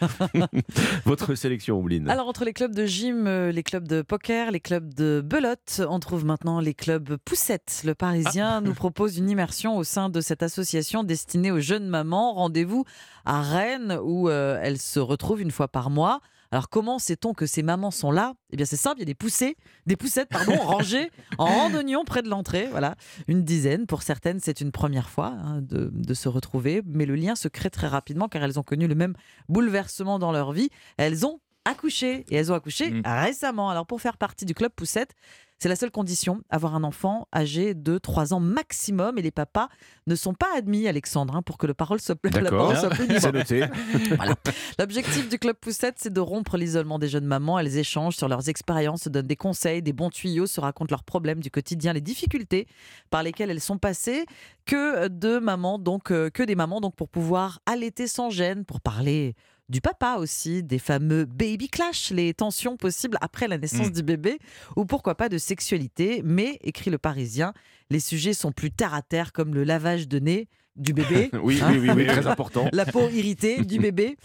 Votre 1.05 1.35
sélection, 1.35 1.79
Ombline. 1.79 2.09
Alors 2.09 2.27
entre 2.27 2.45
les 2.45 2.53
clubs 2.53 2.73
de 2.73 2.85
gym, 2.85 3.27
euh, 3.27 3.51
les 3.51 3.63
clubs 3.63 3.87
de 3.87 4.01
poker, 4.01 4.51
les 4.51 4.59
clubs 4.59 4.93
de 4.93 5.21
belote, 5.23 5.81
on 5.87 5.99
trouve 5.99 6.25
maintenant 6.25 6.59
les 6.59 6.73
clubs 6.73 7.17
poussettes. 7.17 7.81
Le 7.85 7.95
Parisien 7.95 8.61
nous 8.61 8.73
propose 8.73 9.17
une 9.17 9.29
immersion 9.29 9.77
au 9.77 9.83
sein 9.83 10.09
de 10.09 10.21
cette 10.21 10.43
association 10.43 11.03
destinée 11.03 11.51
aux 11.51 11.59
jeunes 11.59 11.87
mamans. 11.87 12.33
Rendez-vous 12.33 12.85
à 13.25 13.41
Rennes 13.41 13.97
où 14.03 14.29
euh, 14.29 14.59
elles 14.61 14.79
se 14.79 14.99
retrouvent 14.99 15.41
une 15.41 15.51
fois 15.51 15.67
par 15.67 15.89
mois. 15.89 16.21
Alors 16.51 16.69
comment 16.69 16.99
sait-on 16.99 17.33
que 17.33 17.45
ces 17.45 17.63
mamans 17.63 17.91
sont 17.91 18.11
là? 18.11 18.33
Eh 18.51 18.57
bien 18.57 18.65
c'est 18.65 18.77
simple, 18.77 18.97
il 18.97 19.01
y 19.01 19.03
a 19.03 19.05
des 19.05 19.15
poussées, 19.15 19.57
des 19.85 19.95
poussettes 19.95 20.29
pardon, 20.29 20.55
rangées 20.61 21.11
en 21.37 21.45
rang 21.45 21.69
d'oignons 21.69 22.05
près 22.05 22.21
de 22.21 22.29
l'entrée. 22.29 22.67
Voilà, 22.71 22.95
une 23.27 23.43
dizaine. 23.43 23.85
Pour 23.85 24.03
certaines, 24.03 24.39
c'est 24.39 24.61
une 24.61 24.71
première 24.71 25.09
fois 25.09 25.27
hein, 25.27 25.61
de, 25.61 25.91
de 25.93 26.13
se 26.13 26.29
retrouver, 26.29 26.81
mais 26.85 27.05
le 27.05 27.15
lien 27.15 27.35
se 27.35 27.47
crée 27.47 27.69
très 27.69 27.87
rapidement 27.87 28.27
car 28.27 28.43
elles 28.43 28.59
ont 28.59 28.63
connu 28.63 28.87
le 28.87 28.95
même 28.95 29.13
bouleversement 29.49 30.19
dans 30.19 30.31
leur 30.31 30.51
vie. 30.51 30.69
Elles 30.97 31.25
ont 31.25 31.39
accouché 31.67 32.25
et 32.29 32.35
elles 32.35 32.51
ont 32.51 32.55
accouché 32.55 33.01
récemment. 33.05 33.69
Alors 33.69 33.85
pour 33.85 34.01
faire 34.01 34.17
partie 34.17 34.45
du 34.45 34.53
club 34.53 34.71
poussette, 34.75 35.13
c'est 35.59 35.69
la 35.69 35.75
seule 35.75 35.91
condition, 35.91 36.41
avoir 36.49 36.75
un 36.75 36.83
enfant 36.83 37.27
âgé 37.33 37.73
de 37.73 37.97
3 37.97 38.33
ans 38.33 38.39
maximum 38.39 39.17
et 39.17 39.21
les 39.21 39.31
papas 39.31 39.69
ne 40.05 40.15
sont 40.15 40.33
pas 40.33 40.47
admis, 40.55 40.87
Alexandre, 40.87 41.35
hein, 41.35 41.41
pour 41.41 41.57
que 41.57 41.65
le 41.65 41.73
parole 41.73 41.99
soit, 41.99 42.17
la 42.23 42.29
D'accord. 42.29 42.73
parole 42.73 42.77
soit 42.77 42.89
plus 42.89 43.07
libre. 43.07 43.67
Voilà. 44.17 44.35
L'objectif 44.79 45.29
du 45.29 45.39
Club 45.39 45.55
Poussette, 45.59 45.95
c'est 45.97 46.13
de 46.13 46.19
rompre 46.19 46.57
l'isolement 46.57 46.99
des 46.99 47.07
jeunes 47.07 47.25
mamans. 47.25 47.57
Elles 47.57 47.77
échangent 47.77 48.15
sur 48.15 48.27
leurs 48.27 48.49
expériences, 48.49 49.03
se 49.03 49.09
donnent 49.09 49.27
des 49.27 49.35
conseils, 49.35 49.81
des 49.81 49.93
bons 49.93 50.09
tuyaux, 50.09 50.45
se 50.47 50.59
racontent 50.59 50.91
leurs 50.91 51.03
problèmes 51.03 51.39
du 51.39 51.49
quotidien, 51.49 51.93
les 51.93 52.01
difficultés 52.01 52.67
par 53.09 53.23
lesquelles 53.23 53.49
elles 53.49 53.61
sont 53.61 53.77
passées. 53.77 54.25
Que 54.65 55.07
de 55.07 55.39
mamans, 55.39 55.79
donc, 55.79 56.11
euh, 56.11 56.29
que 56.29 56.43
des 56.43 56.55
mamans, 56.55 56.81
donc, 56.81 56.95
pour 56.95 57.09
pouvoir 57.09 57.59
allaiter 57.65 58.07
sans 58.07 58.29
gêne, 58.29 58.65
pour 58.65 58.81
parler 58.81 59.35
du 59.69 59.81
papa 59.81 60.15
aussi, 60.19 60.63
des 60.63 60.79
fameux 60.79 61.25
baby 61.25 61.67
clash, 61.67 62.11
les 62.11 62.33
tensions 62.33 62.77
possibles 62.77 63.17
après 63.21 63.47
la 63.47 63.57
naissance 63.57 63.87
Mm. 63.87 63.91
du 63.91 64.03
bébé, 64.03 64.39
ou 64.75 64.85
pourquoi 64.85 65.15
pas 65.15 65.29
de 65.29 65.37
sexualité. 65.37 66.21
Mais, 66.23 66.57
écrit 66.61 66.89
le 66.89 66.97
Parisien, 66.97 67.53
les 67.89 67.99
sujets 67.99 68.33
sont 68.33 68.51
plus 68.51 68.71
terre 68.71 68.93
à 68.93 69.01
terre 69.01 69.33
comme 69.33 69.53
le 69.53 69.63
lavage 69.63 70.07
de 70.07 70.19
nez, 70.19 70.47
du 70.77 70.93
bébé. 70.93 71.31
Oui, 71.43 71.59
hein. 71.61 71.69
oui, 71.71 71.79
oui, 71.79 71.89
oui, 71.95 72.05
très 72.07 72.27
important. 72.27 72.69
La 72.71 72.85
peau 72.85 73.09
irritée 73.09 73.63
du 73.65 73.79
bébé. 73.79 74.15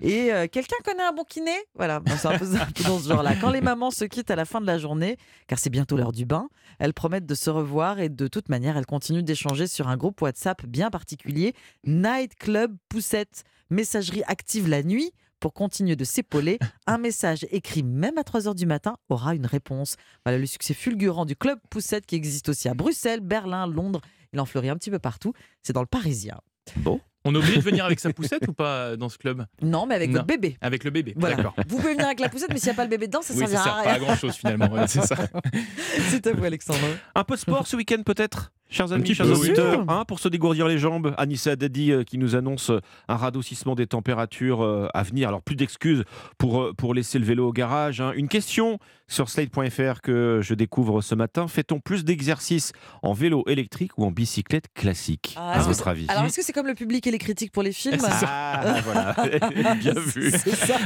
Et 0.00 0.32
euh, 0.32 0.46
quelqu'un 0.46 0.76
connaît 0.84 1.02
un 1.02 1.12
bon 1.12 1.24
kiné? 1.24 1.52
Voilà, 1.74 2.00
bon, 2.00 2.12
c'est 2.18 2.28
un 2.28 2.38
peu 2.38 2.46
dans 2.84 2.98
ce 2.98 3.08
genre-là. 3.08 3.34
Quand 3.40 3.50
les 3.50 3.60
mamans 3.62 3.90
se 3.90 4.04
quittent 4.04 4.30
à 4.30 4.36
la 4.36 4.44
fin 4.44 4.60
de 4.60 4.66
la 4.66 4.78
journée, 4.78 5.16
car 5.48 5.58
c'est 5.58 5.70
bientôt 5.70 5.96
l'heure 5.96 6.12
du 6.12 6.26
bain, 6.26 6.48
elles 6.78 6.92
promettent 6.94 7.26
de 7.26 7.34
se 7.34 7.48
revoir 7.50 7.98
et 7.98 8.08
de 8.08 8.28
toute 8.28 8.48
manière, 8.50 8.76
elles 8.76 8.86
continuent 8.86 9.22
d'échanger 9.22 9.66
sur 9.66 9.88
un 9.88 9.96
groupe 9.96 10.20
WhatsApp 10.20 10.64
bien 10.66 10.90
particulier, 10.90 11.54
Night 11.86 12.34
Club 12.36 12.76
Poussette, 12.88 13.44
messagerie 13.72 14.22
active 14.26 14.68
la 14.68 14.82
nuit. 14.82 15.10
Pour 15.40 15.52
continuer 15.54 15.96
de 15.96 16.04
s'épauler, 16.04 16.60
un 16.86 16.98
message 16.98 17.46
écrit 17.50 17.82
même 17.82 18.16
à 18.16 18.22
3h 18.22 18.54
du 18.54 18.64
matin 18.64 18.94
aura 19.08 19.34
une 19.34 19.46
réponse. 19.46 19.96
Voilà 20.24 20.38
le 20.38 20.46
succès 20.46 20.72
fulgurant 20.72 21.24
du 21.24 21.34
Club 21.34 21.58
Poussette 21.68 22.06
qui 22.06 22.14
existe 22.14 22.48
aussi 22.48 22.68
à 22.68 22.74
Bruxelles, 22.74 23.18
Berlin, 23.20 23.66
Londres. 23.66 24.00
Il 24.32 24.38
en 24.38 24.44
fleurit 24.46 24.68
un 24.68 24.76
petit 24.76 24.90
peu 24.90 25.00
partout. 25.00 25.32
C'est 25.64 25.72
dans 25.72 25.80
le 25.80 25.86
Parisien. 25.88 26.38
Bon. 26.76 27.00
On 27.24 27.34
est 27.34 27.38
obligé 27.38 27.56
de 27.56 27.62
venir 27.62 27.84
avec 27.84 27.98
sa 28.00 28.12
poussette 28.12 28.46
ou 28.48 28.52
pas 28.52 28.96
dans 28.96 29.08
ce 29.08 29.16
club? 29.18 29.46
Non, 29.62 29.86
mais 29.86 29.94
avec 29.94 30.10
Non. 30.10 30.14
votre 30.16 30.26
bébé. 30.26 30.56
Avec 30.60 30.82
le 30.82 30.90
bébé, 30.90 31.14
Voilà. 31.16 31.36
d'accord. 31.36 31.54
Vous 31.68 31.76
pouvez 31.78 31.92
venir 31.92 32.06
avec 32.06 32.18
la 32.20 32.28
poussette, 32.28 32.50
mais 32.50 32.58
s'il 32.58 32.66
n'y 32.68 32.72
a 32.72 32.74
pas 32.74 32.82
le 32.84 32.90
bébé 32.90 33.06
dedans, 33.06 33.22
ça 33.22 33.32
Oui, 33.32 33.40
ça 33.40 33.46
servira 33.46 33.62
sert 33.64 33.72
à 33.74 33.82
pas 33.82 33.90
rien. 33.92 33.94
à 33.94 34.04
grand 34.04 34.16
chose 34.16 34.34
finalement, 34.34 34.68
voilà, 34.68 34.88
c'est 34.88 35.02
ça. 35.02 35.16
C'est 36.10 36.26
à 36.26 36.32
vous, 36.32 36.44
Alexandre. 36.44 36.80
Un 37.14 37.22
peu 37.24 37.34
de 37.34 37.40
sport 37.40 37.66
ce 37.68 37.76
week-end 37.76 38.02
peut-être? 38.04 38.52
Chers 38.72 38.90
amis, 38.90 39.14
chers 39.14 39.30
auditeurs, 39.30 39.84
hein, 39.88 40.04
pour 40.08 40.18
se 40.18 40.28
dégourdir 40.28 40.66
les 40.66 40.78
jambes, 40.78 41.14
Anissa 41.18 41.56
Dadi 41.56 41.92
euh, 41.92 42.04
qui 42.04 42.16
nous 42.16 42.36
annonce 42.36 42.70
euh, 42.70 42.80
un 43.06 43.16
radoucissement 43.16 43.74
des 43.74 43.86
températures 43.86 44.62
euh, 44.62 44.88
à 44.94 45.02
venir. 45.02 45.28
Alors 45.28 45.42
plus 45.42 45.56
d'excuses 45.56 46.04
pour, 46.38 46.74
pour 46.74 46.94
laisser 46.94 47.18
le 47.18 47.26
vélo 47.26 47.48
au 47.48 47.52
garage. 47.52 48.00
hein. 48.00 48.12
Une 48.16 48.28
question 48.28 48.78
sur 49.08 49.28
slate.fr 49.28 50.00
que 50.00 50.40
je 50.42 50.54
découvre 50.54 51.02
ce 51.02 51.14
matin. 51.14 51.48
Fait-on 51.48 51.80
plus 51.80 52.02
d'exercices 52.06 52.72
en 53.02 53.12
vélo 53.12 53.44
électrique 53.46 53.92
ou 53.98 54.06
en 54.06 54.10
bicyclette 54.10 54.72
classique 54.72 55.34
Ah, 55.36 55.50
À 55.50 55.56
est-ce 55.56 55.64
que 55.64 55.72
votre 55.72 55.84
c'est- 55.84 55.90
avis? 55.90 56.06
Alors, 56.08 56.24
est-ce 56.24 56.36
que 56.36 56.42
c'est 56.42 56.54
comme 56.54 56.66
le 56.66 56.74
public 56.74 57.06
et 57.06 57.10
les 57.10 57.18
critiques 57.18 57.52
pour 57.52 57.62
les 57.62 57.72
films? 57.72 57.98
Ah, 58.02 58.76
voilà, 58.86 59.74
bien 59.74 59.92
vu. 59.98 60.32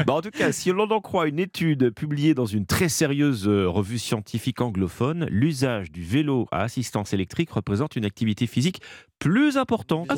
Bah, 0.09 0.15
en 0.15 0.23
tout 0.23 0.31
cas, 0.33 0.51
si 0.51 0.73
l'on 0.73 0.91
en 0.91 1.01
croit 1.01 1.29
une 1.29 1.39
étude 1.39 1.91
publiée 1.91 2.35
dans 2.35 2.47
une 2.47 2.67
très 2.67 2.89
sérieuse 2.89 3.47
revue 3.47 4.01
scientifique 4.01 4.61
anglophone, 4.61 5.29
l'usage 5.31 5.93
du 5.93 6.03
vélo 6.03 6.49
à 6.51 6.63
assistance 6.63 7.13
électrique 7.13 7.51
représente 7.53 7.76
une 7.97 8.05
activité 8.05 8.47
physique 8.47 8.81
plus 9.19 9.57
importante, 9.57 10.09
Ah, 10.11 10.17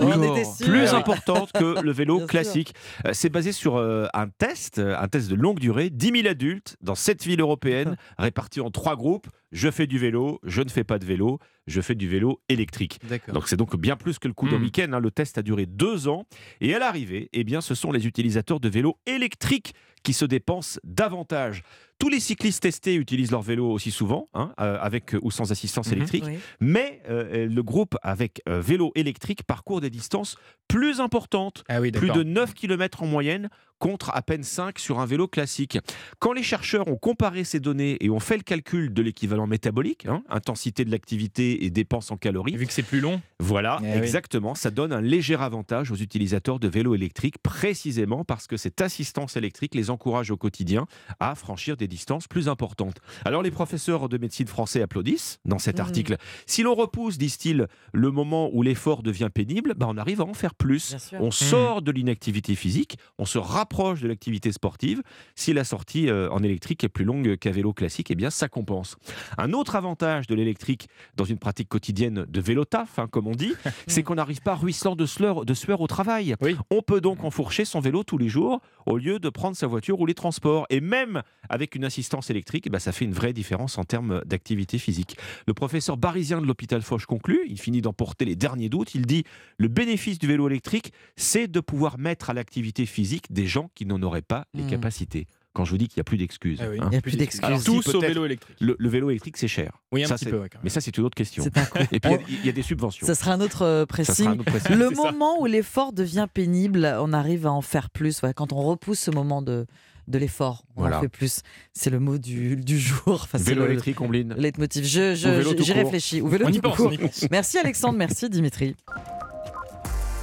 plus 0.64 0.88
importante 0.88 1.52
que 1.52 1.80
le 1.80 1.92
vélo 1.92 2.16
Bien 2.18 2.26
classique. 2.26 2.74
Euh, 3.06 3.10
C'est 3.12 3.28
basé 3.28 3.52
sur 3.52 3.76
euh, 3.76 4.06
un 4.14 4.28
test, 4.28 4.78
euh, 4.78 4.96
un 4.98 5.06
test 5.08 5.28
de 5.30 5.34
longue 5.36 5.60
durée, 5.60 5.88
10 5.90 6.12
000 6.22 6.28
adultes 6.28 6.76
dans 6.80 6.94
7 6.96 7.22
villes 7.24 7.40
européennes, 7.40 7.96
répartis 8.18 8.60
en 8.60 8.70
trois 8.70 8.96
groupes. 8.96 9.28
Je 9.52 9.70
fais 9.70 9.86
du 9.86 9.98
vélo, 9.98 10.40
je 10.42 10.62
ne 10.62 10.68
fais 10.68 10.84
pas 10.84 10.98
de 10.98 11.04
vélo, 11.06 11.38
je 11.66 11.80
fais 11.80 11.94
du 11.94 12.08
vélo 12.08 12.40
électrique. 12.48 12.98
D'accord. 13.08 13.34
Donc 13.34 13.48
c'est 13.48 13.56
donc 13.56 13.76
bien 13.76 13.96
plus 13.96 14.18
que 14.18 14.26
le 14.28 14.34
coup 14.34 14.48
d'un 14.48 14.58
Hmm. 14.58 14.62
week-end. 14.62 14.88
hein. 14.92 15.00
Le 15.00 15.10
test 15.10 15.38
a 15.38 15.42
duré 15.42 15.64
deux 15.66 16.08
ans. 16.08 16.24
Et 16.60 16.74
à 16.74 16.78
l'arrivée, 16.78 17.30
eh 17.32 17.44
bien, 17.44 17.60
ce 17.60 17.74
sont 17.74 17.92
les 17.92 18.06
utilisateurs 18.06 18.58
de 18.60 18.68
vélos 18.68 18.98
électriques 19.06 19.74
qui 20.02 20.12
se 20.12 20.24
dépensent 20.24 20.78
davantage. 20.84 21.62
Tous 21.98 22.08
les 22.08 22.20
cyclistes 22.20 22.62
testés 22.62 22.94
utilisent 22.94 23.32
leur 23.32 23.42
vélo 23.42 23.68
aussi 23.70 23.90
souvent, 23.90 24.28
hein, 24.32 24.52
euh, 24.60 24.78
avec 24.80 25.16
ou 25.20 25.30
sans 25.32 25.50
assistance 25.50 25.88
Mhm. 25.88 25.92
électrique. 25.94 26.24
Oui. 26.26 26.38
Mais 26.60 27.02
euh, 27.08 27.48
le 27.48 27.62
groupe 27.64 27.96
avec 28.02 28.40
euh, 28.48 28.60
vélo 28.60 28.92
électrique 28.94 29.42
parcourt 29.42 29.80
des 29.80 29.90
distances 29.90 30.36
plus 30.68 31.00
importantes, 31.00 31.64
Ah 31.68 31.80
oui, 31.80 31.90
plus 31.90 32.10
de 32.10 32.22
9 32.22 32.54
km 32.54 33.02
en 33.02 33.06
moyenne 33.06 33.48
contre 33.78 34.10
à 34.14 34.22
peine 34.22 34.42
5 34.42 34.78
sur 34.78 35.00
un 35.00 35.06
vélo 35.06 35.28
classique. 35.28 35.78
Quand 36.18 36.32
les 36.32 36.42
chercheurs 36.42 36.88
ont 36.88 36.96
comparé 36.96 37.44
ces 37.44 37.60
données 37.60 37.96
et 38.00 38.10
ont 38.10 38.20
fait 38.20 38.36
le 38.36 38.42
calcul 38.42 38.92
de 38.92 39.02
l'équivalent 39.02 39.46
métabolique, 39.46 40.06
hein, 40.06 40.22
intensité 40.28 40.84
de 40.84 40.90
l'activité 40.90 41.64
et 41.64 41.70
dépenses 41.70 42.10
en 42.10 42.16
calories, 42.16 42.56
Vu 42.56 42.66
que 42.66 42.72
c'est 42.72 42.82
plus 42.82 43.00
long. 43.00 43.20
voilà, 43.38 43.78
Eh 43.82 43.86
oui. 43.86 43.98
exactement. 43.98 44.54
Ça 44.54 44.70
donne 44.70 44.92
un 44.92 45.00
léger 45.00 45.36
avantage 45.36 45.90
aux 45.90 45.96
utilisateurs 45.96 46.58
de 46.58 46.68
vélos 46.68 46.94
électriques, 46.94 47.38
précisément 47.42 48.24
parce 48.24 48.46
que 48.46 48.56
cette 48.56 48.80
assistance 48.80 49.36
électrique 49.36 49.74
les 49.74 49.90
encourage 49.90 50.30
au 50.30 50.36
quotidien 50.36 50.86
à 51.20 51.34
franchir 51.34 51.76
des 51.76 51.86
distances 51.88 52.26
plus 52.26 52.48
importantes. 52.48 52.96
Alors 53.24 53.42
les 53.42 53.50
professeurs 53.50 54.08
de 54.08 54.18
médecine 54.18 54.46
français 54.48 54.82
applaudissent 54.82 55.38
dans 55.44 55.58
cet 55.58 55.78
Mmh. 55.78 55.80
Article. 55.82 56.16
Si 56.46 56.62
l'on 56.64 56.74
repousse, 56.74 57.18
disent-ils, 57.18 57.68
le 57.92 58.10
moment 58.10 58.50
où 58.52 58.62
l'effort 58.62 59.02
devient 59.04 59.28
pénible, 59.32 59.74
bah, 59.76 59.86
on 59.88 59.96
arrive 59.96 60.20
à 60.20 60.24
en 60.24 60.34
faire 60.34 60.54
plus. 60.54 60.96
On 61.20 61.28
Mmh. 61.28 61.32
sort 61.32 61.82
de 61.82 61.92
l'inactivité 61.92 62.54
physique, 62.56 62.98
on 63.18 63.24
se 63.24 63.38
rapproche 63.38 63.67
de 63.68 64.08
l'activité 64.08 64.50
sportive. 64.50 65.02
Si 65.34 65.52
la 65.52 65.62
sortie 65.62 66.08
euh, 66.08 66.28
en 66.30 66.42
électrique 66.42 66.82
est 66.84 66.88
plus 66.88 67.04
longue 67.04 67.36
qu'à 67.36 67.50
vélo 67.50 67.72
classique, 67.72 68.10
eh 68.10 68.14
bien 68.14 68.30
ça 68.30 68.48
compense. 68.48 68.96
Un 69.36 69.52
autre 69.52 69.76
avantage 69.76 70.26
de 70.26 70.34
l'électrique 70.34 70.88
dans 71.16 71.24
une 71.24 71.38
pratique 71.38 71.68
quotidienne 71.68 72.26
de 72.28 72.40
vélo 72.40 72.64
taf, 72.64 72.98
hein, 72.98 73.06
comme 73.08 73.26
on 73.26 73.34
dit, 73.34 73.52
c'est 73.86 74.02
qu'on 74.02 74.16
n'arrive 74.16 74.40
pas 74.40 74.54
ruisselant 74.54 74.96
de 74.96 75.06
sueur, 75.06 75.44
de 75.44 75.54
sueur 75.54 75.80
au 75.80 75.86
travail. 75.86 76.34
Oui. 76.40 76.56
On 76.70 76.82
peut 76.82 77.00
donc 77.00 77.24
enfourcher 77.24 77.64
son 77.64 77.80
vélo 77.80 78.02
tous 78.02 78.18
les 78.18 78.28
jours 78.28 78.60
au 78.86 78.96
lieu 78.96 79.18
de 79.18 79.28
prendre 79.28 79.56
sa 79.56 79.66
voiture 79.66 80.00
ou 80.00 80.06
les 80.06 80.14
transports. 80.14 80.66
Et 80.70 80.80
même 80.80 81.22
avec 81.48 81.74
une 81.74 81.84
assistance 81.84 82.30
électrique, 82.30 82.64
eh 82.66 82.70
ben, 82.70 82.78
ça 82.78 82.92
fait 82.92 83.04
une 83.04 83.12
vraie 83.12 83.32
différence 83.32 83.78
en 83.78 83.84
termes 83.84 84.22
d'activité 84.24 84.78
physique. 84.78 85.16
Le 85.46 85.54
professeur 85.54 85.96
barisien 85.96 86.40
de 86.40 86.46
l'hôpital 86.46 86.82
Foch 86.82 87.06
conclut, 87.06 87.46
il 87.48 87.60
finit 87.60 87.82
d'emporter 87.82 88.24
les 88.24 88.36
derniers 88.36 88.68
doutes, 88.68 88.94
il 88.94 89.06
dit 89.06 89.24
le 89.56 89.68
bénéfice 89.68 90.18
du 90.18 90.26
vélo 90.26 90.48
électrique, 90.48 90.92
c'est 91.16 91.48
de 91.48 91.60
pouvoir 91.60 91.98
mettre 91.98 92.30
à 92.30 92.34
l'activité 92.34 92.86
physique 92.86 93.26
des 93.30 93.46
gens 93.46 93.57
qui 93.74 93.84
n'en 93.86 94.00
auraient 94.02 94.22
pas 94.22 94.46
les 94.54 94.62
Hmm. 94.62 94.70
capacités. 94.70 95.26
Quand 95.54 95.64
je 95.64 95.70
vous 95.72 95.78
dis 95.78 95.88
qu'il 95.88 95.98
n'y 95.98 96.02
a 96.02 96.04
plus 96.04 96.18
d'excuses. 96.18 96.60
Ah 96.62 96.66
oui. 96.70 96.78
hein. 96.80 96.84
Il 96.86 96.90
n'y 96.90 96.96
a 96.96 97.00
plus 97.00 97.16
d'excuses. 97.16 97.68
Au 97.68 97.80
peut-être, 97.80 98.00
vélo 98.00 98.24
électrique. 98.26 98.56
Le, 98.60 98.76
le 98.78 98.88
vélo 98.88 99.10
électrique, 99.10 99.36
c'est 99.38 99.48
cher. 99.48 99.72
Oui, 99.90 100.04
un 100.04 100.06
Ça, 100.06 100.14
petit 100.16 100.26
peu, 100.26 100.38
ouais. 100.38 100.48
Mais 100.62 100.70
ça, 100.70 100.80
c'est 100.80 100.96
une 100.96 101.04
autre 101.04 101.16
question. 101.16 101.42
Et 101.90 101.98
puis, 101.98 102.12
il 102.28 102.34
y 102.44 102.48
a- 102.48 102.50
y, 102.50 102.52
des 102.52 102.62
subventions. 102.62 103.04
Ça 103.06 103.14
sera 103.16 103.32
un 103.32 103.40
autre 103.40 103.62
euh, 103.62 103.84
pressing. 103.84 104.26
un 104.28 104.32
autre 104.38 104.44
pressing. 104.44 104.76
Le 104.76 104.94
ça. 104.94 105.02
moment 105.10 105.40
où 105.40 105.46
l'effort 105.46 105.92
devient 105.92 106.28
pénible, 106.32 106.94
on 107.00 107.12
arrive 107.12 107.46
à 107.46 107.50
en 107.52 107.62
faire 107.62 107.90
plus. 107.90 108.22
Ouais, 108.22 108.32
quand 108.34 108.52
on 108.52 108.62
repousse 108.62 109.00
ce 109.00 109.10
moment 109.10 109.42
de, 109.42 109.66
de 110.06 110.18
l'effort, 110.18 110.62
on 110.76 110.82
Voilà. 110.82 110.98
en 110.98 111.00
fait 111.00 111.08
plus. 111.08 111.40
C'est 111.72 111.90
le 111.90 111.98
mot 111.98 112.18
du, 112.18 112.54
du 112.54 112.78
jour. 112.78 113.00
Enfin, 113.24 113.38
Vélo 113.38 113.64
le- 113.64 113.70
électrique, 113.72 114.00
Ombline. 114.00 114.34
le 114.36 114.40
leitmotiv. 114.42 114.84
Je, 114.84 115.16
je, 115.16 115.54
tout 115.54 115.64
j'y 115.64 115.72
réfléchis. 115.72 116.20
Ou 116.20 116.28
vélo 116.28 116.44
On 116.46 116.50
y 116.50 116.56
tout 116.56 116.60
pense, 116.60 116.76
court. 116.76 116.86
on 116.88 116.92
y 116.92 116.98
pense. 116.98 117.26
Merci 117.32 117.58
Alexandre, 117.58 117.98
merci 117.98 118.28
Dimitri. 118.30 118.76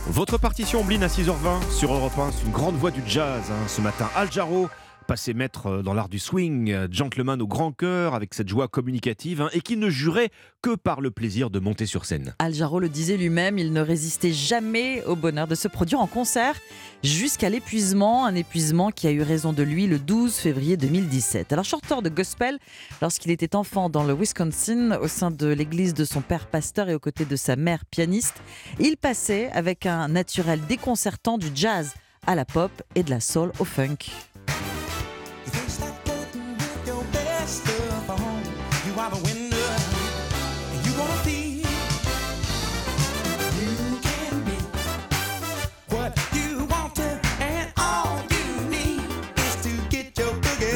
Votre 0.07 0.38
partition 0.38 0.82
Ombline 0.82 1.03
à 1.03 1.07
6h20 1.07 1.72
sur 1.72 1.94
Europe 1.94 2.18
1, 2.18 2.32
c'est 2.32 2.45
une 2.45 2.52
grande 2.52 2.76
voix 2.76 2.91
du 2.91 3.02
jazz. 3.07 3.41
hein. 3.49 3.68
Ce 3.68 3.82
matin, 3.82 4.07
Al 4.15 4.32
Jarreau, 4.32 4.69
passé 5.06 5.34
maître 5.34 5.68
euh, 5.68 5.82
dans 5.82 5.94
l'art 5.94 6.10
du 6.10 6.19
swing, 6.19 6.72
euh, 6.72 6.88
gentleman 6.90 7.41
au 7.41 7.48
grand 7.48 7.72
cœur, 7.72 8.14
avec 8.14 8.34
cette 8.34 8.49
joie 8.49 8.68
communicative, 8.68 9.41
hein, 9.41 9.49
et 9.53 9.61
qui 9.61 9.77
ne 9.77 9.90
jurait 9.90 10.30
que 10.61 10.76
par 10.76 11.02
le 11.02 11.11
plaisir 11.11 11.49
de 11.49 11.60
monter 11.60 11.86
sur 11.86 12.06
scène. 12.06 12.34
Al 12.40 12.53
Jarreau 12.53 12.80
le 12.80 12.90
disait 12.90 13.18
lui-même, 13.18 13.57
il 13.57 13.72
ne 13.72 13.82
résistait 13.82 14.34
jamais 14.34 15.03
au 15.06 15.15
bonheur 15.15 15.48
de 15.48 15.56
se 15.56 15.68
produire 15.68 15.99
en 15.99 16.07
concert 16.07 16.56
jusqu'à 17.03 17.49
l'épuisement, 17.49 18.26
un 18.26 18.36
épuisement 18.36 18.91
qui 18.91 19.07
a 19.07 19.11
eu 19.11 19.22
raison 19.22 19.53
de 19.53 19.64
lui 19.64 19.88
le 19.88 19.99
12 19.99 20.34
février 20.36 20.77
2017. 20.77 21.53
Alors 21.53 21.65
chanteur 21.65 22.02
de 22.02 22.10
gospel, 22.10 22.57
lorsqu'il 23.02 23.32
était 23.32 23.56
enfant 23.56 23.90
dans 23.90 24.03
le 24.03 24.14
Wisconsin, 24.14 24.98
au 24.99 25.07
sein 25.07 25.32
de 25.32 25.48
l'église 25.48 25.94
de 25.94 26.06
son 26.06 26.22
père 26.22 26.48
pasteur 26.48 26.90
et 26.90 26.95
aux 26.95 26.99
côtés 26.99 27.26
de 27.26 27.36
sa 27.36 27.56
mère 27.56 27.86
pianiste, 27.86 28.36
il 28.80 28.98
passait 28.98 29.49
avec 29.52 29.86
un 29.86 30.07
naturel 30.07 30.60
déconcertant 30.68 31.38
du 31.38 31.48
jazz 31.53 31.94
à 32.27 32.36
la 32.36 32.45
pop 32.45 32.72
et 32.95 33.03
de 33.03 33.11
la 33.11 33.19
soul 33.19 33.52
au 33.60 33.65
funk. 33.65 33.98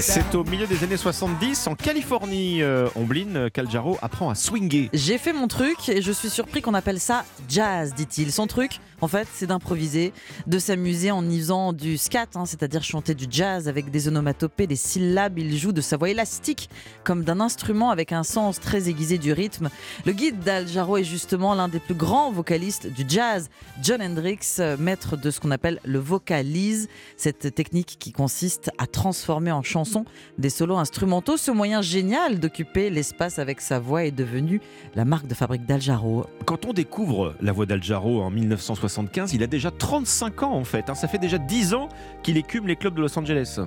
C'est 0.01 0.33
au 0.33 0.45
milieu 0.45 0.65
des 0.65 0.83
années 0.83 0.95
70, 0.95 1.67
en 1.67 1.75
Californie, 1.75 2.61
euh, 2.61 2.87
Ombline, 2.95 3.49
qu'Al 3.51 3.69
Jarreau 3.69 3.97
apprend 4.01 4.29
à 4.29 4.35
swinguer. 4.35 4.89
J'ai 4.93 5.17
fait 5.17 5.33
mon 5.33 5.47
truc 5.47 5.89
et 5.89 6.01
je 6.01 6.11
suis 6.11 6.29
surpris 6.29 6.61
qu'on 6.61 6.73
appelle 6.73 7.01
ça 7.01 7.25
jazz, 7.49 7.93
dit-il. 7.93 8.31
Son 8.31 8.47
truc, 8.47 8.79
en 9.01 9.07
fait, 9.07 9.27
c'est 9.33 9.47
d'improviser, 9.47 10.13
de 10.47 10.59
s'amuser 10.59 11.11
en 11.11 11.27
y 11.29 11.37
faisant 11.39 11.73
du 11.73 11.97
scat, 11.97 12.27
hein, 12.35 12.45
c'est-à-dire 12.45 12.83
chanter 12.83 13.15
du 13.15 13.25
jazz 13.29 13.67
avec 13.67 13.91
des 13.91 14.07
onomatopées, 14.07 14.67
des 14.67 14.75
syllabes. 14.75 15.39
Il 15.39 15.57
joue 15.57 15.71
de 15.71 15.81
sa 15.81 15.97
voix 15.97 16.09
élastique 16.09 16.69
comme 17.03 17.23
d'un 17.23 17.39
instrument 17.39 17.91
avec 17.91 18.11
un 18.11 18.23
sens 18.23 18.59
très 18.59 18.89
aiguisé 18.89 19.17
du 19.17 19.31
rythme. 19.31 19.69
Le 20.05 20.11
guide 20.11 20.39
d'Al 20.39 20.67
Jarreau 20.67 20.97
est 20.97 21.03
justement 21.03 21.53
l'un 21.55 21.67
des 21.67 21.79
plus 21.79 21.93
grands 21.93 22.31
vocalistes 22.31 22.87
du 22.87 23.05
jazz. 23.07 23.49
John 23.81 24.01
Hendricks, 24.01 24.59
euh, 24.59 24.75
maître 24.77 25.17
de 25.17 25.31
ce 25.31 25.39
qu'on 25.39 25.51
appelle 25.51 25.79
le 25.85 25.99
vocalise, 25.99 26.89
cette 27.17 27.53
technique 27.55 27.97
qui 27.99 28.11
consiste 28.11 28.71
à 28.77 28.87
transformer 28.87 29.51
en 29.51 29.63
chanson 29.63 30.05
des 30.37 30.49
solos 30.49 30.77
instrumentaux. 30.77 31.37
Ce 31.37 31.51
moyen 31.51 31.81
génial 31.81 32.39
d'occuper 32.39 32.89
l'espace 32.89 33.39
avec 33.39 33.61
sa 33.61 33.79
voix 33.79 34.03
est 34.03 34.11
devenu 34.11 34.61
la 34.95 35.05
marque 35.05 35.27
de 35.27 35.33
fabrique 35.33 35.65
d'Al 35.65 35.81
Jarreau. 35.81 36.25
Quand 36.45 36.65
on 36.65 36.73
découvre 36.73 37.35
la 37.41 37.51
voix 37.51 37.65
d'Al 37.65 37.81
Jarreau 37.81 38.21
en 38.21 38.29
1975, 38.89 39.33
il 39.33 39.43
a 39.43 39.47
déjà 39.47 39.71
35 39.71 40.43
ans 40.43 40.53
en 40.53 40.63
fait. 40.63 40.89
hein. 40.89 40.95
Ça 40.95 41.07
fait 41.07 41.17
déjà 41.19 41.37
10 41.37 41.73
ans 41.73 41.89
qu'il 42.23 42.37
écume 42.37 42.67
les 42.67 42.75
clubs 42.75 42.95
de 42.95 43.01
Los 43.01 43.17
Angeles. 43.17 43.59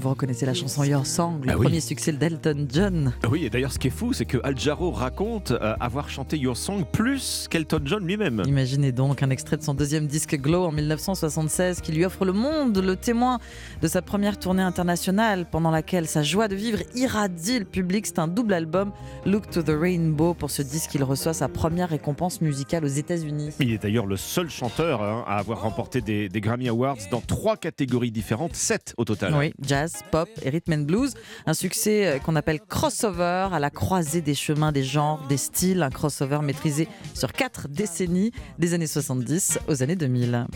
Vous 0.00 0.10
reconnaissez 0.10 0.46
la 0.46 0.54
chanson 0.54 0.82
Your 0.84 1.06
Song, 1.06 1.40
le 1.44 1.52
Ah 1.52 1.56
oui. 1.58 1.64
premier 1.66 1.80
succès 1.80 2.12
d'Elton 2.12 2.66
John. 2.72 3.12
Oui, 3.30 3.44
et 3.44 3.50
d'ailleurs, 3.50 3.72
ce 3.72 3.78
qui 3.78 3.88
est 3.88 3.90
fou, 3.90 4.12
c'est 4.12 4.24
que 4.24 4.38
Al 4.42 4.58
Jarreau 4.58 4.90
raconte 4.90 5.50
euh, 5.52 5.74
avoir 5.78 6.08
chanté 6.08 6.38
Your 6.38 6.56
Song 6.56 6.84
plus 6.90 7.46
qu'Elton 7.50 7.80
John 7.84 8.04
lui-même. 8.06 8.42
Imaginez 8.46 8.92
donc 8.92 9.22
un 9.22 9.30
extrait 9.30 9.56
de 9.56 9.62
son 9.62 9.74
deuxième 9.74 10.06
disque 10.06 10.36
Glow 10.36 10.64
en 10.64 10.72
1976 10.72 11.80
qui 11.80 11.92
lui 11.92 12.04
offre 12.04 12.24
le 12.24 12.32
monde, 12.32 12.78
le 12.78 12.96
témoin 12.96 13.38
de 13.82 13.88
sa 13.88 14.02
première 14.02 14.38
tournée 14.38 14.62
internationale 14.62 15.46
pendant 15.50 15.70
laquelle 15.70 16.06
sa 16.06 16.22
joie 16.22 16.48
de 16.48 16.54
vivre 16.54 16.78
irradie 16.94 17.58
le 17.58 17.64
public. 17.64 18.06
C'est 18.06 18.18
un 18.18 18.28
double 18.28 18.54
album, 18.54 18.92
Look 19.26 19.50
to 19.50 19.62
the 19.62 19.68
Rainbow. 19.78 20.34
Pour 20.34 20.50
ce 20.50 20.62
disque, 20.62 20.94
il 20.94 21.04
reçoit 21.04 21.34
sa 21.34 21.48
première 21.48 21.90
récompense 21.90 22.40
musicale 22.40 22.84
aux 22.84 22.88
États-Unis. 22.88 23.50
Il 23.60 23.72
est 23.72 23.82
d'ailleurs 23.82 24.06
le 24.06 24.16
seul 24.16 24.48
chanteur 24.50 25.02
hein, 25.02 25.24
à 25.26 25.36
avoir 25.38 25.62
remporté 25.62 26.00
des, 26.00 26.28
des 26.28 26.40
Grammy 26.40 26.68
Awards 26.68 26.96
dans 27.10 27.20
trois 27.20 27.56
catégories 27.56 28.10
différentes, 28.10 28.54
sept 28.56 28.94
au 28.96 29.04
total. 29.04 29.34
Oui, 29.36 29.52
jazz, 29.60 29.89
pop 30.10 30.28
et 30.42 30.50
rhythm 30.50 30.72
and 30.72 30.84
blues. 30.84 31.14
Un 31.46 31.54
succès 31.54 32.06
euh, 32.06 32.18
qu'on 32.18 32.36
appelle 32.36 32.60
crossover, 32.60 33.48
à 33.52 33.58
la 33.58 33.70
croisée 33.70 34.20
des 34.20 34.34
chemins, 34.34 34.72
des 34.72 34.84
genres, 34.84 35.24
des 35.28 35.36
styles. 35.36 35.82
Un 35.82 35.90
crossover 35.90 36.40
maîtrisé 36.42 36.88
sur 37.14 37.32
quatre 37.32 37.68
décennies, 37.68 38.32
des 38.58 38.74
années 38.74 38.86
70 38.86 39.58
aux 39.68 39.82
années 39.82 39.96
2000. 39.96 40.46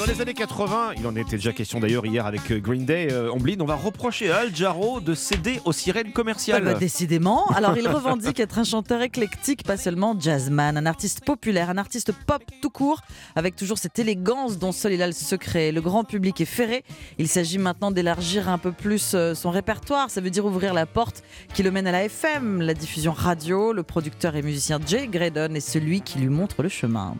Dans 0.00 0.06
les 0.06 0.20
années 0.22 0.34
80, 0.34 0.92
il 0.96 1.06
en 1.06 1.14
était 1.14 1.36
déjà 1.36 1.52
question 1.52 1.78
d'ailleurs 1.78 2.06
hier 2.06 2.24
avec 2.24 2.50
euh, 2.50 2.58
Green 2.58 2.86
Day, 2.86 3.08
euh, 3.12 3.30
Omblin, 3.30 3.56
on 3.60 3.66
va 3.66 3.74
reprocher 3.74 4.30
à 4.30 4.38
Al 4.38 4.56
Jarreau 4.56 4.98
de 5.00 5.14
céder 5.14 5.60
aux 5.66 5.72
sirènes 5.72 6.12
commerciales. 6.12 6.62
Ah 6.66 6.72
bah, 6.72 6.78
décidément. 6.78 7.46
Alors, 7.48 7.76
il 7.76 7.86
revendique 7.86 8.40
être 8.40 8.58
un 8.58 8.64
chanteur 8.64 9.02
éclectique, 9.02 9.62
pas 9.62 9.76
seulement 9.76 10.16
jazzman, 10.18 10.78
un 10.78 10.86
artiste 10.86 11.22
populaire, 11.22 11.68
un 11.68 11.76
artiste 11.76 12.12
pop 12.26 12.42
tout 12.62 12.70
court, 12.70 13.02
avec 13.36 13.56
toujours 13.56 13.76
cette 13.76 13.98
élégance 13.98 14.58
dont 14.58 14.72
seul 14.72 14.94
il 14.94 15.02
a 15.02 15.06
le 15.06 15.12
secret. 15.12 15.70
Le 15.70 15.82
grand 15.82 16.04
public 16.04 16.40
est 16.40 16.46
ferré. 16.46 16.82
Il 17.18 17.28
s'agit 17.28 17.58
maintenant 17.58 17.90
d'élargir 17.90 18.48
un 18.48 18.58
peu 18.58 18.72
plus 18.72 19.12
euh, 19.14 19.34
son 19.34 19.50
répertoire. 19.50 20.08
Ça 20.08 20.22
veut 20.22 20.30
dire 20.30 20.46
ouvrir 20.46 20.72
la 20.72 20.86
porte 20.86 21.22
qui 21.52 21.62
le 21.62 21.70
mène 21.70 21.86
à 21.86 21.92
la 21.92 22.04
FM, 22.04 22.62
la 22.62 22.72
diffusion 22.72 23.12
radio. 23.12 23.74
Le 23.74 23.82
producteur 23.82 24.34
et 24.34 24.40
musicien 24.40 24.78
Jay 24.86 25.08
Graydon 25.08 25.54
est 25.54 25.60
celui 25.60 26.00
qui 26.00 26.20
lui 26.20 26.28
montre 26.28 26.62
le 26.62 26.70
chemin. 26.70 27.16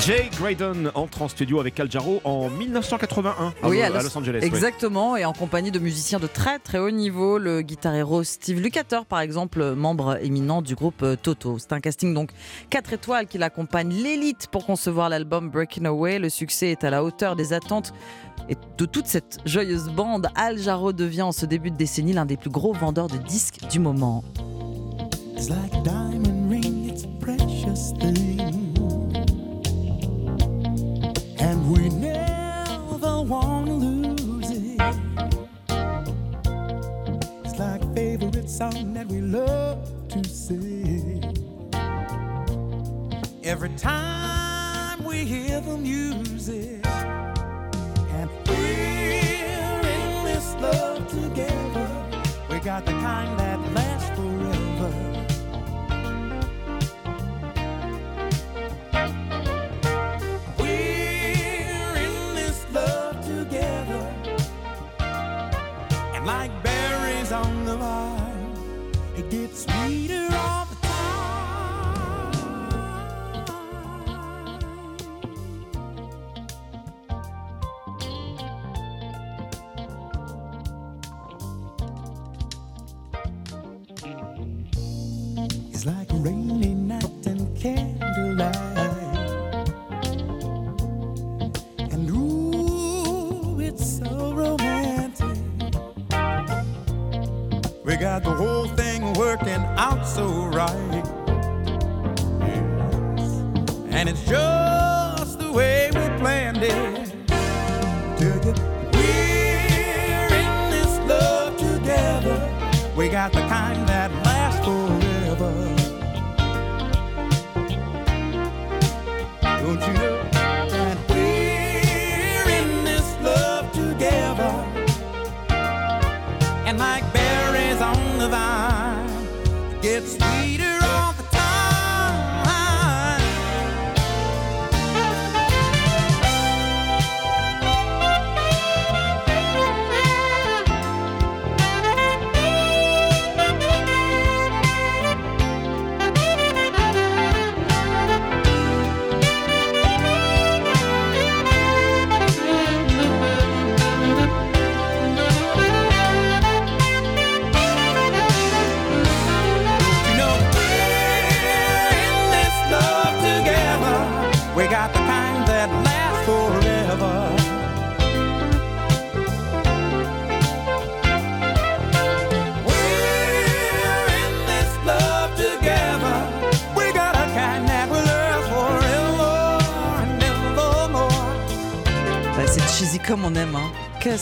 Jay 0.00 0.30
Graydon 0.38 0.90
entre 0.94 1.20
en 1.22 1.28
studio 1.28 1.60
avec 1.60 1.78
Al 1.78 1.90
Jarreau 1.90 2.20
en 2.24 2.48
1981 2.48 3.52
à, 3.62 3.68
Oui, 3.68 3.76
Lo- 3.76 3.82
à 3.82 3.86
à 3.98 4.02
Los- 4.02 4.16
Angeles. 4.16 4.38
oui. 4.40 4.46
Exactement, 4.46 5.16
et 5.16 5.24
en 5.26 5.32
compagnie 5.34 5.70
de 5.70 5.78
musiciens 5.78 6.18
de 6.18 6.26
très 6.26 6.58
très 6.58 6.78
haut 6.78 6.90
niveau, 6.90 7.36
le 7.38 7.60
guitarero 7.60 8.24
Steve 8.24 8.60
Lukather 8.60 9.04
par 9.04 9.20
exemple, 9.20 9.74
membre 9.74 10.18
éminent 10.22 10.62
du 10.62 10.74
groupe 10.74 11.02
euh, 11.02 11.16
Toto. 11.20 11.58
C'est 11.58 11.72
un 11.74 11.80
casting 11.80 12.14
donc 12.14 12.30
4 12.70 12.94
étoiles 12.94 13.26
qui 13.26 13.36
l'accompagne, 13.36 13.90
l'élite 13.92 14.46
pour 14.50 14.64
concevoir 14.64 15.10
l'album 15.10 15.50
Breaking 15.50 15.84
Away. 15.84 16.18
Le 16.18 16.30
succès 16.30 16.70
est 16.70 16.82
à 16.84 16.90
la 16.90 17.04
hauteur 17.04 17.36
des 17.36 17.52
attentes 17.52 17.92
et 18.48 18.56
de 18.78 18.84
toute 18.86 19.06
cette 19.06 19.38
joyeuse 19.44 19.90
bande. 19.90 20.28
Al 20.34 20.58
Jarreau 20.58 20.92
devient 20.94 21.22
en 21.22 21.32
ce 21.32 21.44
début 21.44 21.70
de 21.70 21.76
décennie 21.76 22.14
l'un 22.14 22.24
des 22.26 22.38
plus 22.38 22.50
gros 22.50 22.72
vendeurs 22.72 23.08
de 23.08 23.18
disques 23.18 23.58
du 23.70 23.78
moment. 23.78 24.24
It's 25.36 25.50
like 25.50 25.74
a 25.74 25.82
diamond 25.82 26.48
ring, 26.50 26.88
it's 26.88 27.04
a 27.04 27.08
precious 27.20 27.92
thing. 27.98 28.39
And 31.40 31.72
we 31.72 31.88
never 31.88 33.22
want 33.22 33.66
to 33.66 33.72
lose 33.72 34.50
it. 34.50 34.80
It's 37.44 37.58
like 37.58 37.82
favorite 37.94 38.50
song 38.50 38.92
that 38.92 39.06
we 39.06 39.22
love 39.22 39.78
to 40.10 40.22
sing. 40.28 41.24
Every 43.42 43.70
time 43.70 45.02
we 45.02 45.24
hear 45.24 45.62
the 45.62 45.78
music, 45.78 46.86
and 46.86 48.30
we're 48.46 49.80
in 49.80 50.24
this 50.24 50.54
love 50.60 51.08
together, 51.08 51.88
we 52.50 52.58
got 52.58 52.84
the 52.84 52.92
kind 52.92 53.38
that 53.40 53.59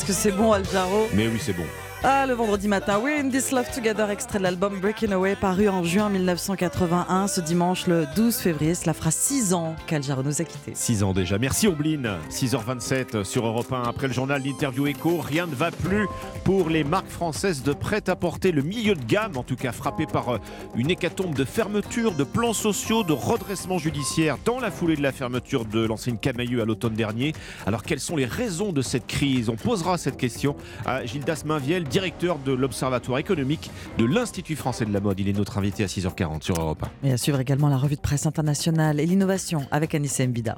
que 0.08 0.14
c'est 0.14 0.32
bon, 0.32 0.52
Al 0.52 0.64
Jarreau 0.72 1.06
Mais 1.12 1.28
oui, 1.28 1.38
c'est 1.38 1.52
bon. 1.52 1.66
Ah, 2.02 2.24
le 2.26 2.32
vendredi 2.32 2.66
matin, 2.66 2.98
We're 2.98 3.20
in 3.20 3.28
this 3.28 3.50
love 3.50 3.68
together, 3.74 4.08
extrait 4.08 4.38
de 4.38 4.44
l'album 4.44 4.80
Breaking 4.80 5.10
Away, 5.10 5.36
paru 5.36 5.68
en 5.68 5.84
juin 5.84 6.08
1981. 6.08 7.26
Ce 7.26 7.42
dimanche, 7.42 7.86
le 7.86 8.06
12 8.16 8.36
février, 8.36 8.74
cela 8.74 8.94
fera 8.94 9.10
6 9.10 9.52
ans 9.52 9.76
qu'Aljaro 9.86 10.22
nous 10.22 10.40
a 10.40 10.44
quittés. 10.44 10.72
6 10.74 11.02
ans 11.02 11.12
déjà. 11.12 11.38
Merci 11.38 11.68
Ombline. 11.68 12.08
6h27 12.30 13.24
sur 13.24 13.46
Europe 13.46 13.70
1. 13.70 13.82
Après 13.82 14.06
le 14.06 14.14
journal, 14.14 14.40
l'interview 14.42 14.86
écho. 14.86 15.18
Rien 15.18 15.46
ne 15.46 15.54
va 15.54 15.70
plus 15.72 16.06
pour 16.48 16.70
les 16.70 16.82
marques 16.82 17.10
françaises 17.10 17.62
de 17.62 17.74
prêt-à-porter. 17.74 18.52
Le 18.52 18.62
milieu 18.62 18.94
de 18.94 19.04
gamme, 19.04 19.36
en 19.36 19.42
tout 19.42 19.54
cas, 19.54 19.70
frappé 19.70 20.06
par 20.06 20.30
euh, 20.30 20.38
une 20.74 20.90
hécatombe 20.90 21.34
de 21.34 21.44
fermeture, 21.44 22.12
de 22.12 22.24
plans 22.24 22.54
sociaux, 22.54 23.04
de 23.04 23.12
redressement 23.12 23.76
judiciaire 23.76 24.38
dans 24.46 24.58
la 24.58 24.70
foulée 24.70 24.96
de 24.96 25.02
la 25.02 25.12
fermeture 25.12 25.66
de 25.66 25.84
l'enseigne 25.84 26.16
Camailleux 26.16 26.62
à 26.62 26.64
l'automne 26.64 26.94
dernier. 26.94 27.34
Alors, 27.66 27.82
quelles 27.82 28.00
sont 28.00 28.16
les 28.16 28.24
raisons 28.24 28.72
de 28.72 28.80
cette 28.80 29.06
crise? 29.06 29.50
On 29.50 29.56
posera 29.56 29.98
cette 29.98 30.16
question 30.16 30.56
à 30.86 31.04
Gildas 31.04 31.42
Mainviel, 31.44 31.84
directeur 31.84 32.38
de 32.38 32.52
l'Observatoire 32.52 33.18
économique 33.18 33.70
de 33.98 34.06
l'Institut 34.06 34.56
français 34.56 34.86
de 34.86 34.92
la 34.94 35.00
mode. 35.00 35.20
Il 35.20 35.28
est 35.28 35.36
notre 35.36 35.58
invité 35.58 35.84
à 35.84 35.86
6h40 35.86 36.42
sur 36.44 36.58
Europe 36.58 36.82
1. 37.04 37.08
Et 37.08 37.12
à 37.12 37.18
suivre 37.18 37.40
également 37.40 37.68
la 37.68 37.76
revue 37.76 37.96
de 37.96 38.00
presse 38.00 38.24
internationale 38.24 39.00
et 39.00 39.04
l'innovation 39.04 39.66
avec 39.70 39.94
Anissa 39.94 40.26
Mbida. 40.26 40.56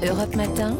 Europe 0.00 0.36
Matin. 0.36 0.76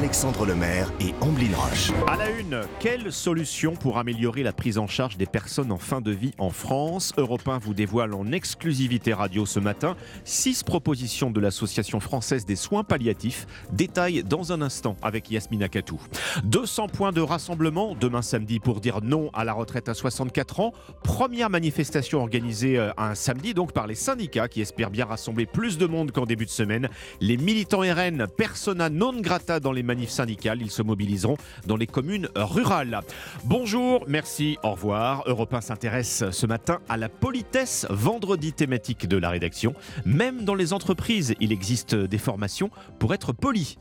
Alexandre 0.00 0.46
Lemaire 0.46 0.90
et 0.98 1.12
Amblin 1.20 1.54
Roche. 1.54 1.92
À 2.06 2.16
la 2.16 2.30
une, 2.30 2.62
quelle 2.78 3.12
solution 3.12 3.76
pour 3.76 3.98
améliorer 3.98 4.42
la 4.42 4.54
prise 4.54 4.78
en 4.78 4.86
charge 4.86 5.18
des 5.18 5.26
personnes 5.26 5.70
en 5.70 5.76
fin 5.76 6.00
de 6.00 6.10
vie 6.10 6.32
en 6.38 6.48
France? 6.48 7.12
Europe 7.18 7.46
1 7.46 7.58
vous 7.58 7.74
dévoile 7.74 8.14
en 8.14 8.32
exclusivité 8.32 9.12
radio 9.12 9.44
ce 9.44 9.60
matin 9.60 9.96
six 10.24 10.62
propositions 10.62 11.30
de 11.30 11.38
l'Association 11.38 12.00
française 12.00 12.46
des 12.46 12.56
soins 12.56 12.82
palliatifs. 12.82 13.46
Détail 13.72 14.24
dans 14.24 14.54
un 14.54 14.62
instant 14.62 14.96
avec 15.02 15.30
Yasmina 15.30 15.68
Katou. 15.68 16.00
200 16.44 16.88
points 16.88 17.12
de 17.12 17.20
rassemblement 17.20 17.94
demain 17.94 18.22
samedi 18.22 18.58
pour 18.58 18.80
dire 18.80 19.02
non 19.02 19.28
à 19.34 19.44
la 19.44 19.52
retraite 19.52 19.90
à 19.90 19.92
64 19.92 20.60
ans. 20.60 20.72
Première 21.02 21.50
manifestation 21.50 22.20
organisée 22.20 22.78
euh, 22.78 22.90
un 22.96 23.14
samedi 23.14 23.52
donc 23.52 23.74
par 23.74 23.86
les 23.86 23.96
syndicats 23.96 24.48
qui 24.48 24.62
espèrent 24.62 24.88
bien 24.90 25.04
rassembler 25.04 25.44
plus 25.44 25.76
de 25.76 25.84
monde 25.84 26.10
qu'en 26.10 26.24
début 26.24 26.46
de 26.46 26.50
semaine. 26.50 26.88
Les 27.20 27.36
militants 27.36 27.80
RN, 27.80 28.26
persona 28.38 28.88
non 28.88 29.20
grata 29.20 29.60
dans 29.60 29.72
les 29.72 29.89
manifs 29.90 30.10
syndicales. 30.10 30.62
Ils 30.62 30.70
se 30.70 30.82
mobiliseront 30.82 31.36
dans 31.66 31.76
les 31.76 31.88
communes 31.88 32.28
rurales. 32.36 33.00
Bonjour, 33.44 34.04
merci, 34.06 34.56
au 34.62 34.70
revoir. 34.70 35.24
Europe 35.26 35.52
1 35.52 35.60
s'intéresse 35.60 36.24
ce 36.30 36.46
matin 36.46 36.78
à 36.88 36.96
la 36.96 37.08
politesse, 37.08 37.86
vendredi 37.90 38.52
thématique 38.52 39.08
de 39.08 39.16
la 39.16 39.30
rédaction. 39.30 39.74
Même 40.04 40.44
dans 40.44 40.54
les 40.54 40.72
entreprises, 40.72 41.34
il 41.40 41.50
existe 41.50 41.96
des 41.96 42.18
formations 42.18 42.70
pour 43.00 43.14
être 43.14 43.32
poli. 43.32 43.76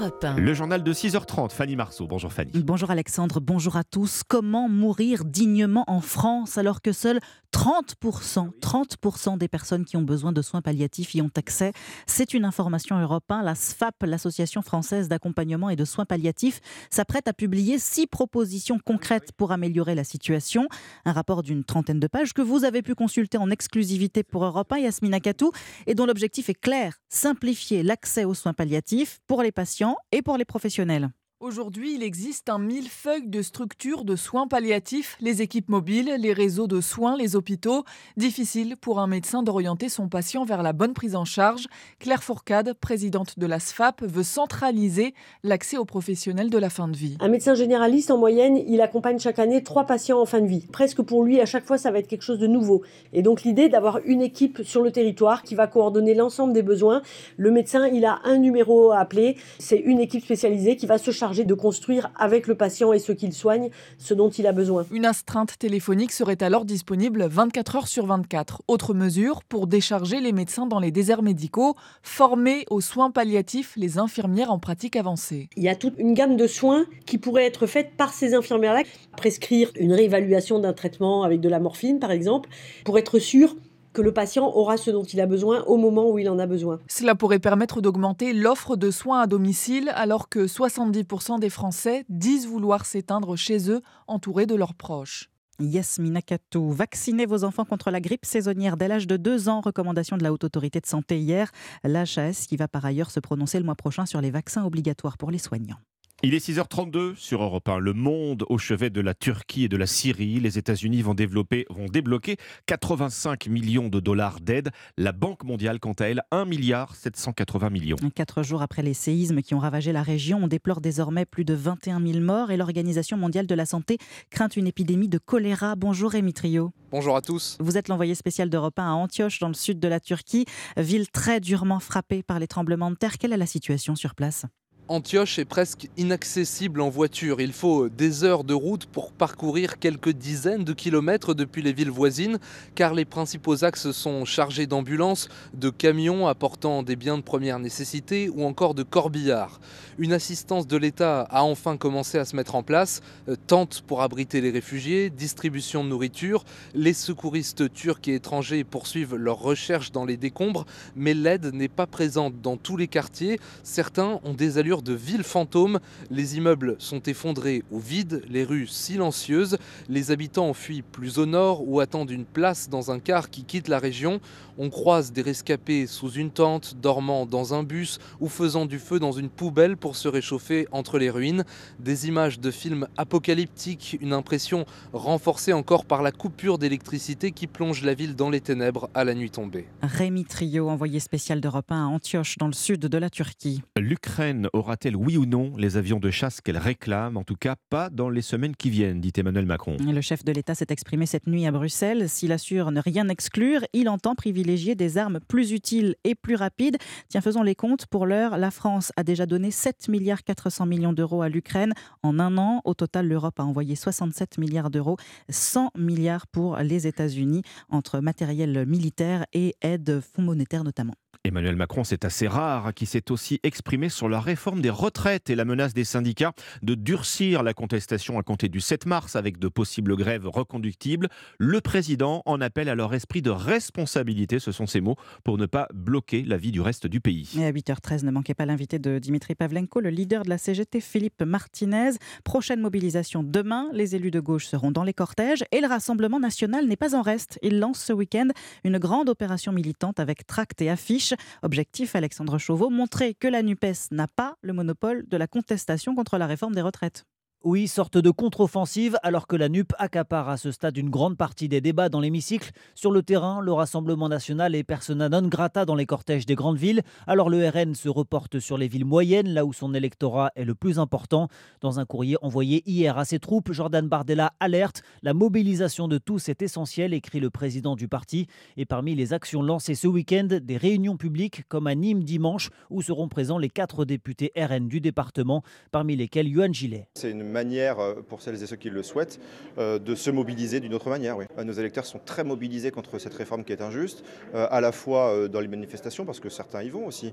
Europe 0.00 0.24
1. 0.24 0.36
Le 0.36 0.54
journal 0.54 0.82
de 0.82 0.92
6h30, 0.94 1.50
Fanny 1.50 1.76
Marceau. 1.76 2.06
Bonjour 2.06 2.32
Fanny. 2.32 2.52
Bonjour 2.54 2.90
Alexandre, 2.90 3.38
bonjour 3.40 3.76
à 3.76 3.84
tous. 3.84 4.22
Comment 4.26 4.68
mourir 4.68 5.24
dignement 5.24 5.84
en 5.88 6.00
France 6.00 6.56
alors 6.56 6.80
que 6.80 6.92
seuls 6.92 7.20
30%, 7.52 8.50
30% 8.60 9.36
des 9.36 9.48
personnes 9.48 9.84
qui 9.84 9.96
ont 9.96 10.02
besoin 10.02 10.32
de 10.32 10.40
soins 10.40 10.62
palliatifs 10.62 11.14
y 11.14 11.20
ont 11.20 11.30
accès? 11.36 11.72
C'est 12.06 12.32
une 12.32 12.44
information 12.44 12.98
européenne. 12.98 13.20
La 13.44 13.54
SFAP, 13.54 13.94
l'Association 14.04 14.62
française 14.62 15.08
d'accompagnement 15.08 15.68
et 15.68 15.76
de 15.76 15.84
soins 15.84 16.06
palliatifs, 16.06 16.60
s'apprête 16.88 17.28
à 17.28 17.34
publier 17.34 17.78
six 17.78 18.06
propositions 18.06 18.78
concrètes 18.78 19.32
pour 19.36 19.52
améliorer 19.52 19.94
la 19.94 20.04
situation. 20.04 20.68
Un 21.04 21.12
rapport 21.12 21.42
d'une 21.42 21.64
trentaine 21.64 22.00
de 22.00 22.06
pages 22.06 22.32
que 22.32 22.42
vous 22.42 22.64
avez 22.64 22.80
pu 22.80 22.94
consulter 22.94 23.36
en 23.36 23.50
exclusivité 23.50 24.22
pour 24.22 24.44
Europe 24.44 24.72
1, 24.72 24.78
Yasmina 24.78 25.20
Katou, 25.20 25.52
et 25.86 25.94
dont 25.94 26.06
l'objectif 26.06 26.48
est 26.48 26.54
clair 26.54 26.94
simplifier 27.10 27.82
l'accès 27.82 28.24
aux 28.24 28.34
soins 28.34 28.54
palliatifs 28.54 29.18
pour 29.26 29.42
les 29.42 29.52
patients 29.52 29.89
et 30.12 30.22
pour 30.22 30.36
les 30.36 30.44
professionnels. 30.44 31.10
Aujourd'hui, 31.42 31.94
il 31.94 32.02
existe 32.02 32.50
un 32.50 32.58
millefeuille 32.58 33.26
de 33.26 33.40
structures 33.40 34.04
de 34.04 34.14
soins 34.14 34.46
palliatifs, 34.46 35.16
les 35.22 35.40
équipes 35.40 35.70
mobiles, 35.70 36.14
les 36.18 36.34
réseaux 36.34 36.66
de 36.66 36.82
soins, 36.82 37.16
les 37.16 37.34
hôpitaux. 37.34 37.84
Difficile 38.18 38.76
pour 38.78 39.00
un 39.00 39.06
médecin 39.06 39.42
d'orienter 39.42 39.88
son 39.88 40.06
patient 40.06 40.44
vers 40.44 40.62
la 40.62 40.74
bonne 40.74 40.92
prise 40.92 41.16
en 41.16 41.24
charge. 41.24 41.66
Claire 41.98 42.22
Fourcade, 42.22 42.74
présidente 42.74 43.38
de 43.38 43.46
la 43.46 43.58
SFAP, 43.58 44.02
veut 44.02 44.22
centraliser 44.22 45.14
l'accès 45.42 45.78
aux 45.78 45.86
professionnels 45.86 46.50
de 46.50 46.58
la 46.58 46.68
fin 46.68 46.88
de 46.88 46.94
vie. 46.94 47.16
Un 47.20 47.28
médecin 47.28 47.54
généraliste, 47.54 48.10
en 48.10 48.18
moyenne, 48.18 48.58
il 48.58 48.82
accompagne 48.82 49.18
chaque 49.18 49.38
année 49.38 49.62
trois 49.62 49.86
patients 49.86 50.20
en 50.20 50.26
fin 50.26 50.42
de 50.42 50.46
vie. 50.46 50.66
Presque 50.70 51.00
pour 51.00 51.24
lui, 51.24 51.40
à 51.40 51.46
chaque 51.46 51.64
fois, 51.64 51.78
ça 51.78 51.90
va 51.90 52.00
être 52.00 52.08
quelque 52.08 52.20
chose 52.20 52.38
de 52.38 52.48
nouveau. 52.48 52.82
Et 53.14 53.22
donc 53.22 53.44
l'idée 53.44 53.70
d'avoir 53.70 54.00
une 54.04 54.20
équipe 54.20 54.60
sur 54.62 54.82
le 54.82 54.92
territoire 54.92 55.42
qui 55.42 55.54
va 55.54 55.66
coordonner 55.66 56.12
l'ensemble 56.12 56.52
des 56.52 56.62
besoins. 56.62 57.00
Le 57.38 57.50
médecin, 57.50 57.88
il 57.88 58.04
a 58.04 58.20
un 58.24 58.36
numéro 58.36 58.90
à 58.90 58.98
appeler. 58.98 59.38
C'est 59.58 59.78
une 59.78 60.00
équipe 60.00 60.22
spécialisée 60.22 60.76
qui 60.76 60.84
va 60.84 60.98
se 60.98 61.10
charger 61.10 61.29
de 61.30 61.54
construire 61.54 62.10
avec 62.18 62.46
le 62.46 62.56
patient 62.56 62.92
et 62.92 62.98
ceux 62.98 63.14
qu'il 63.14 63.32
soigne 63.32 63.70
ce 63.98 64.14
dont 64.14 64.30
il 64.30 64.46
a 64.46 64.52
besoin. 64.52 64.84
Une 64.90 65.06
astreinte 65.06 65.58
téléphonique 65.58 66.12
serait 66.12 66.42
alors 66.42 66.64
disponible 66.64 67.26
24 67.28 67.76
heures 67.76 67.88
sur 67.88 68.06
24. 68.06 68.62
Autre 68.68 68.94
mesure 68.94 69.44
pour 69.44 69.66
décharger 69.66 70.20
les 70.20 70.32
médecins 70.32 70.66
dans 70.66 70.80
les 70.80 70.90
déserts 70.90 71.22
médicaux, 71.22 71.76
former 72.02 72.64
aux 72.70 72.80
soins 72.80 73.10
palliatifs 73.10 73.74
les 73.76 73.98
infirmières 73.98 74.50
en 74.50 74.58
pratique 74.58 74.96
avancée. 74.96 75.48
Il 75.56 75.62
y 75.62 75.68
a 75.68 75.76
toute 75.76 75.94
une 75.98 76.14
gamme 76.14 76.36
de 76.36 76.46
soins 76.46 76.84
qui 77.06 77.18
pourraient 77.18 77.46
être 77.46 77.66
faits 77.66 77.96
par 77.96 78.12
ces 78.12 78.34
infirmières-là. 78.34 78.82
Prescrire 79.16 79.70
une 79.78 79.92
réévaluation 79.92 80.58
d'un 80.58 80.72
traitement 80.72 81.22
avec 81.22 81.40
de 81.40 81.48
la 81.48 81.60
morphine, 81.60 82.00
par 82.00 82.10
exemple, 82.10 82.50
pour 82.84 82.98
être 82.98 83.18
sûr 83.18 83.54
que 83.92 84.02
le 84.02 84.12
patient 84.12 84.46
aura 84.54 84.76
ce 84.76 84.90
dont 84.90 85.04
il 85.04 85.20
a 85.20 85.26
besoin 85.26 85.62
au 85.64 85.76
moment 85.76 86.10
où 86.10 86.18
il 86.18 86.28
en 86.28 86.38
a 86.38 86.46
besoin. 86.46 86.80
Cela 86.88 87.14
pourrait 87.14 87.38
permettre 87.38 87.80
d'augmenter 87.80 88.32
l'offre 88.32 88.76
de 88.76 88.90
soins 88.90 89.20
à 89.22 89.26
domicile 89.26 89.90
alors 89.94 90.28
que 90.28 90.46
70% 90.46 91.38
des 91.40 91.50
Français 91.50 92.04
disent 92.08 92.46
vouloir 92.46 92.86
s'éteindre 92.86 93.36
chez 93.36 93.70
eux 93.70 93.80
entourés 94.06 94.46
de 94.46 94.54
leurs 94.54 94.74
proches. 94.74 95.30
Yasmina 95.60 96.22
Katou, 96.22 96.70
vaccinez 96.70 97.26
vos 97.26 97.44
enfants 97.44 97.64
contre 97.64 97.90
la 97.90 98.00
grippe 98.00 98.24
saisonnière 98.24 98.76
dès 98.76 98.88
l'âge 98.88 99.06
de 99.06 99.16
2 99.16 99.48
ans, 99.48 99.60
recommandation 99.60 100.16
de 100.16 100.22
la 100.22 100.32
Haute 100.32 100.44
Autorité 100.44 100.80
de 100.80 100.86
Santé 100.86 101.18
hier. 101.18 101.50
L'HAS 101.84 102.46
qui 102.48 102.56
va 102.56 102.68
par 102.68 102.84
ailleurs 102.84 103.10
se 103.10 103.20
prononcer 103.20 103.58
le 103.58 103.64
mois 103.64 103.74
prochain 103.74 104.06
sur 104.06 104.20
les 104.20 104.30
vaccins 104.30 104.64
obligatoires 104.64 105.18
pour 105.18 105.30
les 105.30 105.38
soignants. 105.38 105.78
Il 106.22 106.34
est 106.34 106.46
6h32 106.46 107.16
sur 107.16 107.42
Europe 107.42 107.66
1. 107.66 107.78
Le 107.78 107.94
monde 107.94 108.44
au 108.50 108.58
chevet 108.58 108.90
de 108.90 109.00
la 109.00 109.14
Turquie 109.14 109.64
et 109.64 109.68
de 109.70 109.78
la 109.78 109.86
Syrie. 109.86 110.38
Les 110.38 110.58
États-Unis 110.58 111.00
vont, 111.00 111.14
développer, 111.14 111.64
vont 111.70 111.86
débloquer 111.86 112.36
85 112.66 113.46
millions 113.46 113.88
de 113.88 114.00
dollars 114.00 114.38
d'aide. 114.38 114.68
La 114.98 115.12
Banque 115.12 115.44
mondiale, 115.44 115.80
quant 115.80 115.94
à 115.94 116.04
elle, 116.04 116.20
1 116.30 116.44
milliard 116.44 116.94
780 116.94 117.70
millions. 117.70 117.96
Quatre 118.14 118.42
jours 118.42 118.60
après 118.60 118.82
les 118.82 118.92
séismes 118.92 119.40
qui 119.40 119.54
ont 119.54 119.58
ravagé 119.58 119.92
la 119.92 120.02
région, 120.02 120.40
on 120.42 120.46
déplore 120.46 120.82
désormais 120.82 121.24
plus 121.24 121.46
de 121.46 121.54
21 121.54 122.06
000 122.06 122.22
morts 122.22 122.50
et 122.50 122.58
l'Organisation 122.58 123.16
mondiale 123.16 123.46
de 123.46 123.54
la 123.54 123.64
santé 123.64 123.96
craint 124.28 124.48
une 124.48 124.66
épidémie 124.66 125.08
de 125.08 125.16
choléra. 125.16 125.74
Bonjour 125.74 126.10
Rémi 126.10 126.34
Trio. 126.34 126.70
Bonjour 126.90 127.16
à 127.16 127.22
tous. 127.22 127.56
Vous 127.60 127.78
êtes 127.78 127.88
l'envoyé 127.88 128.14
spécial 128.14 128.50
d'Europe 128.50 128.78
1 128.78 128.90
à 128.90 128.92
Antioche, 128.92 129.38
dans 129.38 129.48
le 129.48 129.54
sud 129.54 129.80
de 129.80 129.88
la 129.88 130.00
Turquie, 130.00 130.44
ville 130.76 131.08
très 131.08 131.40
durement 131.40 131.80
frappée 131.80 132.22
par 132.22 132.38
les 132.38 132.46
tremblements 132.46 132.90
de 132.90 132.96
terre. 132.96 133.16
Quelle 133.16 133.32
est 133.32 133.38
la 133.38 133.46
situation 133.46 133.96
sur 133.96 134.14
place? 134.14 134.44
Antioche 134.90 135.38
est 135.38 135.44
presque 135.44 135.88
inaccessible 135.96 136.80
en 136.80 136.90
voiture. 136.90 137.40
Il 137.40 137.52
faut 137.52 137.88
des 137.88 138.24
heures 138.24 138.42
de 138.42 138.54
route 138.54 138.86
pour 138.86 139.12
parcourir 139.12 139.78
quelques 139.78 140.10
dizaines 140.10 140.64
de 140.64 140.72
kilomètres 140.72 141.32
depuis 141.32 141.62
les 141.62 141.72
villes 141.72 141.92
voisines, 141.92 142.40
car 142.74 142.92
les 142.92 143.04
principaux 143.04 143.62
axes 143.62 143.92
sont 143.92 144.24
chargés 144.24 144.66
d'ambulances, 144.66 145.28
de 145.54 145.70
camions 145.70 146.26
apportant 146.26 146.82
des 146.82 146.96
biens 146.96 147.18
de 147.18 147.22
première 147.22 147.60
nécessité 147.60 148.28
ou 148.30 148.42
encore 148.42 148.74
de 148.74 148.82
corbillards. 148.82 149.60
Une 149.96 150.12
assistance 150.12 150.66
de 150.66 150.76
l'État 150.76 151.20
a 151.20 151.44
enfin 151.44 151.76
commencé 151.76 152.18
à 152.18 152.24
se 152.24 152.34
mettre 152.34 152.56
en 152.56 152.64
place, 152.64 153.00
euh, 153.28 153.36
tente 153.46 153.82
pour 153.86 154.02
abriter 154.02 154.40
les 154.40 154.50
réfugiés, 154.50 155.08
distribution 155.08 155.84
de 155.84 155.88
nourriture. 155.88 156.44
Les 156.74 156.94
secouristes 156.94 157.72
turcs 157.72 158.08
et 158.08 158.14
étrangers 158.14 158.64
poursuivent 158.64 159.14
leurs 159.14 159.38
recherches 159.38 159.92
dans 159.92 160.04
les 160.04 160.16
décombres, 160.16 160.66
mais 160.96 161.14
l'aide 161.14 161.54
n'est 161.54 161.68
pas 161.68 161.86
présente 161.86 162.40
dans 162.40 162.56
tous 162.56 162.76
les 162.76 162.88
quartiers. 162.88 163.38
Certains 163.62 164.18
ont 164.24 164.34
des 164.34 164.58
allures 164.58 164.79
de 164.82 164.94
villes 164.94 165.24
fantômes. 165.24 165.80
Les 166.10 166.36
immeubles 166.36 166.76
sont 166.78 167.02
effondrés 167.02 167.62
au 167.70 167.78
vide, 167.78 168.22
les 168.28 168.44
rues 168.44 168.66
silencieuses. 168.66 169.58
Les 169.88 170.10
habitants 170.10 170.52
fuient 170.54 170.82
plus 170.82 171.18
au 171.18 171.26
nord 171.26 171.66
ou 171.68 171.80
attendent 171.80 172.10
une 172.10 172.24
place 172.24 172.68
dans 172.68 172.90
un 172.90 172.98
car 172.98 173.30
qui 173.30 173.44
quitte 173.44 173.68
la 173.68 173.78
région. 173.78 174.20
On 174.58 174.70
croise 174.70 175.12
des 175.12 175.22
rescapés 175.22 175.86
sous 175.86 176.10
une 176.10 176.30
tente, 176.30 176.76
dormant 176.80 177.26
dans 177.26 177.54
un 177.54 177.62
bus 177.62 177.98
ou 178.20 178.28
faisant 178.28 178.66
du 178.66 178.78
feu 178.78 178.98
dans 178.98 179.12
une 179.12 179.30
poubelle 179.30 179.76
pour 179.76 179.96
se 179.96 180.08
réchauffer 180.08 180.68
entre 180.70 180.98
les 180.98 181.10
ruines. 181.10 181.44
Des 181.78 182.08
images 182.08 182.40
de 182.40 182.50
films 182.50 182.86
apocalyptiques, 182.96 183.96
une 184.00 184.12
impression 184.12 184.66
renforcée 184.92 185.52
encore 185.52 185.84
par 185.84 186.02
la 186.02 186.12
coupure 186.12 186.58
d'électricité 186.58 187.32
qui 187.32 187.46
plonge 187.46 187.82
la 187.82 187.94
ville 187.94 188.14
dans 188.14 188.30
les 188.30 188.40
ténèbres 188.40 188.90
à 188.94 189.04
la 189.04 189.14
nuit 189.14 189.30
tombée. 189.30 189.66
Rémi 189.82 190.24
Trio, 190.24 190.68
envoyé 190.68 191.00
spécial 191.00 191.40
d'Europe 191.40 191.70
1 191.70 191.84
à 191.84 191.86
Antioche, 191.86 192.36
dans 192.38 192.46
le 192.46 192.52
sud 192.52 192.80
de 192.80 192.98
la 192.98 193.10
Turquie. 193.10 193.62
L'Ukraine 193.78 194.48
aura 194.52 194.69
aura-t-elle 194.70 194.94
oui 194.94 195.16
ou 195.16 195.26
non 195.26 195.56
les 195.56 195.76
avions 195.76 195.98
de 195.98 196.12
chasse 196.12 196.40
qu'elle 196.40 196.56
réclame? 196.56 197.16
En 197.16 197.24
tout 197.24 197.34
cas, 197.34 197.56
pas 197.70 197.90
dans 197.90 198.08
les 198.08 198.22
semaines 198.22 198.54
qui 198.54 198.70
viennent, 198.70 199.00
dit 199.00 199.12
Emmanuel 199.16 199.44
Macron. 199.44 199.76
Le 199.80 200.00
chef 200.00 200.24
de 200.24 200.30
l'État 200.30 200.54
s'est 200.54 200.68
exprimé 200.68 201.06
cette 201.06 201.26
nuit 201.26 201.44
à 201.44 201.50
Bruxelles. 201.50 202.08
S'il 202.08 202.30
assure 202.30 202.70
ne 202.70 202.80
rien 202.80 203.08
exclure, 203.08 203.62
il 203.72 203.88
entend 203.88 204.14
privilégier 204.14 204.76
des 204.76 204.96
armes 204.96 205.18
plus 205.26 205.50
utiles 205.50 205.96
et 206.04 206.14
plus 206.14 206.36
rapides. 206.36 206.76
Tiens, 207.08 207.20
faisons 207.20 207.42
les 207.42 207.56
comptes. 207.56 207.86
Pour 207.86 208.06
l'heure, 208.06 208.38
la 208.38 208.52
France 208.52 208.92
a 208.96 209.02
déjà 209.02 209.26
donné 209.26 209.50
7 209.50 209.88
milliards 209.88 210.22
400 210.22 210.66
millions 210.66 210.92
d'euros 210.92 211.22
à 211.22 211.28
l'Ukraine 211.28 211.72
en 212.04 212.20
un 212.20 212.38
an. 212.38 212.60
Au 212.64 212.74
total, 212.74 213.08
l'Europe 213.08 213.40
a 213.40 213.44
envoyé 213.44 213.74
67 213.74 214.38
milliards 214.38 214.70
d'euros, 214.70 214.98
100 215.30 215.72
milliards 215.76 216.28
pour 216.28 216.58
les 216.58 216.86
États-Unis, 216.86 217.42
entre 217.70 217.98
matériel 217.98 218.66
militaire 218.68 219.26
et 219.32 219.56
aide 219.62 220.00
fonds 220.00 220.22
monétaire 220.22 220.62
notamment. 220.62 220.94
Emmanuel 221.22 221.54
Macron, 221.54 221.84
c'est 221.84 222.06
assez 222.06 222.26
rare, 222.26 222.72
qui 222.72 222.86
s'est 222.86 223.10
aussi 223.10 223.40
exprimé 223.42 223.90
sur 223.90 224.08
la 224.08 224.20
réforme 224.20 224.62
des 224.62 224.70
retraites 224.70 225.28
et 225.28 225.34
la 225.34 225.44
menace 225.44 225.74
des 225.74 225.84
syndicats 225.84 226.32
de 226.62 226.74
durcir 226.74 227.42
la 227.42 227.52
contestation 227.52 228.18
à 228.18 228.22
compter 228.22 228.48
du 228.48 228.58
7 228.58 228.86
mars 228.86 229.16
avec 229.16 229.38
de 229.38 229.48
possibles 229.48 229.96
grèves 229.96 230.26
reconductibles. 230.26 231.08
Le 231.38 231.60
président 231.60 232.22
en 232.24 232.40
appelle 232.40 232.70
à 232.70 232.74
leur 232.74 232.94
esprit 232.94 233.20
de 233.20 233.28
responsabilité, 233.28 234.38
ce 234.38 234.50
sont 234.50 234.64
ses 234.64 234.80
mots, 234.80 234.96
pour 235.22 235.36
ne 235.36 235.44
pas 235.44 235.68
bloquer 235.74 236.22
la 236.22 236.38
vie 236.38 236.52
du 236.52 236.62
reste 236.62 236.86
du 236.86 237.02
pays. 237.02 237.30
Et 237.38 237.44
à 237.44 237.52
8h13, 237.52 238.06
ne 238.06 238.10
manquez 238.10 238.32
pas 238.32 238.46
l'invité 238.46 238.78
de 238.78 238.98
Dimitri 238.98 239.34
Pavlenko, 239.34 239.80
le 239.80 239.90
leader 239.90 240.22
de 240.22 240.30
la 240.30 240.38
CGT, 240.38 240.80
Philippe 240.80 241.20
Martinez. 241.20 241.90
Prochaine 242.24 242.60
mobilisation 242.60 243.22
demain, 243.22 243.68
les 243.74 243.94
élus 243.94 244.10
de 244.10 244.20
gauche 244.20 244.46
seront 244.46 244.70
dans 244.70 244.84
les 244.84 244.94
cortèges 244.94 245.44
et 245.52 245.60
le 245.60 245.66
Rassemblement 245.66 246.18
national 246.18 246.66
n'est 246.66 246.76
pas 246.76 246.96
en 246.96 247.02
reste. 247.02 247.38
Il 247.42 247.58
lance 247.58 247.80
ce 247.84 247.92
week-end 247.92 248.28
une 248.64 248.78
grande 248.78 249.10
opération 249.10 249.52
militante 249.52 250.00
avec 250.00 250.26
tracts 250.26 250.62
et 250.62 250.70
affiches 250.70 251.09
Objectif, 251.42 251.96
Alexandre 251.96 252.38
Chauveau, 252.38 252.70
montrer 252.70 253.14
que 253.14 253.28
la 253.28 253.42
NUPES 253.42 253.90
n'a 253.90 254.08
pas 254.08 254.36
le 254.42 254.52
monopole 254.52 255.06
de 255.08 255.16
la 255.16 255.26
contestation 255.26 255.94
contre 255.94 256.18
la 256.18 256.26
réforme 256.26 256.54
des 256.54 256.62
retraites. 256.62 257.04
Oui, 257.42 257.68
sorte 257.68 257.96
de 257.96 258.10
contre-offensive, 258.10 258.98
alors 259.02 259.26
que 259.26 259.34
la 259.34 259.48
NUP 259.48 259.72
accapare 259.78 260.28
à 260.28 260.36
ce 260.36 260.50
stade 260.50 260.76
une 260.76 260.90
grande 260.90 261.16
partie 261.16 261.48
des 261.48 261.62
débats 261.62 261.88
dans 261.88 262.00
l'hémicycle. 262.00 262.50
Sur 262.74 262.92
le 262.92 263.02
terrain, 263.02 263.40
le 263.40 263.50
Rassemblement 263.50 264.10
national 264.10 264.54
est 264.54 264.62
persona 264.62 265.08
non 265.08 265.26
grata 265.26 265.64
dans 265.64 265.74
les 265.74 265.86
cortèges 265.86 266.26
des 266.26 266.34
grandes 266.34 266.58
villes. 266.58 266.82
Alors 267.06 267.30
le 267.30 267.48
RN 267.48 267.74
se 267.74 267.88
reporte 267.88 268.40
sur 268.40 268.58
les 268.58 268.68
villes 268.68 268.84
moyennes, 268.84 269.30
là 269.30 269.46
où 269.46 269.54
son 269.54 269.72
électorat 269.72 270.32
est 270.36 270.44
le 270.44 270.54
plus 270.54 270.78
important. 270.78 271.28
Dans 271.62 271.80
un 271.80 271.86
courrier 271.86 272.18
envoyé 272.20 272.62
hier 272.66 272.98
à 272.98 273.06
ses 273.06 273.18
troupes, 273.18 273.52
Jordan 273.52 273.88
Bardella 273.88 274.34
alerte 274.38 274.82
La 275.02 275.14
mobilisation 275.14 275.88
de 275.88 275.96
tous 275.96 276.28
est 276.28 276.42
essentielle, 276.42 276.92
écrit 276.92 277.20
le 277.20 277.30
président 277.30 277.74
du 277.74 277.88
parti. 277.88 278.26
Et 278.58 278.66
parmi 278.66 278.94
les 278.94 279.14
actions 279.14 279.40
lancées 279.40 279.76
ce 279.76 279.86
week-end, 279.88 280.28
des 280.28 280.58
réunions 280.58 280.98
publiques, 280.98 281.44
comme 281.48 281.68
à 281.68 281.74
Nîmes 281.74 282.04
dimanche, 282.04 282.50
où 282.68 282.82
seront 282.82 283.08
présents 283.08 283.38
les 283.38 283.48
quatre 283.48 283.86
députés 283.86 284.30
RN 284.36 284.68
du 284.68 284.82
département, 284.82 285.42
parmi 285.72 285.96
lesquels 285.96 286.28
Yuan 286.28 286.52
Gillet 286.52 286.86
manière, 287.30 287.78
euh, 287.78 287.94
pour 288.06 288.22
celles 288.22 288.42
et 288.42 288.46
ceux 288.46 288.56
qui 288.56 288.70
le 288.70 288.82
souhaitent, 288.82 289.20
euh, 289.58 289.78
de 289.78 289.94
se 289.94 290.10
mobiliser 290.10 290.60
d'une 290.60 290.74
autre 290.74 290.90
manière. 290.90 291.16
Oui. 291.16 291.24
Euh, 291.38 291.44
nos 291.44 291.52
électeurs 291.52 291.86
sont 291.86 292.00
très 292.04 292.24
mobilisés 292.24 292.70
contre 292.70 292.98
cette 292.98 293.14
réforme 293.14 293.44
qui 293.44 293.52
est 293.52 293.62
injuste, 293.62 294.04
à 294.34 294.60
la 294.60 294.72
fois 294.72 295.28
dans 295.28 295.40
les 295.40 295.48
manifestations, 295.48 296.04
parce 296.04 296.20
que 296.20 296.28
certains 296.28 296.62
y 296.62 296.68
vont 296.68 296.86
aussi, 296.86 297.12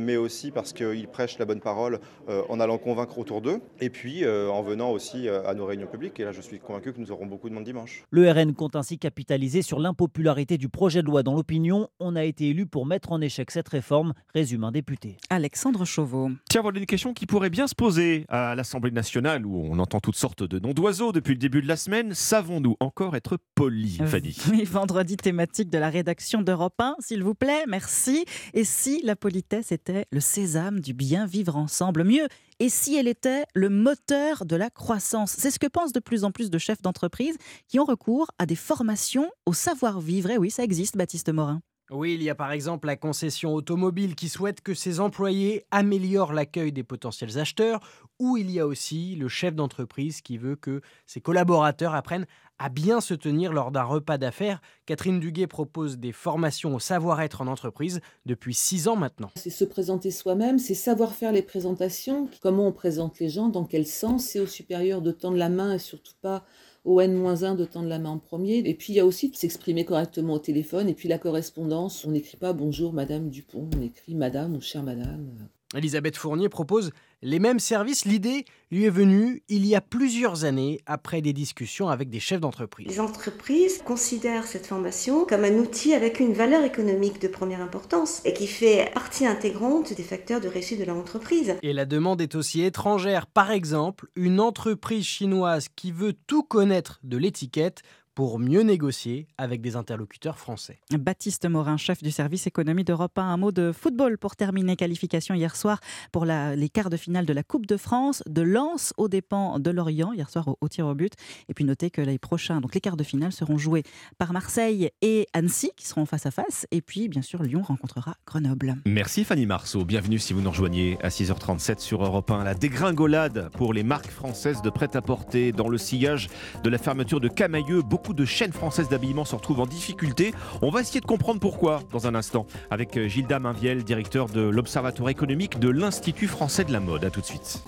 mais 0.00 0.16
aussi 0.16 0.50
parce 0.50 0.72
qu'ils 0.72 1.08
prêchent 1.08 1.38
la 1.38 1.44
bonne 1.44 1.60
parole 1.60 2.00
en 2.28 2.60
allant 2.60 2.78
convaincre 2.78 3.18
autour 3.18 3.40
d'eux, 3.40 3.60
et 3.80 3.90
puis 3.90 4.26
en 4.26 4.62
venant 4.62 4.90
aussi 4.90 5.28
à 5.28 5.54
nos 5.54 5.66
réunions 5.66 5.86
publiques. 5.86 6.18
Et 6.20 6.24
là, 6.24 6.32
je 6.32 6.40
suis 6.40 6.58
convaincu 6.58 6.92
que 6.92 7.00
nous 7.00 7.10
aurons 7.10 7.26
beaucoup 7.26 7.48
de 7.48 7.54
monde 7.54 7.64
dimanche. 7.64 8.04
Le 8.10 8.30
RN 8.30 8.54
compte 8.54 8.76
ainsi 8.76 8.98
capitaliser 8.98 9.62
sur 9.62 9.78
l'impopularité 9.78 10.58
du 10.58 10.68
projet 10.68 11.02
de 11.02 11.06
loi 11.06 11.22
dans 11.22 11.34
l'opinion. 11.34 11.88
On 12.00 12.16
a 12.16 12.24
été 12.24 12.48
élu 12.48 12.66
pour 12.66 12.86
mettre 12.86 13.12
en 13.12 13.20
échec 13.20 13.50
cette 13.50 13.68
réforme, 13.68 14.12
résume 14.34 14.64
un 14.64 14.72
député. 14.72 15.16
Alexandre 15.30 15.84
Chauveau. 15.84 16.30
Tiens, 16.48 16.62
voilà 16.62 16.78
une 16.78 16.86
question 16.86 17.14
qui 17.14 17.26
pourrait 17.26 17.50
bien 17.50 17.66
se 17.66 17.74
poser 17.74 18.24
à 18.28 18.54
l'Assemblée 18.54 18.90
nationale 18.90 19.46
où 19.46 19.51
on 19.54 19.78
entend 19.78 20.00
toutes 20.00 20.16
sortes 20.16 20.42
de 20.42 20.58
noms 20.58 20.72
d'oiseaux 20.72 21.12
depuis 21.12 21.32
le 21.32 21.38
début 21.38 21.62
de 21.62 21.68
la 21.68 21.76
semaine. 21.76 22.14
Savons-nous 22.14 22.76
encore 22.80 23.16
être 23.16 23.38
polis, 23.54 23.98
Fanny? 24.06 24.36
Oui, 24.50 24.64
vendredi 24.64 25.16
thématique 25.16 25.70
de 25.70 25.78
la 25.78 25.90
rédaction 25.90 26.42
d'Europe 26.42 26.80
1, 26.80 26.96
s'il 27.00 27.22
vous 27.22 27.34
plaît, 27.34 27.64
merci. 27.68 28.24
Et 28.54 28.64
si 28.64 29.02
la 29.02 29.16
politesse 29.16 29.72
était 29.72 30.06
le 30.10 30.20
sésame 30.20 30.80
du 30.80 30.94
bien 30.94 31.26
vivre 31.26 31.56
ensemble 31.56 32.04
Mieux, 32.04 32.26
et 32.58 32.68
si 32.68 32.96
elle 32.96 33.08
était 33.08 33.44
le 33.54 33.68
moteur 33.68 34.44
de 34.44 34.56
la 34.56 34.70
croissance? 34.70 35.34
C'est 35.36 35.50
ce 35.50 35.58
que 35.58 35.66
pensent 35.66 35.92
de 35.92 36.00
plus 36.00 36.24
en 36.24 36.30
plus 36.30 36.50
de 36.50 36.58
chefs 36.58 36.82
d'entreprise 36.82 37.36
qui 37.66 37.80
ont 37.80 37.84
recours 37.84 38.30
à 38.38 38.46
des 38.46 38.56
formations 38.56 39.30
au 39.46 39.52
savoir-vivre. 39.52 40.30
Et 40.30 40.38
oui, 40.38 40.50
ça 40.50 40.62
existe, 40.62 40.96
Baptiste 40.96 41.32
Morin. 41.32 41.60
Oui, 41.94 42.14
il 42.14 42.22
y 42.22 42.30
a 42.30 42.34
par 42.34 42.52
exemple 42.52 42.86
la 42.86 42.96
concession 42.96 43.52
automobile 43.52 44.14
qui 44.14 44.30
souhaite 44.30 44.62
que 44.62 44.72
ses 44.72 44.98
employés 44.98 45.66
améliorent 45.70 46.32
l'accueil 46.32 46.72
des 46.72 46.84
potentiels 46.84 47.38
acheteurs, 47.38 47.80
ou 48.18 48.38
il 48.38 48.50
y 48.50 48.60
a 48.60 48.66
aussi 48.66 49.14
le 49.14 49.28
chef 49.28 49.54
d'entreprise 49.54 50.22
qui 50.22 50.38
veut 50.38 50.56
que 50.56 50.80
ses 51.06 51.20
collaborateurs 51.20 51.94
apprennent 51.94 52.26
à 52.58 52.70
bien 52.70 53.02
se 53.02 53.12
tenir 53.12 53.52
lors 53.52 53.72
d'un 53.72 53.82
repas 53.82 54.16
d'affaires. 54.16 54.62
Catherine 54.86 55.20
Duguet 55.20 55.46
propose 55.46 55.98
des 55.98 56.12
formations 56.12 56.74
au 56.74 56.78
savoir-être 56.78 57.42
en 57.42 57.46
entreprise 57.46 58.00
depuis 58.24 58.54
six 58.54 58.88
ans 58.88 58.96
maintenant. 58.96 59.30
C'est 59.36 59.50
se 59.50 59.64
présenter 59.64 60.10
soi-même, 60.10 60.58
c'est 60.58 60.74
savoir 60.74 61.12
faire 61.12 61.32
les 61.32 61.42
présentations, 61.42 62.28
comment 62.40 62.68
on 62.68 62.72
présente 62.72 63.18
les 63.18 63.28
gens, 63.28 63.48
dans 63.48 63.64
quel 63.64 63.86
sens, 63.86 64.24
c'est 64.24 64.40
au 64.40 64.46
supérieur 64.46 65.02
de 65.02 65.10
tendre 65.10 65.36
la 65.36 65.50
main 65.50 65.74
et 65.74 65.78
surtout 65.78 66.14
pas 66.22 66.42
au 66.84 67.00
N-1 67.00 67.56
de 67.56 67.64
tendre 67.64 67.88
la 67.88 67.98
main 67.98 68.10
en 68.10 68.18
premier. 68.18 68.58
Et 68.58 68.74
puis 68.74 68.92
il 68.92 68.96
y 68.96 69.00
a 69.00 69.06
aussi 69.06 69.30
de 69.30 69.36
s'exprimer 69.36 69.84
correctement 69.84 70.34
au 70.34 70.38
téléphone. 70.38 70.88
Et 70.88 70.94
puis 70.94 71.08
la 71.08 71.18
correspondance, 71.18 72.04
on 72.04 72.10
n'écrit 72.10 72.36
pas 72.36 72.52
bonjour 72.52 72.92
Madame 72.92 73.28
Dupont, 73.28 73.68
on 73.76 73.82
écrit 73.82 74.14
Madame 74.14 74.56
ou 74.56 74.60
chère 74.60 74.82
Madame. 74.82 75.48
Elisabeth 75.74 76.16
Fournier 76.16 76.48
propose 76.48 76.90
les 77.22 77.38
mêmes 77.38 77.60
services. 77.60 78.04
L'idée 78.04 78.44
lui 78.70 78.84
est 78.84 78.90
venue 78.90 79.42
il 79.48 79.64
y 79.66 79.74
a 79.74 79.80
plusieurs 79.80 80.44
années 80.44 80.80
après 80.86 81.20
des 81.20 81.32
discussions 81.32 81.88
avec 81.88 82.10
des 82.10 82.20
chefs 82.20 82.40
d'entreprise. 82.40 82.86
Les 82.88 83.00
entreprises 83.00 83.82
considèrent 83.84 84.44
cette 84.44 84.66
formation 84.66 85.24
comme 85.24 85.44
un 85.44 85.54
outil 85.54 85.94
avec 85.94 86.20
une 86.20 86.32
valeur 86.32 86.64
économique 86.64 87.20
de 87.20 87.28
première 87.28 87.60
importance 87.60 88.22
et 88.24 88.32
qui 88.32 88.46
fait 88.46 88.90
partie 88.92 89.26
intégrante 89.26 89.94
des 89.94 90.02
facteurs 90.02 90.40
de 90.40 90.48
réussite 90.48 90.80
de 90.80 90.84
leur 90.84 90.96
entreprise. 90.96 91.54
Et 91.62 91.72
la 91.72 91.84
demande 91.84 92.20
est 92.20 92.34
aussi 92.34 92.62
étrangère. 92.62 93.26
Par 93.26 93.50
exemple, 93.50 94.08
une 94.16 94.40
entreprise 94.40 95.04
chinoise 95.04 95.68
qui 95.74 95.92
veut 95.92 96.14
tout 96.26 96.42
connaître 96.42 96.98
de 97.04 97.16
l'étiquette 97.16 97.82
pour 98.14 98.38
mieux 98.38 98.62
négocier 98.62 99.26
avec 99.38 99.60
des 99.60 99.76
interlocuteurs 99.76 100.38
français. 100.38 100.80
Baptiste 100.90 101.48
Morin, 101.48 101.76
chef 101.76 102.02
du 102.02 102.10
service 102.10 102.46
économie 102.46 102.84
d'Europe 102.84 103.18
1, 103.18 103.22
un 103.22 103.36
mot 103.36 103.52
de 103.52 103.72
football 103.72 104.18
pour 104.18 104.36
terminer. 104.36 104.76
Qualification 104.76 105.34
hier 105.34 105.56
soir 105.56 105.80
pour 106.10 106.24
les 106.24 106.68
quarts 106.68 106.90
de 106.90 106.96
finale 106.96 107.26
de 107.26 107.32
la 107.32 107.42
Coupe 107.42 107.66
de 107.66 107.76
France, 107.76 108.22
de 108.28 108.42
Lens 108.42 108.92
aux 108.96 109.08
dépens 109.08 109.58
de 109.58 109.70
Lorient, 109.70 110.12
hier 110.12 110.28
soir 110.28 110.48
au, 110.60 110.68
tir 110.68 110.86
au 110.86 110.94
but. 110.94 111.14
Et 111.48 111.54
puis 111.54 111.64
notez 111.64 111.90
que 111.90 112.00
les 112.00 112.18
prochains, 112.18 112.60
donc 112.60 112.74
les 112.74 112.80
quarts 112.80 112.96
de 112.96 113.04
finale 113.04 113.32
seront 113.32 113.58
joués 113.58 113.82
par 114.18 114.32
Marseille 114.32 114.90
et 115.00 115.26
Annecy 115.32 115.70
qui 115.76 115.86
seront 115.86 116.04
face 116.06 116.26
à 116.26 116.30
face. 116.30 116.66
Et 116.70 116.82
puis 116.82 117.08
bien 117.08 117.22
sûr, 117.22 117.42
Lyon 117.42 117.62
rencontrera 117.62 118.16
Grenoble. 118.26 118.76
Merci 118.86 119.24
Fanny 119.24 119.46
Marceau. 119.46 119.84
Bienvenue 119.84 120.18
si 120.18 120.32
vous 120.32 120.40
nous 120.40 120.50
rejoignez 120.50 120.98
à 121.02 121.08
6h37 121.08 121.78
sur 121.78 122.04
Europe 122.04 122.30
1. 122.30 122.44
La 122.44 122.54
dégringolade 122.54 123.50
pour 123.56 123.72
les 123.72 123.82
marques 123.82 124.10
françaises 124.10 124.60
de 124.62 124.70
prêt-à-porter 124.70 125.52
dans 125.52 125.68
le 125.68 125.78
sillage 125.78 126.28
de 126.62 126.68
la 126.68 126.78
fermeture 126.78 127.20
de 127.20 127.28
Camailleux 127.28 127.82
beaucoup 127.82 128.01
de 128.12 128.24
chaînes 128.24 128.52
françaises 128.52 128.88
d'habillement 128.88 129.24
se 129.24 129.36
retrouvent 129.36 129.60
en 129.60 129.66
difficulté. 129.66 130.34
On 130.60 130.70
va 130.70 130.80
essayer 130.80 131.00
de 131.00 131.06
comprendre 131.06 131.38
pourquoi 131.38 131.80
dans 131.92 132.08
un 132.08 132.16
instant 132.16 132.46
avec 132.70 132.96
euh, 132.96 133.06
Gilda 133.06 133.38
Mainviel, 133.38 133.84
directeur 133.84 134.26
de 134.26 134.40
l'Observatoire 134.40 135.10
économique 135.10 135.60
de 135.60 135.68
l'Institut 135.68 136.26
français 136.26 136.64
de 136.64 136.72
la 136.72 136.80
mode. 136.80 137.04
A 137.04 137.10
tout 137.10 137.20
de 137.20 137.26
suite. 137.26 137.62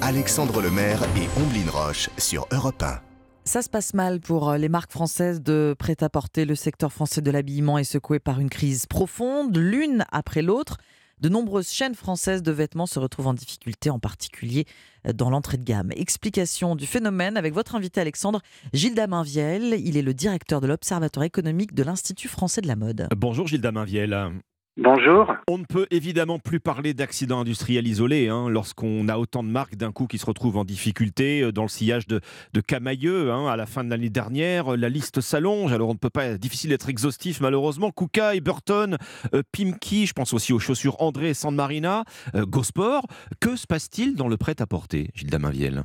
Alexandre 0.00 0.62
Lemaire 0.62 1.02
et 1.16 1.28
Omblin 1.38 1.70
Roche 1.70 2.08
sur 2.16 2.46
Europe 2.50 2.82
1. 2.82 3.00
Ça 3.44 3.60
se 3.60 3.68
passe 3.68 3.92
mal 3.92 4.20
pour 4.20 4.50
euh, 4.50 4.56
les 4.56 4.68
marques 4.68 4.92
françaises 4.92 5.42
de 5.42 5.74
prêt-à-porter. 5.78 6.44
Le 6.44 6.54
secteur 6.54 6.92
français 6.92 7.20
de 7.20 7.30
l'habillement 7.30 7.76
est 7.76 7.84
secoué 7.84 8.20
par 8.20 8.40
une 8.40 8.48
crise 8.48 8.86
profonde, 8.86 9.56
l'une 9.56 10.04
après 10.12 10.42
l'autre. 10.42 10.78
De 11.22 11.28
nombreuses 11.28 11.70
chaînes 11.70 11.94
françaises 11.94 12.42
de 12.42 12.50
vêtements 12.50 12.86
se 12.86 12.98
retrouvent 12.98 13.28
en 13.28 13.34
difficulté, 13.34 13.90
en 13.90 14.00
particulier 14.00 14.64
euh, 15.06 15.12
dans 15.12 15.30
l'entrée 15.30 15.56
de 15.56 15.62
gamme. 15.62 15.92
Explication 15.94 16.74
du 16.74 16.84
phénomène 16.84 17.36
avec 17.36 17.54
votre 17.54 17.76
invité 17.76 18.00
Alexandre 18.00 18.42
Gilles 18.72 18.96
Daminviel. 18.96 19.76
Il 19.78 19.96
est 19.96 20.02
le 20.02 20.14
directeur 20.14 20.60
de 20.60 20.66
l'Observatoire 20.66 21.22
économique 21.22 21.74
de 21.74 21.84
l'Institut 21.84 22.26
français 22.26 22.60
de 22.60 22.66
la 22.66 22.74
mode. 22.74 23.06
Bonjour 23.16 23.46
Gilles 23.46 23.60
Daminviel. 23.60 24.42
Bonjour. 24.78 25.30
On 25.48 25.58
ne 25.58 25.66
peut 25.66 25.86
évidemment 25.90 26.38
plus 26.38 26.58
parler 26.58 26.94
d'accidents 26.94 27.40
industriels 27.40 27.86
isolés 27.86 28.28
hein, 28.28 28.48
lorsqu'on 28.48 29.06
a 29.08 29.18
autant 29.18 29.42
de 29.42 29.48
marques 29.50 29.76
d'un 29.76 29.92
coup 29.92 30.06
qui 30.06 30.16
se 30.16 30.24
retrouvent 30.24 30.56
en 30.56 30.64
difficulté 30.64 31.42
euh, 31.42 31.52
dans 31.52 31.60
le 31.60 31.68
sillage 31.68 32.06
de, 32.06 32.20
Camailleux 32.66 33.30
hein, 33.30 33.48
à 33.48 33.56
la 33.56 33.66
fin 33.66 33.84
de 33.84 33.90
l'année 33.90 34.08
dernière. 34.08 34.74
La 34.78 34.88
liste 34.88 35.20
s'allonge, 35.20 35.74
alors 35.74 35.90
on 35.90 35.92
ne 35.92 35.98
peut 35.98 36.08
pas, 36.08 36.38
difficile 36.38 36.70
d'être 36.70 36.88
exhaustif 36.88 37.42
malheureusement. 37.42 37.90
Kukai, 37.90 38.40
Burton, 38.40 38.96
euh, 39.34 39.42
je 39.54 40.12
pense 40.14 40.32
aussi 40.32 40.54
aux 40.54 40.58
chaussures 40.58 41.02
André 41.02 41.28
et 41.28 41.34
San 41.34 41.54
Marina, 41.54 42.04
euh, 42.34 42.46
Gosport. 42.46 43.06
Que 43.40 43.56
se 43.56 43.66
passe-t-il 43.66 44.16
dans 44.16 44.28
le 44.28 44.38
prêt-à-porter, 44.38 45.10
Gilles 45.14 45.28
Daminviel 45.28 45.84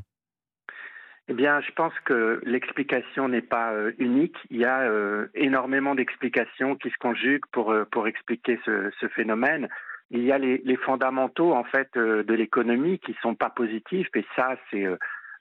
eh 1.30 1.34
bien, 1.34 1.60
je 1.62 1.72
pense 1.74 1.94
que 2.06 2.40
l'explication 2.46 3.28
n'est 3.28 3.42
pas 3.42 3.74
euh, 3.74 3.92
unique. 4.00 4.38
Il 4.50 4.58
y 4.58 4.66
a 4.66 4.82
euh, 4.82 5.28
énormément 5.34 5.94
d'explications 5.96 6.76
qui 6.76 6.90
se 6.90 6.98
conjuguent 7.00 7.46
pour, 7.52 7.72
euh, 7.72 7.86
pour 7.92 8.08
expliquer 8.08 8.60
ce, 8.66 8.92
ce, 9.00 9.08
phénomène. 9.10 9.68
il 10.10 10.24
y 10.24 10.32
a 10.32 10.38
les, 10.38 10.62
les 10.64 10.78
fondamentaux 10.78 11.54
en 11.54 11.64
fait 11.66 11.90
euh, 11.98 12.24
de 12.24 12.34
l'économie 12.34 13.00
qui 13.00 13.14
sont 13.22 13.36
pas 13.36 13.50
positifs 13.50 14.08
et 14.16 14.26
ça 14.36 14.56
c'est 14.72 14.86
euh, 14.86 14.96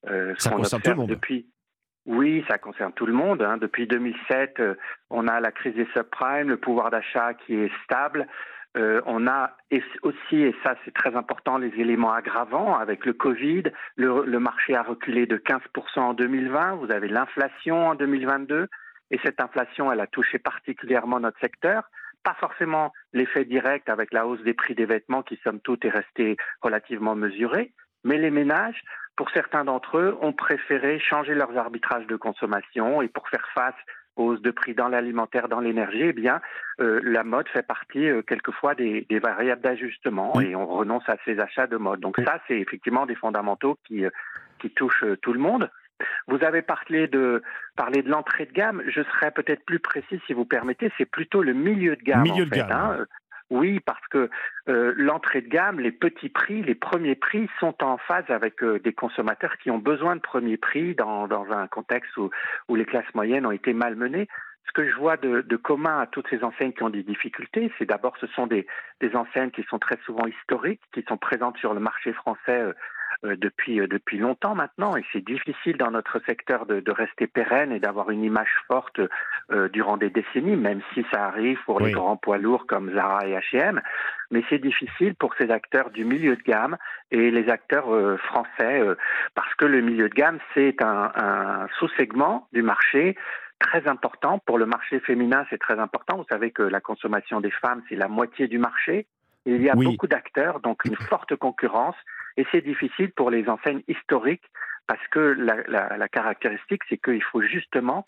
euh, 0.09 0.35
ce 0.39 0.45
Ça 0.45 0.51
qu'on 0.51 0.57
concerne 0.59 0.83
tout 0.83 0.89
le 0.89 0.93
observe 0.95 0.99
monde. 0.99 1.09
depuis. 1.11 1.47
Oui, 2.07 2.45
ça 2.49 2.59
concerne 2.59 2.93
tout 2.93 3.07
le 3.07 3.13
monde. 3.13 3.43
hein. 3.43 3.57
Depuis 3.57 3.87
2007, 3.87 4.61
euh, 4.61 4.75
on 5.11 5.27
a 5.27 5.41
la 5.41 5.51
crise 5.51 5.75
des 5.75 5.87
subprimes, 5.95 6.49
le 6.49 6.57
pouvoir 6.57 6.91
d'achat 6.91 7.35
qui 7.35 7.55
est 7.55 7.71
stable. 7.85 8.27
Euh, 8.77 9.01
on 9.07 9.27
a 9.27 9.57
aussi, 10.03 10.37
et 10.37 10.55
ça 10.63 10.75
c'est 10.85 10.93
très 10.93 11.17
important, 11.17 11.57
les 11.57 11.73
éléments 11.81 12.13
aggravants 12.13 12.77
avec 12.77 13.07
le 13.07 13.15
Covid. 13.15 13.65
Le, 13.97 14.39
marché 14.39 14.75
a 14.75 14.83
reculé 14.83 15.27
de 15.27 15.39
15% 15.39 15.99
en 15.99 16.15
2020. 16.15 16.75
Vous 16.77 16.91
avez 16.91 17.09
l'inflation 17.09 17.89
en 17.89 17.95
2022. 17.95 18.69
Et 19.11 19.19
cette 19.25 19.41
inflation, 19.41 19.91
elle 19.91 20.01
a 20.01 20.07
touché 20.07 20.39
particulièrement 20.39 21.21
notre 21.21 21.39
secteur. 21.41 21.89
Pas 22.23 22.35
forcément 22.35 22.93
l'effet 23.13 23.45
direct 23.45 23.89
avec 23.89 24.13
la 24.13 24.27
hausse 24.27 24.43
des 24.43 24.55
prix 24.55 24.75
des 24.75 24.85
vêtements 24.85 25.23
qui, 25.23 25.39
somme 25.43 25.61
toute, 25.61 25.85
est 25.85 25.91
resté 25.91 26.37
relativement 26.61 27.15
mesuré. 27.15 27.73
Mais 28.05 28.19
les 28.19 28.31
ménages, 28.31 28.83
pour 29.17 29.31
certains 29.31 29.65
d'entre 29.65 29.99
eux, 29.99 30.19
ont 30.21 30.33
préféré 30.33 30.99
changer 30.99 31.35
leurs 31.35 31.57
arbitrages 31.57 32.07
de 32.07 32.17
consommation 32.17 33.01
et 33.01 33.09
pour 33.09 33.29
faire 33.29 33.49
face 33.55 33.75
hausses 34.17 34.41
de 34.43 34.51
prix 34.51 34.75
dans 34.75 34.89
l'alimentaire, 34.89 35.49
dans 35.49 35.61
l'énergie, 35.61 36.03
eh 36.05 36.13
bien, 36.13 36.41
euh, 36.81 37.01
la 37.03 37.23
mode 37.25 37.49
fait 37.49 37.67
partie 37.67 38.09
euh, 38.09 38.23
quelquefois 38.23 38.75
des, 38.75 39.07
des 39.09 39.19
variables 39.19 39.63
d'ajustement 39.63 40.41
et 40.41 40.57
on 40.57 40.67
renonce 40.67 41.09
à 41.09 41.17
ces 41.25 41.39
achats 41.39 41.67
de 41.67 41.77
mode. 41.77 42.01
Donc 42.01 42.17
ça, 42.25 42.41
c'est 42.49 42.59
effectivement 42.59 43.07
des 43.07 43.15
fondamentaux 43.15 43.79
qui, 43.87 44.05
euh, 44.05 44.11
qui 44.59 44.71
touchent 44.71 45.05
euh, 45.05 45.17
tout 45.17 45.33
le 45.33 45.39
monde. 45.41 45.71
Vous 46.29 46.45
avez 46.45 46.61
parlé 46.61 47.09
de, 47.09 47.43
parlé 47.75 48.03
de 48.03 48.11
l'entrée 48.11 48.45
de 48.45 48.53
gamme. 48.53 48.83
Je 48.87 49.01
serais 49.03 49.31
peut-être 49.31 49.65
plus 49.65 49.79
précis 49.79 50.21
si 50.27 50.35
vous 50.35 50.45
permettez. 50.45 50.93
C'est 50.99 51.07
plutôt 51.11 51.43
le 51.43 51.55
milieu 51.55 51.97
de 51.97 52.03
gamme. 52.03 52.23
Milieu 52.23 52.43
en 52.45 52.47
de 52.47 52.51
fait, 52.55 52.59
gamme. 52.59 52.71
hein. 52.71 53.07
Oui, 53.51 53.79
parce 53.81 54.05
que 54.09 54.29
euh, 54.69 54.93
l'entrée 54.97 55.41
de 55.41 55.49
gamme, 55.49 55.79
les 55.79 55.93
petits 55.93 56.29
prix, 56.29 56.63
les 56.63 56.75
premiers 56.75 57.15
prix 57.15 57.49
sont 57.61 57.83
en 57.85 57.97
phase 57.97 58.25
avec 58.29 58.63
euh, 58.65 58.81
des 58.81 58.93
consommateurs 58.93 59.57
qui 59.59 59.71
ont 59.71 59.79
besoin 59.79 60.17
de 60.17 60.21
premiers 60.21 60.57
prix 60.57 60.97
dans, 60.97 61.29
dans 61.29 61.53
un 61.53 61.69
contexte 61.69 62.17
où, 62.17 62.31
où 62.69 62.75
les 62.75 62.85
classes 62.85 63.15
moyennes 63.15 63.47
ont 63.47 63.53
été 63.53 63.73
malmenées. 63.73 64.27
Ce 64.67 64.73
que 64.73 64.91
je 64.91 64.97
vois 64.97 65.17
de, 65.17 65.43
de 65.43 65.57
commun 65.57 66.01
à 66.01 66.07
toutes 66.07 66.29
ces 66.29 66.43
enseignes 66.43 66.73
qui 66.73 66.83
ont 66.83 66.91
des 66.91 67.05
difficultés, 67.05 67.73
c'est 67.79 67.87
d'abord 67.87 68.17
ce 68.21 68.27
sont 68.29 68.49
des, 68.49 68.67
enseignes 69.15 69.53
qui 69.53 69.63
sont 69.71 69.79
très 69.79 69.99
souvent 70.05 70.27
historiques, 70.27 70.83
qui 70.93 71.05
sont 71.09 71.17
présentes 71.17 71.57
sur 71.59 71.73
le 71.73 71.81
marché 71.81 72.13
français 72.13 72.61
euh, 72.61 72.73
depuis, 73.23 73.81
euh, 73.81 73.87
depuis 73.87 74.19
longtemps 74.19 74.55
maintenant, 74.55 74.97
et 74.97 75.05
c'est 75.13 75.25
difficile 75.25 75.77
dans 75.77 75.91
notre 75.91 76.21
secteur 76.27 76.67
de, 76.67 76.81
de 76.81 76.93
rester 76.93 77.27
pérenne 77.27 77.73
et 77.73 77.81
d'avoir 77.81 78.11
une 78.11 78.23
image 78.25 78.51
forte 78.67 79.01
euh, 79.53 79.69
durant 79.69 79.97
des 79.97 80.11
décennies, 80.11 80.57
même 80.57 80.81
si 80.95 81.05
ça 81.13 81.25
arrive 81.27 81.59
pour 81.65 81.81
les 81.81 81.93
grands 81.93 82.17
poids 82.17 82.39
lourds 82.39 82.67
comme 82.67 82.93
Zara 82.95 83.27
et 83.27 83.35
H&M. 83.35 83.81
Mais 84.31 84.43
c'est 84.49 84.59
difficile 84.59 85.15
pour 85.15 85.35
ces 85.37 85.51
acteurs 85.51 85.91
du 85.91 86.05
milieu 86.05 86.37
de 86.37 86.43
gamme 86.43 86.77
et 87.11 87.31
les 87.31 87.49
acteurs 87.49 87.93
euh, 87.95 88.17
français, 88.17 88.81
euh, 88.81 88.97
parce 89.35 89.55
que 89.55 89.65
le 89.65 89.81
milieu 89.81 90.09
de 90.09 90.15
gamme, 90.15 90.39
c'est 90.55 90.83
un, 90.83 91.13
un 91.15 91.69
sous-segment 91.79 92.49
du 92.53 92.63
marché 92.63 93.17
très 93.59 93.87
important. 93.89 94.39
Pour 94.41 94.59
le 94.59 94.67
marché 94.67 95.01
féminin, 95.01 95.47
c'est 95.51 95.59
très 95.59 95.79
important. 95.79 96.17
Vous 96.17 96.27
savez 96.29 96.51
que 96.51 96.63
la 96.63 96.81
consommation 96.81 97.41
des 97.41 97.51
femmes, 97.51 97.83
c'est 97.89 97.97
la 97.97 98.09
moitié 98.09 98.49
du 98.49 98.59
marché. 98.59 99.07
Il 99.47 99.63
y 99.63 99.71
a 99.71 99.77
Oui. 99.77 99.87
beaucoup 99.87 100.09
d'acteurs, 100.09 100.61
donc 100.61 100.85
une 100.85 100.97
forte 100.97 101.37
concurrence. 101.37 101.95
Et 102.37 102.45
c'est 102.53 102.63
difficile 102.65 103.11
pour 103.17 103.31
les 103.31 103.49
enseignes 103.49 103.83
historiques 103.89 104.45
parce 104.87 105.05
que 105.11 105.19
la, 105.19 105.57
la- 105.69 105.97
la 105.97 106.09
caractéristique, 106.09 106.83
c'est 106.89 106.99
qu'il 106.99 107.23
faut 107.23 107.43
justement 107.43 108.05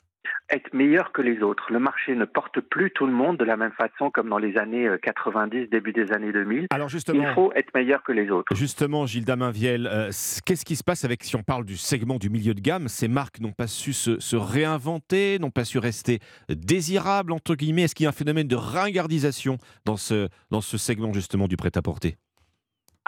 être 0.50 0.72
meilleur 0.74 1.10
que 1.12 1.22
les 1.22 1.42
autres. 1.42 1.72
Le 1.72 1.78
marché 1.78 2.14
ne 2.14 2.24
porte 2.26 2.60
plus 2.60 2.90
tout 2.90 3.06
le 3.06 3.12
monde 3.12 3.38
de 3.38 3.44
la 3.44 3.56
même 3.56 3.72
façon 3.72 4.10
comme 4.10 4.28
dans 4.28 4.36
les 4.38 4.58
années 4.58 4.86
euh, 4.86 4.98
90, 4.98 5.68
début 5.70 5.92
des 5.92 6.12
années 6.12 6.32
2000. 6.32 6.66
Alors 6.70 6.88
justement, 6.90 7.26
Il 7.26 7.34
faut 7.34 7.50
être 7.54 7.72
meilleur 7.74 8.02
que 8.02 8.12
les 8.12 8.30
autres. 8.30 8.54
Justement, 8.54 9.06
Gilda 9.06 9.36
Mainviel, 9.36 9.86
euh, 9.90 10.10
qu'est-ce 10.44 10.64
qui 10.66 10.76
se 10.76 10.84
passe 10.84 11.04
avec, 11.04 11.24
si 11.24 11.34
on 11.34 11.42
parle 11.42 11.64
du 11.64 11.76
segment 11.78 12.18
du 12.18 12.28
milieu 12.30 12.52
de 12.54 12.60
gamme, 12.60 12.88
ces 12.88 13.08
marques 13.08 13.40
n'ont 13.40 13.52
pas 13.52 13.66
su 13.66 13.92
se, 13.94 14.20
se 14.20 14.36
réinventer, 14.36 15.38
n'ont 15.38 15.50
pas 15.50 15.64
su 15.64 15.78
rester 15.78 16.18
désirables, 16.50 17.32
entre 17.32 17.54
guillemets? 17.54 17.82
Est-ce 17.82 17.94
qu'il 17.94 18.04
y 18.04 18.06
a 18.06 18.10
un 18.10 18.12
phénomène 18.12 18.48
de 18.48 18.56
ringardisation 18.56 19.56
dans 19.86 19.96
ce, 19.96 20.28
dans 20.50 20.60
ce 20.60 20.76
segment 20.78 21.12
justement 21.12 21.48
du 21.48 21.56
prêt-à-porter? 21.56 22.16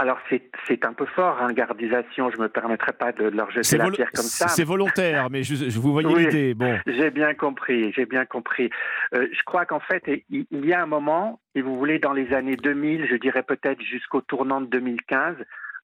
Alors 0.01 0.19
c'est 0.31 0.41
c'est 0.67 0.87
un 0.87 0.95
peu 0.95 1.05
fort, 1.05 1.37
hein, 1.43 1.53
gardisation. 1.53 2.31
Je 2.31 2.39
me 2.39 2.49
permettrai 2.49 2.93
pas 2.95 3.13
de 3.13 3.25
leur 3.29 3.51
jeter 3.51 3.77
la 3.77 3.91
pierre 3.91 4.11
comme 4.13 4.25
ça. 4.25 4.49
c'est 4.49 4.65
volontaire, 4.65 5.29
mais 5.31 5.43
je, 5.43 5.69
je 5.69 5.79
vous 5.79 5.95
Oui. 5.95 6.25
l'idée. 6.25 6.55
Bon. 6.55 6.79
J'ai 6.87 7.11
bien 7.11 7.35
compris, 7.35 7.93
j'ai 7.93 8.07
bien 8.07 8.25
compris. 8.25 8.71
Euh, 9.15 9.29
je 9.31 9.43
crois 9.45 9.67
qu'en 9.67 9.81
fait, 9.81 10.03
il 10.31 10.47
il 10.51 10.65
y 10.65 10.73
a 10.73 10.83
un 10.83 10.87
moment, 10.87 11.39
si 11.55 11.61
vous 11.61 11.77
voulez, 11.77 11.99
dans 11.99 12.15
les 12.15 12.33
années 12.33 12.57
2000, 12.57 13.09
je 13.11 13.17
dirais 13.17 13.43
peut-être 13.43 13.83
jusqu'au 13.83 14.23
tournant 14.23 14.63
de 14.63 14.67
2015, 14.69 15.37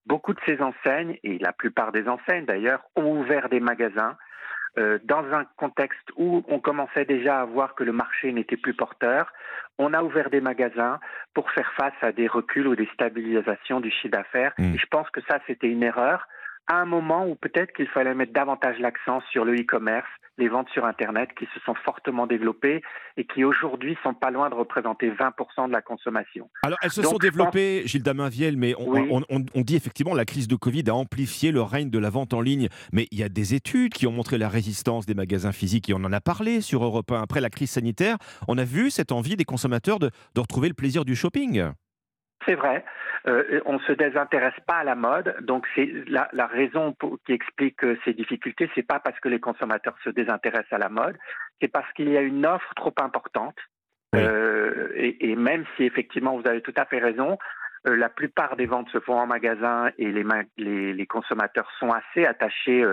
beaucoup 0.07 0.33
de 0.33 0.41
ces 0.47 0.63
enseignes, 0.63 1.19
et 1.23 1.37
la 1.39 1.53
plupart 1.53 1.93
des 1.93 2.09
enseignes 2.09 2.47
d'ailleurs, 2.47 2.81
ont 2.97 3.21
ouvert 3.21 3.51
des 3.51 3.61
magasins 3.61 4.17
euh, 4.79 4.99
dans 5.05 5.25
un 5.33 5.45
contexte 5.57 6.11
où 6.17 6.45
on 6.49 6.59
commençait 6.59 7.05
déjà 7.05 7.41
à 7.41 7.45
voir 7.45 7.75
que 7.75 7.85
le 7.85 7.93
marché 7.93 8.33
n'était 8.33 8.57
plus 8.57 8.75
porteur. 8.75 9.33
On 9.79 9.93
a 9.93 10.03
ouvert 10.03 10.31
des 10.31 10.41
magasins 10.41 11.01
pour 11.35 11.51
faire 11.51 11.71
face 11.77 11.95
à 12.03 12.13
des 12.13 12.27
reculs 12.27 12.67
ou 12.67 12.77
des 12.77 12.89
stabilisations 12.95 13.81
du 13.81 13.91
chiffre 13.91 14.17
d'affaires. 14.17 14.53
Et 14.59 14.79
je 14.79 14.87
pense 14.87 15.09
que 15.11 15.21
ça, 15.29 15.39
c'était 15.47 15.69
une 15.69 15.83
erreur 15.83 16.27
à 16.69 16.81
un 16.81 16.85
moment 16.85 17.27
où 17.27 17.35
peut-être 17.37 17.73
qu'il 17.73 17.89
fallait 17.89 18.15
mettre 18.15 18.33
davantage 18.33 18.79
l'accent 18.79 19.21
sur 19.31 19.45
le 19.45 19.55
e-commerce, 19.55 20.07
les 20.39 20.49
ventes 20.49 20.69
sur 20.71 20.85
Internet 20.85 21.31
qui 21.39 21.47
se 21.55 21.61
sont 21.65 21.75
fortement 21.85 22.27
développées 22.27 22.83
et 23.17 23.25
qui 23.25 23.43
aujourd'hui 23.45 23.97
sont 24.03 24.13
pas 24.13 24.31
loin 24.31 24.51
de 24.51 24.55
représenter 24.55 25.11
20% 25.11 25.69
de 25.69 25.73
la 25.73 25.81
consommation. 25.81 26.51
Alors, 26.63 26.77
elles 26.83 26.91
se 26.91 27.01
Donc, 27.01 27.13
sont 27.13 27.17
je 27.23 27.27
pense- 27.29 27.31
développées, 27.37 27.83
Gilda 27.87 28.13
Mainviel, 28.13 28.57
mais 28.59 28.75
on, 28.79 28.91
Oui. 28.91 29.09
on- 29.11 29.23
on- 29.31 29.47
on 29.55 29.61
dit 29.63 29.77
effectivement 29.77 30.15
la 30.15 30.27
crise 30.27 30.47
de 30.49 30.57
Covid 30.57 30.85
a 30.89 30.95
amplifié 30.95 31.53
le 31.53 31.63
règne 31.63 31.89
de 31.89 31.99
la 31.99 32.11
vente 32.11 32.35
en 32.35 32.43
ligne. 32.43 32.69
Mais 32.93 33.07
il 33.13 33.19
y 33.19 33.23
a 33.23 33.29
des 33.31 33.55
études 33.55 33.95
qui 33.95 34.07
ont 34.07 34.13
montré 34.13 34.37
la 34.37 34.49
résistance 34.51 35.07
des 35.07 35.15
magasins 35.15 35.53
physiques 35.53 35.89
et 35.89 35.95
on 35.95 36.05
en 36.05 36.13
a 36.13 36.21
parlé 36.21 36.61
sur 36.61 36.85
Europe 36.85 37.11
1. 37.13 37.23
Après 37.23 37.41
la 37.41 37.49
crise 37.49 37.71
sanitaire, 37.71 38.17
on 38.47 38.59
a 38.59 38.65
vu 38.65 38.91
cette 38.91 39.13
envie 39.13 39.37
des 39.37 39.45
consommateurs 39.45 39.99
de, 39.99 40.11
de 40.35 40.41
retrouver 40.41 40.69
le 40.69 40.75
plaisir 40.75 41.05
du 41.07 41.17
shopping. 41.17 41.71
C'est 42.47 42.55
vrai. 42.55 42.85
Euh, 43.27 43.61
on 43.67 43.79
se 43.81 43.93
désintéresse 43.93 44.55
pas 44.67 44.77
à 44.77 44.85
la 44.85 44.95
mode, 44.95 45.35
donc 45.41 45.67
c'est 45.75 45.91
la, 46.07 46.29
la 46.33 46.47
raison 46.47 46.93
pour- 46.93 47.19
qui 47.27 47.33
explique 47.33 47.83
euh, 47.83 47.99
ces 48.05 48.15
difficultés. 48.15 48.71
C'est 48.75 48.87
pas 48.87 49.01
parce 49.01 49.19
que 49.19 49.29
les 49.29 49.41
consommateurs 49.41 49.97
se 50.05 50.11
désintéressent 50.11 50.73
à 50.73 50.79
la 50.79 50.89
mode, 50.89 51.17
c'est 51.61 51.69
parce 51.69 51.93
qu'il 51.95 52.09
y 52.09 52.17
a 52.17 52.21
une 52.21 52.47
offre 52.47 52.73
trop 52.77 52.95
importante. 52.99 53.57
Euh, 54.15 54.93
et, 54.95 55.31
et 55.31 55.37
même 55.37 55.65
si 55.77 55.83
effectivement 55.85 56.39
vous 56.39 56.49
avez 56.49 56.63
tout 56.63 56.73
à 56.77 56.85
fait 56.87 57.01
raison, 57.01 57.37
euh, 57.89 57.97
la 57.97 58.09
plupart 58.09 58.57
des 58.57 58.67
ventes 58.67 58.89
se 58.91 59.01
font 59.01 59.19
en 59.19 59.27
magasin 59.27 59.91
et 59.99 60.11
les, 60.11 60.25
les, 60.57 60.93
les 60.93 61.07
consommateurs 61.07 61.69
sont 61.81 61.91
assez 61.91 62.25
attachés, 62.25 62.85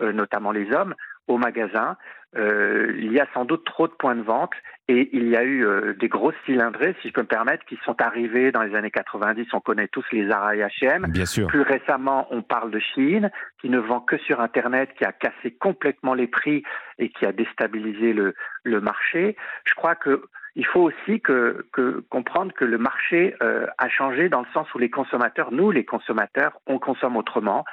notamment 0.00 0.50
les 0.52 0.72
hommes, 0.72 0.94
au 1.32 1.38
magasin. 1.38 1.96
Euh, 2.34 2.94
il 2.96 3.12
y 3.12 3.20
a 3.20 3.26
sans 3.34 3.44
doute 3.44 3.64
trop 3.64 3.86
de 3.86 3.92
points 3.92 4.14
de 4.14 4.22
vente 4.22 4.54
et 4.88 5.10
il 5.12 5.28
y 5.28 5.36
a 5.36 5.42
eu 5.42 5.66
euh, 5.66 5.92
des 6.00 6.08
grosses 6.08 6.34
cylindrées, 6.46 6.96
si 7.02 7.08
je 7.08 7.12
peux 7.12 7.20
me 7.20 7.26
permettre, 7.26 7.62
qui 7.66 7.78
sont 7.84 8.00
arrivées 8.00 8.52
dans 8.52 8.62
les 8.62 8.74
années 8.74 8.90
90. 8.90 9.46
On 9.52 9.60
connaît 9.60 9.88
tous 9.88 10.04
les 10.12 10.26
Zara 10.28 10.56
et 10.56 10.60
H&M. 10.60 11.06
Bien 11.08 11.26
sûr. 11.26 11.46
Plus 11.48 11.60
récemment, 11.60 12.26
on 12.30 12.40
parle 12.42 12.70
de 12.70 12.78
Chine, 12.78 13.30
qui 13.60 13.68
ne 13.68 13.78
vend 13.78 14.00
que 14.00 14.16
sur 14.16 14.40
Internet, 14.40 14.90
qui 14.96 15.04
a 15.04 15.12
cassé 15.12 15.50
complètement 15.50 16.14
les 16.14 16.26
prix 16.26 16.62
et 16.98 17.10
qui 17.10 17.26
a 17.26 17.32
déstabilisé 17.32 18.14
le, 18.14 18.34
le 18.64 18.80
marché. 18.80 19.36
Je 19.64 19.74
crois 19.74 19.94
que 19.94 20.22
il 20.54 20.66
faut 20.66 20.80
aussi 20.80 21.20
que, 21.20 21.66
que 21.72 22.04
comprendre 22.10 22.52
que 22.52 22.64
le 22.64 22.76
marché 22.76 23.34
euh, 23.42 23.66
a 23.78 23.88
changé 23.88 24.28
dans 24.28 24.40
le 24.40 24.46
sens 24.52 24.72
où 24.74 24.78
les 24.78 24.90
consommateurs, 24.90 25.50
nous 25.50 25.70
les 25.70 25.84
consommateurs, 25.84 26.52
on 26.66 26.78
consomme 26.78 27.16
autrement. 27.16 27.64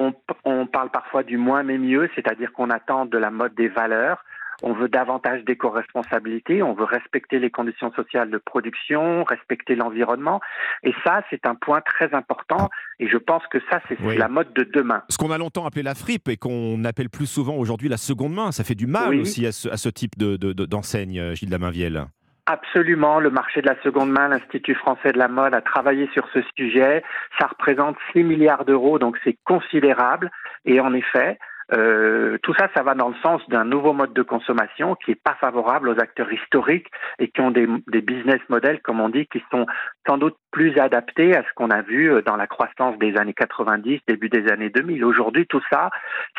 On, 0.00 0.12
on 0.44 0.66
parle 0.66 0.90
parfois 0.90 1.22
du 1.22 1.36
moins 1.36 1.62
mais 1.62 1.78
mieux, 1.78 2.08
c'est-à-dire 2.16 2.52
qu'on 2.52 2.70
attend 2.70 3.06
de 3.06 3.18
la 3.18 3.30
mode 3.30 3.54
des 3.54 3.68
valeurs. 3.68 4.24
On 4.62 4.74
veut 4.74 4.88
davantage 4.90 5.42
d'éco-responsabilité, 5.44 6.62
on 6.62 6.74
veut 6.74 6.84
respecter 6.84 7.38
les 7.38 7.50
conditions 7.50 7.90
sociales 7.94 8.30
de 8.30 8.36
production, 8.36 9.24
respecter 9.24 9.74
l'environnement. 9.74 10.40
Et 10.82 10.92
ça, 11.02 11.22
c'est 11.30 11.46
un 11.46 11.54
point 11.54 11.80
très 11.80 12.12
important. 12.14 12.68
Et 12.98 13.08
je 13.08 13.16
pense 13.16 13.42
que 13.50 13.58
ça, 13.70 13.80
c'est 13.88 13.98
Oui. 14.02 14.18
la 14.18 14.28
mode 14.28 14.52
de 14.52 14.64
demain. 14.64 15.02
Ce 15.08 15.16
qu'on 15.16 15.30
a 15.30 15.38
longtemps 15.38 15.64
appelé 15.64 15.82
la 15.82 15.94
fripe 15.94 16.28
et 16.28 16.36
qu'on 16.36 16.84
appelle 16.84 17.08
plus 17.08 17.24
souvent 17.26 17.54
aujourd'hui 17.56 17.88
la 17.88 17.96
seconde 17.96 18.34
main, 18.34 18.52
ça 18.52 18.62
fait 18.64 18.74
du 18.74 18.86
mal 18.86 19.10
Oui. 19.10 19.20
aussi 19.20 19.46
à 19.46 19.52
ce, 19.52 19.68
à 19.70 19.78
ce 19.78 19.88
type 19.88 20.18
de- 20.18 20.36
de- 20.36 20.52
de- 20.52 20.66
d'enseigne, 20.66 21.18
euh, 21.18 21.34
Gilda 21.34 21.56
Mainviel. 21.58 22.04
Absolument, 22.52 23.20
le 23.20 23.30
marché 23.30 23.62
de 23.62 23.68
la 23.68 23.80
seconde 23.80 24.10
main, 24.10 24.26
l'Institut 24.26 24.74
français 24.74 25.12
de 25.12 25.18
la 25.18 25.28
mode 25.28 25.54
a 25.54 25.60
travaillé 25.60 26.10
sur 26.12 26.28
ce 26.34 26.40
sujet. 26.56 27.04
Ça 27.38 27.46
représente 27.46 27.96
6 28.12 28.24
milliards 28.24 28.64
d'euros, 28.64 28.98
donc 28.98 29.16
c'est 29.22 29.36
considérable. 29.44 30.32
Et 30.64 30.80
en 30.80 30.92
effet, 30.92 31.38
euh, 31.72 32.38
tout 32.42 32.52
ça, 32.54 32.68
ça 32.74 32.82
va 32.82 32.94
dans 32.96 33.10
le 33.10 33.14
sens 33.22 33.40
d'un 33.50 33.64
nouveau 33.64 33.92
mode 33.92 34.12
de 34.14 34.22
consommation 34.22 34.96
qui 34.96 35.12
est 35.12 35.22
pas 35.22 35.36
favorable 35.40 35.90
aux 35.90 36.00
acteurs 36.00 36.32
historiques 36.32 36.88
et 37.20 37.28
qui 37.28 37.40
ont 37.40 37.52
des, 37.52 37.68
business 38.00 38.40
models, 38.48 38.80
comme 38.82 38.98
on 38.98 39.10
dit, 39.10 39.28
qui 39.28 39.44
sont 39.52 39.66
sans 40.08 40.18
doute 40.18 40.36
plus 40.50 40.76
adaptés 40.76 41.36
à 41.36 41.44
ce 41.44 41.54
qu'on 41.54 41.70
a 41.70 41.82
vu 41.82 42.10
euh, 42.10 42.20
dans 42.20 42.34
la 42.34 42.48
croissance 42.48 42.98
des 42.98 43.16
années 43.16 43.32
90, 43.32 44.00
début 44.08 44.28
des 44.28 44.50
années 44.50 44.70
2000. 44.70 45.04
Aujourd'hui, 45.04 45.46
tout 45.46 45.62
ça, 45.70 45.90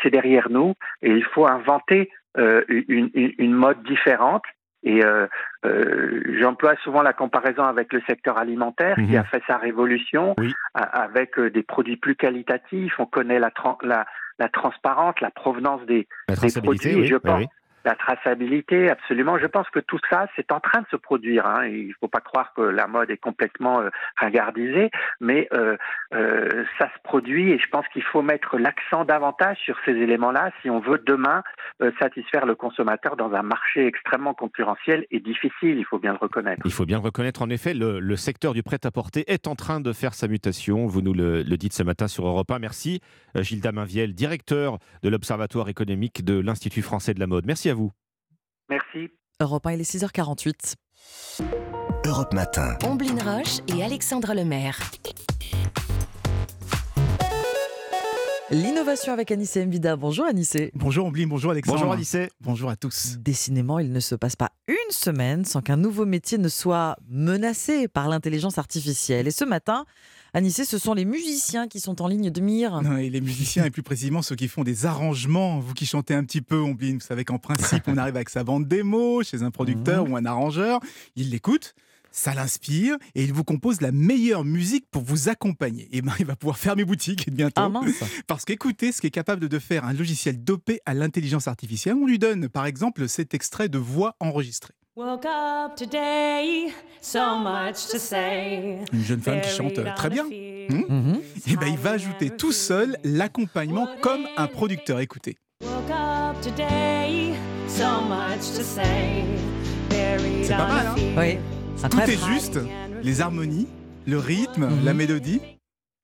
c'est 0.02 0.10
derrière 0.10 0.50
nous 0.50 0.74
et 1.00 1.10
il 1.10 1.24
faut 1.24 1.46
inventer 1.46 2.10
euh, 2.36 2.62
une 2.68 3.52
mode 3.54 3.82
différente 3.84 4.44
Et 4.84 5.04
euh, 5.04 5.26
euh, 5.64 6.22
j'emploie 6.40 6.74
souvent 6.82 7.02
la 7.02 7.12
comparaison 7.12 7.64
avec 7.64 7.92
le 7.92 8.00
secteur 8.06 8.36
alimentaire 8.38 8.96
qui 8.96 9.12
Mhm. 9.12 9.16
a 9.16 9.24
fait 9.24 9.42
sa 9.46 9.56
révolution 9.56 10.34
a- 10.74 10.82
avec 11.02 11.38
euh, 11.38 11.50
des 11.50 11.62
produits 11.62 11.96
plus 11.96 12.16
qualitatifs. 12.16 12.98
On 12.98 13.06
connaît 13.06 13.38
la, 13.38 13.50
la, 13.82 14.06
la 14.38 14.48
transparence, 14.48 15.14
la 15.20 15.30
provenance 15.30 15.82
des, 15.86 16.08
La 16.28 16.34
des 16.34 16.60
produits. 16.60 16.90
et 16.90 16.96
oui, 16.96 17.06
je 17.06 17.14
oui, 17.14 17.20
pense 17.22 17.38
oui. 17.38 17.46
La 17.84 17.94
traçabilité, 17.94 18.90
absolument. 18.90 19.38
Je 19.38 19.46
pense 19.46 19.68
que 19.70 19.80
tout 19.80 19.98
ça, 20.08 20.28
c'est 20.36 20.52
en 20.52 20.60
train 20.60 20.80
de 20.80 20.86
se 20.90 20.96
produire. 20.96 21.46
Hein. 21.46 21.66
Il 21.66 21.88
ne 21.88 21.92
faut 22.00 22.08
pas 22.08 22.20
croire 22.20 22.52
que 22.54 22.62
la 22.62 22.86
mode 22.86 23.10
est 23.10 23.16
complètement 23.16 23.80
euh, 23.80 23.90
ringardisée, 24.16 24.90
mais 25.20 25.48
euh, 25.52 25.76
euh, 26.14 26.64
ça 26.78 26.86
se 26.86 27.02
produit 27.02 27.50
et 27.52 27.58
je 27.58 27.68
pense 27.68 27.86
qu'il 27.92 28.02
faut 28.02 28.22
mettre 28.22 28.58
l'accent 28.58 29.04
davantage 29.04 29.58
sur 29.64 29.76
ces 29.84 29.92
éléments-là 29.92 30.50
si 30.62 30.70
on 30.70 30.80
veut 30.80 31.02
demain 31.04 31.42
satisfaire 31.98 32.46
le 32.46 32.54
consommateur 32.54 33.16
dans 33.16 33.32
un 33.32 33.42
marché 33.42 33.86
extrêmement 33.86 34.34
concurrentiel 34.34 35.06
et 35.10 35.20
difficile, 35.20 35.78
il 35.78 35.84
faut 35.84 35.98
bien 35.98 36.12
le 36.12 36.18
reconnaître. 36.18 36.62
Il 36.64 36.72
faut 36.72 36.86
bien 36.86 36.98
le 36.98 37.04
reconnaître, 37.04 37.42
en 37.42 37.50
effet, 37.50 37.74
le, 37.74 38.16
secteur 38.16 38.52
du 38.52 38.62
prêt-à-porter 38.62 39.24
est 39.26 39.48
en 39.48 39.56
train 39.56 39.80
de 39.80 39.92
faire 39.92 40.14
sa 40.14 40.28
mutation. 40.28 40.86
Vous 40.86 41.02
nous 41.02 41.12
le, 41.12 41.42
dites 41.56 41.72
ce 41.72 41.82
matin 41.82 42.06
sur 42.06 42.26
Europe 42.26 42.50
1. 42.50 42.58
Merci, 42.60 43.00
Gilda 43.34 43.72
Mainviel, 43.72 44.14
directeur 44.14 44.78
de 45.02 45.08
l'Observatoire 45.08 45.68
économique 45.68 46.24
de 46.24 46.38
l'Institut 46.38 46.82
français 46.82 47.14
de 47.14 47.20
la 47.20 47.26
mode. 47.26 47.46
Merci 47.46 47.70
à 47.70 47.71
vous. 47.74 47.92
Merci. 48.68 49.10
Europe 49.40 49.66
1, 49.66 49.72
il 49.72 49.80
est 49.80 49.90
6h48. 49.90 50.74
Europe 52.04 52.32
Matin. 52.32 52.76
Omblin 52.84 53.18
Roche 53.22 53.58
et 53.68 53.82
Alexandre 53.82 54.34
Lemaire. 54.34 54.78
L'innovation 58.52 59.14
avec 59.14 59.30
Anissé 59.30 59.64
Mbida. 59.64 59.96
Bonjour 59.96 60.26
Anissé. 60.26 60.72
Bonjour 60.74 61.06
Ombline, 61.06 61.28
bonjour 61.28 61.52
Alexandre. 61.52 61.78
Bonjour 61.78 61.92
Anissé. 61.92 62.28
Bonjour 62.42 62.68
à 62.68 62.76
tous. 62.76 63.16
Décidément, 63.18 63.78
il 63.78 63.90
ne 63.90 64.00
se 64.00 64.14
passe 64.14 64.36
pas 64.36 64.50
une 64.68 64.90
semaine 64.90 65.46
sans 65.46 65.62
qu'un 65.62 65.78
nouveau 65.78 66.04
métier 66.04 66.36
ne 66.36 66.48
soit 66.48 66.96
menacé 67.08 67.88
par 67.88 68.08
l'intelligence 68.08 68.58
artificielle. 68.58 69.26
Et 69.26 69.30
ce 69.30 69.46
matin, 69.46 69.86
Anissé, 70.34 70.64
ce 70.64 70.78
sont 70.78 70.94
les 70.94 71.04
musiciens 71.04 71.68
qui 71.68 71.78
sont 71.78 72.00
en 72.00 72.08
ligne 72.08 72.30
de 72.30 72.40
mire. 72.40 72.80
Non, 72.80 72.96
et 72.96 73.10
les 73.10 73.20
musiciens, 73.20 73.66
et 73.66 73.70
plus 73.70 73.82
précisément 73.82 74.22
ceux 74.22 74.34
qui 74.34 74.48
font 74.48 74.64
des 74.64 74.86
arrangements, 74.86 75.60
vous 75.60 75.74
qui 75.74 75.84
chantez 75.84 76.14
un 76.14 76.24
petit 76.24 76.40
peu, 76.40 76.56
Ombline, 76.56 76.94
vous 76.94 77.04
savez 77.04 77.26
qu'en 77.26 77.38
principe, 77.38 77.82
on 77.86 77.98
arrive 77.98 78.16
avec 78.16 78.30
sa 78.30 78.42
bande 78.42 78.66
démo 78.66 79.22
chez 79.22 79.42
un 79.42 79.50
producteur 79.50 80.08
ou 80.08 80.16
un 80.16 80.24
arrangeur, 80.24 80.80
il 81.16 81.30
l'écoute. 81.30 81.74
Ça 82.14 82.34
l'inspire 82.34 82.96
et 83.14 83.24
il 83.24 83.32
vous 83.32 83.44
compose 83.44 83.80
la 83.80 83.90
meilleure 83.90 84.44
musique 84.44 84.84
pour 84.90 85.02
vous 85.02 85.30
accompagner. 85.30 85.88
Et 85.92 86.02
ben, 86.02 86.12
il 86.18 86.26
va 86.26 86.36
pouvoir 86.36 86.58
fermer 86.58 86.84
boutique 86.84 87.30
bientôt. 87.30 87.62
Ah, 87.62 87.70
mince. 87.70 88.04
Parce 88.26 88.44
qu'écoutez 88.44 88.92
ce 88.92 89.00
qu'est 89.00 89.10
capable 89.10 89.48
de 89.48 89.58
faire 89.58 89.86
un 89.86 89.94
logiciel 89.94 90.44
dopé 90.44 90.80
à 90.84 90.92
l'intelligence 90.92 91.48
artificielle. 91.48 91.94
On 91.94 92.06
lui 92.06 92.18
donne, 92.18 92.50
par 92.50 92.66
exemple, 92.66 93.08
cet 93.08 93.32
extrait 93.32 93.70
de 93.70 93.78
voix 93.78 94.14
enregistrée. 94.20 94.74
Woke 94.94 95.24
up 95.24 95.74
today, 95.74 96.70
so 97.00 97.38
much 97.38 97.86
to 97.90 97.98
say. 97.98 98.78
Une 98.92 99.02
jeune 99.02 99.22
femme 99.22 99.40
qui 99.40 99.48
chante 99.48 99.78
euh, 99.78 99.86
très 99.96 100.10
bien. 100.10 100.24
Hmm 100.24 101.14
Et 101.46 101.56
ben, 101.56 101.68
il 101.68 101.78
va 101.78 101.92
ajouter 101.92 102.28
tout 102.28 102.52
seul 102.52 102.98
l'accompagnement 103.02 103.88
comme 104.02 104.26
un 104.36 104.46
producteur. 104.48 105.00
Écoutez. 105.00 105.38
Woke 105.62 105.90
up 105.90 106.38
today, 106.42 107.32
so 107.68 108.02
much 108.02 108.52
to 108.54 108.62
say. 108.62 109.24
Buried 109.88 110.44
C'est 110.44 110.56
pas 110.56 110.66
mal, 110.68 110.86
a 110.86 110.90
hein. 110.90 110.94
Oui. 111.16 111.38
Tout 111.90 112.00
est 112.00 112.26
juste, 112.26 112.60
les 113.02 113.20
harmonies, 113.22 113.68
le 114.06 114.18
rythme, 114.18 114.68
la 114.84 114.92
mélodie. 114.92 115.40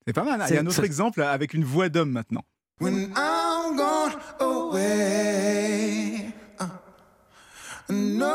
C'est 0.07 0.13
pas 0.13 0.23
mal. 0.23 0.41
hein. 0.41 0.45
Il 0.49 0.55
y 0.55 0.57
a 0.57 0.61
un 0.61 0.65
autre 0.67 0.83
exemple 0.83 1.21
avec 1.21 1.53
une 1.53 1.63
voix 1.63 1.89
d'homme 1.89 2.09
maintenant. 2.09 2.41
When 2.81 3.11
I'm 3.15 3.75
gone 3.77 4.13
away, 4.39 6.18
no 7.89 8.25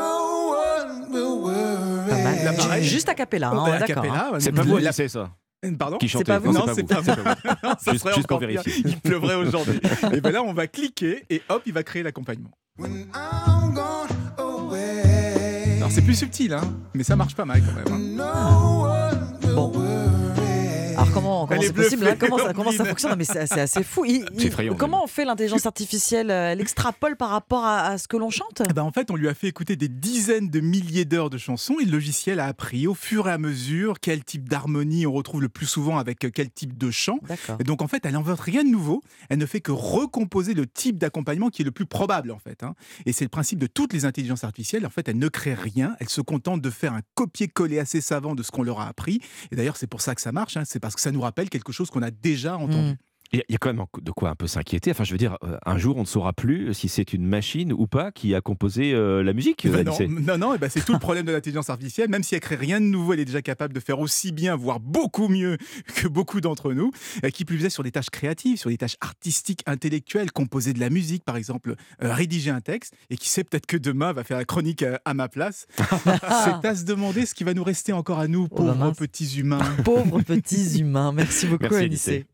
one 0.51 1.11
will 1.11 1.41
worry. 1.43 2.09
Pas 2.09 2.17
mal. 2.23 2.43
Là, 2.43 2.53
pareil. 2.53 2.83
Juste 2.83 3.09
a 3.09 3.13
cappella, 3.15 3.49
hein, 3.49 3.55
bah, 3.55 3.73
a 3.75 3.79
d'accord. 3.79 4.03
cappella, 4.03 4.29
hein. 4.33 4.37
C'est 4.39 4.51
pas 4.51 4.63
vous, 4.63 4.77
la- 4.77 4.89
Anissé, 4.89 5.07
ça 5.07 5.29
Pardon 5.79 5.97
Qui 5.97 6.07
chantez. 6.07 6.25
pas 6.25 6.37
vous 6.37 6.51
Non, 6.53 6.65
c'est 6.67 6.75
c'est 6.75 6.83
pas 6.83 6.99
vous. 7.01 7.05
c'est 7.11 7.23
pas 7.23 7.33
vous. 7.33 7.49
Non, 7.67 7.73
ça 7.79 7.91
Juste- 7.91 8.03
serait 8.03 8.13
juste 8.15 8.27
pour 8.27 8.37
encore 8.37 8.47
pire. 8.47 8.61
vérifier. 8.61 8.83
Il 8.85 8.99
pleuvrait 9.01 9.35
aujourd'hui. 9.35 9.79
et 10.13 10.21
bien 10.21 10.31
là, 10.31 10.43
on 10.43 10.53
va 10.53 10.67
cliquer 10.67 11.25
et 11.29 11.41
hop, 11.49 11.63
il 11.65 11.73
va 11.73 11.81
créer 11.83 12.03
l'accompagnement. 12.03 12.51
When 12.77 13.07
I'm 13.15 13.73
gone 13.73 14.09
away, 14.37 15.77
Alors 15.77 15.89
c'est 15.91 16.01
plus 16.03 16.13
subtil, 16.15 16.53
hein, 16.53 16.61
mais 16.93 17.03
ça 17.03 17.15
marche 17.15 17.35
pas 17.35 17.45
mal 17.45 17.61
quand 17.61 17.73
même. 17.73 17.85
hein. 18.19 18.25
no 18.25 18.83
one 18.83 19.37
will 19.43 19.55
worry. 19.55 20.04
Alors 20.95 21.11
comment, 21.11 21.45
comment 21.47 21.61
c'est 21.61 21.73
possible 21.73 22.07
hein? 22.07 22.15
Comment, 22.19 22.37
ça, 22.37 22.53
comment 22.53 22.71
ça 22.71 22.85
fonctionne? 22.85 23.11
Non, 23.11 23.17
mais 23.17 23.23
c'est 23.25 23.39
assez 23.59 23.83
fou. 23.83 24.05
Il- 24.05 24.25
C'est 24.33 24.41
il- 24.41 24.47
effrayant, 24.47 24.75
comment 24.75 25.03
on 25.03 25.07
fait 25.07 25.25
l'intelligence 25.25 25.65
artificielle 25.65 26.31
euh, 26.31 26.51
Elle 26.51 26.61
extrapole 26.61 27.15
par 27.17 27.29
rapport 27.29 27.63
à, 27.65 27.81
à 27.87 27.97
ce 27.97 28.07
que 28.07 28.17
l'on 28.17 28.29
chante? 28.29 28.61
Ben, 28.73 28.81
en 28.83 28.91
fait, 28.91 29.11
on 29.11 29.15
lui 29.15 29.27
a 29.27 29.33
fait 29.33 29.47
écouter 29.47 29.75
des 29.75 29.87
dizaines 29.89 30.49
de 30.49 30.59
milliers 30.59 31.05
d'heures 31.05 31.29
de 31.29 31.37
chansons 31.37 31.75
et 31.81 31.85
le 31.85 31.91
logiciel 31.91 32.39
a 32.39 32.45
appris 32.45 32.87
au 32.87 32.93
fur 32.93 33.27
et 33.27 33.31
à 33.31 33.37
mesure 33.37 33.99
quel 33.99 34.23
type 34.23 34.49
d'harmonie 34.49 35.05
on 35.05 35.11
retrouve 35.13 35.41
le 35.41 35.49
plus 35.49 35.65
souvent 35.65 35.97
avec 35.97 36.25
euh, 36.25 36.29
quel 36.33 36.49
type 36.49 36.77
de 36.77 36.91
chant. 36.91 37.19
Et 37.59 37.63
donc, 37.63 37.81
en 37.81 37.87
fait, 37.87 38.05
elle 38.05 38.13
n'invente 38.13 38.39
rien 38.39 38.63
de 38.63 38.69
nouveau. 38.69 39.01
Elle 39.29 39.39
ne 39.39 39.45
fait 39.45 39.61
que 39.61 39.71
recomposer 39.71 40.53
le 40.53 40.65
type 40.67 40.97
d'accompagnement 40.97 41.49
qui 41.49 41.61
est 41.61 41.65
le 41.65 41.71
plus 41.71 41.85
probable, 41.85 42.31
en 42.31 42.39
fait. 42.39 42.63
hein. 42.63 42.73
Et 43.05 43.13
c'est 43.13 43.25
le 43.25 43.29
principe 43.29 43.59
de 43.59 43.67
toutes 43.67 43.93
les 43.93 44.05
intelligences 44.05 44.43
artificielles. 44.43 44.85
En 44.85 44.89
fait, 44.89 45.07
elles 45.07 45.17
ne 45.19 45.27
créent 45.27 45.53
rien. 45.53 45.95
Elles 45.99 46.09
se 46.09 46.21
contentent 46.21 46.61
de 46.61 46.69
faire 46.69 46.93
un 46.93 47.01
copier-coller 47.15 47.79
assez 47.79 48.01
savant 48.01 48.35
de 48.35 48.43
ce 48.43 48.51
qu'on 48.51 48.63
leur 48.63 48.79
a 48.79 48.87
appris. 48.87 49.19
Et 49.51 49.55
d'ailleurs, 49.55 49.77
c'est 49.77 49.87
pour 49.87 50.01
ça 50.01 50.15
que 50.15 50.21
ça 50.21 50.31
marche. 50.31 50.57
hein. 50.57 50.63
C'est 50.65 50.79
parce 50.85 50.93
que 50.93 51.01
ça 51.01 51.11
nous 51.11 51.21
rappelle 51.21 51.49
quelque 51.49 51.71
chose 51.71 51.89
qu'on 51.89 52.03
a 52.03 52.11
déjà 52.11 52.57
entendu. 52.57 52.91
Mm. 52.91 52.97
Il 53.31 53.43
y 53.49 53.55
a- 53.55 53.57
quand 53.57 53.73
même 53.73 53.83
de 54.01 54.11
quoi 54.11 54.29
un 54.29 54.35
peu 54.35 54.47
s'inquiéter. 54.47 54.91
Enfin, 54.91 55.03
je 55.03 55.11
veux 55.11 55.17
dire, 55.17 55.37
euh, 55.43 55.57
un 55.65 55.77
jour, 55.77 55.97
on 55.97 56.01
ne 56.01 56.05
saura 56.05 56.31
plus 56.31 56.73
si 56.73 56.87
c'est 56.87 57.11
une 57.11 57.25
machine 57.25 57.73
ou 57.73 57.87
pas 57.87 58.11
qui 58.11 58.33
a 58.35 58.39
composé 58.41 58.93
euh, 58.93 59.23
la 59.23 59.33
musique. 59.33 59.65
Ben 59.67 59.83
non, 59.83 59.91
Anissé. 59.95 60.07
non, 60.07 60.37
non, 60.37 60.55
ben 60.55 60.69
c'est 60.69 60.85
tout 60.85 60.93
le 60.93 60.99
problème 60.99 61.25
de 61.25 61.31
l'intelligence 61.31 61.69
artificielle. 61.69 62.07
Même 62.09 62.23
si 62.23 62.35
elle 62.35 62.41
crée 62.41 62.55
rien 62.55 62.79
de 62.79 62.85
nouveau, 62.85 63.13
elle 63.13 63.19
est 63.19 63.25
déjà 63.25 63.41
capable 63.41 63.73
de 63.73 63.79
faire 63.79 63.99
aussi 63.99 64.31
bien, 64.31 64.55
voire 64.55 64.79
beaucoup 64.79 65.27
mieux 65.27 65.57
que 65.95 66.07
beaucoup 66.07 66.39
d'entre 66.39 66.71
nous. 66.73 66.91
Euh, 67.25 67.29
Qui 67.29 67.45
plus 67.45 67.65
est 67.65 67.69
sur 67.69 67.83
des 67.83 67.91
tâches 67.91 68.09
créatives, 68.11 68.57
sur 68.57 68.69
des 68.69 68.77
tâches 68.77 68.97
artistiques, 69.01 69.61
intellectuelles, 69.65 70.31
composer 70.31 70.73
de 70.73 70.79
la 70.79 70.89
musique, 70.89 71.23
par 71.25 71.35
exemple, 71.35 71.75
euh, 72.03 72.13
rédiger 72.13 72.51
un 72.51 72.61
texte. 72.61 72.93
Et 73.09 73.17
qui 73.17 73.27
sait 73.29 73.43
peut-être 73.43 73.65
que 73.65 73.77
demain 73.77 74.13
va 74.13 74.23
faire 74.23 74.37
la 74.37 74.45
chronique 74.45 74.85
à 75.03 75.13
ma 75.13 75.27
place. 75.27 75.65
c'est 76.03 76.65
à 76.67 76.75
se 76.75 76.83
demander 76.85 77.25
ce 77.25 77.33
qui 77.33 77.43
va 77.43 77.53
nous 77.53 77.63
rester 77.63 77.91
encore 77.91 78.19
à 78.19 78.27
nous, 78.27 78.47
Oh, 78.51 78.63
bah 78.63 78.73
pauvres 78.79 78.91
petits 78.93 79.39
humains. 79.39 79.59
Pauvres 79.83 80.21
petits 80.21 80.79
humains. 80.79 81.11
Merci 81.11 81.47
beaucoup 81.47 81.63
Merci, 81.63 81.83
Anissé. 81.85 82.25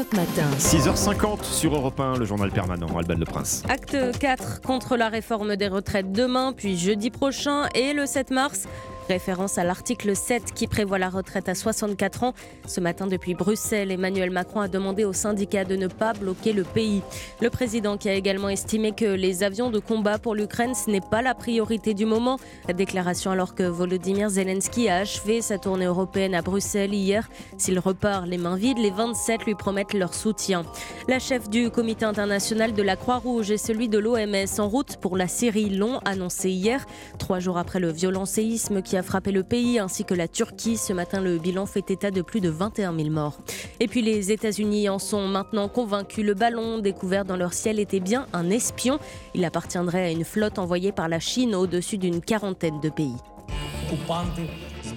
Europe 0.00 0.14
Matin. 0.14 0.48
6h50 0.58 1.44
sur 1.44 1.74
Europe 1.74 2.00
1, 2.00 2.16
le 2.16 2.24
journal 2.24 2.50
permanent, 2.50 2.86
Alban 2.96 3.16
Le 3.18 3.26
Prince. 3.26 3.62
Acte 3.68 4.18
4 4.18 4.62
contre 4.62 4.96
la 4.96 5.10
réforme 5.10 5.56
des 5.56 5.68
retraites 5.68 6.10
demain, 6.10 6.54
puis 6.56 6.78
jeudi 6.78 7.10
prochain 7.10 7.68
et 7.74 7.92
le 7.92 8.06
7 8.06 8.30
mars. 8.30 8.66
Référence 9.10 9.58
à 9.58 9.64
l'article 9.64 10.14
7 10.14 10.54
qui 10.54 10.68
prévoit 10.68 11.00
la 11.00 11.08
retraite 11.08 11.48
à 11.48 11.56
64 11.56 12.22
ans. 12.22 12.32
Ce 12.64 12.78
matin, 12.78 13.08
depuis 13.08 13.34
Bruxelles, 13.34 13.90
Emmanuel 13.90 14.30
Macron 14.30 14.60
a 14.60 14.68
demandé 14.68 15.04
aux 15.04 15.12
syndicats 15.12 15.64
de 15.64 15.74
ne 15.74 15.88
pas 15.88 16.12
bloquer 16.12 16.52
le 16.52 16.62
pays. 16.62 17.02
Le 17.40 17.50
président 17.50 17.96
qui 17.96 18.08
a 18.08 18.14
également 18.14 18.48
estimé 18.48 18.92
que 18.92 19.06
les 19.06 19.42
avions 19.42 19.68
de 19.68 19.80
combat 19.80 20.20
pour 20.20 20.36
l'Ukraine, 20.36 20.76
ce 20.76 20.88
n'est 20.88 21.00
pas 21.00 21.22
la 21.22 21.34
priorité 21.34 21.92
du 21.92 22.06
moment. 22.06 22.38
Déclaration 22.72 23.32
alors 23.32 23.56
que 23.56 23.64
Volodymyr 23.64 24.30
Zelensky 24.30 24.88
a 24.88 24.98
achevé 24.98 25.42
sa 25.42 25.58
tournée 25.58 25.86
européenne 25.86 26.36
à 26.36 26.42
Bruxelles 26.42 26.94
hier. 26.94 27.28
S'il 27.58 27.80
repart 27.80 28.28
les 28.28 28.38
mains 28.38 28.56
vides, 28.56 28.78
les 28.78 28.92
27 28.92 29.44
lui 29.44 29.56
promettent 29.56 29.92
leur 29.92 30.14
soutien. 30.14 30.62
La 31.08 31.18
chef 31.18 31.50
du 31.50 31.70
comité 31.70 32.04
international 32.04 32.74
de 32.74 32.82
la 32.82 32.94
Croix-Rouge 32.94 33.50
et 33.50 33.58
celui 33.58 33.88
de 33.88 33.98
l'OMS 33.98 34.60
en 34.60 34.68
route 34.68 34.98
pour 34.98 35.16
la 35.16 35.26
Syrie 35.26 35.68
l'ont 35.68 35.98
annoncé 36.04 36.50
hier, 36.50 36.86
trois 37.18 37.40
jours 37.40 37.58
après 37.58 37.80
le 37.80 37.90
violent 37.90 38.24
séisme 38.24 38.82
qui 38.82 38.96
a 38.96 38.99
frappé 39.02 39.32
le 39.32 39.42
pays 39.42 39.78
ainsi 39.78 40.04
que 40.04 40.14
la 40.14 40.28
Turquie. 40.28 40.76
Ce 40.76 40.92
matin, 40.92 41.20
le 41.20 41.38
bilan 41.38 41.66
fait 41.66 41.90
état 41.90 42.10
de 42.10 42.22
plus 42.22 42.40
de 42.40 42.48
21 42.48 42.94
000 42.96 43.10
morts. 43.10 43.38
Et 43.80 43.88
puis 43.88 44.02
les 44.02 44.32
États-Unis 44.32 44.88
en 44.88 44.98
sont 44.98 45.26
maintenant 45.26 45.68
convaincus. 45.68 46.24
Le 46.24 46.34
ballon 46.34 46.78
découvert 46.78 47.24
dans 47.24 47.36
leur 47.36 47.52
ciel 47.52 47.78
était 47.78 48.00
bien 48.00 48.26
un 48.32 48.50
espion. 48.50 48.98
Il 49.34 49.44
appartiendrait 49.44 50.04
à 50.04 50.10
une 50.10 50.24
flotte 50.24 50.58
envoyée 50.58 50.92
par 50.92 51.08
la 51.08 51.20
Chine 51.20 51.54
au-dessus 51.54 51.98
d'une 51.98 52.20
quarantaine 52.20 52.80
de 52.80 52.88
pays. 52.88 53.16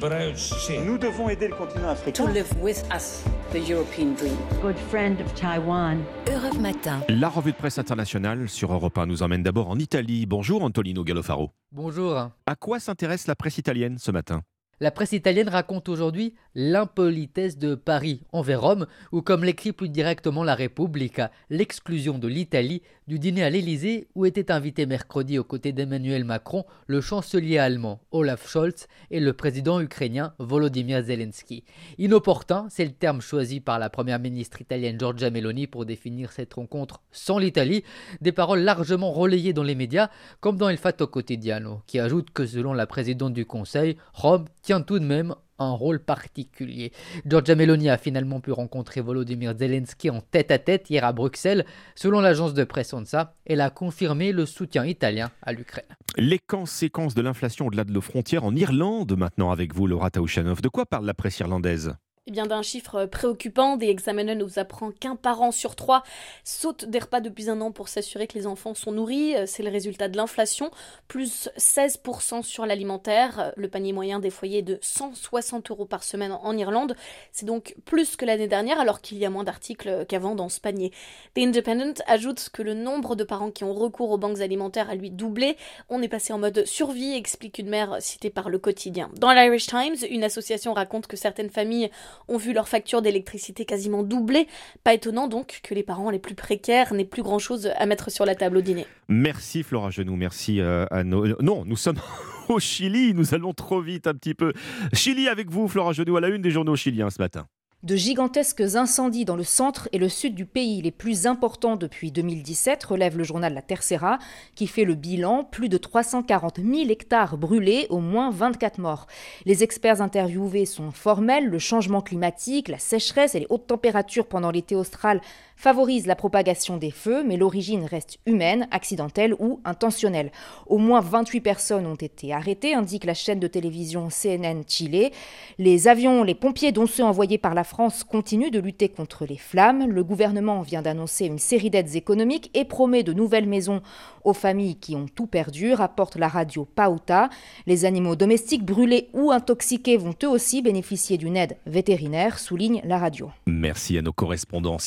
Nous 0.04 0.98
devons 0.98 1.30
aider 1.30 1.48
le 1.48 1.56
continent 1.56 1.88
africain. 1.88 2.26
to 2.26 2.30
live 2.30 2.52
with 2.62 2.84
us 2.94 3.24
the 3.54 3.70
European 3.70 4.14
dream. 4.16 4.36
Good 4.62 4.76
friend 4.90 5.22
of 5.22 5.34
Taiwan. 5.34 6.00
Europe 6.28 6.60
Matin. 6.60 7.00
La 7.08 7.30
revue 7.30 7.54
de 7.54 7.58
presse 7.58 7.78
internationale 7.80 8.50
sur 8.50 8.74
Europe 8.74 8.98
1 8.98 9.06
nous 9.06 9.24
emmène 9.24 9.44
d'abord 9.44 9.70
en 9.70 9.80
Italie. 9.80 10.26
Bonjour 10.26 10.62
Antonino 10.62 11.06
Gallofaro. 11.06 11.52
Bonjour. 11.72 12.32
À 12.46 12.56
quoi 12.60 12.82
s'intéresse 12.82 13.28
la 13.28 13.36
presse 13.36 13.58
italienne 13.58 13.98
ce 13.98 14.12
matin? 14.12 14.42
La 14.80 14.92
presse 14.92 15.14
italienne 15.14 15.50
raconte 15.50 15.88
aujourd'hui 15.88 16.34
l'impolitesse 16.56 17.58
de 17.58 17.76
Paris 17.76 18.22
envers 18.32 18.62
Rome, 18.62 18.88
ou 19.12 19.22
comme 19.22 19.44
l'écrit 19.44 19.72
plus 19.72 19.90
directement 19.90 20.44
la 20.44 20.56
Repubblica, 20.56 21.32
l'exclusion 21.50 22.18
de 22.18 22.28
l'Italie 22.28 22.82
du 23.08 23.20
dîner 23.20 23.44
à 23.44 23.50
l'Élysée 23.50 24.08
où 24.16 24.26
était 24.26 24.52
invité 24.52 24.86
mercredi 24.86 25.38
aux 25.38 25.44
côtés 25.44 25.74
d'Emmanuel 25.74 26.24
Macron 26.24 26.66
le 26.88 27.02
chancelier 27.02 27.58
allemand 27.58 28.02
Olaf 28.12 28.48
Scholz 28.50 28.88
et 29.12 29.20
le 29.20 29.34
président 29.34 29.82
ukrainien 29.82 30.34
Volodymyr 30.40 31.04
Zelensky. 31.04 31.64
Inopportun, 31.98 32.68
c'est 32.70 32.86
le 32.86 32.92
terme 32.92 33.22
choisi 33.22 33.60
par 33.60 33.80
la 33.80 33.90
première 33.90 34.20
ministre 34.20 34.62
italienne 34.62 35.00
Giorgia 35.00 35.30
Meloni 35.30 35.68
pour 35.68 35.86
définir 35.86 36.32
cette 36.32 36.54
rencontre 36.54 37.02
sans 37.12 37.38
l'Italie, 37.38 37.84
des 38.22 38.32
paroles 38.32 38.62
largement 38.62 39.12
relayées 39.12 39.54
dans 39.54 39.64
les 39.64 39.76
médias 39.76 40.10
comme 40.40 40.58
dans 40.58 40.70
Il 40.70 40.78
Fatto 40.78 41.08
Quotidiano, 41.08 41.82
qui 41.88 42.00
ajoute 42.00 42.32
que 42.32 42.46
selon 42.46 42.74
la 42.74 42.88
présidente 42.88 43.34
du 43.34 43.46
Conseil, 43.46 43.98
Rome 44.14 44.46
tient 44.64 44.82
tout 44.82 44.98
de 44.98 45.06
même 45.06 45.36
un 45.60 45.72
rôle 45.72 46.00
particulier. 46.00 46.92
Giorgia 47.26 47.56
Meloni 47.56 47.90
a 47.90 47.98
finalement 47.98 48.40
pu 48.40 48.52
rencontrer 48.52 49.02
Volodymyr 49.02 49.56
Zelensky 49.58 50.10
en 50.10 50.22
tête-à-tête 50.22 50.90
hier 50.90 51.06
à 51.06 51.14
Bruxelles. 51.14 51.66
Selon 51.96 52.22
l'agence 52.22 52.54
de 52.54 52.64
presse 52.64 52.94
ONSA, 52.94 53.36
elle 53.46 53.62
a 53.62 53.70
confirmé 53.70 54.32
le 54.32 54.46
soutien 54.46 54.86
italien 54.86 55.30
à 55.42 55.54
l'Ukraine. 55.54 55.86
Les 56.18 56.40
conséquences 56.40 57.14
de 57.14 57.22
l'inflation 57.22 57.68
au-delà 57.68 57.84
de 57.84 57.92
nos 57.92 58.02
frontières 58.02 58.46
en 58.46 58.56
Irlande 58.56 59.16
maintenant 59.18 59.52
avec 59.52 59.76
vous, 59.76 59.86
Laura 59.86 60.10
Taouchanov. 60.10 60.62
De 60.62 60.70
quoi 60.70 60.86
parle 60.86 61.06
la 61.06 61.14
presse 61.14 61.40
irlandaise? 61.40 61.96
Eh 62.26 62.32
bien, 62.32 62.46
d'un 62.46 62.62
chiffre 62.62 63.04
préoccupant, 63.06 63.76
des 63.76 63.90
Examiner 63.90 64.36
nous 64.36 64.58
apprend 64.58 64.92
qu'un 64.92 65.18
parent 65.18 65.52
sur 65.52 65.76
trois 65.76 66.04
saute 66.46 66.86
des 66.86 67.00
repas 67.00 67.20
depuis 67.20 67.50
un 67.50 67.60
an 67.60 67.74
pour 67.74 67.90
s'assurer 67.90 68.28
que 68.28 68.38
les 68.38 68.48
enfants 68.48 68.74
sont 68.76 68.94
nourris. 68.94 69.36
C'est 69.46 69.62
le 69.62 69.70
résultat 69.70 70.08
de 70.08 70.16
l'inflation, 70.16 70.72
plus 71.10 71.50
16% 71.58 72.42
sur 72.42 72.66
l'alimentaire. 72.66 73.52
Le 73.58 73.68
panier 73.68 73.92
moyen 73.92 74.20
des 74.20 74.30
foyers 74.30 74.60
est 74.60 74.62
de 74.62 74.80
160 74.82 75.70
euros 75.72 75.86
par 75.86 76.06
semaine 76.06 76.32
en 76.32 76.56
Irlande. 76.56 76.96
C'est 77.34 77.46
donc 77.46 77.76
plus 77.84 78.16
que 78.16 78.24
l'année 78.24 78.48
dernière, 78.48 78.80
alors 78.80 79.02
qu'il 79.02 79.18
y 79.18 79.26
a 79.26 79.30
moins 79.30 79.44
d'articles 79.44 80.06
qu'avant 80.08 80.34
dans 80.34 80.48
ce 80.48 80.62
panier. 80.62 80.92
The 81.36 81.40
Independent 81.40 82.02
ajoute 82.08 82.52
que 82.54 82.62
le 82.62 82.74
nombre 82.74 83.18
de 83.18 83.26
parents 83.26 83.52
qui 83.52 83.66
ont 83.66 83.74
recours 83.74 84.12
aux 84.12 84.18
banques 84.18 84.40
alimentaires 84.40 84.90
a 84.90 84.96
lui 84.96 85.12
doublé. 85.12 85.58
On 85.90 86.02
est 86.02 86.08
passé 86.08 86.32
en 86.32 86.40
mode 86.40 86.66
survie, 86.66 87.16
explique 87.16 87.60
une 87.60 87.70
mère 87.70 87.98
citée 88.00 88.30
par 88.30 88.50
le 88.50 88.60
quotidien. 88.60 89.10
Dans 89.18 89.34
l'Irish 89.34 89.68
Times, 89.68 89.98
une 90.10 90.24
association 90.24 90.74
raconte 90.74 91.08
que 91.08 91.18
certaines 91.18 91.50
familles 91.50 91.92
ont 92.28 92.38
vu 92.38 92.54
leur 92.54 92.68
facture 92.68 93.02
d'électricité 93.02 93.66
quasiment 93.66 94.04
doubler. 94.04 94.48
Pas 94.84 94.94
étonnant 94.94 95.28
donc 95.28 95.60
que 95.64 95.74
les 95.74 95.84
parents 95.84 96.10
les 96.10 96.20
plus 96.20 96.36
précaires 96.36 96.94
n'aient 96.94 97.06
plus 97.06 97.24
grand-chose 97.24 97.72
à 97.76 97.86
mettre 97.86 98.12
sur 98.12 98.26
la 98.26 98.36
table 98.36 98.58
au 98.58 98.62
dîner. 98.62 98.86
Merci 99.08 99.64
Flora 99.64 99.90
Genoux, 99.90 100.16
merci 100.16 100.62
euh, 100.62 100.86
à 100.92 101.04
nos... 101.04 101.28
Non, 101.42 101.64
nous 101.66 101.78
sommes 101.78 102.00
au 102.50 102.60
Chili, 102.60 103.14
nous 103.14 103.34
allons 103.34 103.54
trop 103.54 103.82
vite 103.82 104.08
un 104.08 104.14
petit 104.14 104.34
peu. 104.34 104.54
Chili 104.94 105.28
avec 105.28 105.50
vous, 105.50 105.68
Flora 105.68 105.94
Genoux, 105.94 106.18
à 106.18 106.22
la 106.22 106.30
une 106.30 106.42
des 106.42 106.52
journaux 106.52 106.76
chiliens 106.76 107.10
ce 107.10 107.22
matin. 107.22 107.48
De 107.84 107.98
gigantesques 107.98 108.76
incendies 108.76 109.26
dans 109.26 109.36
le 109.36 109.44
centre 109.44 109.90
et 109.92 109.98
le 109.98 110.08
sud 110.08 110.36
du 110.36 110.46
pays, 110.46 110.82
les 110.82 110.90
plus 110.90 111.28
importants 111.28 111.76
depuis 111.76 112.14
2017, 112.14 112.82
relève 112.86 113.18
le 113.18 113.26
journal 113.26 113.54
La 113.54 113.62
Tercera, 113.62 114.20
qui 114.56 114.68
fait 114.68 114.86
le 114.86 114.96
bilan, 114.96 115.44
plus 115.44 115.68
de 115.68 115.76
340 115.76 116.62
000 116.64 116.90
hectares 116.90 117.38
brûlés, 117.38 117.88
au 117.90 118.00
moins 118.00 118.32
24 118.32 118.80
morts. 118.80 119.08
Les 119.46 119.64
experts 119.64 120.02
interviewés 120.02 120.66
sont 120.66 120.92
formels, 120.92 121.50
le 121.50 121.60
changement 121.60 122.00
climatique, 122.00 122.70
la 122.70 122.80
sécheresse 122.80 123.36
et 123.36 123.42
les 123.42 123.48
hautes 123.50 123.68
températures 123.68 124.28
pendant 124.28 124.52
l'été 124.52 124.78
austral 124.78 125.20
favorisent 125.56 126.08
la 126.08 126.16
propagation 126.16 126.78
des 126.78 126.92
feux, 126.92 127.24
mais 127.24 127.38
l'origine 127.38 127.86
reste 127.86 128.20
humaine, 128.26 128.68
accidentelle 128.72 129.34
ou 129.40 129.60
intentionnelle. 129.66 130.32
Au 130.68 130.78
moins 130.78 131.02
28 131.02 131.42
personnes 131.42 131.86
ont 131.86 131.96
été 131.96 132.34
arrêtées, 132.34 132.74
indique 132.74 133.06
la 133.06 133.14
chaîne 133.14 133.40
de 133.40 133.48
télévision 133.48 134.10
CNN 134.10 134.64
Chile. 134.68 135.12
Les 135.58 135.88
avions, 135.88 136.24
les 136.24 136.36
pompiers, 136.36 136.72
dont 136.72 136.86
ceux 136.86 137.04
envoyés 137.04 137.38
par 137.38 137.54
la 137.54 137.64
France, 137.64 138.04
continuent 138.04 138.52
de 138.52 138.60
lutter 138.60 138.90
contre 138.90 139.26
les 139.26 139.38
flammes. 139.38 139.90
Le 139.90 140.04
gouvernement 140.04 140.62
vient 140.62 140.82
d'annoncer 140.82 141.26
une 141.26 141.40
série 141.40 141.70
d'aides 141.70 141.96
économiques 141.96 142.52
et 142.54 142.66
promet 142.66 143.04
de 143.04 143.14
nouvelles 143.14 143.48
maisons 143.48 143.82
aux 144.24 144.34
familles 144.34 144.76
qui 144.76 144.96
ont 144.96 145.08
tout 145.08 145.28
perdu, 145.28 145.74
rapporte 145.74 146.16
la 146.16 146.28
radio 146.28 146.66
Pauta. 146.66 147.30
Les 147.68 147.86
animaux 147.86 148.16
domestiques 148.16 148.66
brûlés 148.66 149.10
ou 149.14 149.32
intoxiqués 149.32 149.98
vont 149.98 150.16
eux 150.24 150.30
aussi 150.30 150.62
bénéficier 150.62 151.18
d'une 151.18 151.38
aide 151.38 151.58
vétérinaire, 151.66 152.40
souligne 152.40 152.82
la 152.84 152.98
radio. 152.98 153.32
Merci 153.48 153.98
à 153.98 154.02
nos 154.02 154.14
correspondants. 154.14 154.80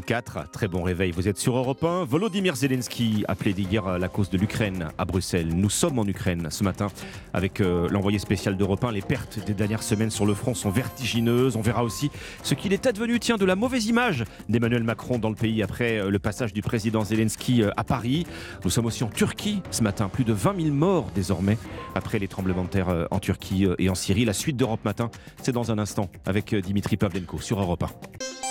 6h54, 0.00 0.50
très 0.50 0.68
bon 0.68 0.82
réveil. 0.82 1.10
Vous 1.10 1.28
êtes 1.28 1.38
sur 1.38 1.56
Europe 1.56 1.82
1. 1.84 2.04
Volodymyr 2.04 2.56
Zelensky 2.56 3.24
a 3.28 3.34
plaidé 3.34 3.62
hier 3.62 3.98
la 3.98 4.08
cause 4.08 4.30
de 4.30 4.38
l'Ukraine 4.38 4.88
à 4.98 5.04
Bruxelles. 5.04 5.48
Nous 5.54 5.70
sommes 5.70 5.98
en 5.98 6.06
Ukraine 6.06 6.48
ce 6.50 6.64
matin 6.64 6.88
avec 7.32 7.60
euh, 7.60 7.88
l'envoyé 7.90 8.18
spécial 8.18 8.56
d'Europe 8.56 8.84
1. 8.84 8.92
Les 8.92 9.02
pertes 9.02 9.44
des 9.44 9.54
dernières 9.54 9.82
semaines 9.82 10.10
sur 10.10 10.26
le 10.26 10.34
front 10.34 10.54
sont 10.54 10.70
vertigineuses. 10.70 11.56
On 11.56 11.60
verra 11.60 11.84
aussi 11.84 12.10
ce 12.42 12.54
qu'il 12.54 12.72
est 12.72 12.86
advenu, 12.86 13.20
tiens, 13.20 13.36
de 13.36 13.44
la 13.44 13.56
mauvaise 13.56 13.86
image 13.86 14.24
d'Emmanuel 14.48 14.82
Macron 14.82 15.18
dans 15.18 15.30
le 15.30 15.34
pays 15.34 15.62
après 15.62 15.98
euh, 15.98 16.10
le 16.10 16.18
passage 16.18 16.52
du 16.52 16.62
président 16.62 17.04
Zelensky 17.04 17.62
euh, 17.62 17.70
à 17.76 17.84
Paris. 17.84 18.26
Nous 18.64 18.70
sommes 18.70 18.86
aussi 18.86 19.04
en 19.04 19.08
Turquie 19.08 19.62
ce 19.70 19.82
matin. 19.82 20.08
Plus 20.08 20.24
de 20.24 20.32
20 20.32 20.60
000 20.60 20.74
morts 20.74 21.10
désormais 21.14 21.58
après 21.94 22.18
les 22.18 22.28
tremblements 22.28 22.64
de 22.64 22.68
terre 22.68 23.06
en 23.10 23.18
Turquie 23.18 23.66
et 23.78 23.88
en 23.88 23.94
Syrie. 23.94 24.24
La 24.24 24.32
suite 24.32 24.56
d'Europe 24.56 24.84
Matin, 24.84 25.10
c'est 25.42 25.52
dans 25.52 25.70
un 25.70 25.78
instant 25.78 26.10
avec 26.24 26.54
Dimitri 26.54 26.96
Pavlenko 26.96 27.40
sur 27.40 27.60
Europe 27.60 27.84
1. 27.84 28.45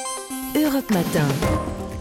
Europe 0.56 0.90
Matin. 0.92 1.28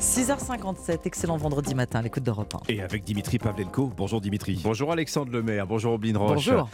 6h57, 0.01 1.01
excellent 1.06 1.36
vendredi 1.36 1.74
matin, 1.74 2.02
l'écoute 2.02 2.22
d'Europe 2.22 2.55
1. 2.68 2.72
Et 2.72 2.82
avec 2.82 3.02
Dimitri 3.02 3.39
Pavlenko. 3.39 3.90
Bonjour 3.97 4.20
Dimitri. 4.20 4.60
Bonjour 4.62 4.93
Alexandre 4.93 5.32
Lemaire. 5.32 5.66
Bonjour 5.66 5.94
Oblin 5.94 6.16
Roche. 6.16 6.35
Bonjour. 6.35 6.68